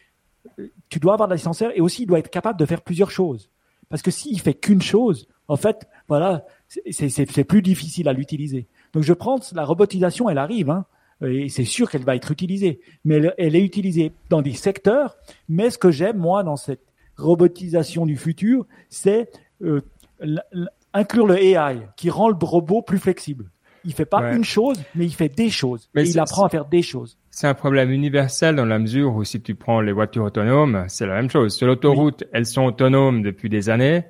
tu 0.90 0.98
dois 0.98 1.14
avoir 1.14 1.28
des 1.28 1.38
senseurs 1.38 1.72
et 1.74 1.80
aussi, 1.80 2.03
il 2.03 2.07
doit 2.07 2.18
être 2.18 2.30
capable 2.30 2.59
de 2.59 2.66
faire 2.66 2.82
plusieurs 2.82 3.11
choses. 3.11 3.48
Parce 3.88 4.03
que 4.03 4.11
s'il 4.11 4.40
fait 4.40 4.55
qu'une 4.55 4.82
chose, 4.82 5.28
en 5.53 5.57
fait, 5.57 5.86
voilà, 6.09 6.46
c'est 6.66 7.44
plus 7.44 7.61
difficile 7.61 8.09
à 8.09 8.14
l'utiliser. 8.14 8.68
Donc 8.94 9.03
je 9.03 9.12
pense 9.12 9.53
la 9.53 9.66
robotisation, 9.66 10.30
elle 10.30 10.38
arrive, 10.38 10.70
hein, 10.70 10.86
et 11.20 11.50
c'est 11.50 11.66
sûr 11.66 11.90
qu'elle 11.90 12.05
va 12.05 12.16
être 12.16 12.30
utilisée, 12.30 12.80
mais 13.05 13.20
elle, 13.36 13.55
est 13.55 13.62
utilisée 13.62 14.12
dans 14.30 14.40
des 14.40 14.55
secteurs. 14.55 15.14
Mais 15.50 15.68
ce 15.68 15.76
que 15.76 15.90
j'aime 15.90 16.16
moi 16.16 16.42
dans 16.42 16.57
cette 16.57 16.80
robotisation 17.18 18.07
du 18.07 18.16
futur, 18.16 18.64
c'est 18.88 19.30
euh, 19.62 19.82
inclure 20.94 21.26
le 21.26 21.36
AI 21.36 21.80
qui 21.98 22.09
rend 22.09 22.30
le 22.30 22.36
robot 22.40 22.80
plus 22.80 22.98
flexible. 22.98 23.50
Il 23.84 23.92
fait 23.92 24.07
pas 24.07 24.32
une 24.32 24.44
chose, 24.44 24.80
mais 24.94 25.05
il 25.05 25.12
fait 25.12 25.28
des 25.28 25.50
choses. 25.50 25.90
Mais 25.94 26.07
et 26.07 26.11
il 26.11 26.18
apprend 26.18 26.46
à 26.46 26.48
faire 26.48 26.64
des 26.64 26.82
choses. 26.82 27.18
C'est 27.30 27.46
un 27.46 27.55
problème 27.55 27.90
universel 27.90 28.57
dans 28.57 28.64
la 28.64 28.78
mesure 28.78 29.14
où 29.14 29.24
si 29.24 29.42
tu 29.42 29.55
prends 29.55 29.82
les 29.82 29.92
voitures 29.92 30.24
autonomes, 30.24 30.86
c'est 30.88 31.05
la 31.05 31.16
même 31.16 31.28
chose. 31.28 31.55
Sur 31.55 31.66
l'autoroute, 31.66 32.24
elles 32.32 32.46
sont 32.46 32.64
autonomes 32.64 33.22
depuis 33.22 33.50
des 33.50 33.68
années. 33.68 34.05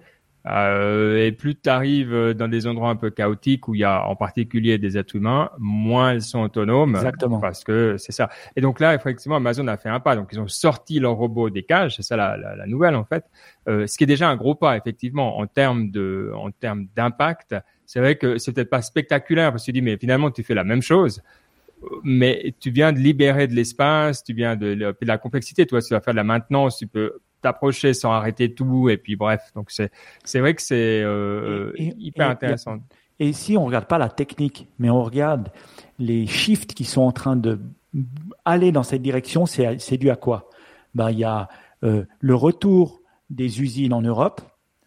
Euh, 0.47 1.24
et 1.24 1.32
plus 1.32 1.55
tu 1.55 1.68
arrives 1.68 2.32
dans 2.34 2.49
des 2.49 2.66
endroits 2.66 2.90
un 2.90 2.97
peu 2.97 3.11
chaotiques 3.11 3.68
où 3.68 3.74
il 3.74 3.80
y 3.80 3.84
a 3.84 4.05
en 4.07 4.16
particulier 4.16 4.78
des 4.78 4.99
êtres 4.99 5.14
humains, 5.16 5.51
moins 5.59 6.12
elles 6.12 6.22
sont 6.22 6.40
autonomes. 6.40 6.97
Exactement. 6.97 7.40
Parce 7.40 7.62
que 7.64 7.97
c'est 7.99 8.12
ça. 8.12 8.28
Et 8.57 8.61
donc 8.61 8.80
là, 8.80 8.95
effectivement, 8.95 9.36
Amazon 9.36 9.68
a 9.68 9.76
fait 9.76 9.88
un 9.88 10.01
pas. 10.01 10.16
Donc 10.16 10.30
ils 10.32 10.40
ont 10.40 10.49
sorti 10.49 10.99
leurs 10.99 11.14
robots 11.14 11.51
des 11.51 11.62
cages. 11.62 11.97
C'est 11.97 12.03
ça 12.03 12.16
la, 12.16 12.36
la, 12.36 12.57
la, 12.57 12.66
nouvelle 12.66 12.97
en 12.97 13.05
fait. 13.05 13.24
Euh, 13.68 13.86
ce 13.86 13.97
qui 13.97 14.05
est 14.05 14.09
déjà 14.09 14.28
un 14.28 14.36
gros 14.36 14.55
pas 14.55 14.76
effectivement 14.76 15.38
en 15.38 15.47
termes 15.47 15.90
de, 15.90 16.32
en 16.34 16.51
termes 16.51 16.86
d'impact. 16.97 17.55
C'est 17.86 18.01
vrai 18.01 18.16
que 18.16 18.38
c'est 18.38 18.53
peut-être 18.53 18.70
pas 18.70 18.82
spectaculaire 18.82 19.53
parce 19.53 19.62
que 19.62 19.66
tu 19.66 19.72
dis 19.72 19.82
mais 19.82 19.97
finalement 19.97 20.30
tu 20.30 20.43
fais 20.43 20.55
la 20.55 20.64
même 20.64 20.82
chose 20.82 21.22
mais 22.05 22.55
tu 22.61 22.70
viens 22.70 22.93
de 22.93 22.99
libérer 22.99 23.47
de 23.47 23.55
l'espace, 23.55 24.22
tu 24.22 24.34
viens 24.34 24.57
de, 24.57 24.74
de, 24.74 24.95
la 25.03 25.18
complexité. 25.18 25.66
Toi, 25.66 25.82
tu 25.82 25.93
vas 25.93 26.01
faire 26.01 26.14
de 26.14 26.16
la 26.16 26.24
maintenance, 26.24 26.78
tu 26.78 26.86
peux 26.86 27.18
t'approcher 27.43 27.93
sans 27.95 28.12
arrêter 28.12 28.55
tout 28.55 28.88
et 28.88 28.97
puis 28.97 29.16
bref 29.16 29.51
donc 29.55 29.70
c'est 29.70 29.90
c'est 30.24 30.40
vrai 30.40 30.55
que 30.55 30.62
c'est 30.62 31.03
euh, 31.03 31.72
hyper 31.78 32.30
intéressant. 32.30 32.78
Et 33.18 33.32
si 33.32 33.57
on 33.57 33.66
regarde 33.66 33.86
pas 33.86 33.99
la 33.99 34.09
technique 34.09 34.68
mais 34.78 34.90
on 34.90 35.03
regarde 35.03 35.51
les 35.99 36.26
shifts 36.26 36.74
qui 36.74 36.84
sont 36.84 37.03
en 37.03 37.12
train 37.12 37.36
de 37.36 37.61
aller 38.45 38.72
dans 38.72 38.82
cette 38.82 39.03
direction 39.03 39.47
c'est 39.47 39.78
c'est 39.78 39.99
dû 39.99 40.11
à 40.11 40.16
quoi? 40.16 40.49
Ben 40.95 41.11
il 41.11 41.18
y 41.18 41.24
a 41.24 41.49
euh, 41.84 42.05
le 42.20 42.34
retour 42.34 43.01
des 43.28 43.61
usines 43.61 43.93
en 43.93 44.03
Europe 44.03 44.40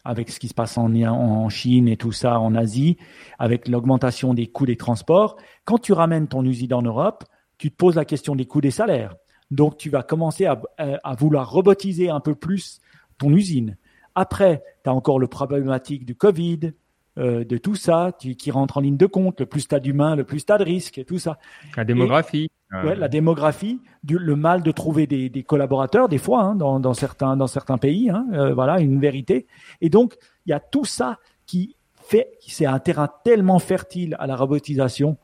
avec 0.04 0.30
ce 0.30 0.38
qui 0.38 0.48
se 0.48 0.54
passe 0.54 0.78
en, 0.78 0.94
en 0.94 1.48
Chine 1.48 1.88
et 1.88 1.96
tout 1.96 2.12
ça 2.12 2.38
en 2.38 2.54
Asie 2.54 2.96
avec 3.38 3.68
l'augmentation 3.68 4.34
des 4.34 4.46
coûts 4.46 4.66
des 4.66 4.76
transports. 4.76 5.36
Quand 5.64 5.78
tu 5.78 5.92
ramènes 5.92 6.28
ton 6.28 6.44
usine 6.44 6.74
en 6.74 6.82
Europe 6.82 7.24
tu 7.58 7.70
te 7.70 7.76
poses 7.76 7.96
la 7.96 8.04
question 8.04 8.36
des 8.36 8.46
coûts 8.46 8.60
des 8.60 8.70
salaires 8.70 9.14
donc, 9.50 9.78
tu 9.78 9.90
vas 9.90 10.02
commencer 10.02 10.46
à, 10.46 10.60
à, 10.78 11.14
vouloir 11.14 11.50
robotiser 11.50 12.10
un 12.10 12.20
peu 12.20 12.34
plus 12.34 12.80
ton 13.18 13.32
usine. 13.32 13.76
Après, 14.14 14.64
tu 14.82 14.90
as 14.90 14.92
encore 14.92 15.18
le 15.18 15.28
problématique 15.28 16.04
du 16.04 16.14
Covid, 16.14 16.72
euh, 17.18 17.44
de 17.44 17.56
tout 17.56 17.76
ça, 17.76 18.12
tu, 18.18 18.34
qui 18.34 18.50
rentre 18.50 18.78
en 18.78 18.80
ligne 18.80 18.96
de 18.96 19.06
compte. 19.06 19.40
Le 19.40 19.46
plus 19.46 19.68
tu 19.68 19.74
as 19.74 19.80
d'humains, 19.80 20.16
le 20.16 20.24
plus 20.24 20.44
tu 20.44 20.52
as 20.52 20.58
de 20.58 20.64
risques, 20.64 21.04
tout 21.06 21.18
ça. 21.18 21.38
La 21.76 21.84
démographie. 21.84 22.48
ouais, 22.72 22.96
la 22.96 23.08
démographie, 23.08 23.80
du, 24.02 24.18
le 24.18 24.36
mal 24.36 24.62
de 24.62 24.70
trouver 24.72 25.06
des, 25.06 25.28
des 25.28 25.42
collaborateurs, 25.42 26.08
des 26.08 26.18
fois, 26.18 26.42
hein, 26.42 26.54
dans, 26.56 26.80
dans, 26.80 26.94
certains, 26.94 27.36
dans 27.36 27.46
certains 27.46 27.78
pays. 27.78 28.10
Hein, 28.10 28.26
euh, 28.32 28.52
voilà, 28.52 28.80
une 28.80 29.00
vérité. 29.00 29.46
Et 29.80 29.88
donc, 29.88 30.16
il 30.44 30.50
y 30.50 30.54
a 30.54 30.60
tout 30.60 30.84
ça 30.84 31.18
qui 31.46 31.76
fait, 31.94 32.32
c'est 32.46 32.66
un 32.66 32.78
terrain 32.80 33.08
tellement 33.24 33.60
fertile 33.60 34.16
à 34.18 34.26
la 34.26 34.36
robotisation 34.36 35.16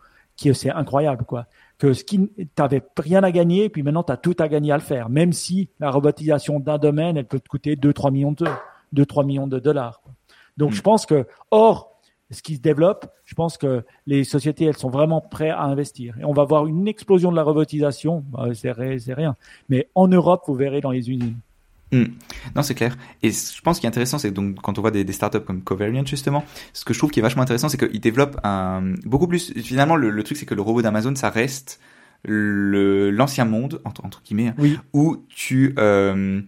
que 0.43 0.53
c'est 0.53 0.70
incroyable, 0.70 1.25
quoi 1.25 1.47
que 1.83 1.95
ce 1.95 2.05
qui 2.05 2.30
t'avais 2.55 2.80
rien 2.97 3.24
à 3.24 3.33
gagner, 3.33 3.68
puis 3.68 3.83
maintenant 3.83 4.05
tu 4.05 4.12
as 4.12 4.16
tout 4.16 4.37
à 4.39 4.47
gagner 4.47 4.70
à 4.70 4.76
le 4.76 4.83
faire, 4.83 5.09
même 5.09 5.33
si 5.33 5.68
la 5.80 5.91
robotisation 5.91 6.61
d'un 6.61 6.78
domaine, 6.78 7.16
elle 7.16 7.26
peut 7.26 7.41
te 7.41 7.49
coûter 7.49 7.74
2-3 7.74 8.12
millions 8.12 8.30
de 8.30 8.47
2 8.93 9.05
3 9.05 9.24
millions 9.24 9.49
de 9.49 9.59
dollars. 9.59 10.01
Donc 10.57 10.70
Mm. 10.70 10.74
je 10.74 10.83
pense 10.83 11.07
que, 11.07 11.26
or, 11.51 11.99
ce 12.30 12.41
qui 12.41 12.55
se 12.55 12.61
développe, 12.61 13.07
je 13.24 13.35
pense 13.35 13.59
que 13.59 13.85
les 14.07 14.22
sociétés, 14.22 14.66
elles 14.66 14.76
sont 14.76 14.91
vraiment 14.91 15.20
prêtes 15.20 15.51
à 15.51 15.64
investir. 15.64 16.16
Et 16.20 16.24
on 16.24 16.33
va 16.33 16.45
voir 16.45 16.68
une 16.68 16.87
explosion 16.87 17.33
de 17.33 17.37
la 17.37 17.43
robotisation. 17.43 18.22
Bah, 18.28 18.51
c'est 18.55 18.70
rien. 18.70 19.35
Mais 19.68 19.89
en 19.97 20.07
Europe, 20.07 20.45
vous 20.47 20.55
verrez 20.55 20.80
dans 20.80 20.93
les 20.93 21.11
usines. 21.11 21.41
Non, 21.93 22.62
c'est 22.62 22.74
clair. 22.74 22.97
Et 23.22 23.30
je 23.30 23.61
pense 23.62 23.78
qu'il 23.78 23.86
est 23.86 23.88
intéressant, 23.88 24.18
c'est 24.18 24.30
donc 24.30 24.57
quand 24.62 24.78
on 24.78 24.80
voit 24.80 24.90
des, 24.90 25.05
des 25.05 25.12
startups 25.12 25.40
comme 25.40 25.62
Covariant 25.62 26.05
justement, 26.07 26.45
ce 26.72 26.84
que 26.84 26.95
je 26.95 26.99
trouve 26.99 27.11
qui 27.11 27.20
est 27.20 27.22
vachement 27.22 27.43
intéressant, 27.43 27.68
c'est 27.68 27.76
qu'ils 27.78 28.01
développent 28.01 28.40
un 28.45 28.95
beaucoup 29.05 29.26
plus. 29.28 29.53
Finalement, 29.62 29.97
le, 29.97 30.11
le 30.11 30.22
truc, 30.22 30.36
c'est 30.38 30.47
que 30.47 30.55
le 30.55 30.62
robot 30.62 30.80
d'Amazon, 30.82 31.14
ça 31.14 31.30
reste 31.30 31.80
le 32.24 33.11
l'ancien 33.11 33.45
monde 33.45 33.80
entre, 33.84 34.05
entre 34.05 34.22
guillemets, 34.22 34.49
hein, 34.49 34.55
Oui. 34.59 34.78
où 34.93 35.24
tu 35.28 35.74
euh, 35.78 36.40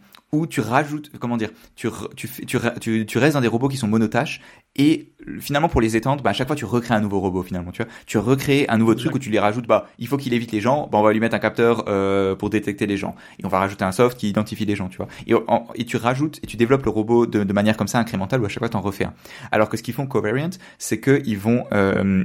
tu 0.47 0.61
rajoutes, 0.61 1.11
comment 1.19 1.37
dire, 1.37 1.51
tu 1.77 1.89
tu, 2.17 2.29
tu, 2.29 2.59
tu 2.81 3.07
tu 3.07 3.19
restes 3.19 3.35
dans 3.35 3.41
des 3.41 3.49
robots 3.49 3.69
qui 3.69 3.77
sont 3.77 3.89
monotâches 3.89 4.41
et 4.77 5.13
finalement 5.41 5.69
pour 5.69 5.81
les 5.81 5.97
étendre, 5.97 6.23
bah, 6.23 6.31
à 6.31 6.33
chaque 6.33 6.49
fois 6.49 6.57
tu 6.57 6.65
recrées 6.65 6.95
un 6.95 7.01
nouveau 7.01 7.21
robot 7.21 7.43
finalement, 7.43 7.71
tu 7.71 7.83
vois, 7.83 7.91
tu 8.07 8.19
recrées 8.19 8.67
un 8.69 8.77
nouveau 8.77 8.95
truc 8.95 9.15
où 9.15 9.19
tu 9.19 9.31
les 9.31 9.39
rajoutes, 9.39 9.67
bah 9.67 9.87
il 9.99 10.09
faut 10.09 10.17
qu'il 10.17 10.35
évite 10.35 10.53
les 10.53 10.61
gens, 10.61 10.89
bah 10.91 10.99
on 10.99 11.03
va 11.03 11.13
lui 11.13 11.21
mettre 11.21 11.37
un 11.37 11.39
capteur 11.39 11.85
euh, 11.89 12.35
pour 12.35 12.51
détecter 12.51 12.87
les 12.87 12.97
gens. 12.97 13.15
Et 13.39 13.47
on 13.47 13.49
va 13.49 13.59
rajouter 13.59 13.85
un 13.85 13.93
soft 13.93 14.19
qui 14.19 14.29
identifie 14.29 14.65
les 14.65 14.77
gens, 14.77 14.89
tu 14.89 14.97
vois, 14.97 15.09
et, 15.27 15.35
et 15.77 15.85
tu 15.85 15.97
rajoutes 15.97 16.41
et 16.43 16.47
tu 16.47 16.57
développes 16.57 16.85
le 16.85 16.91
robot 16.91 17.27
de, 17.27 17.53
manière 17.53 17.77
comme 17.77 17.89
ça 17.89 17.99
incrémentale 17.99 18.43
où 18.43 18.47
à 18.47 18.49
chaque 18.49 18.59
fois 18.59 18.69
t'en 18.69 18.81
refais 18.81 19.05
un. 19.05 19.15
Alors 19.53 19.69
que 19.69 19.77
ce 19.77 19.83
qu'ils 19.83 19.95
font 19.95 20.07
Covariant, 20.07 20.51
c'est 20.79 20.99
que 20.99 21.23
ils 21.25 21.39
vont 21.39 21.65
euh, 21.73 22.25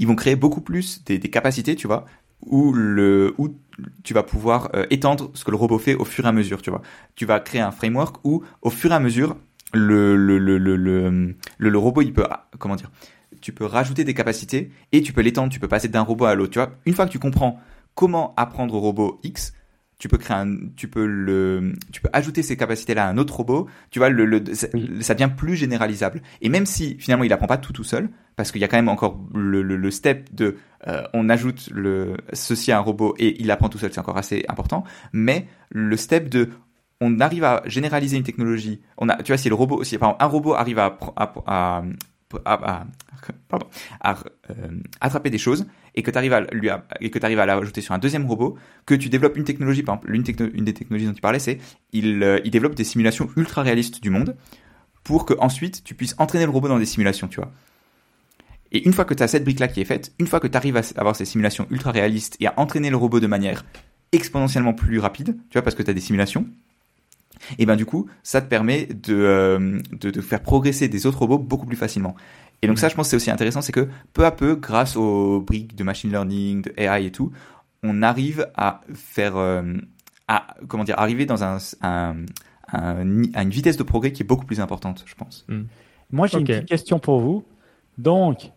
ils 0.00 0.06
vont 0.06 0.16
créer 0.16 0.36
beaucoup 0.36 0.60
plus 0.60 1.04
des 1.04 1.18
capacités, 1.20 1.76
tu 1.76 1.86
vois, 1.86 2.06
où 2.42 2.72
le 2.72 3.34
où 3.38 3.48
tu 4.04 4.14
vas 4.14 4.22
pouvoir 4.22 4.70
euh, 4.74 4.86
étendre 4.90 5.30
ce 5.34 5.44
que 5.44 5.50
le 5.50 5.56
robot 5.56 5.78
fait 5.78 5.94
au 5.94 6.04
fur 6.04 6.24
et 6.24 6.28
à 6.28 6.32
mesure, 6.32 6.62
tu 6.62 6.70
vois. 6.70 6.82
Tu 7.14 7.26
vas 7.26 7.40
créer 7.40 7.60
un 7.60 7.70
framework 7.70 8.16
où 8.24 8.42
au 8.62 8.70
fur 8.70 8.92
et 8.92 8.94
à 8.94 9.00
mesure 9.00 9.36
le 9.72 10.16
le 10.16 10.38
le 10.38 10.58
le 10.58 10.76
le, 10.76 11.34
le, 11.58 11.78
robot 11.78 12.02
il 12.02 12.12
peut 12.12 12.26
comment 12.58 12.76
dire 12.76 12.90
tu 13.40 13.52
peux 13.52 13.64
rajouter 13.64 14.04
des 14.04 14.14
capacités 14.14 14.70
et 14.92 15.02
tu 15.02 15.12
peux 15.12 15.20
l'étendre, 15.20 15.52
tu 15.52 15.60
peux 15.60 15.68
passer 15.68 15.88
d'un 15.88 16.02
robot 16.02 16.24
à 16.24 16.34
l'autre, 16.34 16.52
tu 16.52 16.58
vois. 16.58 16.72
Une 16.86 16.94
fois 16.94 17.06
que 17.06 17.12
tu 17.12 17.18
comprends 17.18 17.60
comment 17.94 18.34
apprendre 18.36 18.74
au 18.74 18.80
robot 18.80 19.20
X, 19.22 19.54
tu 19.98 20.08
peux 20.08 20.18
créer 20.18 20.36
un, 20.36 20.56
tu 20.76 20.88
peux 20.88 21.06
le, 21.06 21.72
tu 21.92 22.00
peux 22.00 22.10
ajouter 22.12 22.42
ces 22.42 22.56
capacités-là 22.56 23.06
à 23.06 23.08
un 23.08 23.18
autre 23.18 23.36
robot. 23.36 23.66
Tu 23.90 23.98
vois, 23.98 24.08
le, 24.10 24.26
le, 24.26 24.42
ça, 24.54 25.14
devient 25.14 25.30
plus 25.34 25.56
généralisable. 25.56 26.22
Et 26.42 26.48
même 26.48 26.66
si 26.66 26.96
finalement 26.98 27.24
il 27.24 27.32
apprend 27.32 27.46
pas 27.46 27.56
tout 27.56 27.72
tout 27.72 27.84
seul, 27.84 28.10
parce 28.36 28.52
qu'il 28.52 28.60
y 28.60 28.64
a 28.64 28.68
quand 28.68 28.76
même 28.76 28.90
encore 28.90 29.18
le, 29.34 29.62
le, 29.62 29.76
le 29.76 29.90
step 29.90 30.34
de, 30.34 30.56
euh, 30.86 31.02
on 31.14 31.28
ajoute 31.28 31.70
le 31.72 32.16
ceci 32.32 32.72
à 32.72 32.78
un 32.78 32.80
robot 32.80 33.14
et 33.18 33.40
il 33.40 33.50
apprend 33.50 33.68
tout 33.68 33.78
seul, 33.78 33.92
c'est 33.92 34.00
encore 34.00 34.18
assez 34.18 34.44
important. 34.48 34.84
Mais 35.12 35.48
le 35.70 35.96
step 35.96 36.28
de, 36.28 36.50
on 37.00 37.18
arrive 37.20 37.44
à 37.44 37.62
généraliser 37.66 38.18
une 38.18 38.22
technologie. 38.22 38.82
On 38.98 39.08
a, 39.08 39.16
tu 39.22 39.32
vois, 39.32 39.38
si 39.38 39.48
le 39.48 39.54
robot, 39.54 39.84
si 39.84 39.96
par 39.96 40.10
exemple, 40.10 40.24
un 40.24 40.28
robot 40.28 40.54
arrive 40.54 40.78
à, 40.78 40.98
à, 41.16 41.32
à, 41.46 41.82
à- 42.44 42.80
à- 42.80 42.86
pardon, 43.48 43.66
à, 44.00 44.16
euh, 44.50 44.54
attraper 45.00 45.30
des 45.30 45.38
choses 45.38 45.66
et 45.96 46.02
que 46.02 46.10
tu 46.10 46.18
arrives 46.18 46.32
à 46.34 46.40
lui 46.52 46.68
l'ajouter 47.46 47.80
sur 47.80 47.94
un 47.94 47.98
deuxième 47.98 48.26
robot, 48.26 48.56
que 48.84 48.94
tu 48.94 49.08
développes 49.08 49.36
une 49.36 49.44
technologie, 49.44 49.82
par 49.82 49.96
exemple, 49.96 50.12
l'une 50.12 50.24
une 50.54 50.64
des 50.64 50.74
technologies 50.74 51.06
dont 51.06 51.14
tu 51.14 51.22
parlais, 51.22 51.38
c'est 51.38 51.58
il, 51.92 52.22
euh, 52.22 52.38
il 52.44 52.50
développe 52.50 52.74
des 52.74 52.84
simulations 52.84 53.28
ultra 53.36 53.62
réalistes 53.62 54.02
du 54.02 54.10
monde 54.10 54.36
pour 55.04 55.24
que 55.24 55.34
ensuite 55.38 55.82
tu 55.84 55.94
puisses 55.94 56.14
entraîner 56.18 56.44
le 56.44 56.50
robot 56.50 56.68
dans 56.68 56.78
des 56.78 56.86
simulations, 56.86 57.28
tu 57.28 57.36
vois. 57.36 57.50
Et 58.72 58.84
une 58.84 58.92
fois 58.92 59.04
que 59.04 59.14
tu 59.14 59.22
as 59.22 59.28
cette 59.28 59.44
brique-là 59.44 59.68
qui 59.68 59.80
est 59.80 59.84
faite, 59.84 60.12
une 60.18 60.26
fois 60.26 60.40
que 60.40 60.48
tu 60.48 60.56
arrives 60.56 60.76
à 60.76 60.82
avoir 60.96 61.16
ces 61.16 61.24
simulations 61.24 61.66
ultra 61.70 61.92
réalistes 61.92 62.36
et 62.40 62.46
à 62.46 62.54
entraîner 62.58 62.90
le 62.90 62.96
robot 62.96 63.20
de 63.20 63.26
manière 63.26 63.64
exponentiellement 64.12 64.74
plus 64.74 64.98
rapide, 64.98 65.36
tu 65.50 65.54
vois, 65.54 65.62
parce 65.62 65.74
que 65.74 65.82
tu 65.82 65.90
as 65.90 65.94
des 65.94 66.00
simulations, 66.00 66.46
et 67.58 67.66
ben 67.66 67.76
du 67.76 67.86
coup, 67.86 68.06
ça 68.22 68.40
te 68.40 68.48
permet 68.48 68.86
de, 68.86 69.14
euh, 69.14 70.22
faire 70.22 70.42
progresser 70.42 70.88
des 70.88 71.06
autres 71.06 71.18
robots 71.18 71.38
beaucoup 71.38 71.66
plus 71.66 71.76
facilement. 71.76 72.16
Et 72.62 72.66
donc 72.68 72.78
ça, 72.78 72.88
je 72.88 72.94
pense 72.94 73.06
que 73.06 73.10
c'est 73.10 73.16
aussi 73.16 73.30
intéressant, 73.30 73.60
c'est 73.62 73.72
que 73.72 73.88
peu 74.12 74.24
à 74.24 74.30
peu, 74.30 74.56
grâce 74.56 74.96
aux 74.96 75.40
briques 75.40 75.76
de 75.76 75.84
machine 75.84 76.10
learning, 76.10 76.62
de 76.62 76.72
AI 76.76 77.06
et 77.06 77.12
tout, 77.12 77.30
on 77.82 78.02
arrive 78.02 78.48
à 78.56 78.80
faire, 78.94 79.36
euh, 79.36 79.62
à 80.28 80.54
comment 80.68 80.84
dire, 80.84 80.98
arriver 80.98 81.26
dans 81.26 81.44
un, 81.44 81.58
un, 81.82 82.16
un- 82.72 83.22
à 83.34 83.42
une 83.42 83.50
vitesse 83.50 83.76
de 83.76 83.82
progrès 83.82 84.12
qui 84.12 84.22
est 84.22 84.26
beaucoup 84.26 84.46
plus 84.46 84.60
importante, 84.60 85.04
je 85.06 85.14
pense. 85.14 85.46
Moi, 86.10 86.26
j'ai 86.26 86.38
une 86.38 86.46
petite 86.46 86.68
question 86.68 86.98
pour 86.98 87.20
vous. 87.20 87.44
Donc, 87.98 88.50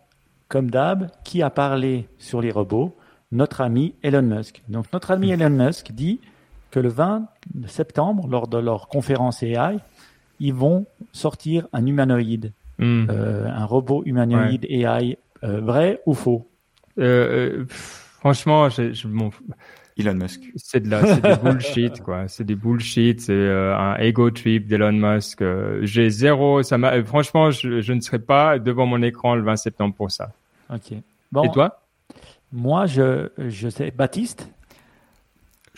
comme 0.47 0.71
d'hab, 0.71 1.11
qui 1.23 1.41
a 1.41 1.49
parlé 1.49 2.07
sur 2.17 2.41
les 2.41 2.51
robots? 2.51 2.95
Notre 3.31 3.61
ami 3.61 3.93
Elon 4.01 4.23
Musk. 4.23 4.63
Donc, 4.69 4.85
notre 4.91 5.11
ami 5.11 5.29
Elon 5.29 5.51
Musk 5.51 5.91
dit 5.91 6.19
que 6.71 6.79
le 6.79 6.89
20 6.89 7.27
septembre, 7.67 8.27
lors 8.27 8.47
de 8.47 8.57
leur 8.57 8.87
conférence 8.87 9.43
AI, 9.43 9.77
ils 10.39 10.53
vont 10.53 10.87
sortir 11.11 11.67
un 11.73 11.85
humanoïde, 11.85 12.53
Hmm. 12.79 13.07
euh, 13.09 13.45
un 13.47 13.65
robot 13.65 14.03
humanoïde 14.05 14.65
AI, 14.69 15.17
euh, 15.43 15.59
vrai 15.61 16.01
ou 16.05 16.13
faux? 16.13 16.49
Euh, 16.97 17.59
euh, 17.61 17.65
franchement, 17.67 18.69
je, 18.69 18.93
je 18.93 19.07
m'en 19.07 19.29
fous. 19.31 19.43
Elon 19.97 20.13
Musk. 20.13 20.41
c'est 20.55 20.79
de 20.79 20.89
la, 20.89 21.05
c'est 21.05 21.21
des 21.21 21.35
bullshit, 21.35 22.01
quoi. 22.01 22.27
C'est 22.29 22.45
des 22.45 22.55
bullshit. 22.55 23.19
C'est 23.19 23.33
euh, 23.33 23.75
un 23.77 23.97
ego 23.97 24.31
trip 24.31 24.65
d'Elon 24.67 24.93
Musk. 24.93 25.41
Euh, 25.41 25.79
J'ai 25.83 26.09
zéro. 26.09 26.63
Ça 26.63 26.77
m'a. 26.77 26.93
euh, 26.93 27.03
Franchement, 27.03 27.51
je, 27.51 27.81
je 27.81 27.91
ne 27.93 27.99
serai 27.99 28.19
pas 28.19 28.59
devant 28.59 28.85
mon 28.85 29.01
écran 29.01 29.35
le 29.35 29.41
20 29.43 29.57
septembre 29.57 29.93
pour 29.95 30.09
ça. 30.09 30.31
Ok. 30.73 30.93
Bon, 31.33 31.43
Et 31.43 31.51
toi? 31.51 31.81
Moi, 32.53 32.85
je, 32.85 33.27
je 33.37 33.67
sais. 33.67 33.91
Baptiste? 33.91 34.49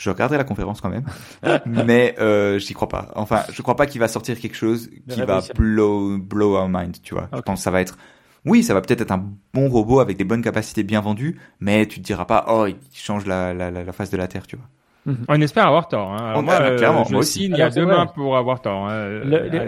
Je 0.01 0.09
regarderai 0.09 0.37
la 0.37 0.43
conférence 0.43 0.81
quand 0.81 0.89
même, 0.89 1.03
mais 1.65 2.15
euh, 2.19 2.57
j'y 2.59 2.73
crois 2.73 2.87
pas. 2.89 3.09
Enfin, 3.15 3.43
je 3.51 3.61
crois 3.61 3.75
pas 3.75 3.85
qu'il 3.85 3.99
va 4.01 4.07
sortir 4.07 4.39
quelque 4.39 4.55
chose 4.55 4.89
De 5.05 5.13
qui 5.13 5.21
va 5.21 5.41
blow, 5.55 6.17
blow 6.17 6.55
our 6.57 6.67
mind, 6.69 6.97
tu 7.03 7.13
vois. 7.13 7.29
Je 7.35 7.41
pense 7.41 7.59
que 7.59 7.63
ça 7.63 7.71
va 7.71 7.81
être, 7.81 7.97
oui, 8.45 8.63
ça 8.63 8.73
va 8.73 8.81
peut-être 8.81 9.01
être 9.01 9.11
un 9.11 9.23
bon 9.53 9.69
robot 9.69 9.99
avec 9.99 10.17
des 10.17 10.23
bonnes 10.23 10.41
capacités 10.41 10.81
bien 10.83 11.01
vendues, 11.01 11.39
mais 11.59 11.85
tu 11.85 11.99
te 11.99 12.03
diras 12.05 12.25
pas, 12.25 12.45
oh, 12.49 12.65
il 12.67 12.75
change 12.93 13.25
la, 13.27 13.53
la, 13.53 13.69
la, 13.69 13.83
la 13.83 13.91
face 13.91 14.09
de 14.09 14.17
la 14.17 14.27
Terre, 14.27 14.47
tu 14.47 14.55
vois. 14.55 15.15
On 15.29 15.39
espère 15.41 15.65
avoir 15.67 15.87
tort. 15.87 16.11
Hein. 16.13 16.17
Alors 16.29 16.39
On- 16.39 16.43
moi, 16.43 16.55
ah, 16.59 16.63
euh, 16.63 16.77
clairement, 16.77 17.03
je 17.05 17.11
moi 17.11 17.21
aussi. 17.21 17.39
signe 17.43 17.53
Alors, 17.55 17.67
à 17.67 17.71
c'est 17.71 17.79
demain 17.79 18.05
vrai. 18.05 18.13
pour 18.15 18.37
avoir 18.37 18.61
tort. 18.61 18.87
hein. 18.87 19.21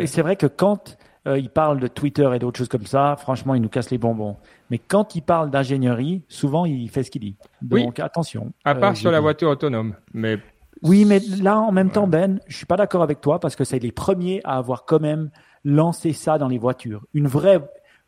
C'est 0.05 0.21
vrai 0.21 0.36
que 0.36 0.45
quand 0.47 0.97
euh, 1.28 1.38
il 1.39 1.49
parle 1.49 1.80
de 1.80 1.88
Twitter 1.88 2.30
et 2.36 2.39
d'autres 2.39 2.57
choses 2.57 2.67
comme 2.67 2.86
ça, 2.86 3.15
franchement, 3.17 3.55
il 3.55 3.61
nous 3.61 3.69
casse 3.69 3.89
les 3.91 3.97
bonbons. 3.97 4.36
Mais 4.69 4.78
quand 4.78 5.15
il 5.15 5.21
parle 5.21 5.49
d'ingénierie, 5.49 6.24
souvent, 6.28 6.65
il 6.65 6.89
fait 6.89 7.03
ce 7.03 7.11
qu'il 7.11 7.21
dit. 7.21 7.36
Oui. 7.71 7.84
Donc, 7.86 7.99
attention. 7.99 8.51
à 8.65 8.76
part 8.76 8.91
Euh, 8.91 8.95
sur 8.95 9.11
la 9.11 9.19
voiture 9.21 9.49
autonome. 9.49 9.95
Mais 10.13 10.38
Oui, 10.82 11.05
mais 11.05 11.19
là, 11.41 11.59
en 11.59 11.71
même 11.71 11.88
Ouais. 11.88 11.93
temps, 11.93 12.07
Ben, 12.07 12.39
je 12.47 12.57
suis 12.57 12.65
pas 12.65 12.76
d'accord 12.76 13.03
avec 13.03 13.21
toi 13.21 13.39
parce 13.39 13.55
que 13.55 13.63
c'est 13.63 13.80
les 13.80 13.93
premiers 13.93 14.41
à 14.43 14.57
avoir 14.57 14.84
quand 14.86 14.99
même 14.99 15.30
lancé 15.63 16.11
ça 16.11 16.38
dans 16.38 16.49
les 16.49 16.57
voitures. 16.57 17.03
Une 17.13 17.28
vraie 17.28 17.61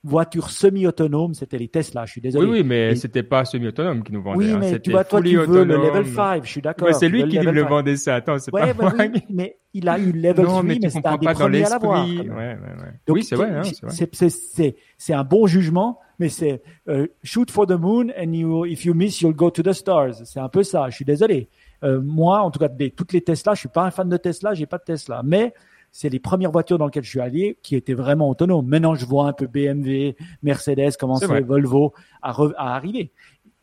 voiture 0.05 0.49
semi-autonome, 0.51 1.33
c'était 1.33 1.57
les 1.57 1.67
Tesla. 1.67 2.05
Je 2.05 2.11
suis 2.11 2.21
désolé. 2.21 2.45
oui, 2.45 2.59
oui, 2.59 2.63
mais 2.63 2.91
Et- 2.91 2.95
c'était 2.95 3.23
pas 3.23 3.43
semi-autonome 3.43 4.03
qui 4.03 4.13
nous 4.13 4.21
vendait. 4.21 4.45
Oui, 4.45 4.51
hein. 4.51 4.57
mais 4.59 4.67
tu 4.67 4.73
C'était 4.75 4.91
vois, 4.91 5.03
toi, 5.03 5.21
tu 5.21 5.35
veux 5.37 5.63
le 5.65 5.75
level 5.77 6.05
5, 6.07 6.45
je 6.45 6.49
suis 6.51 6.61
d'accord. 6.61 6.87
Ouais, 6.87 6.93
c'est 6.93 7.07
tu 7.07 7.11
lui 7.11 7.21
veux 7.23 7.27
qui 7.27 7.37
le 7.39 7.61
5. 7.63 7.69
vendait 7.69 7.95
ça. 7.97 8.15
Attends, 8.15 8.37
c'est 8.37 8.53
Ouais, 8.53 8.73
pas 8.73 8.73
bah 8.73 8.93
moi. 8.97 9.05
oui, 9.13 9.21
mais 9.29 9.57
il 9.73 9.89
a 9.89 9.97
eu 9.99 10.11
le 10.11 10.19
level 10.21 10.45
non, 10.45 10.51
3, 10.51 10.63
mais 10.63 10.73
mais, 10.75 10.79
tu 10.79 10.89
c'était 10.91 11.07
un 11.07 11.17
des 11.17 11.27
premiers 11.27 11.65
à 11.65 11.69
l'avoir. 11.69 12.07
Ouais, 12.07 12.19
ouais, 12.29 12.57
Oui, 13.09 13.23
c'est 13.23 13.35
vrai. 13.35 13.49
Hein, 13.49 13.63
c'est- 13.63 13.75
c'est 13.89 13.89
c'est- 13.89 14.15
c'est- 14.15 14.29
c'est- 14.29 14.75
c'est 14.97 15.13
un 15.13 15.23
bon 15.23 15.47
jugement, 15.47 15.99
mais 16.19 16.29
c'est 16.29 16.61
euh, 16.87 17.07
shoot 17.23 17.49
for 17.51 17.65
the 17.65 17.71
moon 17.71 18.07
and 18.17 18.31
you, 18.31 18.65
if 18.65 18.85
you 18.85 18.93
miss, 18.93 19.21
you'll 19.21 19.33
go 19.35 19.49
to 19.49 19.63
the 19.63 19.73
stars. 19.73 20.13
C'est 20.25 20.39
un 20.39 20.49
peu 20.49 20.63
ça. 20.63 20.87
Je 20.89 20.95
suis 20.95 21.05
désolé. 21.05 21.49
Euh, 21.83 21.99
moi, 22.01 22.39
en 22.41 22.51
tout 22.51 22.59
cas, 22.59 22.67
des, 22.69 22.91
toutes 22.91 23.11
les 23.11 23.21
Tesla, 23.21 23.53
je 23.53 23.59
suis 23.59 23.69
pas 23.69 23.83
un 23.83 23.91
fan 23.91 24.07
de 24.07 24.17
Tesla, 24.17 24.53
j'ai 24.53 24.65
pas 24.65 24.77
de 24.77 24.83
Tesla, 24.83 25.21
mais 25.25 25.53
c'est 25.97 26.09
les 26.09 26.19
premières 26.19 26.51
voitures 26.51 26.77
dans 26.77 26.87
lesquelles 26.87 27.05
je 27.05 27.09
suis 27.09 27.21
allé 27.21 27.57
qui 27.63 27.73
étaient 27.77 27.93
vraiment 27.93 28.29
autonomes. 28.29 28.67
Maintenant, 28.67 28.95
je 28.95 29.05
vois 29.05 29.27
un 29.29 29.33
peu 29.33 29.47
BMW, 29.47 30.13
Mercedes 30.43 30.97
commencer. 30.99 31.25
Volvo 31.43 31.93
à, 32.21 32.33
re- 32.33 32.53
à 32.57 32.75
arriver. 32.75 33.11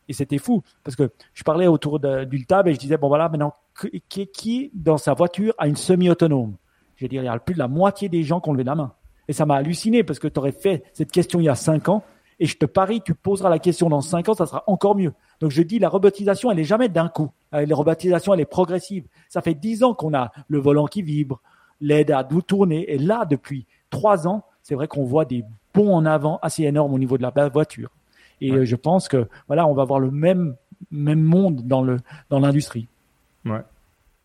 Et 0.09 0.13
c'était 0.13 0.39
fou 0.39 0.63
parce 0.83 0.95
que 0.95 1.11
je 1.35 1.43
parlais 1.43 1.67
autour 1.67 1.99
de- 1.99 2.23
d'une 2.23 2.45
table 2.45 2.69
et 2.69 2.73
je 2.73 2.79
disais 2.79 2.97
bon 2.97 3.07
voilà 3.07 3.29
maintenant 3.29 3.53
qui, 3.79 4.01
qui- 4.09 4.27
qui 4.27 4.71
dans 4.73 4.97
sa 4.97 5.13
voiture 5.13 5.53
a 5.59 5.67
une 5.67 5.75
semi-autonome? 5.75 6.55
Je 6.95 7.05
veux 7.05 7.09
dire 7.09 7.21
il 7.21 7.25
y 7.25 7.29
a 7.29 7.37
plus 7.39 7.53
de 7.53 7.59
la 7.59 7.67
moitié 7.67 8.09
des 8.09 8.23
gens 8.23 8.41
qui 8.41 8.49
ont 8.49 8.53
levé 8.53 8.63
la 8.63 8.73
main. 8.75 8.93
Et 9.27 9.33
ça 9.33 9.45
m'a 9.45 9.55
halluciné 9.55 10.03
parce 10.03 10.17
que 10.19 10.27
tu 10.27 10.39
aurais 10.39 10.51
fait 10.51 10.83
cette 10.93 11.11
question 11.11 11.39
il 11.39 11.43
y 11.45 11.49
a 11.49 11.55
cinq 11.55 11.87
ans 11.87 12.03
et 12.39 12.47
je 12.47 12.57
te 12.57 12.65
parie 12.65 13.01
tu 13.01 13.13
poseras 13.13 13.49
la 13.51 13.59
question 13.59 13.89
dans 13.89 14.01
cinq 14.01 14.27
ans 14.27 14.33
ça 14.33 14.47
sera 14.47 14.63
encore 14.67 14.95
mieux. 14.95 15.13
Donc 15.39 15.51
je 15.51 15.61
dis 15.61 15.77
la 15.77 15.87
robotisation 15.87 16.49
elle 16.51 16.59
est 16.59 16.63
jamais 16.65 16.89
d'un 16.89 17.09
coup. 17.09 17.29
Euh, 17.53 17.65
La 17.65 17.75
robotisation 17.75 18.33
elle 18.33 18.39
est 18.41 18.45
progressive. 18.45 19.05
Ça 19.29 19.41
fait 19.41 19.53
dix 19.53 19.83
ans 19.83 19.93
qu'on 19.93 20.13
a 20.15 20.31
le 20.47 20.57
volant 20.59 20.87
qui 20.87 21.01
vibre, 21.03 21.41
l'aide 21.81 22.11
à 22.11 22.23
tout 22.23 22.41
tourner 22.41 22.91
et 22.91 22.97
là 22.97 23.25
depuis 23.29 23.65
trois 23.89 24.27
ans 24.27 24.43
c'est 24.61 24.75
vrai 24.75 24.87
qu'on 24.87 25.03
voit 25.03 25.25
des 25.25 25.43
bons 25.73 25.93
en 25.93 26.05
avant 26.05 26.39
assez 26.41 26.63
énormes 26.63 26.93
au 26.93 26.99
niveau 26.99 27.17
de 27.17 27.23
la 27.23 27.49
voiture. 27.49 27.89
Et 28.41 28.51
Ouais. 28.51 28.59
euh, 28.59 28.65
je 28.65 28.75
pense 28.75 29.07
que 29.07 29.27
voilà, 29.47 29.67
on 29.67 29.73
va 29.73 29.81
avoir 29.83 29.99
le 29.99 30.11
même 30.11 30.55
même 30.91 31.21
monde 31.21 31.61
dans 31.65 31.81
le 31.81 31.97
dans 32.29 32.39
l'industrie. 32.39 32.87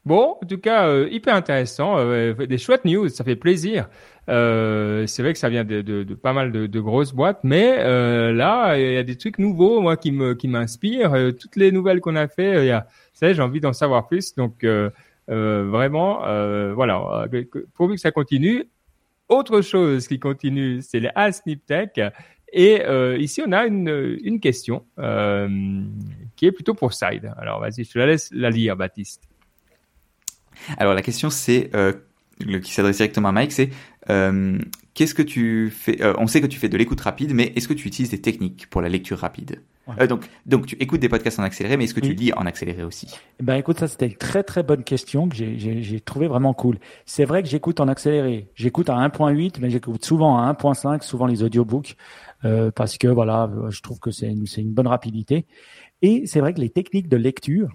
Bon, 0.04 0.36
en 0.40 0.46
tout 0.46 0.56
cas, 0.58 0.86
euh, 0.88 1.06
hyper 1.10 1.34
intéressant. 1.34 1.98
euh, 1.98 2.32
des 2.46 2.56
chouettes 2.56 2.84
news, 2.86 3.08
ça 3.10 3.24
fait 3.24 3.36
plaisir. 3.36 3.88
Euh, 4.30 5.06
c'est 5.06 5.22
vrai 5.22 5.34
que 5.34 5.38
ça 5.38 5.50
vient 5.50 5.64
de, 5.64 5.82
de, 5.82 6.02
de 6.02 6.14
pas 6.14 6.32
mal 6.32 6.50
de, 6.50 6.66
de 6.66 6.80
grosses 6.80 7.12
boîtes, 7.12 7.40
mais 7.42 7.76
là, 8.32 8.78
il 8.78 8.92
y 8.94 8.96
a 8.96 9.02
des 9.02 9.16
trucs 9.16 9.38
nouveaux, 9.38 9.80
moi, 9.80 9.96
qui 9.96 10.12
me 10.12 10.34
qui 10.34 10.48
m'inspirent. 10.48 11.12
Toutes 11.38 11.56
les 11.56 11.72
nouvelles 11.72 12.00
qu'on 12.00 12.16
a 12.16 12.26
fait, 12.26 12.64
il 12.64 12.68
y 12.68 12.70
a, 12.70 12.86
j'ai 13.20 13.40
envie 13.42 13.60
d'en 13.60 13.74
savoir 13.74 14.06
plus. 14.06 14.34
Donc, 14.34 14.64
vraiment, 15.28 16.24
euh, 16.26 16.72
voilà, 16.74 17.28
euh, 17.32 17.44
pourvu 17.74 17.94
que 17.94 18.00
ça 18.00 18.10
continue. 18.10 18.64
autre 19.28 19.60
chose 19.60 20.08
qui 20.08 20.18
continue, 20.18 20.80
c'est 20.82 21.00
les 21.00 21.10
Ask 21.14 21.44
Niptech. 21.46 22.00
Et 22.52 22.82
euh, 22.82 23.18
ici, 23.18 23.42
on 23.46 23.52
a 23.52 23.66
une, 23.66 24.40
question 24.40 24.84
euh, 24.98 25.48
qui 26.36 26.46
est 26.46 26.52
plutôt 26.52 26.74
pour 26.74 26.94
Side. 26.94 27.32
Alors, 27.36 27.60
vas-y, 27.60 27.84
je 27.84 27.92
te 27.92 27.98
la 27.98 28.06
laisse 28.06 28.30
la 28.32 28.50
lire, 28.50 28.76
Baptiste. 28.76 29.22
Alors, 30.78 30.94
la 30.94 31.02
question, 31.02 31.28
c'est 31.30 31.70
euh, 31.74 31.92
le 32.44 32.58
qui 32.60 32.72
s'adresse 32.72 32.96
directement 32.98 33.28
à 33.28 33.32
Mike, 33.32 33.52
c'est 33.52 33.70
euh, 34.10 34.58
qu'est-ce 34.94 35.14
que 35.14 35.22
tu 35.22 35.70
fais 35.70 36.02
euh, 36.02 36.14
On 36.18 36.26
sait 36.26 36.40
que 36.40 36.46
tu 36.46 36.58
fais 36.58 36.68
de 36.68 36.76
l'écoute 36.76 37.00
rapide, 37.00 37.32
mais 37.34 37.52
est-ce 37.56 37.68
que 37.68 37.74
tu 37.74 37.86
utilises 37.88 38.10
des 38.10 38.20
techniques 38.20 38.68
pour 38.70 38.80
la 38.80 38.88
lecture 38.88 39.18
rapide 39.18 39.62
Ouais. 39.86 39.94
Euh, 40.02 40.06
Donc, 40.06 40.28
donc 40.44 40.66
tu 40.66 40.76
écoutes 40.80 41.00
des 41.00 41.08
podcasts 41.08 41.38
en 41.38 41.42
accéléré, 41.44 41.78
mais 41.78 41.84
est-ce 41.84 41.94
que 41.94 42.00
tu 42.00 42.12
lis 42.12 42.30
en 42.34 42.44
accéléré 42.44 42.82
aussi 42.84 43.08
Eh 43.40 43.42
Ben 43.42 43.54
écoute, 43.56 43.78
ça 43.78 43.88
c'était 43.88 44.06
une 44.06 44.16
très 44.16 44.42
très 44.42 44.62
bonne 44.62 44.84
question 44.84 45.30
que 45.30 45.34
j'ai- 45.34 46.00
trouvé 46.04 46.28
vraiment 46.28 46.52
cool. 46.52 46.76
C'est 47.06 47.24
vrai 47.24 47.42
que 47.42 47.48
j'écoute 47.48 47.80
en 47.80 47.88
accéléré. 47.88 48.48
J'écoute 48.54 48.90
à 48.90 48.96
1.8, 48.96 49.60
mais 49.60 49.70
j'écoute 49.70 50.04
souvent 50.04 50.36
à 50.36 50.42
1.5, 50.52 51.02
souvent 51.02 51.26
les 51.26 51.42
audiobooks, 51.42 51.96
euh, 52.44 52.70
parce 52.70 52.98
que 52.98 53.08
voilà, 53.08 53.50
je 53.70 53.80
trouve 53.80 53.98
que 53.98 54.10
c'est 54.10 54.28
une, 54.28 54.46
c'est 54.46 54.60
une 54.60 54.74
bonne 54.74 54.88
rapidité. 54.88 55.46
Et 56.02 56.24
c'est 56.26 56.40
vrai 56.40 56.52
que 56.52 56.60
les 56.60 56.68
techniques 56.70 57.08
de 57.08 57.16
lecture. 57.16 57.70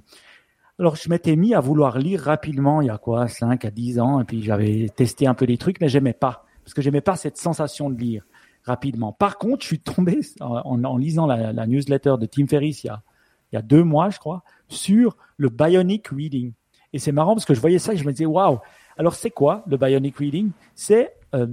Alors 0.80 0.96
je 0.96 1.10
m'étais 1.10 1.36
mis 1.36 1.54
à 1.54 1.60
vouloir 1.60 2.00
lire 2.00 2.22
rapidement 2.22 2.82
il 2.82 2.88
y 2.88 2.90
a 2.90 2.98
quoi, 2.98 3.28
5 3.28 3.64
à 3.66 3.72
10 3.72 4.00
ans, 4.00 4.20
et 4.20 4.24
puis 4.24 4.42
j'avais 4.42 4.90
testé 4.90 5.28
un 5.28 5.34
peu 5.34 5.46
des 5.46 5.58
trucs, 5.58 5.80
mais 5.80 5.90
j'aimais 5.90 6.14
pas, 6.14 6.46
parce 6.64 6.74
que 6.74 6.82
j'aimais 6.82 7.02
pas 7.02 7.16
cette 7.16 7.38
sensation 7.38 7.90
de 7.90 8.00
lire 8.00 8.26
rapidement. 8.64 9.12
Par 9.12 9.38
contre, 9.38 9.62
je 9.62 9.68
suis 9.68 9.80
tombé 9.80 10.20
en, 10.40 10.98
lisant 10.98 11.28
la, 11.28 11.68
newsletter 11.68 12.16
de 12.20 12.26
Tim 12.26 12.48
Ferriss 12.48 12.84
il 12.84 12.88
y 12.88 12.90
a 12.90 13.02
il 13.54 13.58
y 13.58 13.60
a 13.60 13.62
deux 13.62 13.84
mois, 13.84 14.10
je 14.10 14.18
crois, 14.18 14.44
sur 14.68 15.16
le 15.38 15.50
bionic 15.50 16.08
reading. 16.08 16.54
Et 16.92 17.00
c'est 17.00 17.12
marrant 17.12 17.36
parce 17.36 17.46
que 17.46 17.54
je 17.54 17.62
voyais 17.62 17.78
ça 17.78 17.94
et 17.94 17.98
je 17.98 18.04
me 18.04 18.12
disais, 18.12 18.26
waouh, 18.26 18.60
alors 18.98 19.14
c'est 19.14 19.30
quoi 19.30 19.64
le 19.68 19.78
bionic 19.78 20.18
reading? 20.18 20.50
C'est 20.74 21.14
euh, 21.36 21.46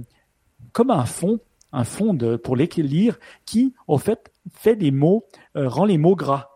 comme 0.71 0.89
un 0.89 1.05
fond, 1.05 1.39
un 1.71 1.83
fond 1.83 2.15
de, 2.15 2.37
pour 2.37 2.55
lire 2.55 3.19
qui, 3.45 3.75
au 3.87 3.99
fait, 3.99 4.31
fait 4.51 4.75
des 4.75 4.89
mots, 4.89 5.25
euh, 5.55 5.69
rend 5.69 5.85
les 5.85 5.99
mots 5.99 6.15
gras. 6.15 6.49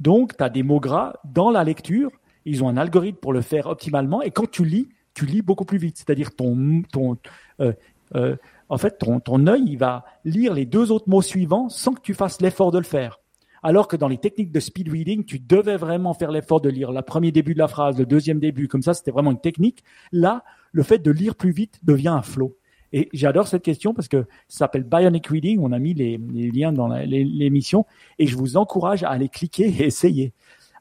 Donc, 0.00 0.36
tu 0.36 0.42
as 0.42 0.50
des 0.50 0.62
mots 0.62 0.80
gras 0.80 1.14
dans 1.24 1.50
la 1.50 1.64
lecture. 1.64 2.10
Ils 2.44 2.62
ont 2.62 2.68
un 2.68 2.76
algorithme 2.76 3.18
pour 3.18 3.32
le 3.32 3.40
faire 3.40 3.66
optimalement. 3.66 4.22
Et 4.22 4.30
quand 4.30 4.50
tu 4.50 4.64
lis, 4.64 4.88
tu 5.14 5.26
lis 5.26 5.42
beaucoup 5.42 5.64
plus 5.64 5.78
vite. 5.78 5.96
C'est-à-dire 5.96 6.34
ton, 6.34 6.82
ton, 6.92 7.16
euh, 7.60 7.72
euh, 8.14 8.36
en 8.68 8.78
fait, 8.78 8.98
ton, 8.98 9.20
ton 9.20 9.46
œil, 9.46 9.64
il 9.66 9.78
va 9.78 10.04
lire 10.24 10.54
les 10.54 10.66
deux 10.66 10.90
autres 10.90 11.08
mots 11.08 11.22
suivants 11.22 11.68
sans 11.68 11.92
que 11.92 12.00
tu 12.00 12.14
fasses 12.14 12.40
l'effort 12.40 12.70
de 12.70 12.78
le 12.78 12.84
faire. 12.84 13.20
Alors 13.62 13.88
que 13.88 13.96
dans 13.96 14.08
les 14.08 14.18
techniques 14.18 14.52
de 14.52 14.60
speed 14.60 14.90
reading, 14.90 15.24
tu 15.24 15.38
devais 15.38 15.78
vraiment 15.78 16.12
faire 16.12 16.30
l'effort 16.30 16.60
de 16.60 16.68
lire 16.68 16.92
le 16.92 17.00
premier 17.00 17.32
début 17.32 17.54
de 17.54 17.58
la 17.58 17.68
phrase, 17.68 17.98
le 17.98 18.04
deuxième 18.04 18.38
début, 18.38 18.68
comme 18.68 18.82
ça, 18.82 18.92
c'était 18.92 19.10
vraiment 19.10 19.30
une 19.30 19.40
technique. 19.40 19.84
Là, 20.12 20.44
le 20.72 20.82
fait 20.82 20.98
de 20.98 21.10
lire 21.10 21.34
plus 21.34 21.50
vite 21.50 21.80
devient 21.82 22.08
un 22.08 22.20
flow. 22.20 22.56
Et 22.96 23.08
j'adore 23.12 23.48
cette 23.48 23.64
question 23.64 23.92
parce 23.92 24.06
que 24.06 24.24
ça 24.46 24.58
s'appelle 24.58 24.84
Bionic 24.84 25.26
Reading. 25.26 25.58
On 25.60 25.72
a 25.72 25.80
mis 25.80 25.94
les, 25.94 26.16
liens 26.16 26.70
dans 26.70 26.86
l'émission 26.86 27.86
et 28.20 28.28
je 28.28 28.36
vous 28.36 28.56
encourage 28.56 29.02
à 29.02 29.10
aller 29.10 29.28
cliquer 29.28 29.66
et 29.66 29.86
essayer. 29.86 30.32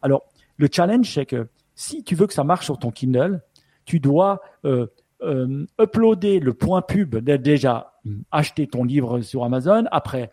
Alors, 0.03 0.22
le 0.57 0.70
challenge, 0.72 1.11
c'est 1.11 1.26
que 1.26 1.47
si 1.74 2.03
tu 2.03 2.14
veux 2.14 2.28
que 2.28 2.36
ça 2.36 2.43
marche 2.43 2.66
sur 2.66 2.78
ton 2.78 2.91
Kindle, 2.91 3.41
tu 3.86 3.99
dois 3.99 4.41
euh, 4.64 4.86
euh, 5.24 5.66
uploader 5.82 6.39
le 6.39 6.53
point 6.53 6.84
pub, 6.84 7.16
dé- 7.16 7.39
déjà 7.39 7.99
acheter 8.30 8.68
ton 8.68 8.84
livre 8.84 9.22
sur 9.22 9.43
Amazon, 9.43 9.86
après 9.89 10.30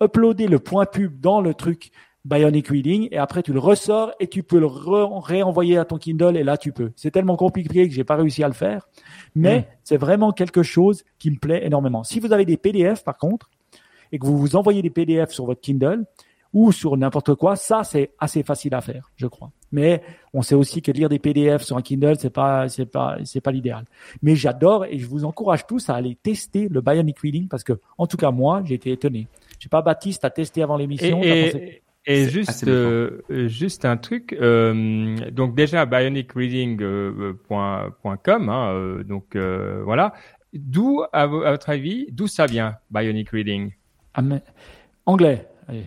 uploader 0.00 0.46
le 0.46 0.60
point 0.60 0.86
pub 0.86 1.20
dans 1.20 1.40
le 1.40 1.54
truc 1.54 1.90
Bionic 2.26 2.68
Reading 2.68 3.08
et 3.12 3.18
après 3.18 3.42
tu 3.42 3.52
le 3.52 3.60
ressors 3.60 4.12
et 4.20 4.26
tu 4.26 4.42
peux 4.42 4.58
le 4.58 4.66
réenvoyer 4.66 5.78
à 5.78 5.84
ton 5.84 5.96
Kindle 5.96 6.36
et 6.36 6.42
là 6.44 6.56
tu 6.56 6.72
peux. 6.72 6.90
C'est 6.96 7.10
tellement 7.10 7.36
compliqué 7.36 7.88
que 7.88 7.94
j'ai 7.94 8.04
pas 8.04 8.16
réussi 8.16 8.42
à 8.42 8.48
le 8.48 8.54
faire, 8.54 8.88
mais 9.34 9.60
Mm. 9.60 9.64
c'est 9.84 9.96
vraiment 9.96 10.32
quelque 10.32 10.62
chose 10.62 11.04
qui 11.18 11.30
me 11.30 11.36
plaît 11.38 11.64
énormément. 11.64 12.02
Si 12.04 12.18
vous 12.20 12.32
avez 12.32 12.44
des 12.44 12.56
PDF 12.56 13.04
par 13.04 13.16
contre 13.16 13.48
et 14.12 14.18
que 14.18 14.26
vous 14.26 14.36
vous 14.38 14.56
envoyez 14.56 14.82
des 14.82 14.90
PDF 14.90 15.30
sur 15.30 15.46
votre 15.46 15.60
Kindle 15.60 16.04
ou 16.52 16.72
sur 16.72 16.96
n'importe 16.96 17.34
quoi, 17.34 17.54
ça 17.54 17.84
c'est 17.84 18.10
assez 18.18 18.42
facile 18.42 18.74
à 18.74 18.80
faire, 18.80 19.10
je 19.16 19.26
crois. 19.26 19.50
Mais 19.72 20.02
on 20.32 20.42
sait 20.42 20.54
aussi 20.54 20.80
que 20.80 20.90
lire 20.92 21.08
des 21.08 21.18
PDF 21.18 21.62
sur 21.62 21.76
un 21.76 21.82
Kindle 21.82 22.16
c'est 22.18 22.30
pas 22.30 22.68
c'est 22.68 22.86
pas 22.86 23.18
c'est 23.24 23.40
pas 23.40 23.52
l'idéal. 23.52 23.84
Mais 24.22 24.34
j'adore 24.36 24.84
et 24.86 24.98
je 24.98 25.06
vous 25.06 25.24
encourage 25.24 25.66
tous 25.66 25.90
à 25.90 25.94
aller 25.94 26.16
tester 26.20 26.68
le 26.68 26.80
Bionic 26.80 27.18
Reading 27.20 27.46
parce 27.48 27.62
que 27.62 27.74
en 27.98 28.06
tout 28.08 28.16
cas 28.16 28.30
moi 28.32 28.62
j'ai 28.64 28.74
été 28.74 28.90
étonné. 28.90 29.28
Je 29.58 29.64
sais 29.64 29.68
pas 29.68 29.82
Baptiste 29.82 30.24
a 30.24 30.30
testé 30.30 30.62
avant 30.62 30.76
Et, 30.78 30.82
l'émission. 30.82 31.20
t'as 31.20 31.44
pensé- 31.46 31.82
et, 32.06 32.28
juste, 32.28 32.66
euh, 32.68 33.22
juste 33.48 33.84
un 33.84 33.96
truc. 33.96 34.36
euh, 34.40 35.16
donc 35.30 35.54
déjà 35.54 35.86
bionicreading.com. 35.86 38.48
hein, 38.48 38.70
euh, 38.72 39.04
donc 39.04 39.36
euh, 39.36 39.82
voilà. 39.84 40.12
D'où, 40.52 41.02
à, 41.12 41.26
vo- 41.26 41.42
à 41.42 41.50
votre 41.50 41.68
avis, 41.70 42.06
d'où 42.12 42.26
ça 42.26 42.46
vient 42.46 42.76
Bionic 42.90 43.30
Reading? 43.30 43.72
Anglais. 45.04 45.46
Allez. 45.68 45.86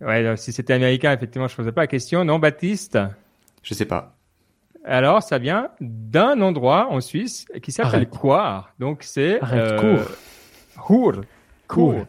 Ouais, 0.00 0.16
alors, 0.16 0.38
si 0.38 0.52
c'était 0.52 0.72
américain, 0.72 1.12
effectivement, 1.12 1.46
je 1.48 1.54
posais 1.54 1.72
pas 1.72 1.82
la 1.82 1.86
question. 1.86 2.24
Non, 2.24 2.38
Baptiste? 2.38 2.98
Je 3.62 3.74
sais 3.74 3.84
pas. 3.84 4.16
Alors, 4.84 5.22
ça 5.22 5.38
vient 5.38 5.68
d'un 5.80 6.40
endroit 6.40 6.88
en 6.90 7.00
Suisse 7.00 7.46
qui 7.62 7.70
s'appelle. 7.70 8.08
Coire. 8.08 8.72
Donc 8.80 9.02
c'est 9.04 9.40
Arrête, 9.40 9.78
Cour. 9.78 10.00
Cour. 10.82 11.12
Cour. 11.68 12.06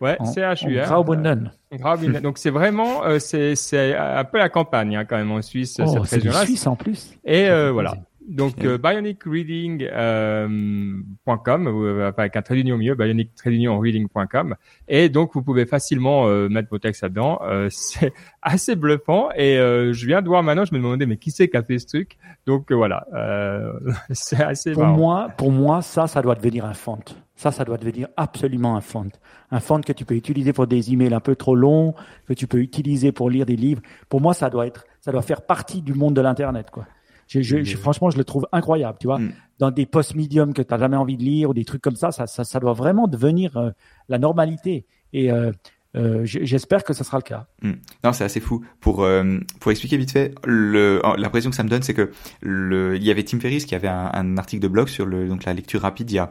Ouais, 0.00 0.16
c'est 0.24 0.40
h 0.40 0.66
u 0.66 0.80
en 0.80 0.84
r 0.84 0.86
Graubünden. 0.86 1.52
Graubünden. 1.72 2.22
Donc 2.22 2.38
c'est 2.38 2.50
vraiment, 2.50 3.04
euh, 3.04 3.18
c'est 3.18 3.54
c'est 3.54 3.94
un 3.94 4.24
peu 4.24 4.38
la 4.38 4.48
campagne 4.48 4.96
hein, 4.96 5.04
quand 5.04 5.16
même 5.16 5.30
en 5.30 5.42
Suisse 5.42 5.78
Oh, 5.78 6.04
cette 6.04 6.22
région-là. 6.22 6.44
Suisses 6.44 6.66
en 6.66 6.76
plus. 6.76 7.12
Et 7.24 7.48
euh, 7.50 7.70
voilà. 7.70 7.94
Donc 8.30 8.64
euh, 8.64 8.78
bionicreading.com 8.78 11.66
euh, 11.66 12.08
enfin, 12.08 12.22
avec 12.22 12.36
un 12.36 12.42
trait 12.42 12.54
d'union 12.54 12.76
au 12.76 12.78
milieu, 12.78 12.94
bionic-reading.com. 12.94 14.54
Et 14.86 15.08
donc 15.08 15.34
vous 15.34 15.42
pouvez 15.42 15.66
facilement 15.66 16.28
euh, 16.28 16.48
mettre 16.48 16.68
vos 16.70 16.78
textes 16.78 17.02
là-dedans. 17.02 17.40
Euh, 17.42 17.66
c'est 17.70 18.12
assez 18.40 18.76
bluffant. 18.76 19.30
Et 19.34 19.58
euh, 19.58 19.92
je 19.92 20.06
viens 20.06 20.22
de 20.22 20.28
voir 20.28 20.44
maintenant, 20.44 20.64
je 20.64 20.72
me 20.72 20.78
demandais 20.78 21.06
mais 21.06 21.16
qui 21.16 21.32
c'est 21.32 21.48
qui 21.48 21.56
a 21.56 21.64
fait 21.64 21.80
ce 21.80 21.88
truc? 21.88 22.18
Donc 22.46 22.70
euh, 22.70 22.76
voilà, 22.76 23.04
euh, 23.14 23.72
c'est 24.10 24.42
assez 24.42 24.72
Pour 24.72 24.84
marrant. 24.84 24.96
moi, 24.96 25.28
pour 25.36 25.50
moi, 25.50 25.82
ça, 25.82 26.06
ça 26.06 26.22
doit 26.22 26.36
devenir 26.36 26.64
un 26.64 26.74
font. 26.74 27.00
Ça, 27.34 27.50
ça 27.50 27.64
doit 27.64 27.78
devenir 27.78 28.06
absolument 28.16 28.76
un 28.76 28.80
font. 28.80 29.08
Un 29.50 29.60
font 29.60 29.80
que 29.80 29.92
tu 29.92 30.04
peux 30.04 30.14
utiliser 30.14 30.52
pour 30.52 30.68
des 30.68 30.92
emails 30.92 31.14
un 31.14 31.20
peu 31.20 31.34
trop 31.34 31.56
longs, 31.56 31.94
que 32.28 32.34
tu 32.34 32.46
peux 32.46 32.58
utiliser 32.58 33.10
pour 33.10 33.28
lire 33.28 33.46
des 33.46 33.56
livres. 33.56 33.82
Pour 34.08 34.20
moi, 34.20 34.34
ça 34.34 34.50
doit 34.50 34.66
être, 34.66 34.84
ça 35.00 35.10
doit 35.10 35.22
faire 35.22 35.42
partie 35.42 35.82
du 35.82 35.94
monde 35.94 36.14
de 36.14 36.20
l'internet, 36.20 36.70
quoi. 36.70 36.86
Je, 37.30 37.42
je, 37.42 37.62
je- 37.62 37.76
franchement, 37.76 38.10
je 38.10 38.18
le 38.18 38.24
trouve 38.24 38.46
incroyable, 38.50 38.98
tu 39.00 39.06
vois. 39.06 39.18
Mm. 39.20 39.32
Dans 39.60 39.70
des 39.70 39.86
posts 39.86 40.16
medium 40.16 40.52
que 40.52 40.62
tu 40.62 40.68
n'as 40.74 40.78
jamais 40.78 40.96
envie 40.96 41.16
de 41.16 41.22
lire 41.22 41.50
ou 41.50 41.54
des 41.54 41.64
trucs 41.64 41.80
comme 41.80 41.94
ça, 41.94 42.10
ça, 42.10 42.26
ça, 42.26 42.42
ça 42.44 42.58
doit 42.58 42.72
vraiment 42.72 43.06
devenir 43.06 43.56
euh, 43.56 43.70
la 44.08 44.18
normalité. 44.18 44.84
Et 45.12 45.30
euh, 45.30 45.52
euh, 45.96 46.20
j'espère 46.24 46.82
que 46.82 46.92
ce 46.92 47.04
sera 47.04 47.18
le 47.18 47.22
cas. 47.22 47.46
Hmm. 47.62 47.74
Non, 48.04 48.12
c'est 48.12 48.24
assez 48.24 48.40
fou. 48.40 48.64
Pour 48.80 49.06
pour 49.60 49.70
expliquer 49.70 49.96
vite 49.96 50.10
fait, 50.12 50.34
l'impression 50.46 51.50
que 51.50 51.56
ça 51.56 51.62
me 51.64 51.68
donne, 51.68 51.82
c'est 51.82 51.94
que 51.94 52.10
le 52.40 52.96
il 52.96 53.04
y 53.04 53.10
avait 53.10 53.22
Tim 53.24 53.38
Ferriss 53.40 53.64
qui 53.64 53.74
avait 53.74 53.88
un, 53.88 54.10
un 54.12 54.36
article 54.36 54.62
de 54.62 54.68
blog 54.68 54.88
sur 54.88 55.06
le 55.06 55.28
donc 55.28 55.44
la 55.44 55.52
lecture 55.52 55.82
rapide 55.82 56.10
il 56.10 56.14
y 56.14 56.18
a 56.18 56.30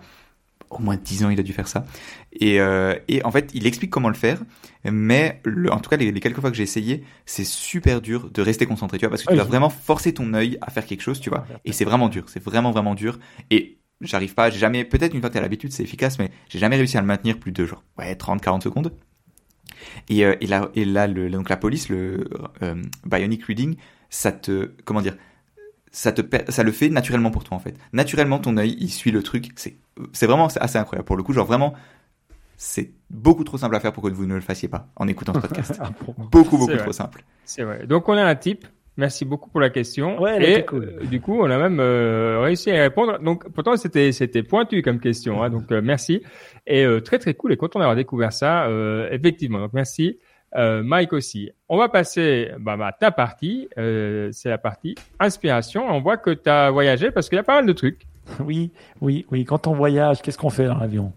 au 0.70 0.80
moins 0.80 0.98
10 0.98 1.24
ans, 1.26 1.30
il 1.30 1.40
a 1.40 1.44
dû 1.44 1.54
faire 1.54 1.68
ça. 1.68 1.86
Et 2.34 2.60
euh, 2.62 2.96
et 3.08 3.24
en 3.26 3.32
fait, 3.32 3.52
il 3.54 3.66
explique 3.68 3.90
comment 3.92 4.10
le 4.10 4.16
faire, 4.16 4.42
mais 4.86 5.42
le, 5.44 5.72
en 5.72 5.80
tout 5.80 5.90
cas 5.90 5.98
les, 5.98 6.12
les 6.12 6.20
quelques 6.20 6.40
fois 6.42 6.52
que 6.52 6.58
j'ai 6.58 6.64
essayé, 6.64 7.04
c'est 7.26 7.46
super 7.46 8.02
dur 8.02 8.30
de 8.32 8.42
rester 8.42 8.66
concentré, 8.66 8.98
tu 8.98 9.06
vois, 9.06 9.10
parce 9.10 9.24
que 9.24 9.28
tu 9.28 9.34
Oui. 9.34 9.38
dois 9.38 9.46
vraiment 9.46 9.70
forcer 9.70 10.14
ton 10.14 10.34
œil 10.34 10.58
à 10.62 10.72
faire 10.72 10.86
quelque 10.86 11.02
chose, 11.02 11.20
tu 11.20 11.30
vois. 11.30 11.46
Et 11.66 11.72
c'est 11.74 11.86
vraiment 11.86 12.10
dur, 12.10 12.26
c'est 12.28 12.44
vraiment 12.44 12.72
vraiment 12.72 12.96
dur. 12.96 13.20
Et 13.52 13.80
j'arrive 14.02 14.34
pas, 14.36 14.50
j'ai 14.50 14.60
jamais, 14.60 14.86
peut-être 14.86 15.14
une 15.14 15.22
fois 15.22 15.30
que 15.30 15.34
t'as 15.36 15.42
l'habitude, 15.42 15.72
c'est 15.72 15.84
efficace, 15.84 16.20
mais 16.20 16.32
j'ai 16.50 16.60
jamais 16.60 16.76
réussi 16.78 16.98
à 16.98 17.02
le 17.02 17.08
maintenir 17.08 17.40
plus 17.40 17.52
de 17.52 17.66
genre 17.66 17.84
ouais 17.98 18.16
30, 18.16 18.42
40 18.42 18.64
secondes. 18.64 18.94
Et, 20.10 20.26
euh, 20.26 20.36
et 20.42 20.48
là, 20.48 20.70
et 20.76 20.86
là 20.86 21.08
le, 21.08 21.30
donc 21.30 21.50
la 21.50 21.58
police, 21.58 21.90
le 21.90 22.30
euh, 22.62 22.76
Bionic 23.06 23.44
Reading, 23.46 23.76
ça 24.10 24.32
te, 24.32 24.72
comment 24.86 25.02
dire, 25.02 25.16
ça 25.92 26.12
te, 26.12 26.22
ça 26.52 26.64
le 26.64 26.72
fait 26.72 26.90
naturellement 26.90 27.32
pour 27.32 27.44
toi 27.44 27.58
en 27.58 27.60
fait. 27.60 27.76
Naturellement, 27.94 28.40
ton 28.40 28.58
œil, 28.58 28.78
il 28.80 28.90
suit 28.90 29.12
le 29.12 29.24
truc. 29.24 29.50
C'est, 29.56 29.78
c'est 30.14 30.26
vraiment 30.28 30.48
assez 30.48 30.78
incroyable 30.78 31.06
pour 31.06 31.18
le 31.18 31.24
coup. 31.24 31.34
Genre 31.34 31.46
vraiment, 31.46 31.74
c'est 32.58 32.92
beaucoup 33.10 33.44
trop 33.44 33.58
simple 33.58 33.76
à 33.76 33.80
faire 33.80 33.94
pour 33.94 34.04
que 34.04 34.10
vous 34.10 34.26
ne 34.26 34.36
le 34.36 34.42
fassiez 34.42 34.68
pas 34.68 34.88
en 34.96 35.08
écoutant 35.08 35.34
ce 35.34 35.40
podcast. 35.40 35.80
Ah, 35.82 35.92
bon. 36.06 36.14
beaucoup, 36.32 36.58
beaucoup 36.58 36.74
trop 36.76 36.84
vrai. 36.86 36.94
simple. 36.94 37.24
C'est 37.46 37.64
vrai. 37.64 37.86
Donc 37.88 38.10
on 38.10 38.14
a 38.14 38.24
un 38.24 38.36
type. 38.36 38.66
Merci 38.98 39.24
beaucoup 39.24 39.50
pour 39.50 39.62
la 39.62 39.70
question. 39.70 40.22
Ouais, 40.22 40.36
elle 40.36 40.44
et 40.44 40.52
était 40.52 40.66
cool. 40.66 40.84
euh, 41.02 41.06
du 41.06 41.22
coup, 41.22 41.40
on 41.40 41.50
a 41.50 41.58
même 41.58 41.80
euh, 41.80 42.42
réussi 42.42 42.70
à 42.70 42.76
y 42.76 42.82
répondre. 42.82 43.18
Donc 43.20 43.50
pourtant 43.54 43.78
c'était 43.78 44.12
c'était 44.12 44.44
pointu 44.44 44.82
comme 44.82 45.00
question. 45.00 45.42
Hein, 45.42 45.50
donc 45.50 45.72
euh, 45.72 45.82
merci 45.82 46.22
et 46.68 46.84
euh, 46.84 47.00
très 47.00 47.18
très 47.18 47.34
cool 47.34 47.54
et 47.54 47.58
content 47.58 47.80
d'avoir 47.80 47.96
découvert 47.96 48.34
ça. 48.34 48.66
euh, 48.68 49.08
effectivement. 49.12 49.60
Donc 49.60 49.72
merci. 49.74 50.20
Euh, 50.56 50.82
Mike 50.84 51.14
aussi. 51.14 51.52
On 51.70 51.78
va 51.78 51.88
passer 51.90 52.50
bah, 52.60 52.76
à 52.82 52.92
ta 52.92 53.12
partie. 53.12 53.70
Euh, 53.78 54.30
c'est 54.34 54.50
la 54.50 54.58
partie 54.58 54.96
inspiration. 55.20 55.86
On 55.88 56.02
voit 56.02 56.18
que 56.18 56.32
tu 56.32 56.50
as 56.50 56.70
voyagé 56.72 57.12
parce 57.12 57.30
qu'il 57.30 57.36
y 57.38 57.40
a 57.40 57.44
pas 57.44 57.56
mal 57.58 57.68
de 57.68 57.74
trucs. 57.74 58.02
Oui, 58.46 58.72
oui, 59.02 59.26
oui. 59.32 59.46
Quand 59.46 59.68
on 59.68 59.74
voyage, 59.74 60.22
qu'est-ce 60.22 60.38
qu'on 60.38 60.50
fait 60.50 60.66
dans 60.68 60.78
l'avion? 60.78 61.14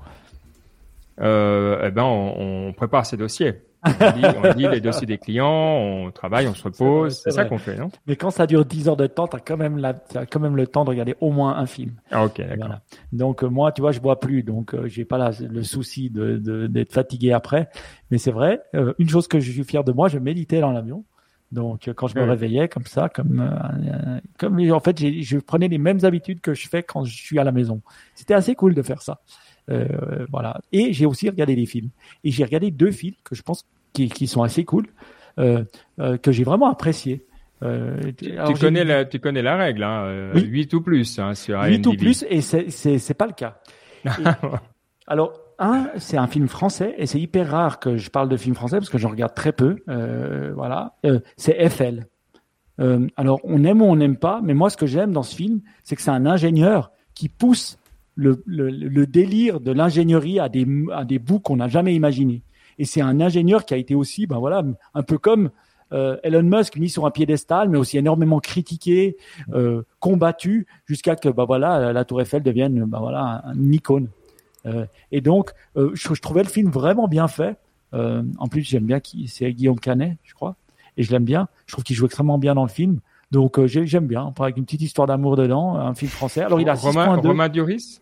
Euh, 1.21 1.85
eh 1.87 1.91
ben, 1.91 2.05
on, 2.05 2.69
on 2.69 2.73
prépare 2.73 3.07
ses 3.07 3.17
dossiers. 3.17 3.63
on, 3.85 4.53
lit, 4.53 4.69
les 4.69 4.81
dossiers 4.81 5.07
des 5.07 5.19
clients, 5.19 5.49
on 5.49 6.11
travaille, 6.13 6.47
on 6.47 6.55
se 6.55 6.63
repose. 6.63 7.21
C'est 7.21 7.33
ça 7.33 7.45
qu'on 7.45 7.59
fait, 7.59 7.77
non? 7.77 7.91
Mais 8.07 8.15
quand 8.15 8.31
ça 8.31 8.47
dure 8.47 8.65
10 8.65 8.89
heures 8.89 8.97
de 8.97 9.09
temps, 9.09 9.27
tu 9.27 9.37
as, 9.37 9.41
quand 9.41 9.57
même 9.57 9.77
la, 9.77 9.95
as 10.15 10.27
quand 10.27 10.39
même 10.39 10.57
le 10.57 10.69
temps 10.69 10.85
de 10.85 10.91
regarder 10.91 11.17
au 11.21 11.33
moins 11.33 11.57
un 11.57 11.67
film. 11.67 11.95
Ah, 12.13 12.25
ok, 12.25 12.41
d'accord. 12.41 12.79
Donc, 13.13 13.43
euh, 13.43 13.49
moi, 13.49 13.73
tu 13.73 13.81
vois, 13.81 13.91
je 13.91 13.99
bois 13.99 14.21
plus. 14.21 14.45
Donc, 14.45 14.75
euh, 14.75 14.87
j'ai 14.87 15.05
pas 15.05 15.19
la, 15.19 15.33
le 15.41 15.63
souci 15.65 16.11
d'être 16.11 16.43
de, 16.43 16.87
fatigué 16.89 17.33
après. 17.33 17.69
Mais 18.11 18.19
c'est 18.19 18.31
vrai, 18.31 18.61
euh, 18.75 18.95
une 18.99 19.09
chose 19.09 19.27
que 19.27 19.41
je 19.41 19.51
suis 19.51 19.65
fier 19.65 19.83
de 19.83 19.93
moi, 19.93 20.09
je 20.09 20.19
méditais 20.19 20.61
dans 20.61 20.71
l'avion. 20.71 21.05
Donc, 21.53 21.91
quand 21.95 22.09
je 22.09 22.19
me 22.19 22.25
réveillais 22.25 22.69
comme 22.69 22.87
ça, 22.87 23.09
comme, 23.09 23.49
comme 24.39 24.59
en 24.71 24.81
fait, 24.81 24.99
je 24.99 25.39
prenais 25.39 25.69
les 25.69 25.79
mêmes 25.79 26.03
habitudes 26.03 26.41
que 26.41 26.55
je 26.55 26.67
fais 26.67 26.83
quand 26.83 27.05
je 27.05 27.15
suis 27.15 27.39
à 27.39 27.45
la 27.45 27.53
maison. 27.53 27.83
C'était 28.15 28.35
assez 28.35 28.55
cool 28.55 28.75
de 28.75 28.83
faire 28.83 29.03
ça. 29.03 29.21
Euh, 29.71 30.27
voilà. 30.31 30.61
Et 30.73 30.93
j'ai 30.93 31.07
aussi 31.07 31.29
regardé 31.29 31.55
des 31.55 31.67
films. 31.67 31.91
Et 32.25 32.31
j'ai 32.31 32.45
regardé 32.45 32.71
deux 32.71 32.91
films 32.91 33.15
que 33.23 33.35
je 33.35 33.43
pense 33.43 33.67
qui, 33.93 34.09
qui 34.09 34.27
sont 34.27 34.43
assez 34.43 34.65
cool, 34.65 34.87
euh, 35.39 35.65
euh, 36.01 36.17
que 36.17 36.33
j'ai 36.33 36.45
vraiment 36.45 36.71
apprécié. 36.71 37.27
Euh, 37.63 38.01
tu, 38.17 38.55
connais 38.59 38.85
la, 38.85 39.05
tu 39.05 39.21
connais 39.21 39.43
la 39.43 39.57
règle, 39.57 39.85
hein, 39.85 40.33
8 40.35 40.75
ou 40.75 40.81
plus 40.81 41.19
hein, 41.21 41.35
sur 41.35 41.63
8 41.63 41.87
ou 41.87 41.97
plus, 41.97 42.25
et 42.29 42.41
c'est 42.41 42.71
c'est 42.71 43.15
pas 43.15 43.27
le 43.27 43.35
cas. 43.35 43.61
alors, 45.07 45.33
un, 45.59 45.91
c'est 45.99 46.17
un 46.17 46.27
film 46.27 46.49
français, 46.49 46.95
et 46.99 47.07
c'est 47.07 47.21
hyper 47.21 47.51
rare 47.51 47.79
que 47.79 47.97
je 47.97 48.11
parle 48.11 48.29
de 48.29 48.37
film 48.37 48.55
français 48.55 48.79
parce 48.79 48.91
que 48.91 48.99
j'en 48.99 49.11
regarde 49.11 49.35
très 49.35 49.53
peu. 49.53 49.77
Euh, 49.89 50.53
voilà, 50.55 50.97
euh, 51.07 51.21
c'est 51.37 51.69
FL. 51.69 52.07
Euh, 52.81 53.07
alors, 53.17 53.41
on 53.45 53.65
aime 53.65 53.83
ou 53.83 53.87
on 53.87 53.97
n'aime 53.97 54.17
pas, 54.17 54.41
mais 54.43 54.55
moi, 54.55 54.71
ce 54.71 54.77
que 54.77 54.87
j'aime 54.87 55.13
dans 55.13 55.23
ce 55.23 55.35
film, 55.35 55.61
c'est 55.85 55.97
que 55.97 56.03
c'est 56.03 56.11
un 56.11 56.27
ingénieur 56.27 56.91
qui 57.15 57.29
pousse 57.29 57.79
le, 58.15 58.43
délire 59.07 59.61
de 59.61 59.73
l'ingénierie 59.73 60.39
à 60.41 60.49
des, 60.49 60.65
bouts 61.19 61.41
qu'on 61.41 61.57
n'a 61.57 61.69
jamais 61.69 61.95
imaginés. 61.95 62.43
Et 62.79 62.85
c'est 62.85 63.01
un 63.01 63.21
ingénieur 63.21 63.65
qui 63.65 63.75
a 63.75 63.77
été 63.77 63.95
aussi, 63.95 64.27
ben 64.27 64.39
voilà, 64.39 64.63
un 64.95 65.03
peu 65.03 65.19
comme 65.19 65.51
euh, 65.93 66.17
Elon 66.23 66.43
Musk 66.43 66.77
mis 66.77 66.89
sur 66.89 67.05
un 67.07 67.11
piédestal, 67.11 67.69
mais 67.69 67.79
aussi 67.79 67.99
énormément 67.99 68.41
critiqué, 68.41 69.17
combattu, 70.01 70.67
jusqu'à 70.87 71.17
que 71.17 71.29
ben 71.29 71.45
voilà, 71.45 71.93
la 71.93 72.05
Tour 72.05 72.23
Eiffel 72.23 72.43
devienne 72.43 72.85
ben 72.85 72.99
voilà 72.99 73.45
une 73.55 73.75
icône. 73.75 74.09
Euh, 74.67 74.87
et 75.11 75.21
donc, 75.21 75.51
euh, 75.77 75.91
je, 75.95 76.15
je, 76.15 76.21
trouvais 76.21 76.43
le 76.43 76.49
film 76.49 76.71
vraiment 76.71 77.09
bien 77.09 77.29
fait. 77.29 77.57
Euh, 77.95 78.23
en 78.39 78.49
plus, 78.49 78.63
j'aime 78.63 78.85
bien 78.85 79.01
qui 79.01 79.29
c'est 79.29 79.53
Guillaume 79.53 79.79
Canet, 79.79 80.17
je 80.25 80.35
crois, 80.35 80.57
et 80.97 81.03
je 81.03 81.11
l'aime 81.11 81.25
bien. 81.25 81.49
Je 81.67 81.73
trouve 81.73 81.85
qu'il 81.85 81.97
joue 81.97 82.07
extrêmement 82.07 82.39
bien 82.39 82.55
dans 82.55 82.63
le 82.63 82.71
film. 82.71 83.01
Donc 83.31 83.59
euh, 83.59 83.67
j'aime 83.67 84.07
bien, 84.07 84.33
avec 84.39 84.57
une 84.59 84.65
petite 84.65 84.83
histoire 84.83 85.07
d'amour 85.07 85.37
dedans, 85.37 85.77
un 85.77 85.95
film 85.95 86.11
français. 86.11 86.43
Alors 86.43 86.61
il 86.61 86.69
a 86.69 86.75
Romain, 86.75 87.17
Romain 87.17 87.49
Duris? 87.49 88.01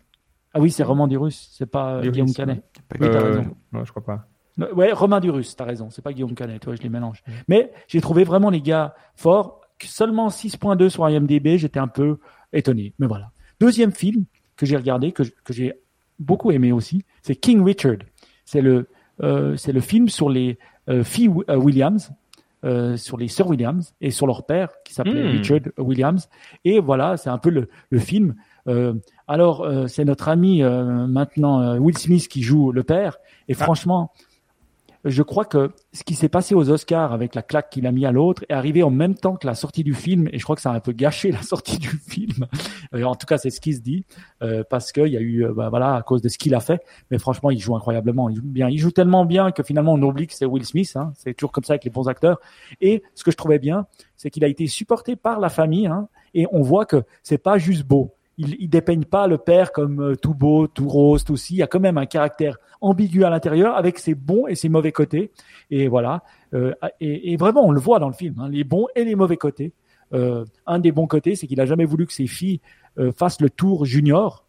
Ah 0.53 0.59
oui, 0.59 0.69
c'est 0.71 0.83
Romain 0.83 1.07
Durus, 1.07 1.49
c'est 1.53 1.65
pas 1.65 2.01
Guillaume 2.01 2.33
Canet. 2.33 2.61
Oui, 2.99 3.07
t'as 3.09 3.21
raison. 3.21 3.55
Non, 3.71 3.85
je 3.85 3.91
crois 3.91 4.03
pas. 4.03 4.27
Ouais, 4.75 4.91
Romain 4.91 5.21
Durus, 5.21 5.55
t'as 5.55 5.63
raison. 5.63 5.89
C'est 5.89 6.01
pas 6.01 6.11
Guillaume 6.11 6.35
Canet, 6.35 6.61
toi, 6.61 6.75
je 6.75 6.81
les 6.81 6.89
mélange. 6.89 7.23
Mais 7.47 7.71
j'ai 7.87 8.01
trouvé 8.01 8.25
vraiment 8.25 8.49
les 8.49 8.61
gars 8.61 8.93
forts. 9.15 9.61
Seulement 9.83 10.27
6.2 10.27 10.89
sur 10.89 11.09
IMDb, 11.09 11.57
j'étais 11.57 11.79
un 11.79 11.87
peu 11.87 12.19
étonné. 12.53 12.93
Mais 12.99 13.07
voilà. 13.07 13.31
Deuxième 13.59 13.91
film 13.91 14.25
que 14.55 14.65
j'ai 14.65 14.77
regardé, 14.77 15.11
que, 15.11 15.23
que 15.23 15.53
j'ai 15.53 15.80
beaucoup 16.21 16.51
aimé 16.51 16.71
aussi, 16.71 17.03
c'est 17.21 17.35
King 17.35 17.63
Richard. 17.63 17.97
C'est 18.45 18.61
le, 18.61 18.87
euh, 19.21 19.55
c'est 19.57 19.71
le 19.71 19.81
film 19.81 20.09
sur 20.09 20.29
les 20.29 20.57
euh, 20.89 21.03
filles 21.03 21.31
euh, 21.49 21.55
Williams, 21.55 22.11
euh, 22.63 22.97
sur 22.97 23.17
les 23.17 23.27
sœurs 23.27 23.47
Williams 23.47 23.93
et 24.01 24.11
sur 24.11 24.27
leur 24.27 24.45
père 24.45 24.69
qui 24.85 24.93
s'appelait 24.93 25.23
hmm. 25.23 25.37
Richard 25.37 25.61
Williams. 25.77 26.29
Et 26.65 26.79
voilà, 26.79 27.17
c'est 27.17 27.29
un 27.29 27.37
peu 27.37 27.49
le, 27.49 27.69
le 27.89 27.99
film 27.99 28.35
alors, 29.27 29.67
c'est 29.87 30.05
notre 30.05 30.27
ami 30.29 30.61
maintenant 30.61 31.79
Will 31.79 31.97
Smith 31.97 32.27
qui 32.27 32.43
joue 32.43 32.71
le 32.71 32.83
père. 32.83 33.17
Et 33.47 33.53
ah. 33.53 33.63
franchement, 33.63 34.11
je 35.03 35.23
crois 35.23 35.45
que 35.45 35.71
ce 35.93 36.03
qui 36.03 36.15
s'est 36.15 36.29
passé 36.29 36.53
aux 36.53 36.69
Oscars 36.69 37.13
avec 37.13 37.35
la 37.35 37.41
claque 37.41 37.69
qu'il 37.69 37.87
a 37.87 37.91
mis 37.91 38.05
à 38.05 38.11
l'autre 38.11 38.43
est 38.49 38.53
arrivé 38.53 38.83
en 38.83 38.91
même 38.91 39.15
temps 39.15 39.35
que 39.35 39.47
la 39.47 39.55
sortie 39.55 39.83
du 39.83 39.93
film. 39.93 40.27
Et 40.31 40.39
je 40.39 40.43
crois 40.43 40.55
que 40.55 40.61
ça 40.61 40.71
a 40.71 40.75
un 40.75 40.79
peu 40.79 40.91
gâché 40.91 41.31
la 41.31 41.41
sortie 41.41 41.77
du 41.77 41.87
film. 42.07 42.45
en 42.93 43.15
tout 43.15 43.25
cas, 43.25 43.37
c'est 43.37 43.49
ce 43.49 43.59
qui 43.59 43.73
se 43.73 43.81
dit 43.81 44.05
parce 44.69 44.91
qu'il 44.91 45.07
y 45.07 45.17
a 45.17 45.21
eu, 45.21 45.47
bah, 45.55 45.69
voilà, 45.69 45.95
à 45.95 46.01
cause 46.01 46.21
de 46.21 46.29
ce 46.29 46.37
qu'il 46.37 46.53
a 46.55 46.59
fait. 46.59 46.81
Mais 47.09 47.17
franchement, 47.17 47.51
il 47.51 47.59
joue 47.59 47.75
incroyablement. 47.75 48.29
Il 48.29 48.37
joue 48.37 48.41
bien. 48.43 48.69
Il 48.69 48.77
joue 48.77 48.91
tellement 48.91 49.25
bien 49.25 49.51
que 49.51 49.63
finalement, 49.63 49.93
on 49.93 50.01
oublie 50.01 50.27
que 50.27 50.33
c'est 50.33 50.45
Will 50.45 50.65
Smith. 50.65 50.91
Hein. 50.95 51.13
C'est 51.15 51.33
toujours 51.33 51.51
comme 51.51 51.63
ça 51.63 51.73
avec 51.73 51.83
les 51.83 51.91
bons 51.91 52.07
acteurs. 52.07 52.39
Et 52.79 53.03
ce 53.15 53.23
que 53.23 53.31
je 53.31 53.37
trouvais 53.37 53.59
bien, 53.59 53.87
c'est 54.17 54.29
qu'il 54.29 54.43
a 54.43 54.47
été 54.47 54.67
supporté 54.67 55.15
par 55.15 55.39
la 55.39 55.49
famille. 55.49 55.87
Hein, 55.87 56.07
et 56.33 56.45
on 56.51 56.61
voit 56.61 56.85
que 56.85 57.03
c'est 57.23 57.37
pas 57.37 57.57
juste 57.57 57.83
beau 57.83 58.13
il, 58.37 58.55
il 58.59 58.69
dépeigne 58.69 59.03
pas 59.03 59.27
le 59.27 59.37
père 59.37 59.71
comme 59.71 60.01
euh, 60.01 60.15
tout 60.15 60.33
beau, 60.33 60.67
tout 60.67 60.87
rose, 60.87 61.23
tout 61.23 61.37
si. 61.37 61.55
Il 61.55 61.57
y 61.57 61.63
a 61.63 61.67
quand 61.67 61.79
même 61.79 61.97
un 61.97 62.05
caractère 62.05 62.57
ambigu 62.79 63.23
à 63.23 63.29
l'intérieur 63.29 63.75
avec 63.75 63.99
ses 63.99 64.15
bons 64.15 64.47
et 64.47 64.55
ses 64.55 64.69
mauvais 64.69 64.91
côtés. 64.91 65.31
Et 65.69 65.87
voilà. 65.87 66.23
Euh, 66.53 66.73
et, 66.99 67.37
vraiment, 67.37 67.65
on 67.65 67.71
le 67.71 67.79
voit 67.79 67.99
dans 67.99 68.09
le 68.09 68.13
film, 68.13 68.35
hein, 68.39 68.49
les 68.49 68.63
bons 68.63 68.87
et 68.95 69.03
les 69.03 69.15
mauvais 69.15 69.37
côtés. 69.37 69.73
Euh, 70.13 70.43
un 70.65 70.79
des 70.79 70.91
bons 70.91 71.07
côtés, 71.07 71.35
c'est 71.35 71.47
qu'il 71.47 71.61
a 71.61 71.65
jamais 71.65 71.85
voulu 71.85 72.05
que 72.05 72.13
ses 72.13 72.27
filles 72.27 72.59
fassent 73.15 73.39
le 73.39 73.49
tour 73.49 73.85
junior 73.85 74.45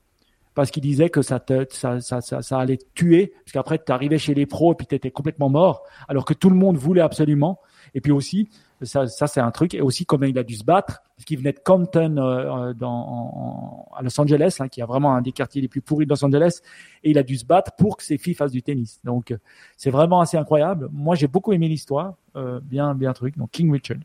parce 0.54 0.70
qu'il 0.70 0.82
disait 0.82 1.08
que 1.08 1.22
ça, 1.22 1.40
te, 1.40 1.66
ça, 1.70 2.00
ça, 2.00 2.58
allait 2.58 2.78
tuer, 2.94 3.32
parce 3.44 3.52
qu'après 3.52 3.78
tu 3.78 3.92
arrivais 3.92 4.18
chez 4.18 4.34
les 4.34 4.46
pros 4.46 4.72
et 4.72 4.74
puis 4.74 4.86
tu 4.86 4.94
étais 4.94 5.10
complètement 5.10 5.48
mort, 5.48 5.84
alors 6.08 6.24
que 6.24 6.34
tout 6.34 6.50
le 6.50 6.56
monde 6.56 6.76
voulait 6.76 7.00
absolument. 7.00 7.60
Et 7.94 8.00
puis 8.00 8.12
aussi, 8.12 8.48
ça, 8.82 9.06
ça 9.06 9.26
c'est 9.26 9.40
un 9.40 9.50
truc. 9.50 9.74
Et 9.74 9.80
aussi 9.80 10.06
comment 10.06 10.26
il 10.26 10.38
a 10.38 10.42
dû 10.42 10.54
se 10.54 10.64
battre, 10.64 11.02
parce 11.16 11.24
qu'il 11.24 11.38
venait 11.38 11.52
de 11.52 11.58
Compton 11.58 12.16
euh, 12.16 12.70
euh, 12.70 12.74
dans, 12.74 13.86
à 13.96 14.02
Los 14.02 14.20
Angeles, 14.20 14.56
hein, 14.60 14.68
qui 14.68 14.80
est 14.80 14.84
vraiment 14.84 15.14
un 15.14 15.22
des 15.22 15.32
quartiers 15.32 15.62
les 15.62 15.68
plus 15.68 15.80
pourris 15.80 16.06
de 16.06 16.10
Los 16.10 16.24
Angeles, 16.24 16.60
et 17.04 17.10
il 17.10 17.18
a 17.18 17.22
dû 17.22 17.36
se 17.36 17.44
battre 17.44 17.72
pour 17.76 17.96
que 17.96 18.02
ses 18.02 18.18
filles 18.18 18.34
fassent 18.34 18.52
du 18.52 18.62
tennis. 18.62 19.00
Donc 19.04 19.34
c'est 19.76 19.90
vraiment 19.90 20.20
assez 20.20 20.36
incroyable. 20.36 20.88
Moi 20.92 21.14
j'ai 21.14 21.28
beaucoup 21.28 21.52
aimé 21.52 21.68
l'histoire, 21.68 22.14
euh, 22.36 22.60
bien 22.62 22.94
bien 22.94 23.12
truc. 23.12 23.36
Donc 23.36 23.50
King 23.50 23.72
Richard. 23.72 23.98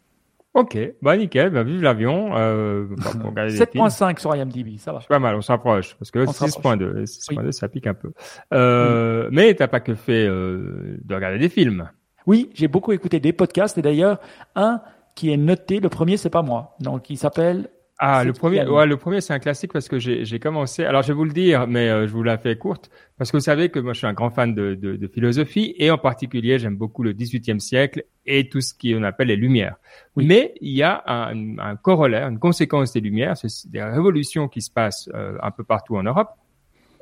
Ok, 0.57 0.75
bah 1.03 1.15
nickel, 1.15 1.51
bah, 1.51 1.61
vive 1.61 1.83
l'avion. 1.83 2.35
Euh, 2.35 2.87
7.5 2.97 4.19
sur 4.19 4.35
IMDb, 4.35 4.79
ça 4.79 4.91
va. 4.91 5.01
C'est 5.01 5.07
pas 5.07 5.19
mal, 5.19 5.35
on 5.35 5.41
s'approche, 5.41 5.95
parce 5.99 6.09
que 6.09 6.25
6.2, 6.25 7.03
6.2 7.03 7.51
ça 7.51 7.67
pique 7.67 7.85
un 7.85 7.93
peu. 7.93 8.11
Euh, 8.55 9.29
Mais 9.31 9.53
t'as 9.53 9.67
pas 9.67 9.81
que 9.81 9.93
fait 9.93 10.25
euh, 10.25 10.97
de 11.03 11.13
regarder 11.13 11.37
des 11.37 11.49
films. 11.49 11.91
Oui, 12.27 12.49
j'ai 12.53 12.67
beaucoup 12.67 12.91
écouté 12.91 13.19
des 13.19 13.33
podcasts 13.33 13.77
et 13.77 13.81
d'ailleurs 13.81 14.19
un 14.55 14.81
qui 15.15 15.31
est 15.31 15.37
noté, 15.37 15.79
le 15.79 15.89
premier 15.89 16.17
c'est 16.17 16.29
pas 16.29 16.43
moi, 16.43 16.75
donc 16.79 17.09
il 17.09 17.17
s'appelle 17.17 17.69
ah, 17.99 18.23
le 18.23 18.31
premier, 18.31 18.63
ouais, 18.63 18.85
le 18.85 18.95
premier, 18.95 19.21
c'est 19.21 19.33
un 19.33 19.39
classique 19.39 19.73
parce 19.73 19.87
que 19.87 19.97
j'ai 19.97 20.39
commencé. 20.39 20.85
Alors, 20.85 21.01
je 21.01 21.07
vais 21.07 21.15
vous 21.15 21.23
le 21.23 21.33
dire, 21.33 21.65
mais 21.65 21.89
euh, 21.89 22.07
je 22.07 22.13
vous 22.13 22.21
la 22.21 22.37
fais 22.37 22.55
courte. 22.55 22.91
Parce 23.17 23.31
que 23.31 23.37
vous 23.37 23.41
savez 23.41 23.69
que 23.69 23.79
moi, 23.79 23.93
je 23.93 23.97
suis 23.97 24.07
un 24.07 24.13
grand 24.13 24.29
fan 24.29 24.53
de, 24.53 24.75
de, 24.75 24.95
de 24.95 25.07
philosophie 25.07 25.73
et 25.79 25.89
en 25.89 25.97
particulier, 25.97 26.59
j'aime 26.59 26.75
beaucoup 26.75 27.01
le 27.01 27.13
XVIIIe 27.13 27.59
siècle 27.59 28.03
et 28.27 28.49
tout 28.49 28.61
ce 28.61 28.75
qu'on 28.75 29.01
appelle 29.01 29.29
les 29.29 29.35
Lumières. 29.35 29.77
Mais 30.15 30.53
il 30.61 30.73
y 30.73 30.83
a 30.83 31.01
un, 31.07 31.57
un, 31.57 31.75
corollaire, 31.75 32.27
une 32.27 32.37
conséquence 32.37 32.93
des 32.93 32.99
Lumières, 32.99 33.35
c'est 33.35 33.71
des 33.71 33.81
révolutions 33.81 34.47
qui 34.47 34.61
se 34.61 34.69
passent 34.69 35.09
euh, 35.15 35.35
un 35.41 35.49
peu 35.49 35.63
partout 35.63 35.97
en 35.97 36.03
Europe, 36.03 36.29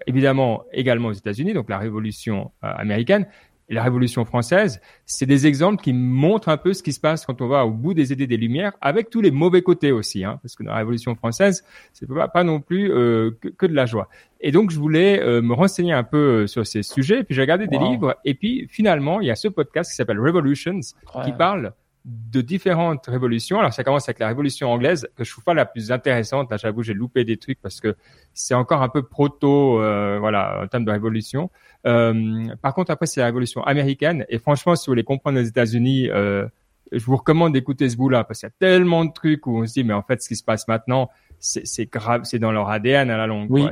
évidemment 0.08 0.64
également 0.72 1.10
aux 1.10 1.14
États-Unis, 1.14 1.52
donc 1.52 1.70
la 1.70 1.78
révolution 1.78 2.52
euh, 2.64 2.72
américaine, 2.74 3.28
et 3.68 3.74
la 3.74 3.84
Révolution 3.84 4.26
française, 4.26 4.80
c'est 5.06 5.26
des 5.26 5.48
exemples 5.48 5.82
qui 5.82 5.94
montrent 5.94 6.50
un 6.50 6.58
peu 6.58 6.74
ce 6.74 6.84
qui 6.84 6.94
se 6.94 7.00
passe 7.00 7.26
quand 7.26 7.42
on 7.42 7.48
va 7.48 7.66
au 7.66 7.72
bout 7.72 7.94
des 7.94 8.14
idées 8.14 8.28
des 8.28 8.38
Lumières, 8.38 8.74
avec 8.82 9.10
tous 9.10 9.22
les 9.22 9.32
mauvais 9.32 9.62
côtés 9.62 9.92
aussi, 9.92 10.24
hein, 10.24 10.40
parce 10.42 10.56
que 10.56 10.64
dans 10.64 10.72
la 10.72 10.78
Révolution 10.78 11.16
française, 11.16 11.64
c'est 11.94 12.08
pas, 12.08 12.28
pas 12.28 12.44
non 12.44 12.60
plus 12.60 12.92
euh, 12.92 13.32
que, 13.58 13.66
de 13.66 13.74
la 13.74 13.86
joie. 13.86 14.08
Et 14.40 14.52
donc, 14.52 14.70
je 14.70 14.78
voulais 14.78 15.20
euh, 15.22 15.42
me 15.42 15.54
renseigner 15.54 15.94
un 15.94 16.04
peu 16.04 16.44
euh, 16.44 16.48
sur 16.48 16.66
ces 16.68 16.84
sujets, 16.84 17.24
puis 17.24 17.34
j'ai 17.34 17.42
regardé 17.42 17.68
des 17.68 17.80
livres, 17.80 18.16
et 18.24 18.36
puis 18.36 18.68
finalement, 18.70 19.20
il 19.20 19.28
y 19.28 19.32
a 19.32 19.36
ce 19.36 19.48
podcast 19.48 19.90
qui 19.90 19.96
s'appelle 19.96 20.20
Revolutions, 20.20 20.82
qui 21.24 21.32
parle 21.32 21.74
de 22.06 22.42
différentes 22.42 23.08
révolutions. 23.08 23.60
Alors 23.60 23.74
ça 23.74 23.84
commence 23.84 24.08
avec 24.08 24.20
la 24.20 24.28
révolution 24.28 24.72
anglaise 24.72 25.08
que 25.16 25.24
je 25.24 25.32
trouve 25.32 25.44
pas 25.44 25.56
la 25.56 25.66
plus 25.66 25.92
intéressante. 25.92 26.52
Là, 26.52 26.58
j'avoue, 26.58 26.84
j'ai 26.84 26.94
loupé 26.94 27.26
des 27.26 27.38
trucs 27.38 27.60
parce 27.60 27.82
que 27.82 27.96
c'est 28.34 28.54
encore 28.54 28.84
un 28.84 28.90
peu 28.90 29.02
proto, 29.02 29.82
euh, 29.82 30.20
voilà, 30.20 30.62
en 30.64 30.68
termes 30.68 30.86
de 30.86 30.92
révolution. 30.92 31.50
Euh, 31.88 32.46
par 32.62 32.76
contre, 32.76 32.92
après 32.92 33.08
c'est 33.08 33.22
la 33.22 33.26
révolution 33.26 33.64
américaine. 33.64 34.24
Et 34.30 34.38
franchement, 34.38 34.76
si 34.76 34.86
vous 34.86 34.92
voulez 34.92 35.04
comprendre 35.04 35.40
les 35.40 35.48
États-Unis, 35.48 36.10
euh, 36.12 36.48
je 36.92 37.04
vous 37.04 37.16
recommande 37.16 37.54
d'écouter 37.54 37.90
ce 37.90 37.98
bout-là 37.98 38.24
parce 38.24 38.42
qu'il 38.42 38.48
y 38.48 38.52
a 38.52 38.56
tellement 38.60 39.04
de 39.04 39.12
trucs 39.12 39.48
où 39.48 39.58
on 39.58 39.66
se 39.66 39.74
dit 39.74 39.84
mais 39.84 39.94
en 39.94 40.04
fait, 40.04 40.22
ce 40.22 40.28
qui 40.28 40.36
se 40.36 40.44
passe 40.44 40.68
maintenant, 40.68 41.10
c'est 41.40 41.92
grave, 41.92 42.22
c'est 42.24 42.40
dans 42.40 42.52
leur 42.52 42.70
ADN 42.70 43.10
à 43.10 43.18
la 43.18 43.26
longue. 43.26 43.50
Oui. 43.50 43.68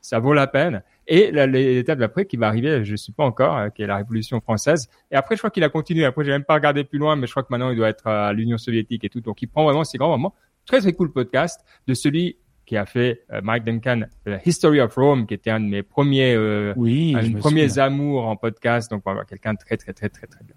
Ça 0.00 0.18
vaut 0.18 0.32
la 0.32 0.46
peine. 0.46 0.82
Et 1.08 1.30
l'étape 1.30 2.00
d'après 2.00 2.26
qui 2.26 2.36
va 2.36 2.48
arriver, 2.48 2.84
je 2.84 2.92
ne 2.92 2.96
sais 2.96 3.12
pas 3.12 3.24
encore, 3.24 3.56
euh, 3.56 3.68
qui 3.68 3.82
est 3.82 3.86
la 3.86 3.96
Révolution 3.96 4.40
française. 4.40 4.88
Et 5.10 5.14
après, 5.14 5.36
je 5.36 5.40
crois 5.40 5.50
qu'il 5.50 5.62
a 5.62 5.68
continué. 5.68 6.04
Après, 6.04 6.24
j'ai 6.24 6.32
même 6.32 6.44
pas 6.44 6.54
regardé 6.54 6.82
plus 6.82 6.98
loin, 6.98 7.14
mais 7.14 7.26
je 7.26 7.32
crois 7.32 7.44
que 7.44 7.48
maintenant, 7.50 7.70
il 7.70 7.76
doit 7.76 7.88
être 7.88 8.08
à 8.08 8.32
l'Union 8.32 8.58
soviétique 8.58 9.04
et 9.04 9.08
tout. 9.08 9.20
Donc, 9.20 9.40
il 9.40 9.46
prend 9.46 9.64
vraiment 9.64 9.84
ces 9.84 9.98
grands 9.98 10.08
moments. 10.08 10.34
Très, 10.66 10.80
très 10.80 10.92
cool 10.92 11.12
podcast 11.12 11.64
de 11.86 11.94
celui 11.94 12.38
qui 12.64 12.76
a 12.76 12.84
fait 12.84 13.22
euh, 13.32 13.40
Mike 13.40 13.62
Duncan, 13.62 14.02
The 14.24 14.44
History 14.44 14.80
of 14.80 14.96
Rome, 14.96 15.26
qui 15.26 15.34
était 15.34 15.50
un 15.50 15.60
de 15.60 15.66
mes 15.66 15.84
premiers, 15.84 16.34
euh, 16.34 16.72
oui, 16.76 17.14
un 17.16 17.28
de 17.28 17.38
premiers 17.38 17.78
amours 17.78 18.26
en 18.26 18.34
podcast. 18.34 18.90
Donc, 18.90 19.02
voilà, 19.04 19.24
quelqu'un 19.24 19.54
de 19.54 19.58
très, 19.58 19.76
très, 19.76 19.92
très, 19.92 20.08
très, 20.08 20.26
très 20.26 20.44
bien. 20.44 20.56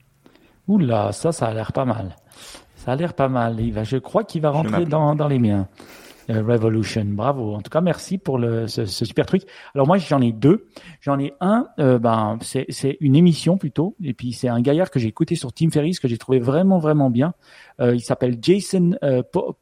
Oula, 0.68 1.12
ça, 1.12 1.32
ça 1.32 1.48
a 1.48 1.54
l'air 1.54 1.72
pas 1.72 1.86
mal. 1.86 2.16
Ça 2.76 2.94
a 2.94 2.96
l'air 2.96 3.14
pas 3.14 3.28
mal. 3.28 3.60
Il 3.60 3.74
va, 3.74 3.84
je 3.84 3.98
crois 3.98 4.24
qu'il 4.24 4.42
va 4.42 4.50
rentrer 4.50 4.86
dans, 4.86 5.14
dans 5.14 5.28
les 5.28 5.38
miens. 5.38 5.68
Revolution. 6.30 7.06
Bravo. 7.06 7.56
En 7.56 7.62
tout 7.62 7.70
cas, 7.70 7.82
merci 7.82 8.18
pour 8.18 8.38
le, 8.38 8.68
ce, 8.68 8.86
ce 8.86 9.04
super 9.06 9.26
truc. 9.26 9.44
Alors 9.74 9.88
moi, 9.88 9.98
j'en 9.98 10.22
ai 10.22 10.32
deux. 10.32 10.68
J'en 11.02 11.20
ai 11.20 11.34
un, 11.42 11.68
euh, 11.80 12.00
ben 12.00 12.38
c'est, 12.42 12.66
c'est 12.70 12.98
une 13.02 13.16
émission 13.16 13.58
plutôt, 13.58 13.96
et 14.04 14.14
puis 14.14 14.34
c'est 14.34 14.48
un 14.48 14.62
gaillard 14.62 14.92
que 14.92 15.00
j'ai 15.00 15.08
écouté 15.08 15.36
sur 15.36 15.52
Tim 15.52 15.70
Ferriss 15.72 16.00
que 16.00 16.08
j'ai 16.08 16.18
trouvé 16.18 16.40
vraiment 16.40 16.78
vraiment 16.80 17.10
bien. 17.10 17.34
Euh, 17.80 17.96
il 17.96 18.02
s'appelle 18.02 18.38
Jason 18.42 18.92
euh, 19.04 19.24
Port, 19.24 19.56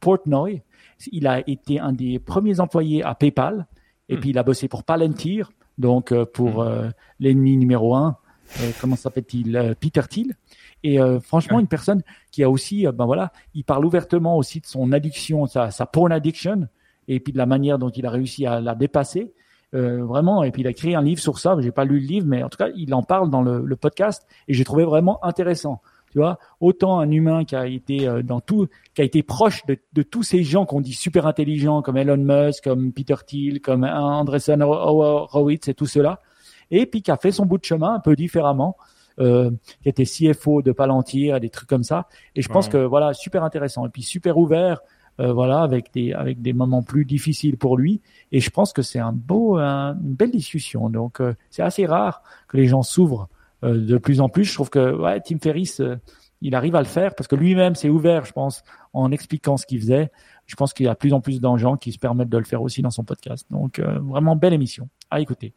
Portnoy. 0.00 0.62
Il 1.12 1.26
a 1.26 1.42
été 1.48 1.78
un 1.78 1.92
des 1.92 2.18
premiers 2.18 2.60
employés 2.60 3.02
à 3.02 3.14
PayPal, 3.14 3.66
et 4.08 4.16
Hmm. 4.16 4.20
puis 4.20 4.30
il 4.30 4.38
a 4.38 4.42
bossé 4.42 4.68
pour 4.68 4.84
Palantir, 4.84 5.50
donc 5.78 6.12
euh, 6.12 6.24
pour 6.24 6.62
Hmm. 6.62 6.68
euh, 6.68 6.90
l'ennemi 7.20 7.56
numéro 7.56 7.94
un. 7.94 8.16
Euh, 8.60 8.70
comment 8.80 8.96
s'appelle-t-il? 8.96 9.56
Euh, 9.56 9.74
Peter 9.78 10.02
Thiel. 10.08 10.34
Et 10.82 11.00
euh, 11.00 11.20
franchement, 11.20 11.56
Ouais. 11.56 11.62
une 11.62 11.68
personne 11.68 12.02
qui 12.30 12.42
a 12.42 12.50
aussi, 12.50 12.86
euh, 12.86 12.92
ben 12.92 13.04
voilà, 13.06 13.32
il 13.54 13.64
parle 13.64 13.84
ouvertement 13.84 14.36
aussi 14.36 14.60
de 14.60 14.66
son 14.66 14.92
addiction, 14.92 15.46
sa, 15.46 15.70
sa 15.70 15.86
porn 15.86 16.10
addiction, 16.12 16.68
et 17.08 17.20
puis 17.20 17.32
de 17.32 17.38
la 17.38 17.46
manière 17.46 17.78
dont 17.78 17.90
il 17.90 18.06
a 18.06 18.10
réussi 18.10 18.46
à 18.46 18.60
la 18.60 18.74
dépasser. 18.74 19.32
Euh, 19.72 20.04
vraiment, 20.04 20.42
et 20.42 20.50
puis 20.50 20.62
il 20.62 20.66
a 20.66 20.70
écrit 20.70 20.94
un 20.96 21.02
livre 21.02 21.20
sur 21.20 21.38
ça. 21.38 21.56
J'ai 21.60 21.70
pas 21.70 21.84
lu 21.84 22.00
le 22.00 22.06
livre, 22.06 22.26
mais 22.26 22.42
en 22.42 22.48
tout 22.48 22.58
cas, 22.58 22.68
il 22.74 22.92
en 22.94 23.02
parle 23.02 23.30
dans 23.30 23.42
le, 23.42 23.62
le 23.64 23.76
podcast, 23.76 24.26
et 24.48 24.54
j'ai 24.54 24.64
trouvé 24.64 24.84
vraiment 24.84 25.24
intéressant. 25.24 25.80
Tu 26.10 26.18
vois, 26.18 26.40
autant 26.58 26.98
un 26.98 27.08
humain 27.08 27.44
qui 27.44 27.54
a 27.54 27.66
été 27.68 28.08
euh, 28.08 28.22
dans 28.24 28.40
tout, 28.40 28.66
qui 28.94 29.02
a 29.02 29.04
été 29.04 29.22
proche 29.22 29.64
de, 29.66 29.78
de 29.92 30.02
tous 30.02 30.24
ces 30.24 30.42
gens 30.42 30.66
qu'on 30.66 30.80
dit 30.80 30.92
super 30.92 31.24
intelligents, 31.26 31.82
comme 31.82 31.96
Elon 31.98 32.16
Musk, 32.16 32.64
comme 32.64 32.92
Peter 32.92 33.14
Thiel, 33.24 33.60
comme 33.60 33.84
Andreessen 33.84 34.60
Horowitz 34.60 35.68
et 35.68 35.74
tout 35.74 35.86
cela, 35.86 36.18
et 36.72 36.86
puis 36.86 37.02
qui 37.02 37.12
a 37.12 37.16
fait 37.16 37.30
son 37.30 37.46
bout 37.46 37.58
de 37.58 37.64
chemin 37.64 37.94
un 37.94 38.00
peu 38.00 38.16
différemment 38.16 38.76
euh, 39.18 39.50
qui 39.82 39.88
était 39.88 40.04
CFO 40.04 40.62
de 40.62 40.72
Palantir, 40.72 41.40
des 41.40 41.50
trucs 41.50 41.68
comme 41.68 41.82
ça. 41.84 42.08
Et 42.34 42.42
je 42.42 42.48
pense 42.48 42.66
Ouais. 42.66 42.72
que 42.72 42.78
voilà, 42.78 43.12
super 43.14 43.42
intéressant. 43.44 43.86
Et 43.86 43.90
puis 43.90 44.02
super 44.02 44.38
ouvert, 44.38 44.80
euh, 45.20 45.32
voilà, 45.32 45.60
avec 45.62 45.92
des 45.92 46.12
avec 46.12 46.40
des 46.40 46.52
moments 46.52 46.82
plus 46.82 47.04
difficiles 47.04 47.56
pour 47.58 47.76
lui. 47.76 48.00
Et 48.32 48.40
je 48.40 48.50
pense 48.50 48.72
que 48.72 48.82
c'est 48.82 48.98
un 49.00 49.12
beau, 49.12 49.56
un- 49.58 49.94
une 50.02 50.14
belle 50.14 50.30
discussion. 50.30 50.88
Donc 50.88 51.20
euh, 51.20 51.34
c'est 51.50 51.62
assez 51.62 51.84
rare 51.86 52.22
que 52.48 52.56
les 52.56 52.66
gens 52.66 52.82
s'ouvrent 52.82 53.28
euh, 53.64 53.78
de 53.84 53.98
plus 53.98 54.20
en 54.20 54.28
plus. 54.28 54.44
Je 54.44 54.54
trouve 54.54 54.70
que 54.70 54.94
ouais, 54.96 55.20
Tim 55.20 55.38
Ferriss, 55.38 55.80
euh, 55.80 55.96
il 56.40 56.54
arrive 56.54 56.74
à 56.74 56.80
le 56.80 56.86
faire 56.86 57.14
parce 57.14 57.28
que 57.28 57.36
lui-même 57.36 57.74
s'est 57.74 57.90
ouvert, 57.90 58.24
je 58.24 58.32
pense, 58.32 58.62
en 58.94 59.12
expliquant 59.12 59.58
ce 59.58 59.66
qu'il 59.66 59.78
faisait. 59.80 60.10
Je 60.46 60.56
pense 60.56 60.72
qu'il 60.72 60.86
y 60.86 60.88
a 60.88 60.94
de 60.94 60.98
plus 60.98 61.12
en 61.12 61.20
plus 61.20 61.38
de 61.40 61.56
gens 61.58 61.76
qui 61.76 61.92
se 61.92 61.98
permettent 61.98 62.30
de 62.30 62.38
le 62.38 62.44
faire 62.44 62.62
aussi 62.62 62.80
dans 62.80 62.90
son 62.90 63.04
podcast. 63.04 63.46
Donc 63.50 63.78
euh, 63.78 63.98
vraiment 64.00 64.36
belle 64.36 64.54
émission 64.54 64.88
à 65.10 65.20
écouter. 65.20 65.52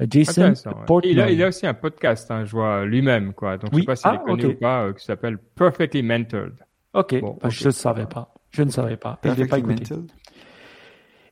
Euh, 0.00 0.06
Jason. 0.10 0.52
Portnoy. 0.86 1.12
Il 1.12 1.20
a, 1.20 1.30
il 1.30 1.42
a 1.42 1.48
aussi 1.48 1.66
un 1.66 1.74
podcast, 1.74 2.30
hein, 2.30 2.44
je 2.44 2.52
vois 2.52 2.84
lui-même, 2.84 3.32
quoi. 3.34 3.58
Donc, 3.58 3.70
je 3.70 3.76
Oui. 3.76 3.82
sais 3.82 3.86
pas 3.86 3.96
s'il 3.96 4.10
Ah, 4.10 4.14
est 4.14 4.24
connu 4.26 4.46
ou 4.46 4.54
pas, 4.58 4.82
euh, 4.84 4.92
qui 4.92 5.04
s'appelle 5.04 5.38
Perfectly 5.38 6.02
Mentored. 6.02 6.54
Ok, 6.94 7.20
Bon, 7.20 7.36
bah, 7.40 7.48
je 7.50 7.66
ne 7.66 7.70
savais 7.70 8.06
pas. 8.06 8.34
Je 8.50 8.62
ne 8.62 8.70
savais 8.70 8.96
pas. 8.96 9.18
Je 9.22 9.28
l'ai 9.30 9.34
pas 9.46 9.56
Perfectly 9.58 9.74
écouté. 9.74 9.94
Mental. 9.94 10.14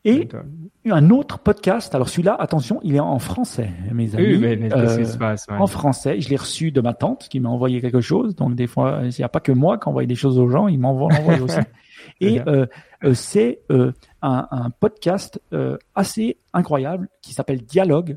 Et 0.04 0.18
Mentored. 0.20 0.46
un 0.90 1.10
autre 1.10 1.38
podcast. 1.40 1.92
Alors 1.94 2.08
celui-là, 2.08 2.36
attention, 2.38 2.78
il 2.84 2.94
est 2.94 3.00
en 3.00 3.18
français, 3.18 3.70
mes 3.92 4.14
amis. 4.14 4.24
Oui, 4.34 4.38
mais, 4.38 4.54
mais 4.56 4.72
Euh, 4.72 4.98
qui 4.98 5.06
se 5.06 5.18
passe, 5.18 5.46
ouais. 5.48 5.56
en 5.56 5.66
français, 5.66 6.20
je 6.20 6.28
l'ai 6.28 6.36
reçu 6.36 6.70
de 6.70 6.80
ma 6.80 6.94
tante 6.94 7.28
qui 7.28 7.40
m'a 7.40 7.48
envoyé 7.48 7.80
quelque 7.80 8.00
chose. 8.00 8.36
Donc 8.36 8.54
des 8.54 8.66
fois, 8.68 9.00
il 9.02 9.10
n'y 9.18 9.24
a 9.24 9.28
pas 9.28 9.40
que 9.40 9.50
moi 9.50 9.78
qui 9.78 9.88
envoie 9.88 10.06
des 10.06 10.14
choses 10.14 10.38
aux 10.38 10.48
gens, 10.48 10.68
il 10.68 10.78
m'envoie 10.78 11.10
l'envoie 11.12 11.40
aussi. 11.40 11.58
Et 12.20 12.40
euh, 12.46 12.66
c'est 13.14 13.62
euh, 13.72 13.90
un, 14.22 14.46
un 14.52 14.70
podcast 14.70 15.40
euh, 15.52 15.76
assez 15.96 16.38
incroyable 16.52 17.08
qui 17.20 17.32
s'appelle 17.34 17.62
Dialogue, 17.62 18.16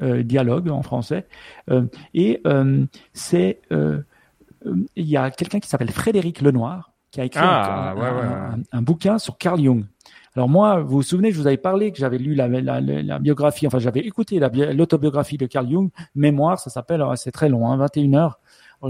Dialogue 0.00 0.68
en 0.70 0.82
français. 0.82 1.26
Euh, 1.70 1.86
et 2.14 2.40
euh, 2.46 2.84
c'est 3.12 3.60
euh, 3.72 4.00
euh, 4.66 4.74
il 4.96 5.06
y 5.06 5.16
a 5.16 5.30
quelqu'un 5.30 5.60
qui 5.60 5.68
s'appelle 5.68 5.90
Frédéric 5.90 6.40
Lenoir 6.40 6.92
qui 7.10 7.20
a 7.20 7.24
écrit 7.24 7.40
Ah, 7.42 7.90
un, 7.90 7.94
ouais, 7.94 8.00
ouais, 8.00 8.08
un- 8.08 8.12
ouais. 8.12 8.34
un- 8.72 8.78
un 8.78 8.82
bouquin 8.82 9.18
sur 9.18 9.38
Carl 9.38 9.60
Jung. 9.62 9.84
Alors 10.36 10.48
moi, 10.48 10.80
vous 10.80 10.96
vous 10.96 11.02
souvenez, 11.02 11.30
je 11.30 11.38
vous 11.40 11.46
avais 11.46 11.56
parlé 11.58 11.92
que 11.92 11.98
j'avais 11.98 12.18
lu 12.18 12.34
la, 12.34 12.48
la, 12.48 12.80
la- 12.80 13.02
la 13.02 13.18
biographie, 13.20 13.68
enfin 13.68 13.78
j'avais 13.78 14.00
écouté 14.00 14.40
la 14.40 14.48
bi- 14.48 14.66
l'autobiographie 14.74 15.36
de 15.36 15.46
Carl 15.46 15.70
Jung, 15.70 15.90
Mémoire, 16.16 16.58
ça 16.58 16.70
s'appelle, 16.70 16.96
alors, 17.02 17.16
c'est 17.16 17.30
très 17.30 17.48
long, 17.48 17.70
hein, 17.70 17.76
21 17.76 18.14
heures. 18.14 18.40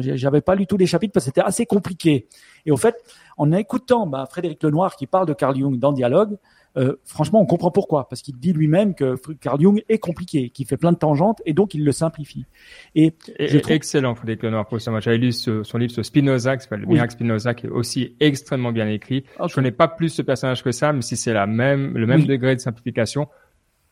J'avais 0.00 0.40
pas 0.40 0.54
lu 0.56 0.66
tous 0.66 0.76
les 0.78 0.86
chapitres 0.86 1.12
parce 1.12 1.24
que 1.26 1.28
c'était 1.30 1.42
assez 1.46 1.66
compliqué. 1.66 2.26
Et 2.66 2.72
au 2.72 2.76
fait, 2.76 2.96
en 3.36 3.52
écoutant 3.52 4.06
bah, 4.08 4.26
Frédéric 4.28 4.60
Lenoir 4.64 4.96
qui 4.96 5.06
parle 5.06 5.26
de 5.26 5.34
Carl 5.34 5.54
Jung 5.56 5.78
dans 5.78 5.92
Dialogue, 5.92 6.36
euh, 6.76 6.96
franchement, 7.04 7.40
on 7.40 7.46
comprend 7.46 7.70
pourquoi, 7.70 8.08
parce 8.08 8.20
qu'il 8.22 8.36
dit 8.38 8.52
lui-même 8.52 8.94
que 8.94 9.16
Carl 9.40 9.60
Jung 9.60 9.82
est 9.88 9.98
compliqué, 9.98 10.50
qu'il 10.50 10.66
fait 10.66 10.76
plein 10.76 10.92
de 10.92 10.96
tangentes 10.98 11.40
et 11.46 11.52
donc 11.52 11.74
il 11.74 11.84
le 11.84 11.92
simplifie. 11.92 12.46
Et 12.94 13.14
Et- 13.38 13.48
je 13.48 13.58
trouve- 13.58 13.72
Excellent, 13.72 14.14
Frédéric 14.14 14.42
Lenoir, 14.42 14.66
pour 14.66 14.80
ça. 14.80 14.90
Moi, 14.90 15.00
j'avais 15.00 15.18
lu 15.18 15.32
ce- 15.32 15.62
son 15.62 15.78
livre 15.78 15.92
sur 15.92 16.04
Spinoza, 16.04 16.56
qui 16.56 16.64
s'appelle 16.64 16.80
Le 16.80 16.86
Oui. 16.86 16.94
miracle 16.94 17.12
Spinoza, 17.12 17.54
qui 17.54 17.66
est 17.66 17.70
aussi 17.70 18.14
extrêmement 18.20 18.72
bien 18.72 18.88
écrit. 18.88 19.24
Je 19.48 19.54
connais 19.54 19.70
pas 19.72 19.88
plus 19.88 20.08
ce 20.08 20.22
personnage 20.22 20.62
que 20.64 20.72
ça, 20.72 20.92
mais 20.92 21.02
si 21.02 21.16
c'est 21.16 21.32
la 21.32 21.46
même, 21.46 21.96
le 21.96 22.06
même 22.06 22.20
Oui. 22.20 22.26
degré 22.26 22.54
de 22.56 22.60
simplification, 22.60 23.28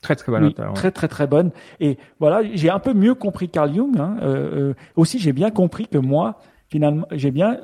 très 0.00 0.16
très 0.16 0.32
bon 0.32 0.38
Oui, 0.40 0.46
auteur. 0.48 0.68
ouais. 0.68 0.74
très 0.74 0.90
très 0.90 1.06
très 1.08 1.26
bonne. 1.28 1.52
Et 1.78 1.96
voilà, 2.18 2.42
j'ai 2.54 2.70
un 2.70 2.80
peu 2.80 2.92
mieux 2.94 3.14
compris 3.14 3.48
Carl 3.48 3.72
Jung. 3.72 3.96
Hein. 3.98 4.16
Euh, 4.22 4.70
euh, 4.70 4.74
aussi, 4.96 5.20
j'ai 5.20 5.32
bien 5.32 5.50
compris 5.52 5.86
que 5.86 5.98
moi, 5.98 6.40
finalement, 6.72 7.06
j'ai 7.12 7.30
bien 7.30 7.58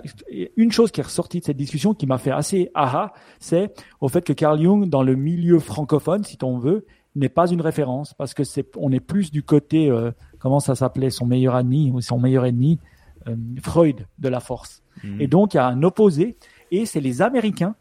une 0.59 0.70
chose 0.70 0.90
qui 0.90 1.00
est 1.00 1.02
ressortie 1.02 1.40
de 1.40 1.44
cette 1.46 1.56
discussion 1.56 1.94
qui 1.94 2.06
m'a 2.06 2.18
fait 2.18 2.30
assez 2.30 2.70
aha, 2.74 3.14
c'est 3.40 3.72
au 4.02 4.09
fait 4.09 4.20
que 4.20 4.34
Carl 4.34 4.61
Jung, 4.61 4.86
dans 4.86 5.02
le 5.02 5.16
milieu 5.16 5.59
francophone, 5.61 6.24
si 6.24 6.36
on 6.42 6.59
veut, 6.59 6.84
n'est 7.14 7.30
pas 7.30 7.50
une 7.50 7.62
référence 7.62 8.12
parce 8.12 8.34
que 8.34 8.44
c'est 8.44 8.66
on 8.76 8.92
est 8.92 9.00
plus 9.00 9.30
du 9.30 9.42
côté 9.42 9.90
euh, 9.90 10.11
comment 10.38 10.61
ça 10.61 10.74
s'appelait 10.74 11.09
son 11.09 11.24
meilleur 11.24 11.54
ami 11.54 11.90
ou 11.90 12.02
son 12.02 12.20
meilleur 12.20 12.44
ennemi 12.44 12.80
euh, 13.26 13.34
Freud 13.62 14.06
de 14.18 14.28
la 14.28 14.40
force. 14.40 14.82
Mhm. 15.02 15.22
Et 15.22 15.26
donc 15.26 15.54
il 15.54 15.56
y 15.56 15.61
a 15.61 15.66
un 15.66 15.82
opposé 15.82 16.36
et 16.70 16.84
c'est 16.84 17.00
les 17.00 17.22
Américains 17.22 17.76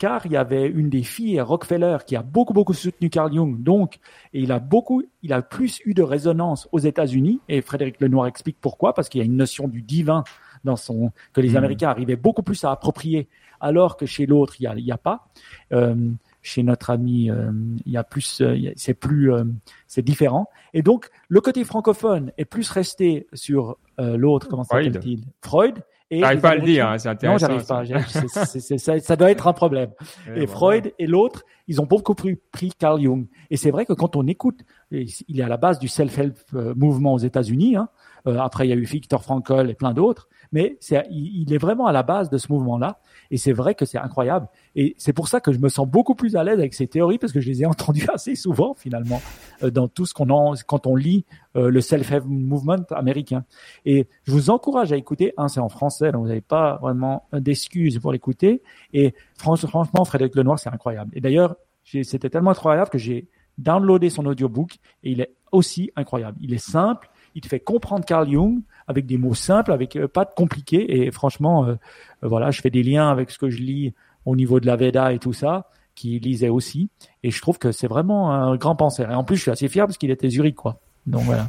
car 0.00 0.24
il 0.24 0.32
y 0.32 0.36
avait 0.36 0.66
une 0.66 0.88
des 0.88 1.02
filles 1.02 1.40
Rockefeller 1.40 1.98
qui 2.06 2.16
a 2.16 2.22
beaucoup 2.22 2.54
beaucoup 2.54 2.74
soutenu 2.74 3.10
Carl 3.10 3.32
Jung, 3.32 3.62
donc 3.62 3.98
et 4.32 4.40
il 4.40 4.50
a 4.50 4.58
beaucoup, 4.58 5.02
il 5.22 5.32
a 5.32 5.42
plus 5.42 5.80
eu 5.84 5.94
de 5.94 6.02
résonance 6.02 6.68
aux 6.72 6.78
États-Unis 6.78 7.40
et 7.48 7.60
Frédéric 7.60 8.00
Lenoir 8.00 8.26
explique 8.26 8.56
pourquoi 8.60 8.94
parce 8.94 9.08
qu'il 9.08 9.20
y 9.20 9.22
a 9.22 9.24
une 9.26 9.36
notion 9.36 9.68
du 9.68 9.82
divin 9.82 10.24
dans 10.64 10.76
son 10.76 11.10
que 11.32 11.40
les 11.40 11.50
Mhm. 11.50 11.56
Américains 11.56 11.88
arrivaient 11.90 12.16
beaucoup 12.16 12.42
plus 12.42 12.62
à 12.64 12.70
approprier 12.70 13.28
alors 13.60 13.96
que 13.96 14.06
chez 14.06 14.26
l'autre 14.26 14.54
il 14.58 14.64
y 14.64 14.66
a, 14.66 14.74
y 14.78 14.92
a 14.92 14.98
pas. 14.98 15.28
Euh, 15.72 15.94
chez 16.42 16.62
notre 16.62 16.88
ami, 16.88 17.30
euh, 17.30 17.50
il 17.84 17.92
y 17.92 17.98
a 17.98 18.04
plus, 18.04 18.40
euh, 18.40 18.56
c'est 18.74 18.94
plus, 18.94 19.30
euh, 19.30 19.44
c'est 19.86 20.00
différent. 20.02 20.48
Et 20.72 20.80
donc 20.82 21.08
le 21.28 21.40
côté 21.42 21.64
francophone 21.64 22.32
est 22.38 22.46
plus 22.46 22.70
resté 22.70 23.26
sur 23.34 23.76
euh, 23.98 24.16
l'autre, 24.16 24.48
comment 24.48 24.64
Freud. 24.64 24.84
s'appelle-t-il? 24.86 25.24
Freud. 25.42 25.82
Et 26.12 26.22
T'arrives 26.22 26.38
les 26.38 26.42
pas 26.42 26.48
à 26.48 26.54
le 26.56 26.62
dire, 26.62 26.88
hein, 26.88 26.98
c'est 26.98 27.08
non, 27.22 27.34
intéressant. 27.36 27.84
j'arrive 27.84 28.04
pas. 28.04 28.44
ça. 28.46 28.78
ça, 28.78 28.98
ça 28.98 29.16
doit 29.16 29.30
être 29.30 29.46
un 29.46 29.52
problème. 29.52 29.90
Et. 30.34 30.46
Freud 30.48 30.92
et 30.98 31.06
l'autre, 31.06 31.44
ils 31.68 31.80
ont 31.80 31.86
beaucoup 31.86 32.14
pris, 32.16 32.34
pris 32.50 32.72
Carl 32.76 33.00
Jung. 33.00 33.26
Et 33.50 33.56
c'est 33.56 33.70
vrai 33.70 33.86
que 33.86 33.92
quand 33.92 34.16
on 34.16 34.26
écoute, 34.26 34.60
il 34.90 35.40
est 35.40 35.42
à 35.42 35.48
la 35.48 35.56
base 35.56 35.78
du 35.78 35.88
self-help 35.88 36.38
euh, 36.54 36.74
mouvement 36.74 37.14
aux 37.14 37.18
États-Unis. 37.18 37.76
Hein. 37.76 37.88
Euh, 38.26 38.38
après, 38.38 38.66
il 38.66 38.70
y 38.70 38.72
a 38.72 38.76
eu 38.76 38.84
Viktor 38.84 39.22
Frankl 39.22 39.70
et 39.70 39.74
plein 39.74 39.92
d'autres. 39.92 40.28
Mais 40.52 40.78
il, 41.10 41.52
est 41.52 41.58
vraiment 41.58 41.86
à 41.86 41.92
la 41.92 42.02
base 42.02 42.28
de 42.28 42.36
ce 42.36 42.50
mouvement-là. 42.52 42.98
Et 43.30 43.36
c'est 43.36 43.52
vrai 43.52 43.76
que 43.76 43.84
c'est 43.84 43.98
incroyable. 43.98 44.48
Et 44.74 44.96
c'est 44.98 45.12
pour 45.12 45.28
ça 45.28 45.40
que 45.40 45.52
je 45.52 45.60
me 45.60 45.68
sens 45.68 45.86
beaucoup 45.86 46.16
plus 46.16 46.34
à 46.34 46.42
l'aise 46.42 46.58
avec 46.58 46.74
ces 46.74 46.88
théories 46.88 47.18
parce 47.18 47.32
que 47.32 47.40
je 47.40 47.48
les 47.48 47.62
ai 47.62 47.66
entendues 47.66 48.08
assez 48.12 48.34
souvent 48.34 48.74
finalement 48.74 49.22
euh, 49.62 49.70
dans 49.70 49.86
tout 49.86 50.06
ce 50.06 50.14
qu'on 50.14 50.28
en, 50.30 50.54
quand 50.66 50.88
on 50.88 50.96
lit 50.96 51.24
euh, 51.56 51.70
le 51.70 51.80
self-help 51.80 52.24
movement 52.26 52.84
américain. 52.90 53.44
Et 53.84 54.08
je 54.24 54.32
vous 54.32 54.50
encourage 54.50 54.92
à 54.92 54.96
écouter. 54.96 55.32
Un, 55.36 55.46
c'est 55.46 55.60
en 55.60 55.68
français, 55.68 56.10
donc 56.10 56.22
vous 56.22 56.28
n'avez 56.28 56.40
pas 56.40 56.78
vraiment 56.82 57.28
d'excuses 57.32 58.00
pour 58.00 58.10
l'écouter. 58.10 58.62
Et 58.92 59.14
fran- 59.36 59.54
franchement, 59.54 60.04
Frédéric 60.04 60.34
Lenoir, 60.34 60.58
c'est 60.58 60.70
incroyable. 60.70 61.12
Et 61.14 61.20
d'ailleurs, 61.20 61.54
c'était 61.84 62.28
tellement 62.28 62.50
incroyable 62.50 62.90
que 62.90 62.98
j'ai 62.98 63.28
downloadé 63.58 64.10
son 64.10 64.26
audiobook 64.26 64.78
et 65.02 65.12
il 65.12 65.20
est 65.20 65.34
aussi 65.52 65.90
incroyable. 65.96 66.38
Il 66.40 66.54
est 66.54 66.58
simple, 66.58 67.10
il 67.34 67.40
te 67.40 67.48
fait 67.48 67.60
comprendre 67.60 68.04
Carl 68.04 68.30
Jung 68.30 68.60
avec 68.86 69.06
des 69.06 69.18
mots 69.18 69.34
simples, 69.34 69.72
avec 69.72 69.96
euh, 69.96 70.08
pas 70.08 70.24
de 70.24 70.30
compliqués. 70.34 71.02
Et 71.06 71.10
franchement, 71.10 71.64
euh, 71.64 71.74
euh, 72.22 72.28
voilà, 72.28 72.50
je 72.50 72.60
fais 72.60 72.70
des 72.70 72.82
liens 72.82 73.08
avec 73.10 73.30
ce 73.30 73.38
que 73.38 73.50
je 73.50 73.58
lis 73.58 73.94
au 74.24 74.36
niveau 74.36 74.60
de 74.60 74.66
la 74.66 74.76
Veda 74.76 75.12
et 75.12 75.18
tout 75.18 75.32
ça, 75.32 75.68
qui 75.94 76.18
lisait 76.18 76.48
aussi. 76.48 76.90
Et 77.22 77.30
je 77.30 77.40
trouve 77.40 77.58
que 77.58 77.72
c'est 77.72 77.88
vraiment 77.88 78.32
un 78.32 78.56
grand 78.56 78.76
penseur. 78.76 79.10
Et 79.10 79.14
en 79.14 79.24
plus, 79.24 79.36
je 79.36 79.42
suis 79.42 79.50
assez 79.50 79.68
fier 79.68 79.86
parce 79.86 79.98
qu'il 79.98 80.10
était 80.10 80.28
Zurich, 80.28 80.56
quoi. 80.56 80.80
Donc 81.06 81.22
voilà. 81.22 81.48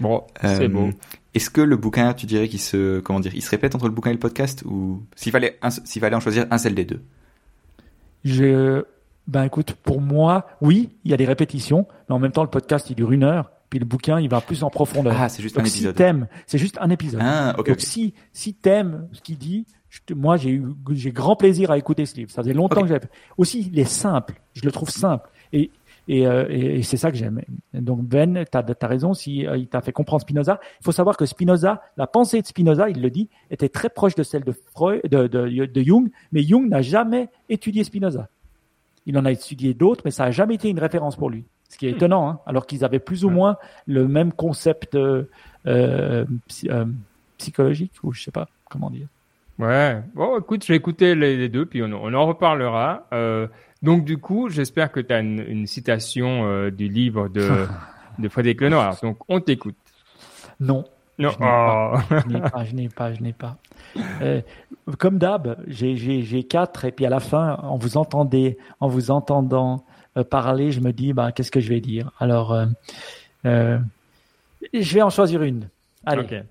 Bon, 0.00 0.22
c'est 0.40 0.64
Euh, 0.64 0.68
beau. 0.68 0.90
Est-ce 1.34 1.50
que 1.50 1.60
le 1.60 1.76
bouquin, 1.76 2.14
tu 2.14 2.26
dirais 2.26 2.46
qu'il 2.48 2.60
se, 2.60 3.00
comment 3.00 3.18
dire, 3.20 3.34
il 3.34 3.42
se 3.42 3.50
répète 3.50 3.74
entre 3.74 3.86
le 3.86 3.92
bouquin 3.92 4.10
et 4.10 4.14
le 4.14 4.20
podcast 4.20 4.62
ou 4.64 5.02
s'il 5.16 5.32
fallait, 5.32 5.58
s'il 5.84 6.00
fallait 6.00 6.14
en 6.14 6.20
choisir 6.20 6.46
un 6.50 6.58
seul 6.58 6.74
des 6.74 6.84
deux? 6.84 7.02
Je, 8.24 8.84
ben 9.26 9.44
écoute, 9.44 9.72
pour 9.82 10.00
moi, 10.00 10.46
oui, 10.60 10.90
il 11.04 11.10
y 11.10 11.14
a 11.14 11.16
des 11.16 11.24
répétitions, 11.24 11.86
mais 12.08 12.14
en 12.14 12.18
même 12.18 12.32
temps, 12.32 12.42
le 12.42 12.50
podcast, 12.50 12.90
il 12.90 12.96
dure 12.96 13.12
une 13.12 13.24
heure, 13.24 13.50
puis 13.70 13.78
le 13.78 13.84
bouquin, 13.86 14.20
il 14.20 14.28
va 14.28 14.40
plus 14.40 14.62
en 14.62 14.70
profondeur. 14.70 15.14
Ah, 15.18 15.28
c'est 15.28 15.42
juste 15.42 15.56
Donc 15.56 15.64
un 15.64 15.68
si 15.68 15.78
épisode. 15.78 15.96
t'aimes, 15.96 16.28
c'est 16.46 16.58
juste 16.58 16.78
un 16.80 16.90
épisode. 16.90 17.20
Ah. 17.24 17.54
Donc 17.56 17.68
si 17.78 18.14
si 18.32 18.54
t'aimes 18.54 19.08
ce 19.12 19.20
qu'il 19.20 19.38
dit, 19.38 19.66
je 19.88 20.14
moi 20.14 20.36
j'ai 20.36 20.50
eu 20.50 20.64
j'ai 20.90 21.10
grand 21.12 21.36
plaisir 21.36 21.70
à 21.70 21.78
écouter 21.78 22.04
ce 22.06 22.16
livre. 22.16 22.30
Ça 22.30 22.42
faisait 22.42 22.52
longtemps 22.54 22.76
Ok. 22.80 22.82
que 22.82 22.88
j'avais. 22.88 23.08
Aussi, 23.38 23.68
il 23.72 23.78
est 23.78 23.84
simple. 23.84 24.34
Je 24.52 24.62
le 24.64 24.70
trouve 24.72 24.90
simple. 24.90 25.28
Et 25.52 25.70
Et, 26.06 26.26
euh, 26.26 26.44
et, 26.50 26.80
et 26.80 26.82
c'est 26.82 26.98
ça 26.98 27.10
que 27.10 27.16
j'aime. 27.16 27.40
Donc 27.72 28.02
Ben, 28.02 28.44
tu 28.44 28.58
as, 28.58 28.86
raison, 28.86 29.14
si 29.14 29.46
euh, 29.46 29.56
il 29.56 29.68
t'a 29.68 29.80
fait 29.80 29.92
comprendre 29.92 30.20
Spinoza. 30.20 30.60
Il 30.80 30.84
faut 30.84 30.92
savoir 30.92 31.16
que 31.16 31.24
Spinoza, 31.24 31.80
la 31.96 32.06
pensée 32.06 32.42
de 32.42 32.46
Spinoza, 32.46 32.90
il 32.90 33.00
le 33.00 33.08
dit, 33.08 33.30
était 33.50 33.70
très 33.70 33.88
proche 33.88 34.14
de 34.14 34.22
celle 34.22 34.44
de 34.44 34.52
Freud, 34.52 35.00
de, 35.04 35.26
de, 35.26 35.64
de 35.64 35.82
Jung, 35.82 36.10
mais 36.30 36.42
Jung 36.42 36.68
n'a 36.68 36.82
jamais 36.82 37.30
étudié 37.48 37.84
Spinoza. 37.84 38.28
Il 39.06 39.18
en 39.18 39.24
a 39.24 39.32
étudié 39.32 39.74
d'autres, 39.74 40.02
mais 40.04 40.10
ça 40.10 40.24
n'a 40.24 40.30
jamais 40.30 40.54
été 40.54 40.68
une 40.68 40.78
référence 40.78 41.16
pour 41.16 41.30
lui. 41.30 41.44
Ce 41.68 41.78
qui 41.78 41.86
est 41.86 41.92
hmm. 41.92 41.96
étonnant, 41.96 42.28
hein, 42.28 42.40
alors 42.46 42.66
qu'ils 42.66 42.84
avaient 42.84 42.98
plus 42.98 43.24
ou 43.24 43.30
moins 43.30 43.56
le 43.86 44.06
même 44.06 44.32
concept 44.32 44.94
euh, 44.94 45.24
euh, 45.66 46.24
euh, 46.66 46.84
psychologique, 47.38 47.92
ou 48.02 48.12
je 48.12 48.22
sais 48.22 48.30
pas 48.30 48.48
comment 48.70 48.90
dire. 48.90 49.08
Ouais, 49.58 50.02
bon, 50.14 50.38
écoute, 50.38 50.64
je 50.64 50.72
vais 50.72 50.76
écouter 50.76 51.14
les, 51.14 51.48
deux, 51.48 51.64
puis 51.66 51.82
on, 51.82 51.92
on 51.92 52.12
en 52.12 52.26
reparlera. 52.26 53.06
Euh, 53.12 53.46
donc, 53.82 54.04
du 54.04 54.18
coup, 54.18 54.48
j'espère 54.48 54.90
que 54.90 55.00
tu 55.00 55.12
as 55.12 55.20
une, 55.20 55.44
une 55.46 55.66
citation 55.66 56.68
du 56.70 56.88
livre 56.88 57.28
de, 57.28 57.66
de 58.18 58.28
Frédéric 58.28 58.62
Lenoir. 58.62 58.96
Donc, 59.02 59.18
on 59.28 59.40
t'écoute. 59.40 59.76
Non. 60.60 60.84
Non. 61.18 61.30
Je 61.30 62.28
n'ai 62.28 62.40
pas, 62.40 62.64
je 62.64 62.74
n'ai 62.74 62.88
pas, 62.88 63.12
je 63.12 63.22
n'ai 63.22 63.32
pas. 63.32 63.56
Euh, 64.20 64.40
comme 64.98 65.18
d'hab, 65.18 65.56
j'ai 65.66 66.44
quatre, 66.44 66.84
et 66.84 66.92
puis 66.92 67.06
à 67.06 67.10
la 67.10 67.20
fin, 67.20 67.56
en 67.62 67.76
vous 67.76 67.96
entendez, 67.96 68.58
en 68.80 68.88
vous 68.88 69.10
entendant 69.10 69.84
euh, 70.16 70.24
parler, 70.24 70.72
je 70.72 70.80
me 70.80 70.92
dis, 70.92 71.12
bah, 71.12 71.32
qu'est-ce 71.32 71.50
que 71.50 71.60
je 71.60 71.68
vais 71.68 71.80
dire? 71.80 72.10
Alors, 72.18 72.52
euh, 73.46 73.78
je 74.72 74.94
vais 74.94 75.02
en 75.02 75.10
choisir 75.10 75.42
une. 75.42 75.68
Allez. 76.06 76.42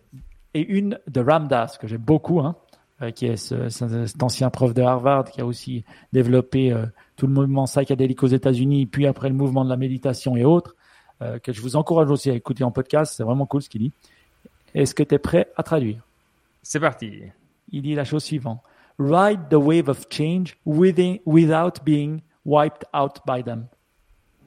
Et 0.54 0.66
une 0.66 1.00
de 1.08 1.20
Ramdas, 1.20 1.78
que 1.80 1.88
j'aime 1.88 2.02
beaucoup, 2.02 2.40
hein, 2.40 2.56
qui 3.16 3.26
est 3.26 3.38
ce, 3.38 3.70
cet 3.70 4.22
ancien 4.24 4.50
prof 4.50 4.74
de 4.74 4.82
Harvard, 4.82 5.26
qui 5.26 5.42
a 5.42 5.46
aussi 5.46 5.84
développé 6.14 6.74
tout 7.18 7.28
le 7.28 7.34
mouvement 7.34 7.66
psychédélique 7.66 8.24
aux 8.24 8.28
États-Unis, 8.28 8.86
puis 8.86 9.08
après 9.08 9.30
le 9.30 9.36
mouvement 9.36 9.66
de 9.66 9.70
la 9.70 9.78
méditation 9.78 10.38
et 10.38 10.46
autres, 10.46 10.76
que 11.42 11.52
je 11.52 11.62
vous 11.62 11.76
encourage 11.76 12.10
aussi 12.12 12.30
à 12.30 12.34
écouter 12.34 12.64
en 12.64 12.72
podcast. 12.72 13.16
C'est 13.18 13.24
vraiment 13.24 13.48
cool 13.48 13.64
ce 13.64 13.70
qu'il 13.70 13.82
dit. 13.82 13.92
Est-ce 14.74 14.96
que 14.96 15.04
tu 15.04 15.16
es 15.16 15.20
prêt 15.20 15.48
à 15.56 15.64
traduire? 15.64 16.02
C'est 16.62 16.80
parti. 16.80 17.22
Il 17.72 17.82
dit 17.82 17.96
la 17.96 18.06
chose 18.06 18.24
suivante. 18.24 18.62
Ride 19.00 19.50
the 19.50 19.56
wave 19.56 19.90
of 19.90 20.06
change 20.10 20.56
without 20.66 21.84
being 21.84 22.22
wiped 22.46 22.86
out 22.94 23.20
by 23.26 23.44
them. 23.44 23.68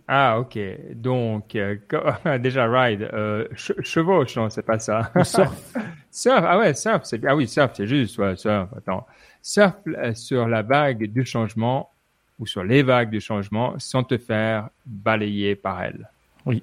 Ah, 0.09 0.39
ok. 0.39 0.59
Donc, 0.95 1.55
euh, 1.57 1.77
déjà, 2.39 2.67
ride, 2.69 3.03
euh, 3.13 3.47
chevauche, 3.55 4.37
non, 4.37 4.49
c'est 4.51 4.63
pas 4.63 4.79
ça. 4.79 5.11
surf. 5.25 5.75
surf, 6.11 6.45
ah 6.47 6.59
ouais, 6.59 6.75
surf, 6.75 7.03
c'est, 7.05 7.25
ah 7.27 7.35
oui, 7.35 7.49
surf, 7.49 7.73
c'est 7.75 7.87
juste, 7.87 8.17
ouais, 8.19 8.37
surf, 8.37 8.69
attends. 8.77 9.07
Surf 9.43 9.75
euh, 9.89 10.15
sur 10.15 10.47
la 10.49 10.63
vague 10.63 11.05
du 11.11 11.25
changement 11.25 11.91
ou 12.39 12.47
sur 12.47 12.63
les 12.63 12.83
vagues 12.83 13.11
du 13.11 13.21
changement 13.21 13.75
sans 13.79 14.05
te 14.05 14.19
faire 14.19 14.69
balayer 14.85 15.57
par 15.57 15.83
elle. 15.83 16.09
Oui. 16.45 16.63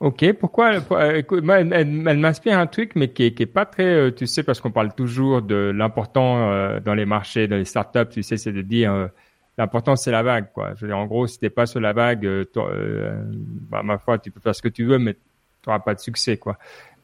Ok, 0.00 0.32
pourquoi 0.32 0.80
euh, 0.92 1.22
Elle, 1.72 2.18
m'inspire 2.18 2.58
un 2.58 2.66
truc, 2.66 2.92
mais 2.96 3.08
qui 3.08 3.34
qui 3.34 3.42
est 3.42 3.46
pas 3.46 3.66
très, 3.66 3.84
euh, 3.84 4.10
tu 4.10 4.26
sais, 4.26 4.42
parce 4.42 4.58
qu'on 4.58 4.70
parle 4.70 4.94
toujours 4.94 5.42
de 5.42 5.72
l'important 5.74 6.50
euh, 6.50 6.80
dans 6.80 6.94
les 6.94 7.04
marchés, 7.04 7.46
dans 7.46 7.56
les 7.56 7.66
startups, 7.66 8.08
tu 8.10 8.22
sais, 8.22 8.38
c'est 8.38 8.52
de 8.52 8.62
dire 8.62 9.10
l'important 9.58 9.96
c'est 9.96 10.10
la 10.10 10.22
vague, 10.22 10.52
quoi. 10.54 10.72
Je 10.74 10.80
veux 10.80 10.86
dire, 10.88 10.96
en 10.96 11.04
gros, 11.04 11.26
si 11.26 11.38
t'es 11.38 11.50
pas 11.50 11.66
sur 11.66 11.80
la 11.80 11.92
vague, 11.92 12.26
bah, 13.68 13.82
ma 13.82 13.98
foi, 13.98 14.18
tu 14.18 14.30
peux 14.30 14.40
faire 14.40 14.54
ce 14.54 14.62
que 14.62 14.68
tu 14.68 14.84
veux, 14.86 14.98
mais 14.98 15.12
tu 15.12 15.20
n'auras 15.68 15.80
pas 15.80 15.94
de 15.94 16.00
succès, 16.00 16.38
quoi. 16.38 16.56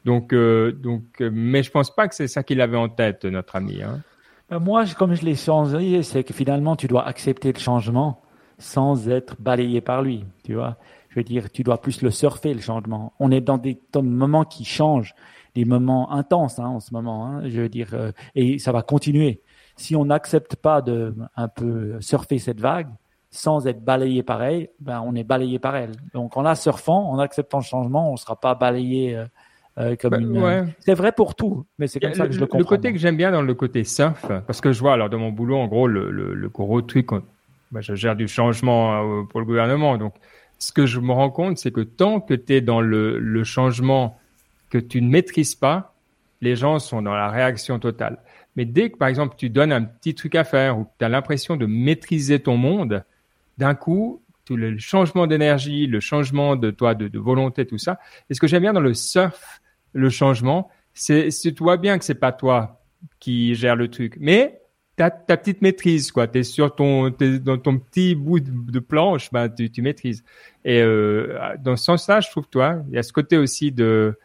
Donc, 0.03 0.33
donc, 0.33 1.03
mais 1.19 1.61
je 1.61 1.69
pense 1.69 1.93
pas 1.93 2.07
que 2.07 2.15
c'est 2.15 2.27
ça 2.27 2.41
qu'il 2.41 2.59
avait 2.61 2.77
en 2.77 2.89
tête, 2.89 3.25
notre 3.25 3.57
ami. 3.57 3.83
Hein. 3.83 4.01
Moi, 4.59 4.85
comme 4.97 5.13
je 5.13 5.23
l'ai 5.23 5.35
changé, 5.35 6.01
c'est 6.01 6.23
que 6.23 6.33
finalement, 6.33 6.75
tu 6.75 6.87
dois 6.87 7.07
accepter 7.07 7.53
le 7.53 7.59
changement 7.59 8.23
sans 8.57 9.07
être 9.07 9.35
balayé 9.39 9.81
par 9.81 10.01
lui, 10.01 10.25
tu 10.43 10.55
vois 10.55 10.77
je 11.09 11.15
veux 11.15 11.23
dire, 11.23 11.51
tu 11.51 11.63
dois 11.63 11.81
plus 11.81 12.01
le 12.01 12.11
surfer, 12.11 12.53
le 12.53 12.61
changement. 12.61 13.13
On 13.19 13.31
est 13.31 13.41
dans 13.41 13.57
des, 13.57 13.79
moments 13.95 14.45
qui 14.45 14.65
changent, 14.65 15.15
des 15.55 15.65
moments 15.65 16.11
intenses 16.11 16.59
hein, 16.59 16.67
en 16.67 16.79
ce 16.79 16.93
moment. 16.93 17.25
Hein, 17.25 17.43
je 17.45 17.61
veux 17.61 17.69
dire, 17.69 17.89
euh, 17.93 18.11
et 18.35 18.59
ça 18.59 18.71
va 18.71 18.81
continuer. 18.81 19.41
Si 19.75 19.95
on 19.95 20.05
n'accepte 20.05 20.55
pas 20.55 20.81
de 20.81 21.15
un 21.35 21.47
peu 21.47 21.99
surfer 22.01 22.39
cette 22.39 22.59
vague, 22.59 22.89
sans 23.29 23.67
être 23.67 23.83
balayé 23.83 24.23
par 24.23 24.41
elle, 24.43 24.69
ben 24.79 25.03
on 25.05 25.15
est 25.15 25.23
balayé 25.23 25.59
par 25.59 25.75
elle. 25.75 25.91
Donc 26.13 26.37
en 26.37 26.41
la 26.41 26.55
surfant, 26.55 27.09
en 27.11 27.19
acceptant 27.19 27.59
le 27.59 27.63
changement, 27.63 28.09
on 28.09 28.13
ne 28.13 28.17
sera 28.17 28.39
pas 28.39 28.55
balayé 28.55 29.15
euh, 29.15 29.25
euh, 29.77 29.95
comme 29.95 30.11
bah, 30.11 30.17
une. 30.19 30.73
C'est 30.79 30.95
vrai 30.95 31.11
pour 31.11 31.35
tout, 31.35 31.65
mais 31.77 31.87
c'est 31.87 31.99
comme 31.99 32.13
ça 32.13 32.27
que 32.27 32.33
je 32.33 32.39
le 32.39 32.47
comprends. 32.47 32.59
Le 32.59 32.65
côté 32.65 32.91
que 32.91 32.97
j'aime 32.97 33.17
bien 33.17 33.31
dans 33.31 33.43
le 33.43 33.53
côté 33.53 33.83
surf, 33.83 34.25
parce 34.47 34.61
que 34.61 34.71
je 34.71 34.79
vois 34.79 34.93
alors 34.93 35.09
dans 35.09 35.19
mon 35.19 35.31
boulot, 35.31 35.57
en 35.57 35.67
gros, 35.67 35.87
le, 35.87 36.09
le, 36.11 36.49
gros 36.49 36.81
truc, 36.81 37.09
bah, 37.71 37.81
je 37.81 37.93
gère 37.93 38.15
du 38.15 38.27
changement 38.27 39.25
pour 39.25 39.39
le 39.39 39.45
gouvernement, 39.45 39.97
donc 39.97 40.13
ce 40.59 40.71
que 40.71 40.85
je 40.85 40.99
me 40.99 41.11
rends 41.11 41.29
compte, 41.29 41.57
c'est 41.57 41.71
que 41.71 41.81
tant 41.81 42.19
que 42.19 42.33
tu 42.33 42.53
es 42.55 42.61
dans 42.61 42.81
le, 42.81 43.19
le, 43.19 43.43
changement 43.43 44.19
que 44.69 44.77
tu 44.77 45.01
ne 45.01 45.09
maîtrises 45.09 45.55
pas, 45.55 45.93
les 46.41 46.55
gens 46.55 46.79
sont 46.79 47.01
dans 47.01 47.15
la 47.15 47.29
réaction 47.29 47.79
totale. 47.79 48.19
Mais 48.55 48.65
dès 48.65 48.89
que, 48.89 48.97
par 48.97 49.07
exemple, 49.07 49.35
tu 49.37 49.49
donnes 49.49 49.71
un 49.71 49.83
petit 49.83 50.15
truc 50.15 50.35
à 50.35 50.43
faire 50.43 50.79
ou 50.79 50.87
tu 50.97 51.05
as 51.05 51.09
l'impression 51.09 51.57
de 51.57 51.65
maîtriser 51.65 52.39
ton 52.39 52.57
monde, 52.57 53.03
d'un 53.57 53.75
coup, 53.75 54.21
tout 54.45 54.55
le 54.55 54.77
changement 54.77 55.27
d'énergie, 55.27 55.87
le 55.87 55.99
changement 55.99 56.55
de 56.55 56.71
toi, 56.71 56.95
de, 56.95 57.07
de, 57.07 57.19
volonté, 57.19 57.65
tout 57.65 57.77
ça. 57.77 57.99
Et 58.29 58.33
ce 58.33 58.39
que 58.39 58.47
j'aime 58.47 58.61
bien 58.61 58.73
dans 58.73 58.79
le 58.79 58.93
surf, 58.93 59.61
le 59.93 60.09
changement, 60.09 60.69
c'est, 60.93 61.29
tu 61.29 61.63
vois 61.63 61.77
bien 61.77 61.97
que 61.97 62.05
c'est 62.05 62.15
pas 62.15 62.31
toi 62.31 62.81
qui 63.19 63.55
gère 63.55 63.75
le 63.75 63.89
truc, 63.89 64.15
mais 64.19 64.59
ta, 64.97 65.11
ta 65.11 65.37
petite 65.37 65.61
maîtrise, 65.61 66.11
quoi. 66.11 66.27
T'es 66.27 66.43
sur 66.43 66.75
ton, 66.75 67.07
es 67.07 67.39
dans 67.39 67.57
ton 67.57 67.77
petit 67.77 68.15
bout 68.15 68.39
de, 68.41 68.79
planche, 68.79 69.31
ben 69.31 69.47
tu, 69.47 69.69
tu 69.69 69.81
maîtrises. 69.81 70.23
Et 70.65 70.81
euh, 70.81 71.55
dans 71.59 71.77
ce 71.77 71.85
sens-là, 71.85 72.19
je 72.19 72.29
trouve, 72.29 72.47
toi, 72.47 72.81
il 72.89 72.95
y 72.95 72.97
a 72.97 73.03
ce 73.03 73.13
côté 73.13 73.37
aussi 73.37 73.71
de, 73.71 74.17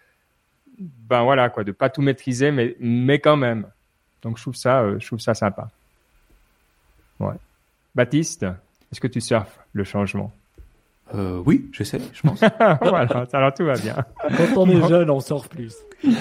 ben 0.78 1.22
voilà, 1.22 1.50
quoi, 1.50 1.62
de 1.62 1.72
pas 1.72 1.90
tout 1.90 2.02
maîtriser, 2.02 2.50
mais 2.50 2.74
mais 2.80 3.20
quand 3.20 3.36
même. 3.36 3.66
Donc 4.22 4.38
je 4.38 4.42
trouve 4.42 4.56
ça, 4.56 4.80
euh, 4.80 4.98
je 4.98 5.06
trouve 5.06 5.20
ça 5.20 5.34
sympa. 5.34 5.68
Ouais. 7.20 7.34
Baptiste, 7.94 8.44
est-ce 8.90 9.00
que 9.00 9.08
tu 9.08 9.20
surfes 9.20 9.60
le 9.74 9.84
changement? 9.84 10.32
Euh, 11.14 11.42
Oui, 11.44 11.68
j'essaie, 11.72 12.00
je 12.14 12.22
pense. 12.22 12.40
voilà, 12.80 13.26
alors 13.32 13.52
tout 13.52 13.66
va 13.66 13.74
bien. 13.74 13.96
Quand 14.22 14.56
on 14.56 14.70
est 14.70 14.88
jeune, 14.88 15.10
on 15.10 15.20
surfe 15.20 15.50
plus. 15.50 15.76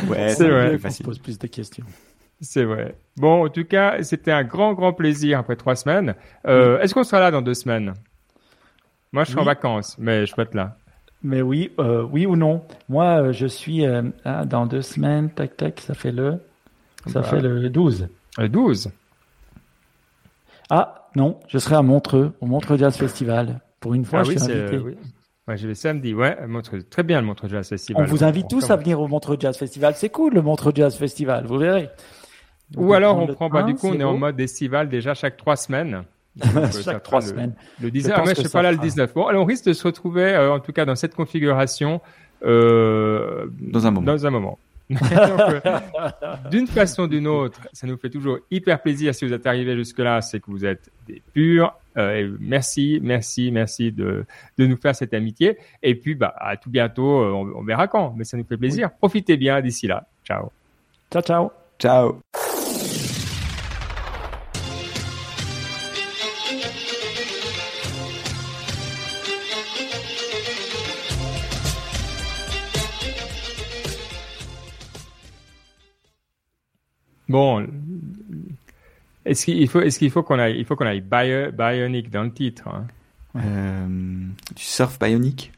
Ouais, 0.10 0.36
c'est 0.36 0.50
vrai. 0.50 0.78
On 0.84 0.90
se 0.90 1.04
pose 1.04 1.20
plus 1.20 1.40
de 1.40 1.48
questions. 1.48 1.86
C'est 2.42 2.64
vrai. 2.64 2.96
Bon, 3.18 3.46
en 3.46 3.50
tout 3.50 3.66
cas, 3.66 4.02
c'était 4.02 4.32
un 4.32 4.44
grand, 4.44 4.74
grand 4.74 4.94
plaisir 4.94 5.40
après 5.40 5.56
trois 5.56 5.76
semaines. 5.76 6.16
Euh, 6.48 6.80
Est-ce 6.80 6.94
qu'on 6.94 7.04
sera 7.04 7.22
là 7.22 7.32
dans 7.32 7.42
deux 7.42 7.54
semaines? 7.54 7.94
Moi, 9.14 9.24
je 9.26 9.32
serai 9.32 9.42
en 9.42 9.46
vacances, 9.46 9.96
mais 10.00 10.26
je 10.26 10.34
peux 10.34 10.42
être 10.42 10.56
là. 10.56 10.78
Mais 11.24 11.42
oui, 11.42 11.72
euh, 11.80 12.04
oui 12.04 12.26
ou 12.26 12.36
non. 12.36 12.64
Moi, 12.90 13.06
euh, 13.22 13.34
je 13.34 13.46
suis 13.46 13.86
euh, 13.86 14.04
ah, 14.26 14.46
dans 14.46 14.66
deux 14.66 14.82
semaines. 14.82 15.30
Tac, 15.30 15.56
tac, 15.56 15.80
ça 15.80 15.94
fait 15.94 16.12
le, 16.12 16.40
ça 17.08 17.22
bah. 17.22 17.24
fait 17.24 17.42
le 17.42 17.70
12. 17.70 18.08
Le 18.38 18.50
12. 18.50 18.90
Ah 20.70 21.10
non, 21.16 21.40
je 21.48 21.58
serai 21.58 21.76
à 21.76 21.82
Montreux, 21.82 22.32
au 22.42 22.46
Montreux 22.48 22.78
Jazz 22.78 22.96
Festival. 22.98 23.60
Pour 23.80 23.94
une 23.94 24.06
fois, 24.06 24.20
ah 24.20 24.24
je 24.24 24.32
suis 24.32 24.52
invité. 24.52 24.78
Oui. 24.80 24.96
Ouais, 25.48 25.58
je 25.58 25.68
vais 25.68 25.76
samedi, 25.76 26.14
ouais, 26.14 26.48
Montreux, 26.48 26.82
très 26.84 27.04
bien 27.04 27.20
le 27.20 27.28
Montreux 27.28 27.50
Jazz 27.50 27.68
Festival. 27.68 28.02
On 28.02 28.06
vous 28.06 28.24
invite 28.24 28.48
tous 28.48 28.70
à 28.72 28.78
venir 28.78 29.00
au 29.00 29.08
Montreux 29.08 29.38
Jazz 29.40 29.58
Festival. 29.58 29.94
C'est 29.96 30.10
cool 30.10 30.34
le 30.34 30.42
Montreux 30.42 30.72
Jazz 30.74 30.96
Festival, 30.96 31.46
vous 31.46 31.58
verrez. 31.58 31.90
Ou 32.78 32.94
alors 32.94 33.18
on 33.18 33.28
prend, 33.28 33.50
bah, 33.50 33.64
du 33.64 33.76
coup, 33.76 33.88
on 33.88 34.00
est 34.00 34.04
en 34.04 34.18
mode 34.18 34.40
estival 34.40 34.90
déjà 34.90 35.14
chaque 35.14 35.38
trois 35.38 35.56
semaines. 35.56 36.04
chaque 36.84 37.04
trois 37.04 37.22
semaines. 37.22 37.54
Le 37.82 37.92
19, 37.92 38.14
ah, 38.16 38.24
mais 38.26 38.36
je 38.36 38.42
suis 38.42 38.50
pas 38.50 38.62
là 38.62 38.72
le 38.72 38.78
19. 38.78 39.14
Bon, 39.14 39.28
alors 39.28 39.44
on 39.44 39.46
risque 39.46 39.66
de 39.66 39.74
se 39.74 39.86
retrouver, 39.86 40.34
euh, 40.34 40.54
en 40.54 40.60
tout 40.60 40.72
cas 40.72 40.86
dans 40.86 40.96
cette 40.96 41.14
configuration, 41.14 42.00
euh, 42.44 43.48
dans 43.60 43.86
un 43.86 43.92
moment. 43.92 44.06
Dans 44.06 44.26
un 44.26 44.30
moment. 44.30 44.58
euh, 45.12 45.90
d'une 46.50 46.68
façon 46.68 47.04
ou 47.04 47.08
d'une 47.08 47.28
autre, 47.28 47.60
ça 47.74 47.88
nous 47.88 47.98
fait 47.98 48.10
toujours 48.10 48.40
hyper 48.50 48.82
plaisir 48.82 49.16
si 49.16 49.26
vous 49.26 49.34
êtes 49.34 49.48
arrivé 49.48 49.76
jusque-là, 49.76 50.22
c'est 50.22 50.40
que 50.40 50.52
vous 50.52 50.66
êtes 50.66 50.90
des 51.08 51.22
purs. 51.34 51.74
Euh, 51.98 52.36
merci, 52.40 53.00
merci, 53.02 53.52
merci 53.52 53.92
de, 53.92 54.26
de 54.58 54.66
nous 54.66 54.78
faire 54.78 54.96
cette 54.96 55.14
amitié. 55.14 55.58
Et 55.84 55.96
puis, 55.96 56.16
bah, 56.16 56.34
à 56.38 56.58
tout 56.58 56.70
bientôt, 56.70 57.22
euh, 57.22 57.32
on, 57.32 57.60
on, 57.60 57.64
verra 57.64 57.88
quand, 57.88 58.14
mais 58.18 58.24
ça 58.24 58.38
nous 58.38 58.46
fait 58.46 58.58
plaisir. 58.58 58.92
Profitez 58.92 59.38
bien 59.38 59.62
d'ici 59.62 59.88
là. 59.88 60.08
Ciao. 60.26 60.52
Ciao, 61.12 61.22
ciao. 61.22 61.52
Ciao. 61.80 62.20
Bon, 77.32 77.66
est-ce 79.26 79.46
qu'il 79.46 79.70
faut, 79.70 79.82
est-ce 79.82 80.00
qu'il 80.00 80.12
faut 80.12 80.24
qu'on 80.24 80.40
aille, 80.40 80.58
il 80.58 80.66
faut 80.66 80.76
qu'on 80.76 80.86
aille 80.86 81.02
bionic 81.02 82.10
dans 82.10 82.24
le 82.24 82.32
titre. 82.32 82.68
Hein? 82.68 82.86
Euh, 83.38 83.88
du 84.56 84.64
surf 84.64 85.00
bionic? 85.00 85.52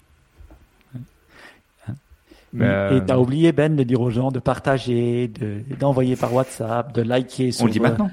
Et 2.56 3.00
t'as 3.08 3.18
oublié 3.18 3.52
Ben 3.52 3.76
de 3.76 3.82
dire 3.82 4.00
aux 4.00 4.12
gens 4.12 4.32
de 4.32 4.40
partager, 4.40 5.28
de 5.28 5.62
d'envoyer 5.80 6.16
par 6.16 6.34
WhatsApp, 6.34 6.94
de 6.94 7.02
liker. 7.02 7.50
On 7.60 7.66
le 7.66 7.72
dit 7.72 7.80
maintenant. 7.80 8.12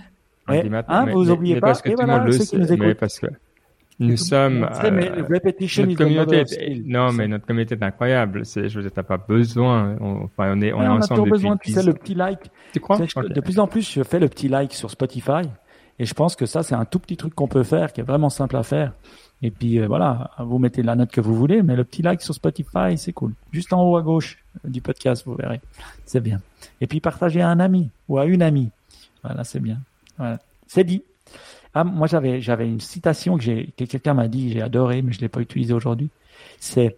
on 0.49 0.63
dit 0.63 0.71
maintenant. 0.71 0.95
Hein, 0.95 1.13
vous 1.13 1.31
oubliez 1.31 1.61
pas, 1.61 1.69
parce 1.69 1.83
que 1.83 1.91
tout 1.91 2.01
le 2.01 2.07
monde 2.07 2.25
le 2.25 2.33
sait, 2.33 2.77
mais 2.79 2.95
parce 2.95 3.19
que 3.19 3.27
nous 4.01 4.17
sommes. 4.17 4.65
euh, 4.65 5.87
notre 5.87 5.99
communauté 5.99 6.45
est, 6.59 6.83
non, 6.87 7.13
mais 7.13 7.29
notre 7.29 7.47
communauté 7.47 7.75
est 7.75 7.83
incroyable. 7.83 8.45
C'est, 8.45 8.69
je 8.69 8.77
veux 8.77 8.83
dire, 8.83 8.93
t'as 8.93 9.03
pas 9.03 9.19
besoin. 9.19 9.97
On, 10.01 10.25
enfin, 10.25 10.53
on 10.57 10.61
est, 10.61 10.73
on 10.73 10.83
est 10.83 10.89
ensemble. 10.89 11.21
On 11.21 11.25
a 11.27 11.31
besoin. 11.31 11.57
Tu 11.57 11.73
sais, 11.73 11.83
le 11.83 11.93
petit 11.93 12.15
like. 12.15 12.51
Tu 12.73 12.81
crois? 12.81 12.99
De 12.99 13.41
plus 13.41 13.59
en 13.59 13.67
plus, 13.67 13.89
je 13.93 14.03
fais 14.03 14.19
le 14.19 14.29
petit 14.29 14.49
like 14.49 14.73
sur 14.73 14.91
Spotify, 14.91 15.43
et 15.99 16.07
je 16.07 16.15
pense 16.15 16.35
que 16.35 16.47
ça, 16.47 16.63
c'est 16.63 16.75
un 16.75 16.85
tout 16.85 16.99
petit 16.99 17.17
truc 17.17 17.35
qu'on 17.35 17.49
peut 17.49 17.63
faire, 17.63 17.93
qui 17.93 18.01
est 18.01 18.05
vraiment 18.05 18.31
simple 18.31 18.57
à 18.57 18.63
faire. 18.63 18.93
Et 19.43 19.51
puis 19.51 19.79
euh, 19.81 19.87
voilà, 19.87 20.31
vous 20.39 20.59
mettez 20.59 20.83
la 20.83 20.97
note 20.97 21.11
que 21.11 21.21
vous 21.21 21.35
voulez, 21.35 21.63
mais 21.63 21.75
le 21.75 21.85
petit 21.85 22.03
like 22.03 22.21
sur 22.21 22.35
Spotify, 22.35 22.99
c'est 22.99 23.13
cool. 23.13 23.33
Juste 23.53 23.73
en 23.73 23.83
haut 23.83 23.97
à 23.97 24.03
gauche 24.03 24.39
du 24.65 24.83
podcast, 24.83 25.23
vous 25.25 25.35
verrez. 25.35 25.61
C'est 26.05 26.21
bien. 26.21 26.41
Et 26.81 26.87
puis 26.87 27.01
partagez 27.01 27.41
à 27.41 27.49
un 27.49 27.59
ami 27.59 27.89
ou 28.09 28.19
à 28.19 28.27
une 28.27 28.43
amie. 28.43 28.71
Voilà, 29.23 29.45
c'est 29.45 29.61
bien. 29.61 29.79
Voilà. 30.19 30.39
C'est 30.67 30.85
dit. 30.85 31.03
Ah, 31.75 31.85
moi, 31.85 32.07
j'avais, 32.07 32.41
j'avais 32.41 32.69
une 32.69 32.81
citation 32.81 33.37
que, 33.37 33.45
j'ai, 33.45 33.73
que 33.77 33.85
quelqu'un 33.85 34.15
m'a 34.15 34.29
dit, 34.29 34.53
j'ai 34.53 34.63
adoré, 34.63 35.03
mais 35.03 35.13
je 35.13 35.21
l'ai 35.21 35.29
pas 35.29 35.41
utilisée 35.41 35.73
aujourd'hui. 35.73 36.09
C'est 36.59 36.97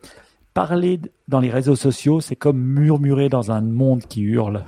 parler 0.55 1.01
dans 1.29 1.41
les 1.41 1.51
réseaux 1.51 1.77
sociaux, 1.77 2.21
c'est 2.21 2.37
comme 2.37 2.59
murmurer 2.59 3.29
dans 3.29 3.51
un 3.53 3.61
monde 3.61 4.03
qui 4.07 4.23
hurle. 4.23 4.65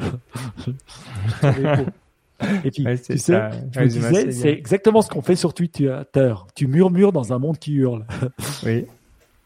Et 2.64 2.70
puis, 2.70 2.84
tu 2.84 3.18
sais, 3.18 4.32
c'est 4.32 4.50
exactement 4.50 5.02
ce 5.02 5.08
qu'on 5.08 5.22
fait 5.22 5.36
sur 5.36 5.54
Twitter. 5.54 5.96
Tu 6.54 6.66
murmures 6.66 7.12
dans 7.12 7.32
un 7.32 7.38
monde 7.38 7.58
qui 7.58 7.74
hurle. 7.74 8.04
oui. 8.64 8.86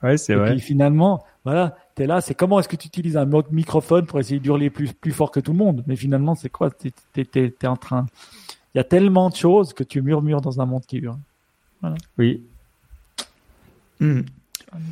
Ouais, 0.02 0.16
c'est 0.16 0.35
vrai. 0.35 0.51
Et 0.51 0.52
puis 0.52 0.60
finalement, 0.60 1.24
voilà, 1.44 1.76
tu 1.97 2.02
es 2.02 2.06
là, 2.06 2.20
c'est 2.20 2.35
comment 2.35 2.60
est-ce 2.60 2.68
que 2.68 2.76
tu 2.76 2.86
utilises 2.86 3.16
un 3.16 3.28
microphone 3.51 4.06
pour 4.06 4.20
essayer 4.20 4.39
d'hurler 4.39 4.70
plus, 4.70 4.93
plus 4.93 5.12
fort 5.12 5.30
que 5.30 5.40
tout 5.40 5.52
le 5.52 5.59
monde? 5.59 5.82
Mais 5.86 5.97
finalement, 5.97 6.35
c'est 6.35 6.48
quoi? 6.48 6.70
Tu 6.70 6.93
es, 7.16 7.66
en 7.66 7.76
train. 7.76 8.06
Il 8.74 8.78
y 8.78 8.80
a 8.80 8.84
tellement 8.84 9.30
de 9.30 9.36
choses 9.36 9.72
que 9.72 9.84
tu 9.84 10.02
murmures 10.02 10.40
dans 10.40 10.60
un 10.60 10.66
monde 10.66 10.84
qui 10.86 10.98
hurle. 10.98 11.18
Voilà. 11.80 11.96
Oui. 12.18 12.44
Hmm. 14.00 14.20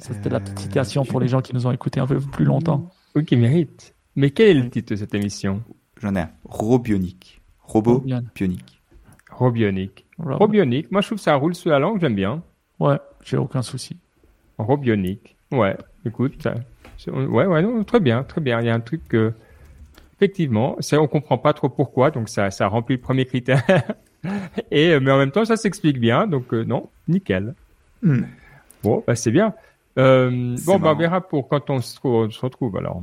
C'était 0.00 0.30
la 0.30 0.40
petite 0.40 0.58
citation 0.60 1.04
pour 1.04 1.20
les 1.20 1.28
gens 1.28 1.42
qui 1.42 1.54
nous 1.54 1.66
ont 1.66 1.72
écoutés 1.72 2.00
un 2.00 2.06
peu 2.06 2.18
plus 2.18 2.44
longtemps. 2.44 2.90
Oui, 3.14 3.24
qui 3.24 3.36
mérite. 3.36 3.94
Mais 4.14 4.30
quel 4.30 4.48
est 4.48 4.60
le 4.62 4.70
titre 4.70 4.94
de 4.94 4.96
cette 4.96 5.14
émission? 5.14 5.62
J'en 6.00 6.14
ai 6.14 6.20
un. 6.20 6.30
Robionique. 6.44 7.40
Robot 7.60 8.04
bionique. 8.34 8.80
Robionique. 9.30 10.06
Robionique. 10.18 10.90
Moi, 10.90 11.00
je 11.02 11.08
trouve 11.08 11.18
que 11.18 11.24
ça 11.24 11.34
roule 11.34 11.54
sous 11.54 11.68
la 11.68 11.78
langue, 11.78 12.00
j'aime 12.00 12.14
bien. 12.14 12.42
Ouais, 12.78 12.98
j'ai 13.22 13.36
aucun 13.36 13.62
souci. 13.62 13.96
Robionique. 14.56 15.36
Ouais, 15.52 15.76
écoute, 16.04 16.42
ça, 16.42 16.54
ouais, 17.10 17.46
ouais, 17.46 17.62
non, 17.62 17.84
très 17.84 18.00
bien, 18.00 18.22
très 18.22 18.40
bien. 18.40 18.60
Il 18.60 18.66
y 18.66 18.70
a 18.70 18.74
un 18.74 18.80
truc 18.80 19.06
que, 19.08 19.32
effectivement, 20.16 20.76
c'est, 20.80 20.97
on 20.97 21.06
comprend 21.06 21.38
pas 21.38 21.52
trop 21.52 21.68
pourquoi, 21.68 22.10
donc 22.10 22.28
ça, 22.28 22.51
ça 22.51 22.68
remplit 22.68 22.97
le 22.97 23.01
premier 23.01 23.24
critère. 23.24 23.62
Et, 24.70 24.98
mais 24.98 25.10
en 25.12 25.18
même 25.18 25.30
temps, 25.30 25.44
ça 25.44 25.56
s'explique 25.56 26.01
bien, 26.01 26.26
donc 26.26 26.52
euh, 26.52 26.64
non, 26.64 26.88
nickel. 27.06 27.55
Hmm. 28.02 28.22
Bon, 28.82 29.05
bah, 29.06 29.14
c'est 29.14 29.30
bien. 29.30 29.55
Euh, 29.98 30.56
bon, 30.64 30.78
bah, 30.78 30.93
on 30.93 30.98
verra 30.98 31.20
pour 31.20 31.48
quand 31.48 31.70
on 31.70 31.80
se, 31.80 31.98
retrouve, 32.01 32.76
alors. 32.76 33.02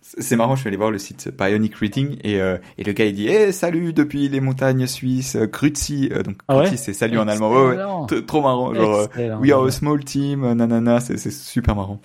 C'est 0.00 0.36
marrant, 0.36 0.54
je 0.54 0.60
suis 0.60 0.68
allé 0.68 0.76
voir 0.78 0.90
le 0.90 0.96
site 0.96 1.30
Bionic 1.36 1.74
Reading 1.74 2.16
et, 2.24 2.40
euh, 2.40 2.56
et 2.78 2.84
le 2.84 2.92
gars 2.92 3.04
il 3.04 3.14
dit 3.14 3.28
hey, 3.28 3.52
salut 3.52 3.92
depuis 3.92 4.28
les 4.28 4.40
montagnes 4.40 4.86
suisses, 4.86 5.36
euh, 5.36 6.22
donc 6.22 6.36
ah 6.48 6.64
c'est 6.64 6.94
salut 6.94 7.18
en 7.18 7.28
allemand, 7.28 7.52
ouais, 7.52 8.22
trop 8.26 8.40
marrant, 8.40 8.72
genre 8.72 9.08
euh, 9.18 9.36
we 9.36 9.50
are 9.50 9.62
a 9.64 9.70
small 9.70 10.02
team, 10.02 10.50
nanana, 10.54 11.00
c'est 11.00 11.18
super 11.30 11.76
marrant. 11.76 12.00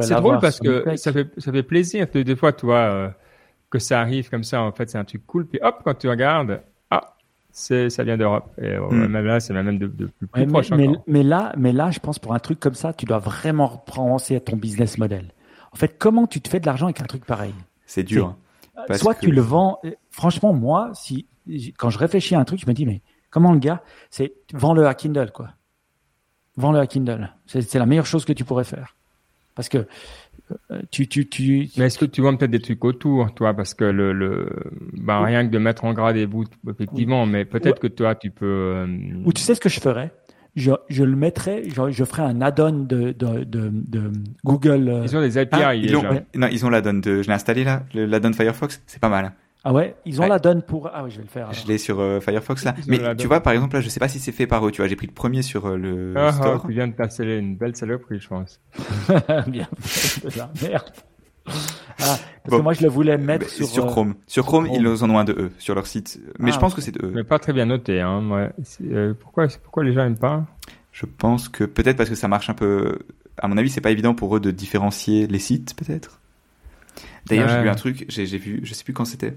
C'est 0.00 0.14
drôle 0.14 0.38
parce 0.38 0.60
que 0.60 0.96
ça 0.96 1.12
fait 1.12 1.28
ça 1.36 1.52
fait 1.52 1.62
plaisir 1.62 2.06
des 2.14 2.36
fois 2.36 2.52
toi 2.52 3.12
que 3.72 3.78
ça 3.78 4.00
arrive 4.00 4.30
comme 4.30 4.44
ça 4.44 4.62
en 4.62 4.70
fait 4.70 4.90
c'est 4.90 4.98
un 4.98 5.04
truc 5.04 5.26
cool 5.26 5.46
puis 5.46 5.58
hop 5.62 5.80
quand 5.84 5.94
tu 5.94 6.08
regardes 6.08 6.62
ah 6.90 7.16
c'est 7.50 7.90
ça 7.90 8.04
vient 8.04 8.16
d'Europe 8.16 8.52
et 8.60 8.76
hmm. 8.78 9.06
même 9.06 9.26
là 9.26 9.40
c'est 9.40 9.52
même 9.54 9.78
de, 9.78 9.86
de, 9.86 10.06
plus, 10.06 10.46
proche 10.46 10.70
mais, 10.70 10.88
mais, 11.06 11.22
là 11.22 11.52
mais 11.56 11.72
là 11.72 11.90
je 11.90 11.98
pense 11.98 12.18
pour 12.18 12.34
un 12.34 12.38
truc 12.38 12.60
comme 12.60 12.74
ça 12.74 12.92
tu 12.92 13.06
dois 13.06 13.18
vraiment 13.18 13.66
repenser 13.66 14.36
à 14.36 14.40
ton 14.40 14.56
business 14.56 14.98
model. 14.98 15.32
En 15.72 15.76
fait, 15.76 15.96
comment 15.98 16.26
tu 16.26 16.40
te 16.40 16.48
fais 16.48 16.60
de 16.60 16.66
l'argent 16.66 16.86
avec 16.86 17.00
un 17.00 17.06
truc 17.06 17.24
pareil? 17.24 17.54
C'est 17.86 18.02
dur. 18.02 18.36
Hein. 18.76 18.94
soit 18.94 19.14
tu 19.14 19.30
le 19.30 19.40
vends. 19.40 19.80
Franchement, 20.10 20.52
moi, 20.52 20.90
si 20.94 21.26
quand 21.76 21.90
je 21.90 21.98
réfléchis 21.98 22.34
à 22.34 22.40
un 22.40 22.44
truc, 22.44 22.60
je 22.60 22.66
me 22.66 22.72
dis 22.72 22.86
mais 22.86 23.02
comment 23.30 23.52
le 23.52 23.58
gars, 23.58 23.82
c'est 24.10 24.34
vends-le 24.52 24.86
à 24.86 24.94
Kindle 24.94 25.30
quoi. 25.32 25.50
Vends-le 26.56 26.78
à 26.78 26.86
Kindle. 26.86 27.32
C'est 27.46 27.74
la 27.74 27.86
meilleure 27.86 28.06
chose 28.06 28.24
que 28.24 28.32
tu 28.32 28.44
pourrais 28.44 28.64
faire. 28.64 28.96
Parce 29.54 29.68
que 29.68 29.78
euh, 29.78 29.86
tu, 30.90 31.08
tu, 31.08 31.28
tu. 31.28 31.68
Mais 31.76 31.86
est-ce 31.86 31.98
que 31.98 32.04
tu 32.04 32.20
vois 32.20 32.36
peut-être 32.36 32.50
des 32.50 32.60
trucs 32.60 32.84
autour, 32.84 33.34
toi, 33.34 33.54
parce 33.54 33.74
que 33.74 33.84
le, 33.84 34.12
le, 34.12 34.48
bah, 34.94 35.22
rien 35.22 35.46
que 35.46 35.52
de 35.52 35.58
mettre 35.58 35.84
en 35.84 35.92
gras 35.92 36.12
des 36.12 36.26
bouts, 36.26 36.44
effectivement, 36.68 37.26
mais 37.26 37.44
peut-être 37.44 37.80
que 37.80 37.86
toi, 37.86 38.14
tu 38.14 38.30
peux. 38.30 38.46
Euh, 38.46 38.86
Ou 39.24 39.32
tu 39.32 39.42
sais 39.42 39.54
ce 39.54 39.60
que 39.60 39.68
je 39.68 39.80
ferais? 39.80 40.12
Je, 40.54 40.72
je 40.90 41.02
le 41.02 41.16
mettrais, 41.16 41.62
je, 41.66 41.90
je 41.90 42.04
ferais 42.04 42.22
un 42.22 42.42
add-on 42.42 42.84
de, 42.84 43.12
de, 43.12 43.44
de, 43.44 43.70
de, 43.72 44.12
Google. 44.44 44.88
Euh, 44.88 45.02
ils 45.04 45.16
ont 45.16 45.22
des 45.22 45.38
API. 45.38 45.62
Ah, 45.62 45.74
ils 45.74 45.96
ont, 45.96 46.02
non, 46.34 46.48
ils 46.52 46.66
ont 46.66 46.68
l'add-on 46.68 46.94
de, 46.94 47.22
je 47.22 47.28
l'ai 47.28 47.32
installé 47.32 47.64
là, 47.64 47.84
l'add-on 47.94 48.34
Firefox, 48.34 48.82
c'est 48.86 49.00
pas 49.00 49.08
mal. 49.08 49.32
Ah 49.64 49.72
ouais, 49.72 49.94
ils 50.04 50.20
ont 50.20 50.26
l'add-on 50.26 50.60
pour. 50.60 50.90
Ah 50.92 51.04
oui, 51.04 51.10
je 51.10 51.18
vais 51.18 51.22
le 51.22 51.28
faire. 51.28 51.52
Je 51.52 51.66
l'ai 51.68 51.78
sur 51.78 52.00
euh, 52.00 52.20
Firefox 52.20 52.64
là. 52.64 52.74
Mais 52.88 53.14
tu 53.16 53.28
vois, 53.28 53.40
par 53.40 53.52
exemple 53.52 53.76
là, 53.76 53.80
je 53.80 53.88
sais 53.88 54.00
pas 54.00 54.08
si 54.08 54.18
c'est 54.18 54.32
fait 54.32 54.46
par 54.46 54.66
eux. 54.66 54.72
Tu 54.72 54.80
vois, 54.80 54.88
j'ai 54.88 54.96
pris 54.96 55.06
le 55.06 55.12
premier 55.12 55.42
sur 55.42 55.66
euh, 55.66 55.76
le 55.76 56.14
ah, 56.16 56.26
ah, 56.28 56.32
store. 56.32 56.66
tu 56.66 56.72
viens 56.72 56.88
de 56.88 56.94
passer 56.94 57.24
une 57.24 57.56
belle 57.56 57.76
saloperie, 57.76 58.18
je 58.18 58.28
pense. 58.28 58.60
Bien. 59.46 59.68
Merde. 60.62 60.90
Ah, 61.46 62.18
parce 62.44 62.56
que 62.56 62.62
moi, 62.62 62.72
je 62.72 62.82
le 62.82 62.88
voulais 62.88 63.16
mettre 63.16 63.48
sur, 63.48 63.66
sur 63.66 63.86
Chrome. 63.86 64.14
Sur 64.26 64.44
Chrome, 64.46 64.66
ils 64.66 64.86
en 64.86 65.10
ont 65.10 65.18
un 65.18 65.24
de 65.24 65.32
eux 65.32 65.52
sur 65.58 65.74
leur 65.74 65.86
site. 65.86 66.20
Mais 66.38 66.50
je 66.50 66.58
pense 66.58 66.74
que 66.74 66.80
c'est 66.80 66.92
de 66.92 67.06
eux. 67.06 67.12
Mais 67.14 67.24
pas 67.24 67.38
très 67.38 67.52
bien 67.52 67.66
noté. 67.66 68.00
Hein. 68.00 68.28
Ouais. 68.30 69.14
pourquoi, 69.14 69.46
pourquoi 69.62 69.84
les 69.84 69.92
gens 69.92 70.04
aiment 70.04 70.18
pas? 70.18 70.44
Je 70.90 71.06
pense 71.06 71.48
que 71.48 71.64
peut-être 71.64 71.96
parce 71.96 72.10
que 72.10 72.16
ça 72.16 72.28
marche 72.28 72.50
un 72.50 72.54
peu. 72.54 72.98
À 73.38 73.48
mon 73.48 73.56
avis, 73.56 73.70
c'est 73.70 73.80
pas 73.80 73.92
évident 73.92 74.14
pour 74.14 74.36
eux 74.36 74.40
de 74.40 74.50
différencier 74.50 75.26
les 75.26 75.38
sites, 75.38 75.74
peut-être. 75.76 76.21
D'ailleurs, 77.26 77.48
j'ai 77.48 77.62
vu 77.62 77.68
un 77.68 77.74
truc, 77.74 78.04
j'ai 78.08 78.38
vu, 78.38 78.60
je 78.62 78.74
sais 78.74 78.84
plus 78.84 78.92
quand 78.92 79.04
c'était, 79.04 79.34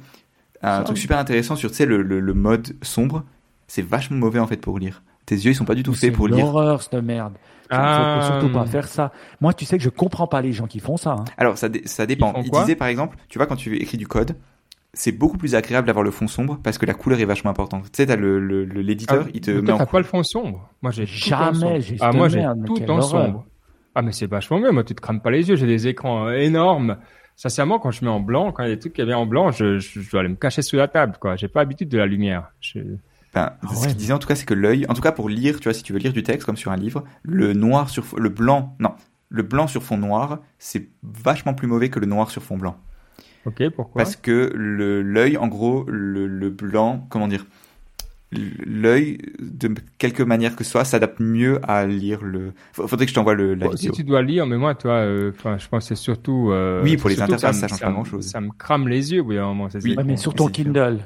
un 0.62 0.84
truc 0.84 0.98
super 0.98 1.18
intéressant 1.18 1.56
sur, 1.56 1.70
tu 1.70 1.78
sais, 1.78 1.86
le, 1.86 2.02
le, 2.02 2.34
mode 2.34 2.76
sombre. 2.82 3.24
C'est 3.68 3.82
vachement 3.82 4.18
mauvais 4.18 4.40
en 4.40 4.48
fait 4.48 4.58
pour 4.58 4.78
lire. 4.78 5.02
Tes 5.26 5.36
yeux, 5.36 5.52
ils 5.52 5.56
sont 5.56 5.66
pas 5.66 5.74
du 5.74 5.82
tout 5.82 5.94
faits 5.94 6.14
pour 6.14 6.28
lire. 6.28 6.38
C'est 6.38 6.44
horreur, 6.44 6.82
cette 6.84 6.94
merde. 6.94 7.34
Ah. 7.72 8.20
Faut 8.22 8.28
surtout 8.28 8.54
pas 8.54 8.66
faire 8.66 8.88
ça. 8.88 9.12
Moi, 9.42 9.54
tu 9.54 9.66
sais 9.66 9.78
que 9.78 9.84
je 9.84 9.90
comprends 9.90 10.28
pas 10.28 10.42
les 10.42 10.52
gens 10.52 10.68
qui 10.68 10.80
font 10.80 10.98
ça. 10.98 11.14
Hein. 11.14 11.26
Alors, 11.38 11.58
ça, 11.58 11.68
ça 11.86 12.06
dépend. 12.06 12.34
Ils, 12.44 12.52
disaient 12.52 12.76
par 12.76 12.88
exemple, 12.88 13.18
tu 13.28 13.40
vois, 13.40 13.48
quand 13.48 13.56
tu 13.56 13.76
écris 13.78 13.98
du 13.98 14.08
code, 14.08 14.36
c'est 14.94 15.12
beaucoup 15.12 15.38
plus 15.38 15.56
agréable 15.56 15.88
d'avoir 15.88 16.04
le 16.04 16.12
fond 16.12 16.28
sombre 16.28 16.60
parce 16.64 16.78
que 16.78 16.86
la 16.86 16.94
couleur 16.94 17.20
est 17.20 17.26
vachement 17.26 17.50
importante. 17.50 17.86
Tu 17.86 17.90
sais, 17.94 18.06
t'as 18.06 18.16
le, 18.16 18.40
l'éditeur, 18.66 19.26
ah, 19.26 19.32
il 19.34 19.42
te 19.42 19.52
met 19.52 19.72
en. 19.72 19.78
T'as 19.78 19.88
pas 19.88 19.98
le 19.98 20.06
fond 20.06 20.22
sombre 20.22 20.70
Moi, 20.84 20.92
j'ai 20.92 21.08
jamais. 21.08 21.82
J'ai 21.82 21.98
ah, 22.00 22.12
moi, 22.12 22.30
j'ai 22.30 22.46
tout 22.66 22.90
en 22.90 23.02
sombre. 23.02 23.46
Ah, 23.96 24.02
mais 24.04 24.12
c'est 24.12 24.28
vachement 24.28 24.60
mieux. 24.60 24.72
Moi, 24.72 24.84
tu 24.84 24.94
te 24.94 25.02
crames 25.02 25.22
pas 25.22 25.32
les 25.32 25.50
yeux. 25.50 25.56
J'ai 25.56 25.68
des 25.68 25.88
écrans 25.88 26.30
énormes. 26.30 26.98
Sincèrement, 27.36 27.80
quand 27.80 27.92
je 27.92 28.06
mets 28.06 28.12
en 28.12 28.22
blanc, 28.22 28.52
quand 28.52 28.64
il 28.64 28.70
y 28.70 28.72
a 28.72 28.76
des 28.76 28.80
trucs 28.80 28.94
qui 28.94 29.04
viennent 29.04 29.16
en 29.16 29.26
blanc, 29.26 29.52
je, 29.52 29.78
je, 29.80 30.10
dois 30.10 30.22
aller 30.22 30.30
me 30.30 30.36
cacher 30.36 30.62
sous 30.62 30.78
la 30.78 30.88
table, 30.88 31.18
quoi. 31.20 31.36
J'ai 31.36 31.50
pas 31.50 31.60
l'habitude 31.60 31.90
de 31.90 31.98
la 31.98 32.06
lumière. 32.06 32.52
Je... 32.62 32.80
Ben, 33.34 33.52
ah 33.62 33.76
ce 33.76 33.88
qu'il 33.88 33.98
disait 33.98 34.14
en 34.14 34.20
tout 34.20 34.30
cas, 34.30 34.36
c'est 34.36 34.46
que 34.46 34.54
l'œil, 34.54 34.86
en 34.88 34.94
tout 34.94 35.02
cas 35.02 35.12
pour 35.12 35.28
lire, 35.28 35.58
tu 35.60 35.66
vois, 35.66 35.74
si 35.74 35.84
tu 35.84 35.92
veux 35.92 36.00
lire 36.00 36.14
du 36.14 36.24
texte 36.24 36.46
comme 36.46 36.56
sur 36.56 36.72
un 36.72 36.78
livre, 36.78 37.04
le 37.22 37.52
noir 37.52 37.90
sur 37.90 38.06
le 38.18 38.30
blanc, 38.30 38.78
non, 38.80 38.94
le 39.28 39.44
blanc 39.44 39.68
sur 39.68 39.84
fond 39.84 39.98
noir, 39.98 40.40
c'est 40.58 40.88
vachement 41.04 41.54
plus 41.54 41.68
mauvais 41.68 41.90
que 41.90 42.00
le 42.00 42.06
noir 42.06 42.32
sur 42.32 42.42
fond 42.42 42.58
blanc. 42.58 42.78
Ok, 43.46 43.70
pourquoi? 43.76 44.02
Parce 44.02 44.16
que 44.16 44.52
l'œil, 44.56 45.38
en 45.38 45.48
gros, 45.48 45.84
le, 45.88 46.28
le, 46.28 46.50
blanc, 46.50 47.06
comment 47.10 47.28
dire 47.28 47.46
L'œil, 48.66 49.18
de 49.40 49.74
quelque 49.98 50.24
manière 50.24 50.56
que 50.56 50.64
ce 50.64 50.72
soit, 50.72 50.86
s'adapte 50.86 51.20
mieux 51.20 51.60
à 51.64 51.86
lire 51.86 52.24
le. 52.24 52.54
Faudrait 52.74 53.06
que 53.06 53.10
je 53.10 53.16
t'envoie 53.16 53.34
le, 53.34 53.56
la 53.56 53.68
vidéo. 53.68 53.78
Si 53.78 53.92
tu 53.92 54.04
dois 54.04 54.22
lire, 54.22 54.46
mais 54.46 54.58
moi, 54.58 54.76
toi, 54.76 54.94
euh, 54.94 55.32
je 55.44 55.68
pense 55.68 55.84
que 55.84 55.96
c'est 55.96 55.96
surtout. 55.96 56.52
Euh, 56.52 56.82
oui, 56.84 56.98
pour 56.98 57.10
les 57.10 57.22
interfaces, 57.22 57.60
ça, 57.60 57.68
change 57.68 57.80
pas 57.80 57.92
grand 57.92 58.04
chose. 58.04 58.26
Ça 58.26 58.42
me 58.42 58.52
crame 58.58 58.88
les 58.88 59.14
yeux, 59.14 59.22
oui, 59.22 59.38
à 59.38 59.44
un 59.44 59.48
moment. 59.54 59.68
Oui, 59.84 59.96
mais 60.06 60.18
sur 60.18 60.34
ton 60.34 60.48
Kindle, 60.48 61.00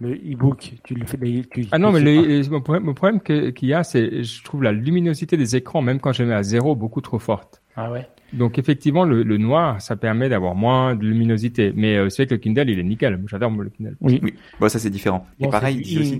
le 0.00 0.14
e-book, 0.14 0.74
tu 0.84 0.94
le 0.94 1.06
fais. 1.06 1.18
Tu, 1.50 1.66
ah 1.72 1.78
non, 1.78 1.92
mais 1.92 2.00
le, 2.00 2.48
mon 2.50 2.60
problème, 2.60 2.84
mon 2.84 2.94
problème 2.94 3.20
qu'il 3.20 3.68
y 3.68 3.74
a, 3.74 3.84
c'est, 3.84 4.22
je 4.22 4.44
trouve 4.44 4.62
la 4.62 4.72
luminosité 4.72 5.36
des 5.36 5.56
écrans, 5.56 5.82
même 5.82 6.00
quand 6.00 6.12
je 6.12 6.22
mets 6.22 6.34
à 6.34 6.42
zéro, 6.42 6.74
beaucoup 6.74 7.00
trop 7.00 7.18
forte. 7.18 7.62
Ah 7.76 7.90
ouais. 7.90 8.06
Donc 8.32 8.58
effectivement, 8.58 9.04
le, 9.04 9.22
le 9.22 9.38
noir, 9.38 9.80
ça 9.80 9.96
permet 9.96 10.28
d'avoir 10.28 10.54
moins 10.54 10.94
de 10.94 11.04
luminosité. 11.04 11.72
Mais 11.74 11.96
euh, 11.96 12.08
c'est 12.08 12.22
vrai 12.22 12.26
que 12.26 12.34
le 12.34 12.40
Kindle, 12.40 12.70
il 12.70 12.78
est 12.78 12.84
nickel. 12.84 13.20
J'adore 13.26 13.50
le 13.50 13.70
Kindle. 13.70 13.96
Oui, 14.00 14.20
oui. 14.22 14.34
Bon, 14.60 14.68
ça 14.68 14.78
c'est 14.78 14.90
différent. 14.90 15.26
Et 15.40 15.48
pareil, 15.48 15.80
aussi, 15.80 16.18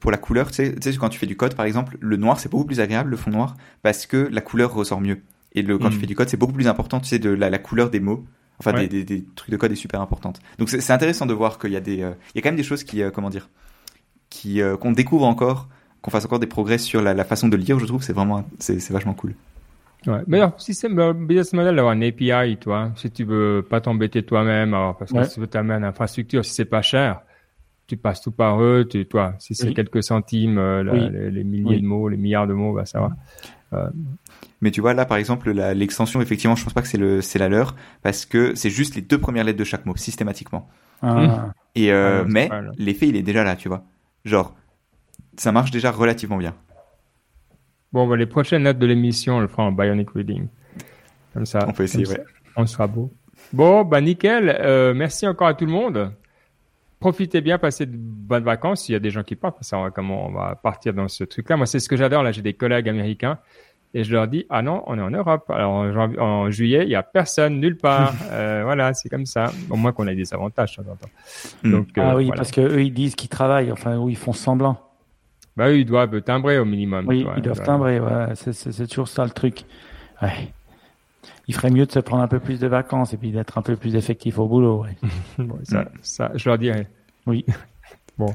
pour 0.00 0.10
la 0.10 0.16
couleur, 0.16 0.50
tu 0.50 0.56
sais, 0.56 0.74
tu 0.74 0.92
sais, 0.92 0.98
quand 0.98 1.08
tu 1.08 1.18
fais 1.18 1.26
du 1.26 1.36
code, 1.36 1.54
par 1.54 1.66
exemple, 1.66 1.96
le 2.00 2.16
noir 2.16 2.38
c'est 2.38 2.50
beaucoup 2.50 2.64
plus 2.64 2.80
agréable, 2.80 3.10
le 3.10 3.16
fond 3.16 3.30
noir, 3.30 3.56
parce 3.82 4.06
que 4.06 4.28
la 4.30 4.40
couleur 4.40 4.72
ressort 4.74 5.00
mieux. 5.00 5.20
Et 5.54 5.62
le, 5.62 5.78
quand 5.78 5.90
tu 5.90 5.96
mm. 5.96 6.00
fais 6.00 6.06
du 6.06 6.14
code, 6.14 6.28
c'est 6.28 6.36
beaucoup 6.36 6.54
plus 6.54 6.66
important, 6.66 6.98
tu 6.98 7.08
sais, 7.08 7.18
de 7.18 7.30
la, 7.30 7.50
la 7.50 7.58
couleur 7.58 7.90
des 7.90 8.00
mots. 8.00 8.24
Enfin, 8.58 8.72
des, 8.74 8.86
des, 8.86 9.04
des, 9.04 9.24
trucs 9.34 9.50
de 9.50 9.56
code 9.56 9.72
est 9.72 9.76
super 9.76 10.00
importante. 10.00 10.38
Donc 10.58 10.68
c'est 10.68 10.92
intéressant 10.92 11.26
de 11.26 11.34
voir 11.34 11.58
qu'il 11.58 11.72
y 11.72 11.76
a 11.76 11.80
des, 11.80 12.02
euh, 12.02 12.12
il 12.32 12.36
y 12.36 12.38
a 12.38 12.42
quand 12.42 12.50
même 12.50 12.56
des 12.56 12.62
choses 12.62 12.84
qui, 12.84 13.02
euh, 13.02 13.10
comment 13.10 13.30
dire, 13.30 13.48
qui 14.30 14.60
qu'on 14.80 14.92
découvre 14.92 15.24
encore, 15.24 15.68
qu'on 16.00 16.10
fasse 16.10 16.24
encore 16.24 16.38
des 16.38 16.46
progrès 16.46 16.78
sur 16.78 17.02
la, 17.02 17.12
la 17.12 17.24
façon 17.24 17.48
de 17.48 17.56
lire. 17.56 17.78
Je 17.78 17.86
trouve 17.86 18.02
c'est 18.02 18.12
vraiment, 18.12 18.48
c'est 18.60 18.90
vachement 18.90 19.14
cool. 19.14 19.34
Ouais. 20.06 20.20
Mais 20.26 20.38
alors, 20.38 20.60
si 20.60 20.74
c'est 20.74 20.88
un 20.88 21.14
business 21.14 21.52
model 21.52 21.76
d'avoir 21.76 21.94
un 21.94 22.02
API, 22.02 22.56
toi, 22.58 22.90
si 22.96 23.10
tu 23.10 23.24
veux 23.24 23.64
pas 23.68 23.80
t'embêter 23.80 24.22
toi-même, 24.24 24.74
alors 24.74 24.96
parce 24.96 25.12
que 25.12 25.22
si 25.24 25.34
tu 25.34 25.40
veux 25.40 25.46
t'amener 25.46 25.74
une 25.74 25.84
infrastructure, 25.84 26.44
si 26.44 26.52
c'est 26.54 26.64
pas 26.64 26.82
cher, 26.82 27.20
tu 27.86 27.96
passes 27.96 28.20
tout 28.22 28.32
par 28.32 28.60
eux, 28.62 28.86
tu, 28.88 29.06
toi, 29.06 29.34
si 29.38 29.54
c'est 29.54 29.68
Oui. 29.68 29.74
quelques 29.74 30.02
centimes, 30.02 30.58
euh, 30.58 30.82
Oui. 30.90 31.08
les, 31.10 31.30
les 31.30 31.44
milliers 31.44 31.76
Oui. 31.76 31.82
de 31.82 31.86
mots, 31.86 32.08
les 32.08 32.16
milliards 32.16 32.46
de 32.46 32.54
mots, 32.54 32.74
bah 32.74 32.84
ça 32.86 33.00
va. 33.00 33.10
Euh, 33.74 33.88
Mais 34.60 34.70
tu 34.70 34.80
vois 34.82 34.92
là 34.92 35.06
par 35.06 35.16
exemple 35.16 35.50
l'extension 35.50 36.20
effectivement 36.20 36.54
je 36.56 36.62
pense 36.62 36.74
pas 36.74 36.82
que 36.82 36.88
c'est 36.88 36.98
le 36.98 37.22
c'est 37.22 37.38
la 37.38 37.48
leur 37.48 37.74
parce 38.02 38.26
que 38.26 38.54
c'est 38.54 38.68
juste 38.68 38.94
les 38.96 39.00
deux 39.00 39.18
premières 39.18 39.44
lettres 39.44 39.58
de 39.58 39.64
chaque 39.64 39.86
mot 39.86 39.96
systématiquement. 39.96 40.68
Ah. 41.00 41.52
Et 41.74 41.90
euh, 41.90 42.20
Ah 42.22 42.26
mais 42.28 42.50
l'effet 42.76 43.08
il 43.08 43.16
est 43.16 43.22
déjà 43.22 43.44
là 43.44 43.56
tu 43.56 43.68
vois. 43.68 43.82
Genre 44.26 44.54
ça 45.38 45.52
marche 45.52 45.70
déjà 45.70 45.90
relativement 45.90 46.36
bien. 46.36 46.54
Bon, 47.92 48.06
bah, 48.06 48.16
les 48.16 48.26
prochaines 48.26 48.62
notes 48.62 48.78
de 48.78 48.86
l'émission, 48.86 49.36
on 49.36 49.40
le 49.40 49.48
fera 49.48 49.64
en 49.64 49.72
bionic 49.72 50.10
reading. 50.10 50.46
Comme 51.34 51.46
ça. 51.46 51.64
On 51.68 51.72
peut 51.72 51.84
essayer 51.84 52.04
comme 52.04 52.14
ouais. 52.14 52.24
ça, 52.24 52.52
On 52.56 52.66
sera 52.66 52.86
beau. 52.86 53.10
Bon, 53.52 53.84
bah 53.84 54.00
nickel. 54.00 54.56
Euh, 54.60 54.94
merci 54.94 55.26
encore 55.26 55.48
à 55.48 55.54
tout 55.54 55.66
le 55.66 55.72
monde. 55.72 56.12
Profitez 57.00 57.40
bien, 57.40 57.58
passez 57.58 57.86
de 57.86 57.96
bonnes 57.96 58.44
vacances. 58.44 58.88
Il 58.88 58.92
y 58.92 58.94
a 58.94 59.00
des 59.00 59.10
gens 59.10 59.24
qui 59.24 59.34
partent, 59.34 59.58
ça, 59.62 59.76
on 59.78 59.82
va- 59.82 59.90
comment 59.90 60.26
on 60.26 60.32
va 60.32 60.54
partir 60.54 60.94
dans 60.94 61.08
ce 61.08 61.24
truc-là. 61.24 61.56
Moi, 61.56 61.66
c'est 61.66 61.80
ce 61.80 61.88
que 61.88 61.96
j'adore. 61.96 62.22
Là, 62.22 62.32
j'ai 62.32 62.42
des 62.42 62.52
collègues 62.52 62.88
américains 62.88 63.38
et 63.92 64.04
je 64.04 64.12
leur 64.12 64.28
dis, 64.28 64.46
ah 64.48 64.62
non, 64.62 64.84
on 64.86 64.96
est 64.96 65.02
en 65.02 65.10
Europe. 65.10 65.50
Alors, 65.50 65.72
en, 65.72 66.50
juillet, 66.50 66.84
il 66.84 66.90
y 66.90 66.94
a 66.94 67.02
personne 67.02 67.60
nulle 67.60 67.76
part. 67.76 68.14
Euh, 68.30 68.62
voilà, 68.64 68.94
c'est 68.94 69.08
comme 69.08 69.26
ça. 69.26 69.52
Au 69.68 69.76
moins 69.76 69.92
qu'on 69.92 70.06
ait 70.06 70.14
des 70.14 70.32
avantages 70.32 70.76
de 70.78 70.82
temps 70.82 70.92
en 70.92 70.96
temps. 70.96 71.10
Mm. 71.64 71.70
Donc, 71.70 71.88
euh, 71.98 72.02
Ah 72.02 72.16
oui, 72.16 72.26
voilà. 72.26 72.36
parce 72.38 72.50
que 72.50 72.60
eux 72.60 72.82
ils 72.82 72.94
disent 72.94 73.14
qu'ils 73.14 73.28
travaillent, 73.28 73.70
enfin 73.72 73.98
ou 73.98 74.08
ils 74.08 74.16
font 74.16 74.32
semblant. 74.32 74.78
Bah 75.56 75.68
eux, 75.70 75.78
ils 75.78 75.84
doivent 75.84 76.20
timbrer 76.22 76.58
au 76.58 76.64
minimum. 76.64 77.06
Oui, 77.08 77.22
vois. 77.24 77.34
ils 77.36 77.42
doivent 77.42 77.62
timbrer, 77.62 78.00
ouais, 78.00 78.34
c'est- 78.34 78.86
toujours 78.86 79.08
ça 79.08 79.24
le 79.24 79.30
truc. 79.30 79.64
Ouais. 80.20 80.52
Il 81.48 81.54
ferait 81.54 81.70
mieux 81.70 81.86
de 81.86 81.92
se 81.92 81.98
prendre 81.98 82.22
un 82.22 82.28
peu 82.28 82.38
plus 82.40 82.60
de 82.60 82.66
vacances 82.68 83.12
et 83.12 83.16
puis 83.16 83.32
d'être 83.32 83.58
un 83.58 83.62
peu 83.62 83.76
plus 83.76 83.94
effectif 83.96 84.38
au 84.38 84.46
boulot. 84.46 84.84
ouais. 84.84 84.96
Bon, 85.38 85.58
ça, 85.64 85.88
ça, 86.00 86.30
je 86.34 86.48
leur 86.48 86.58
dirai. 86.58 86.86
Oui. 87.26 87.44
Bon. 88.18 88.34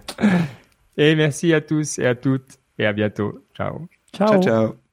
Et 0.97 1.15
merci 1.15 1.53
à 1.53 1.61
tous 1.61 1.99
et 1.99 2.05
à 2.05 2.15
toutes 2.15 2.57
et 2.77 2.85
à 2.85 2.93
bientôt. 2.93 3.39
Ciao. 3.55 3.87
Ciao. 4.13 4.27
Ciao 4.29 4.41
ciao. 4.41 4.86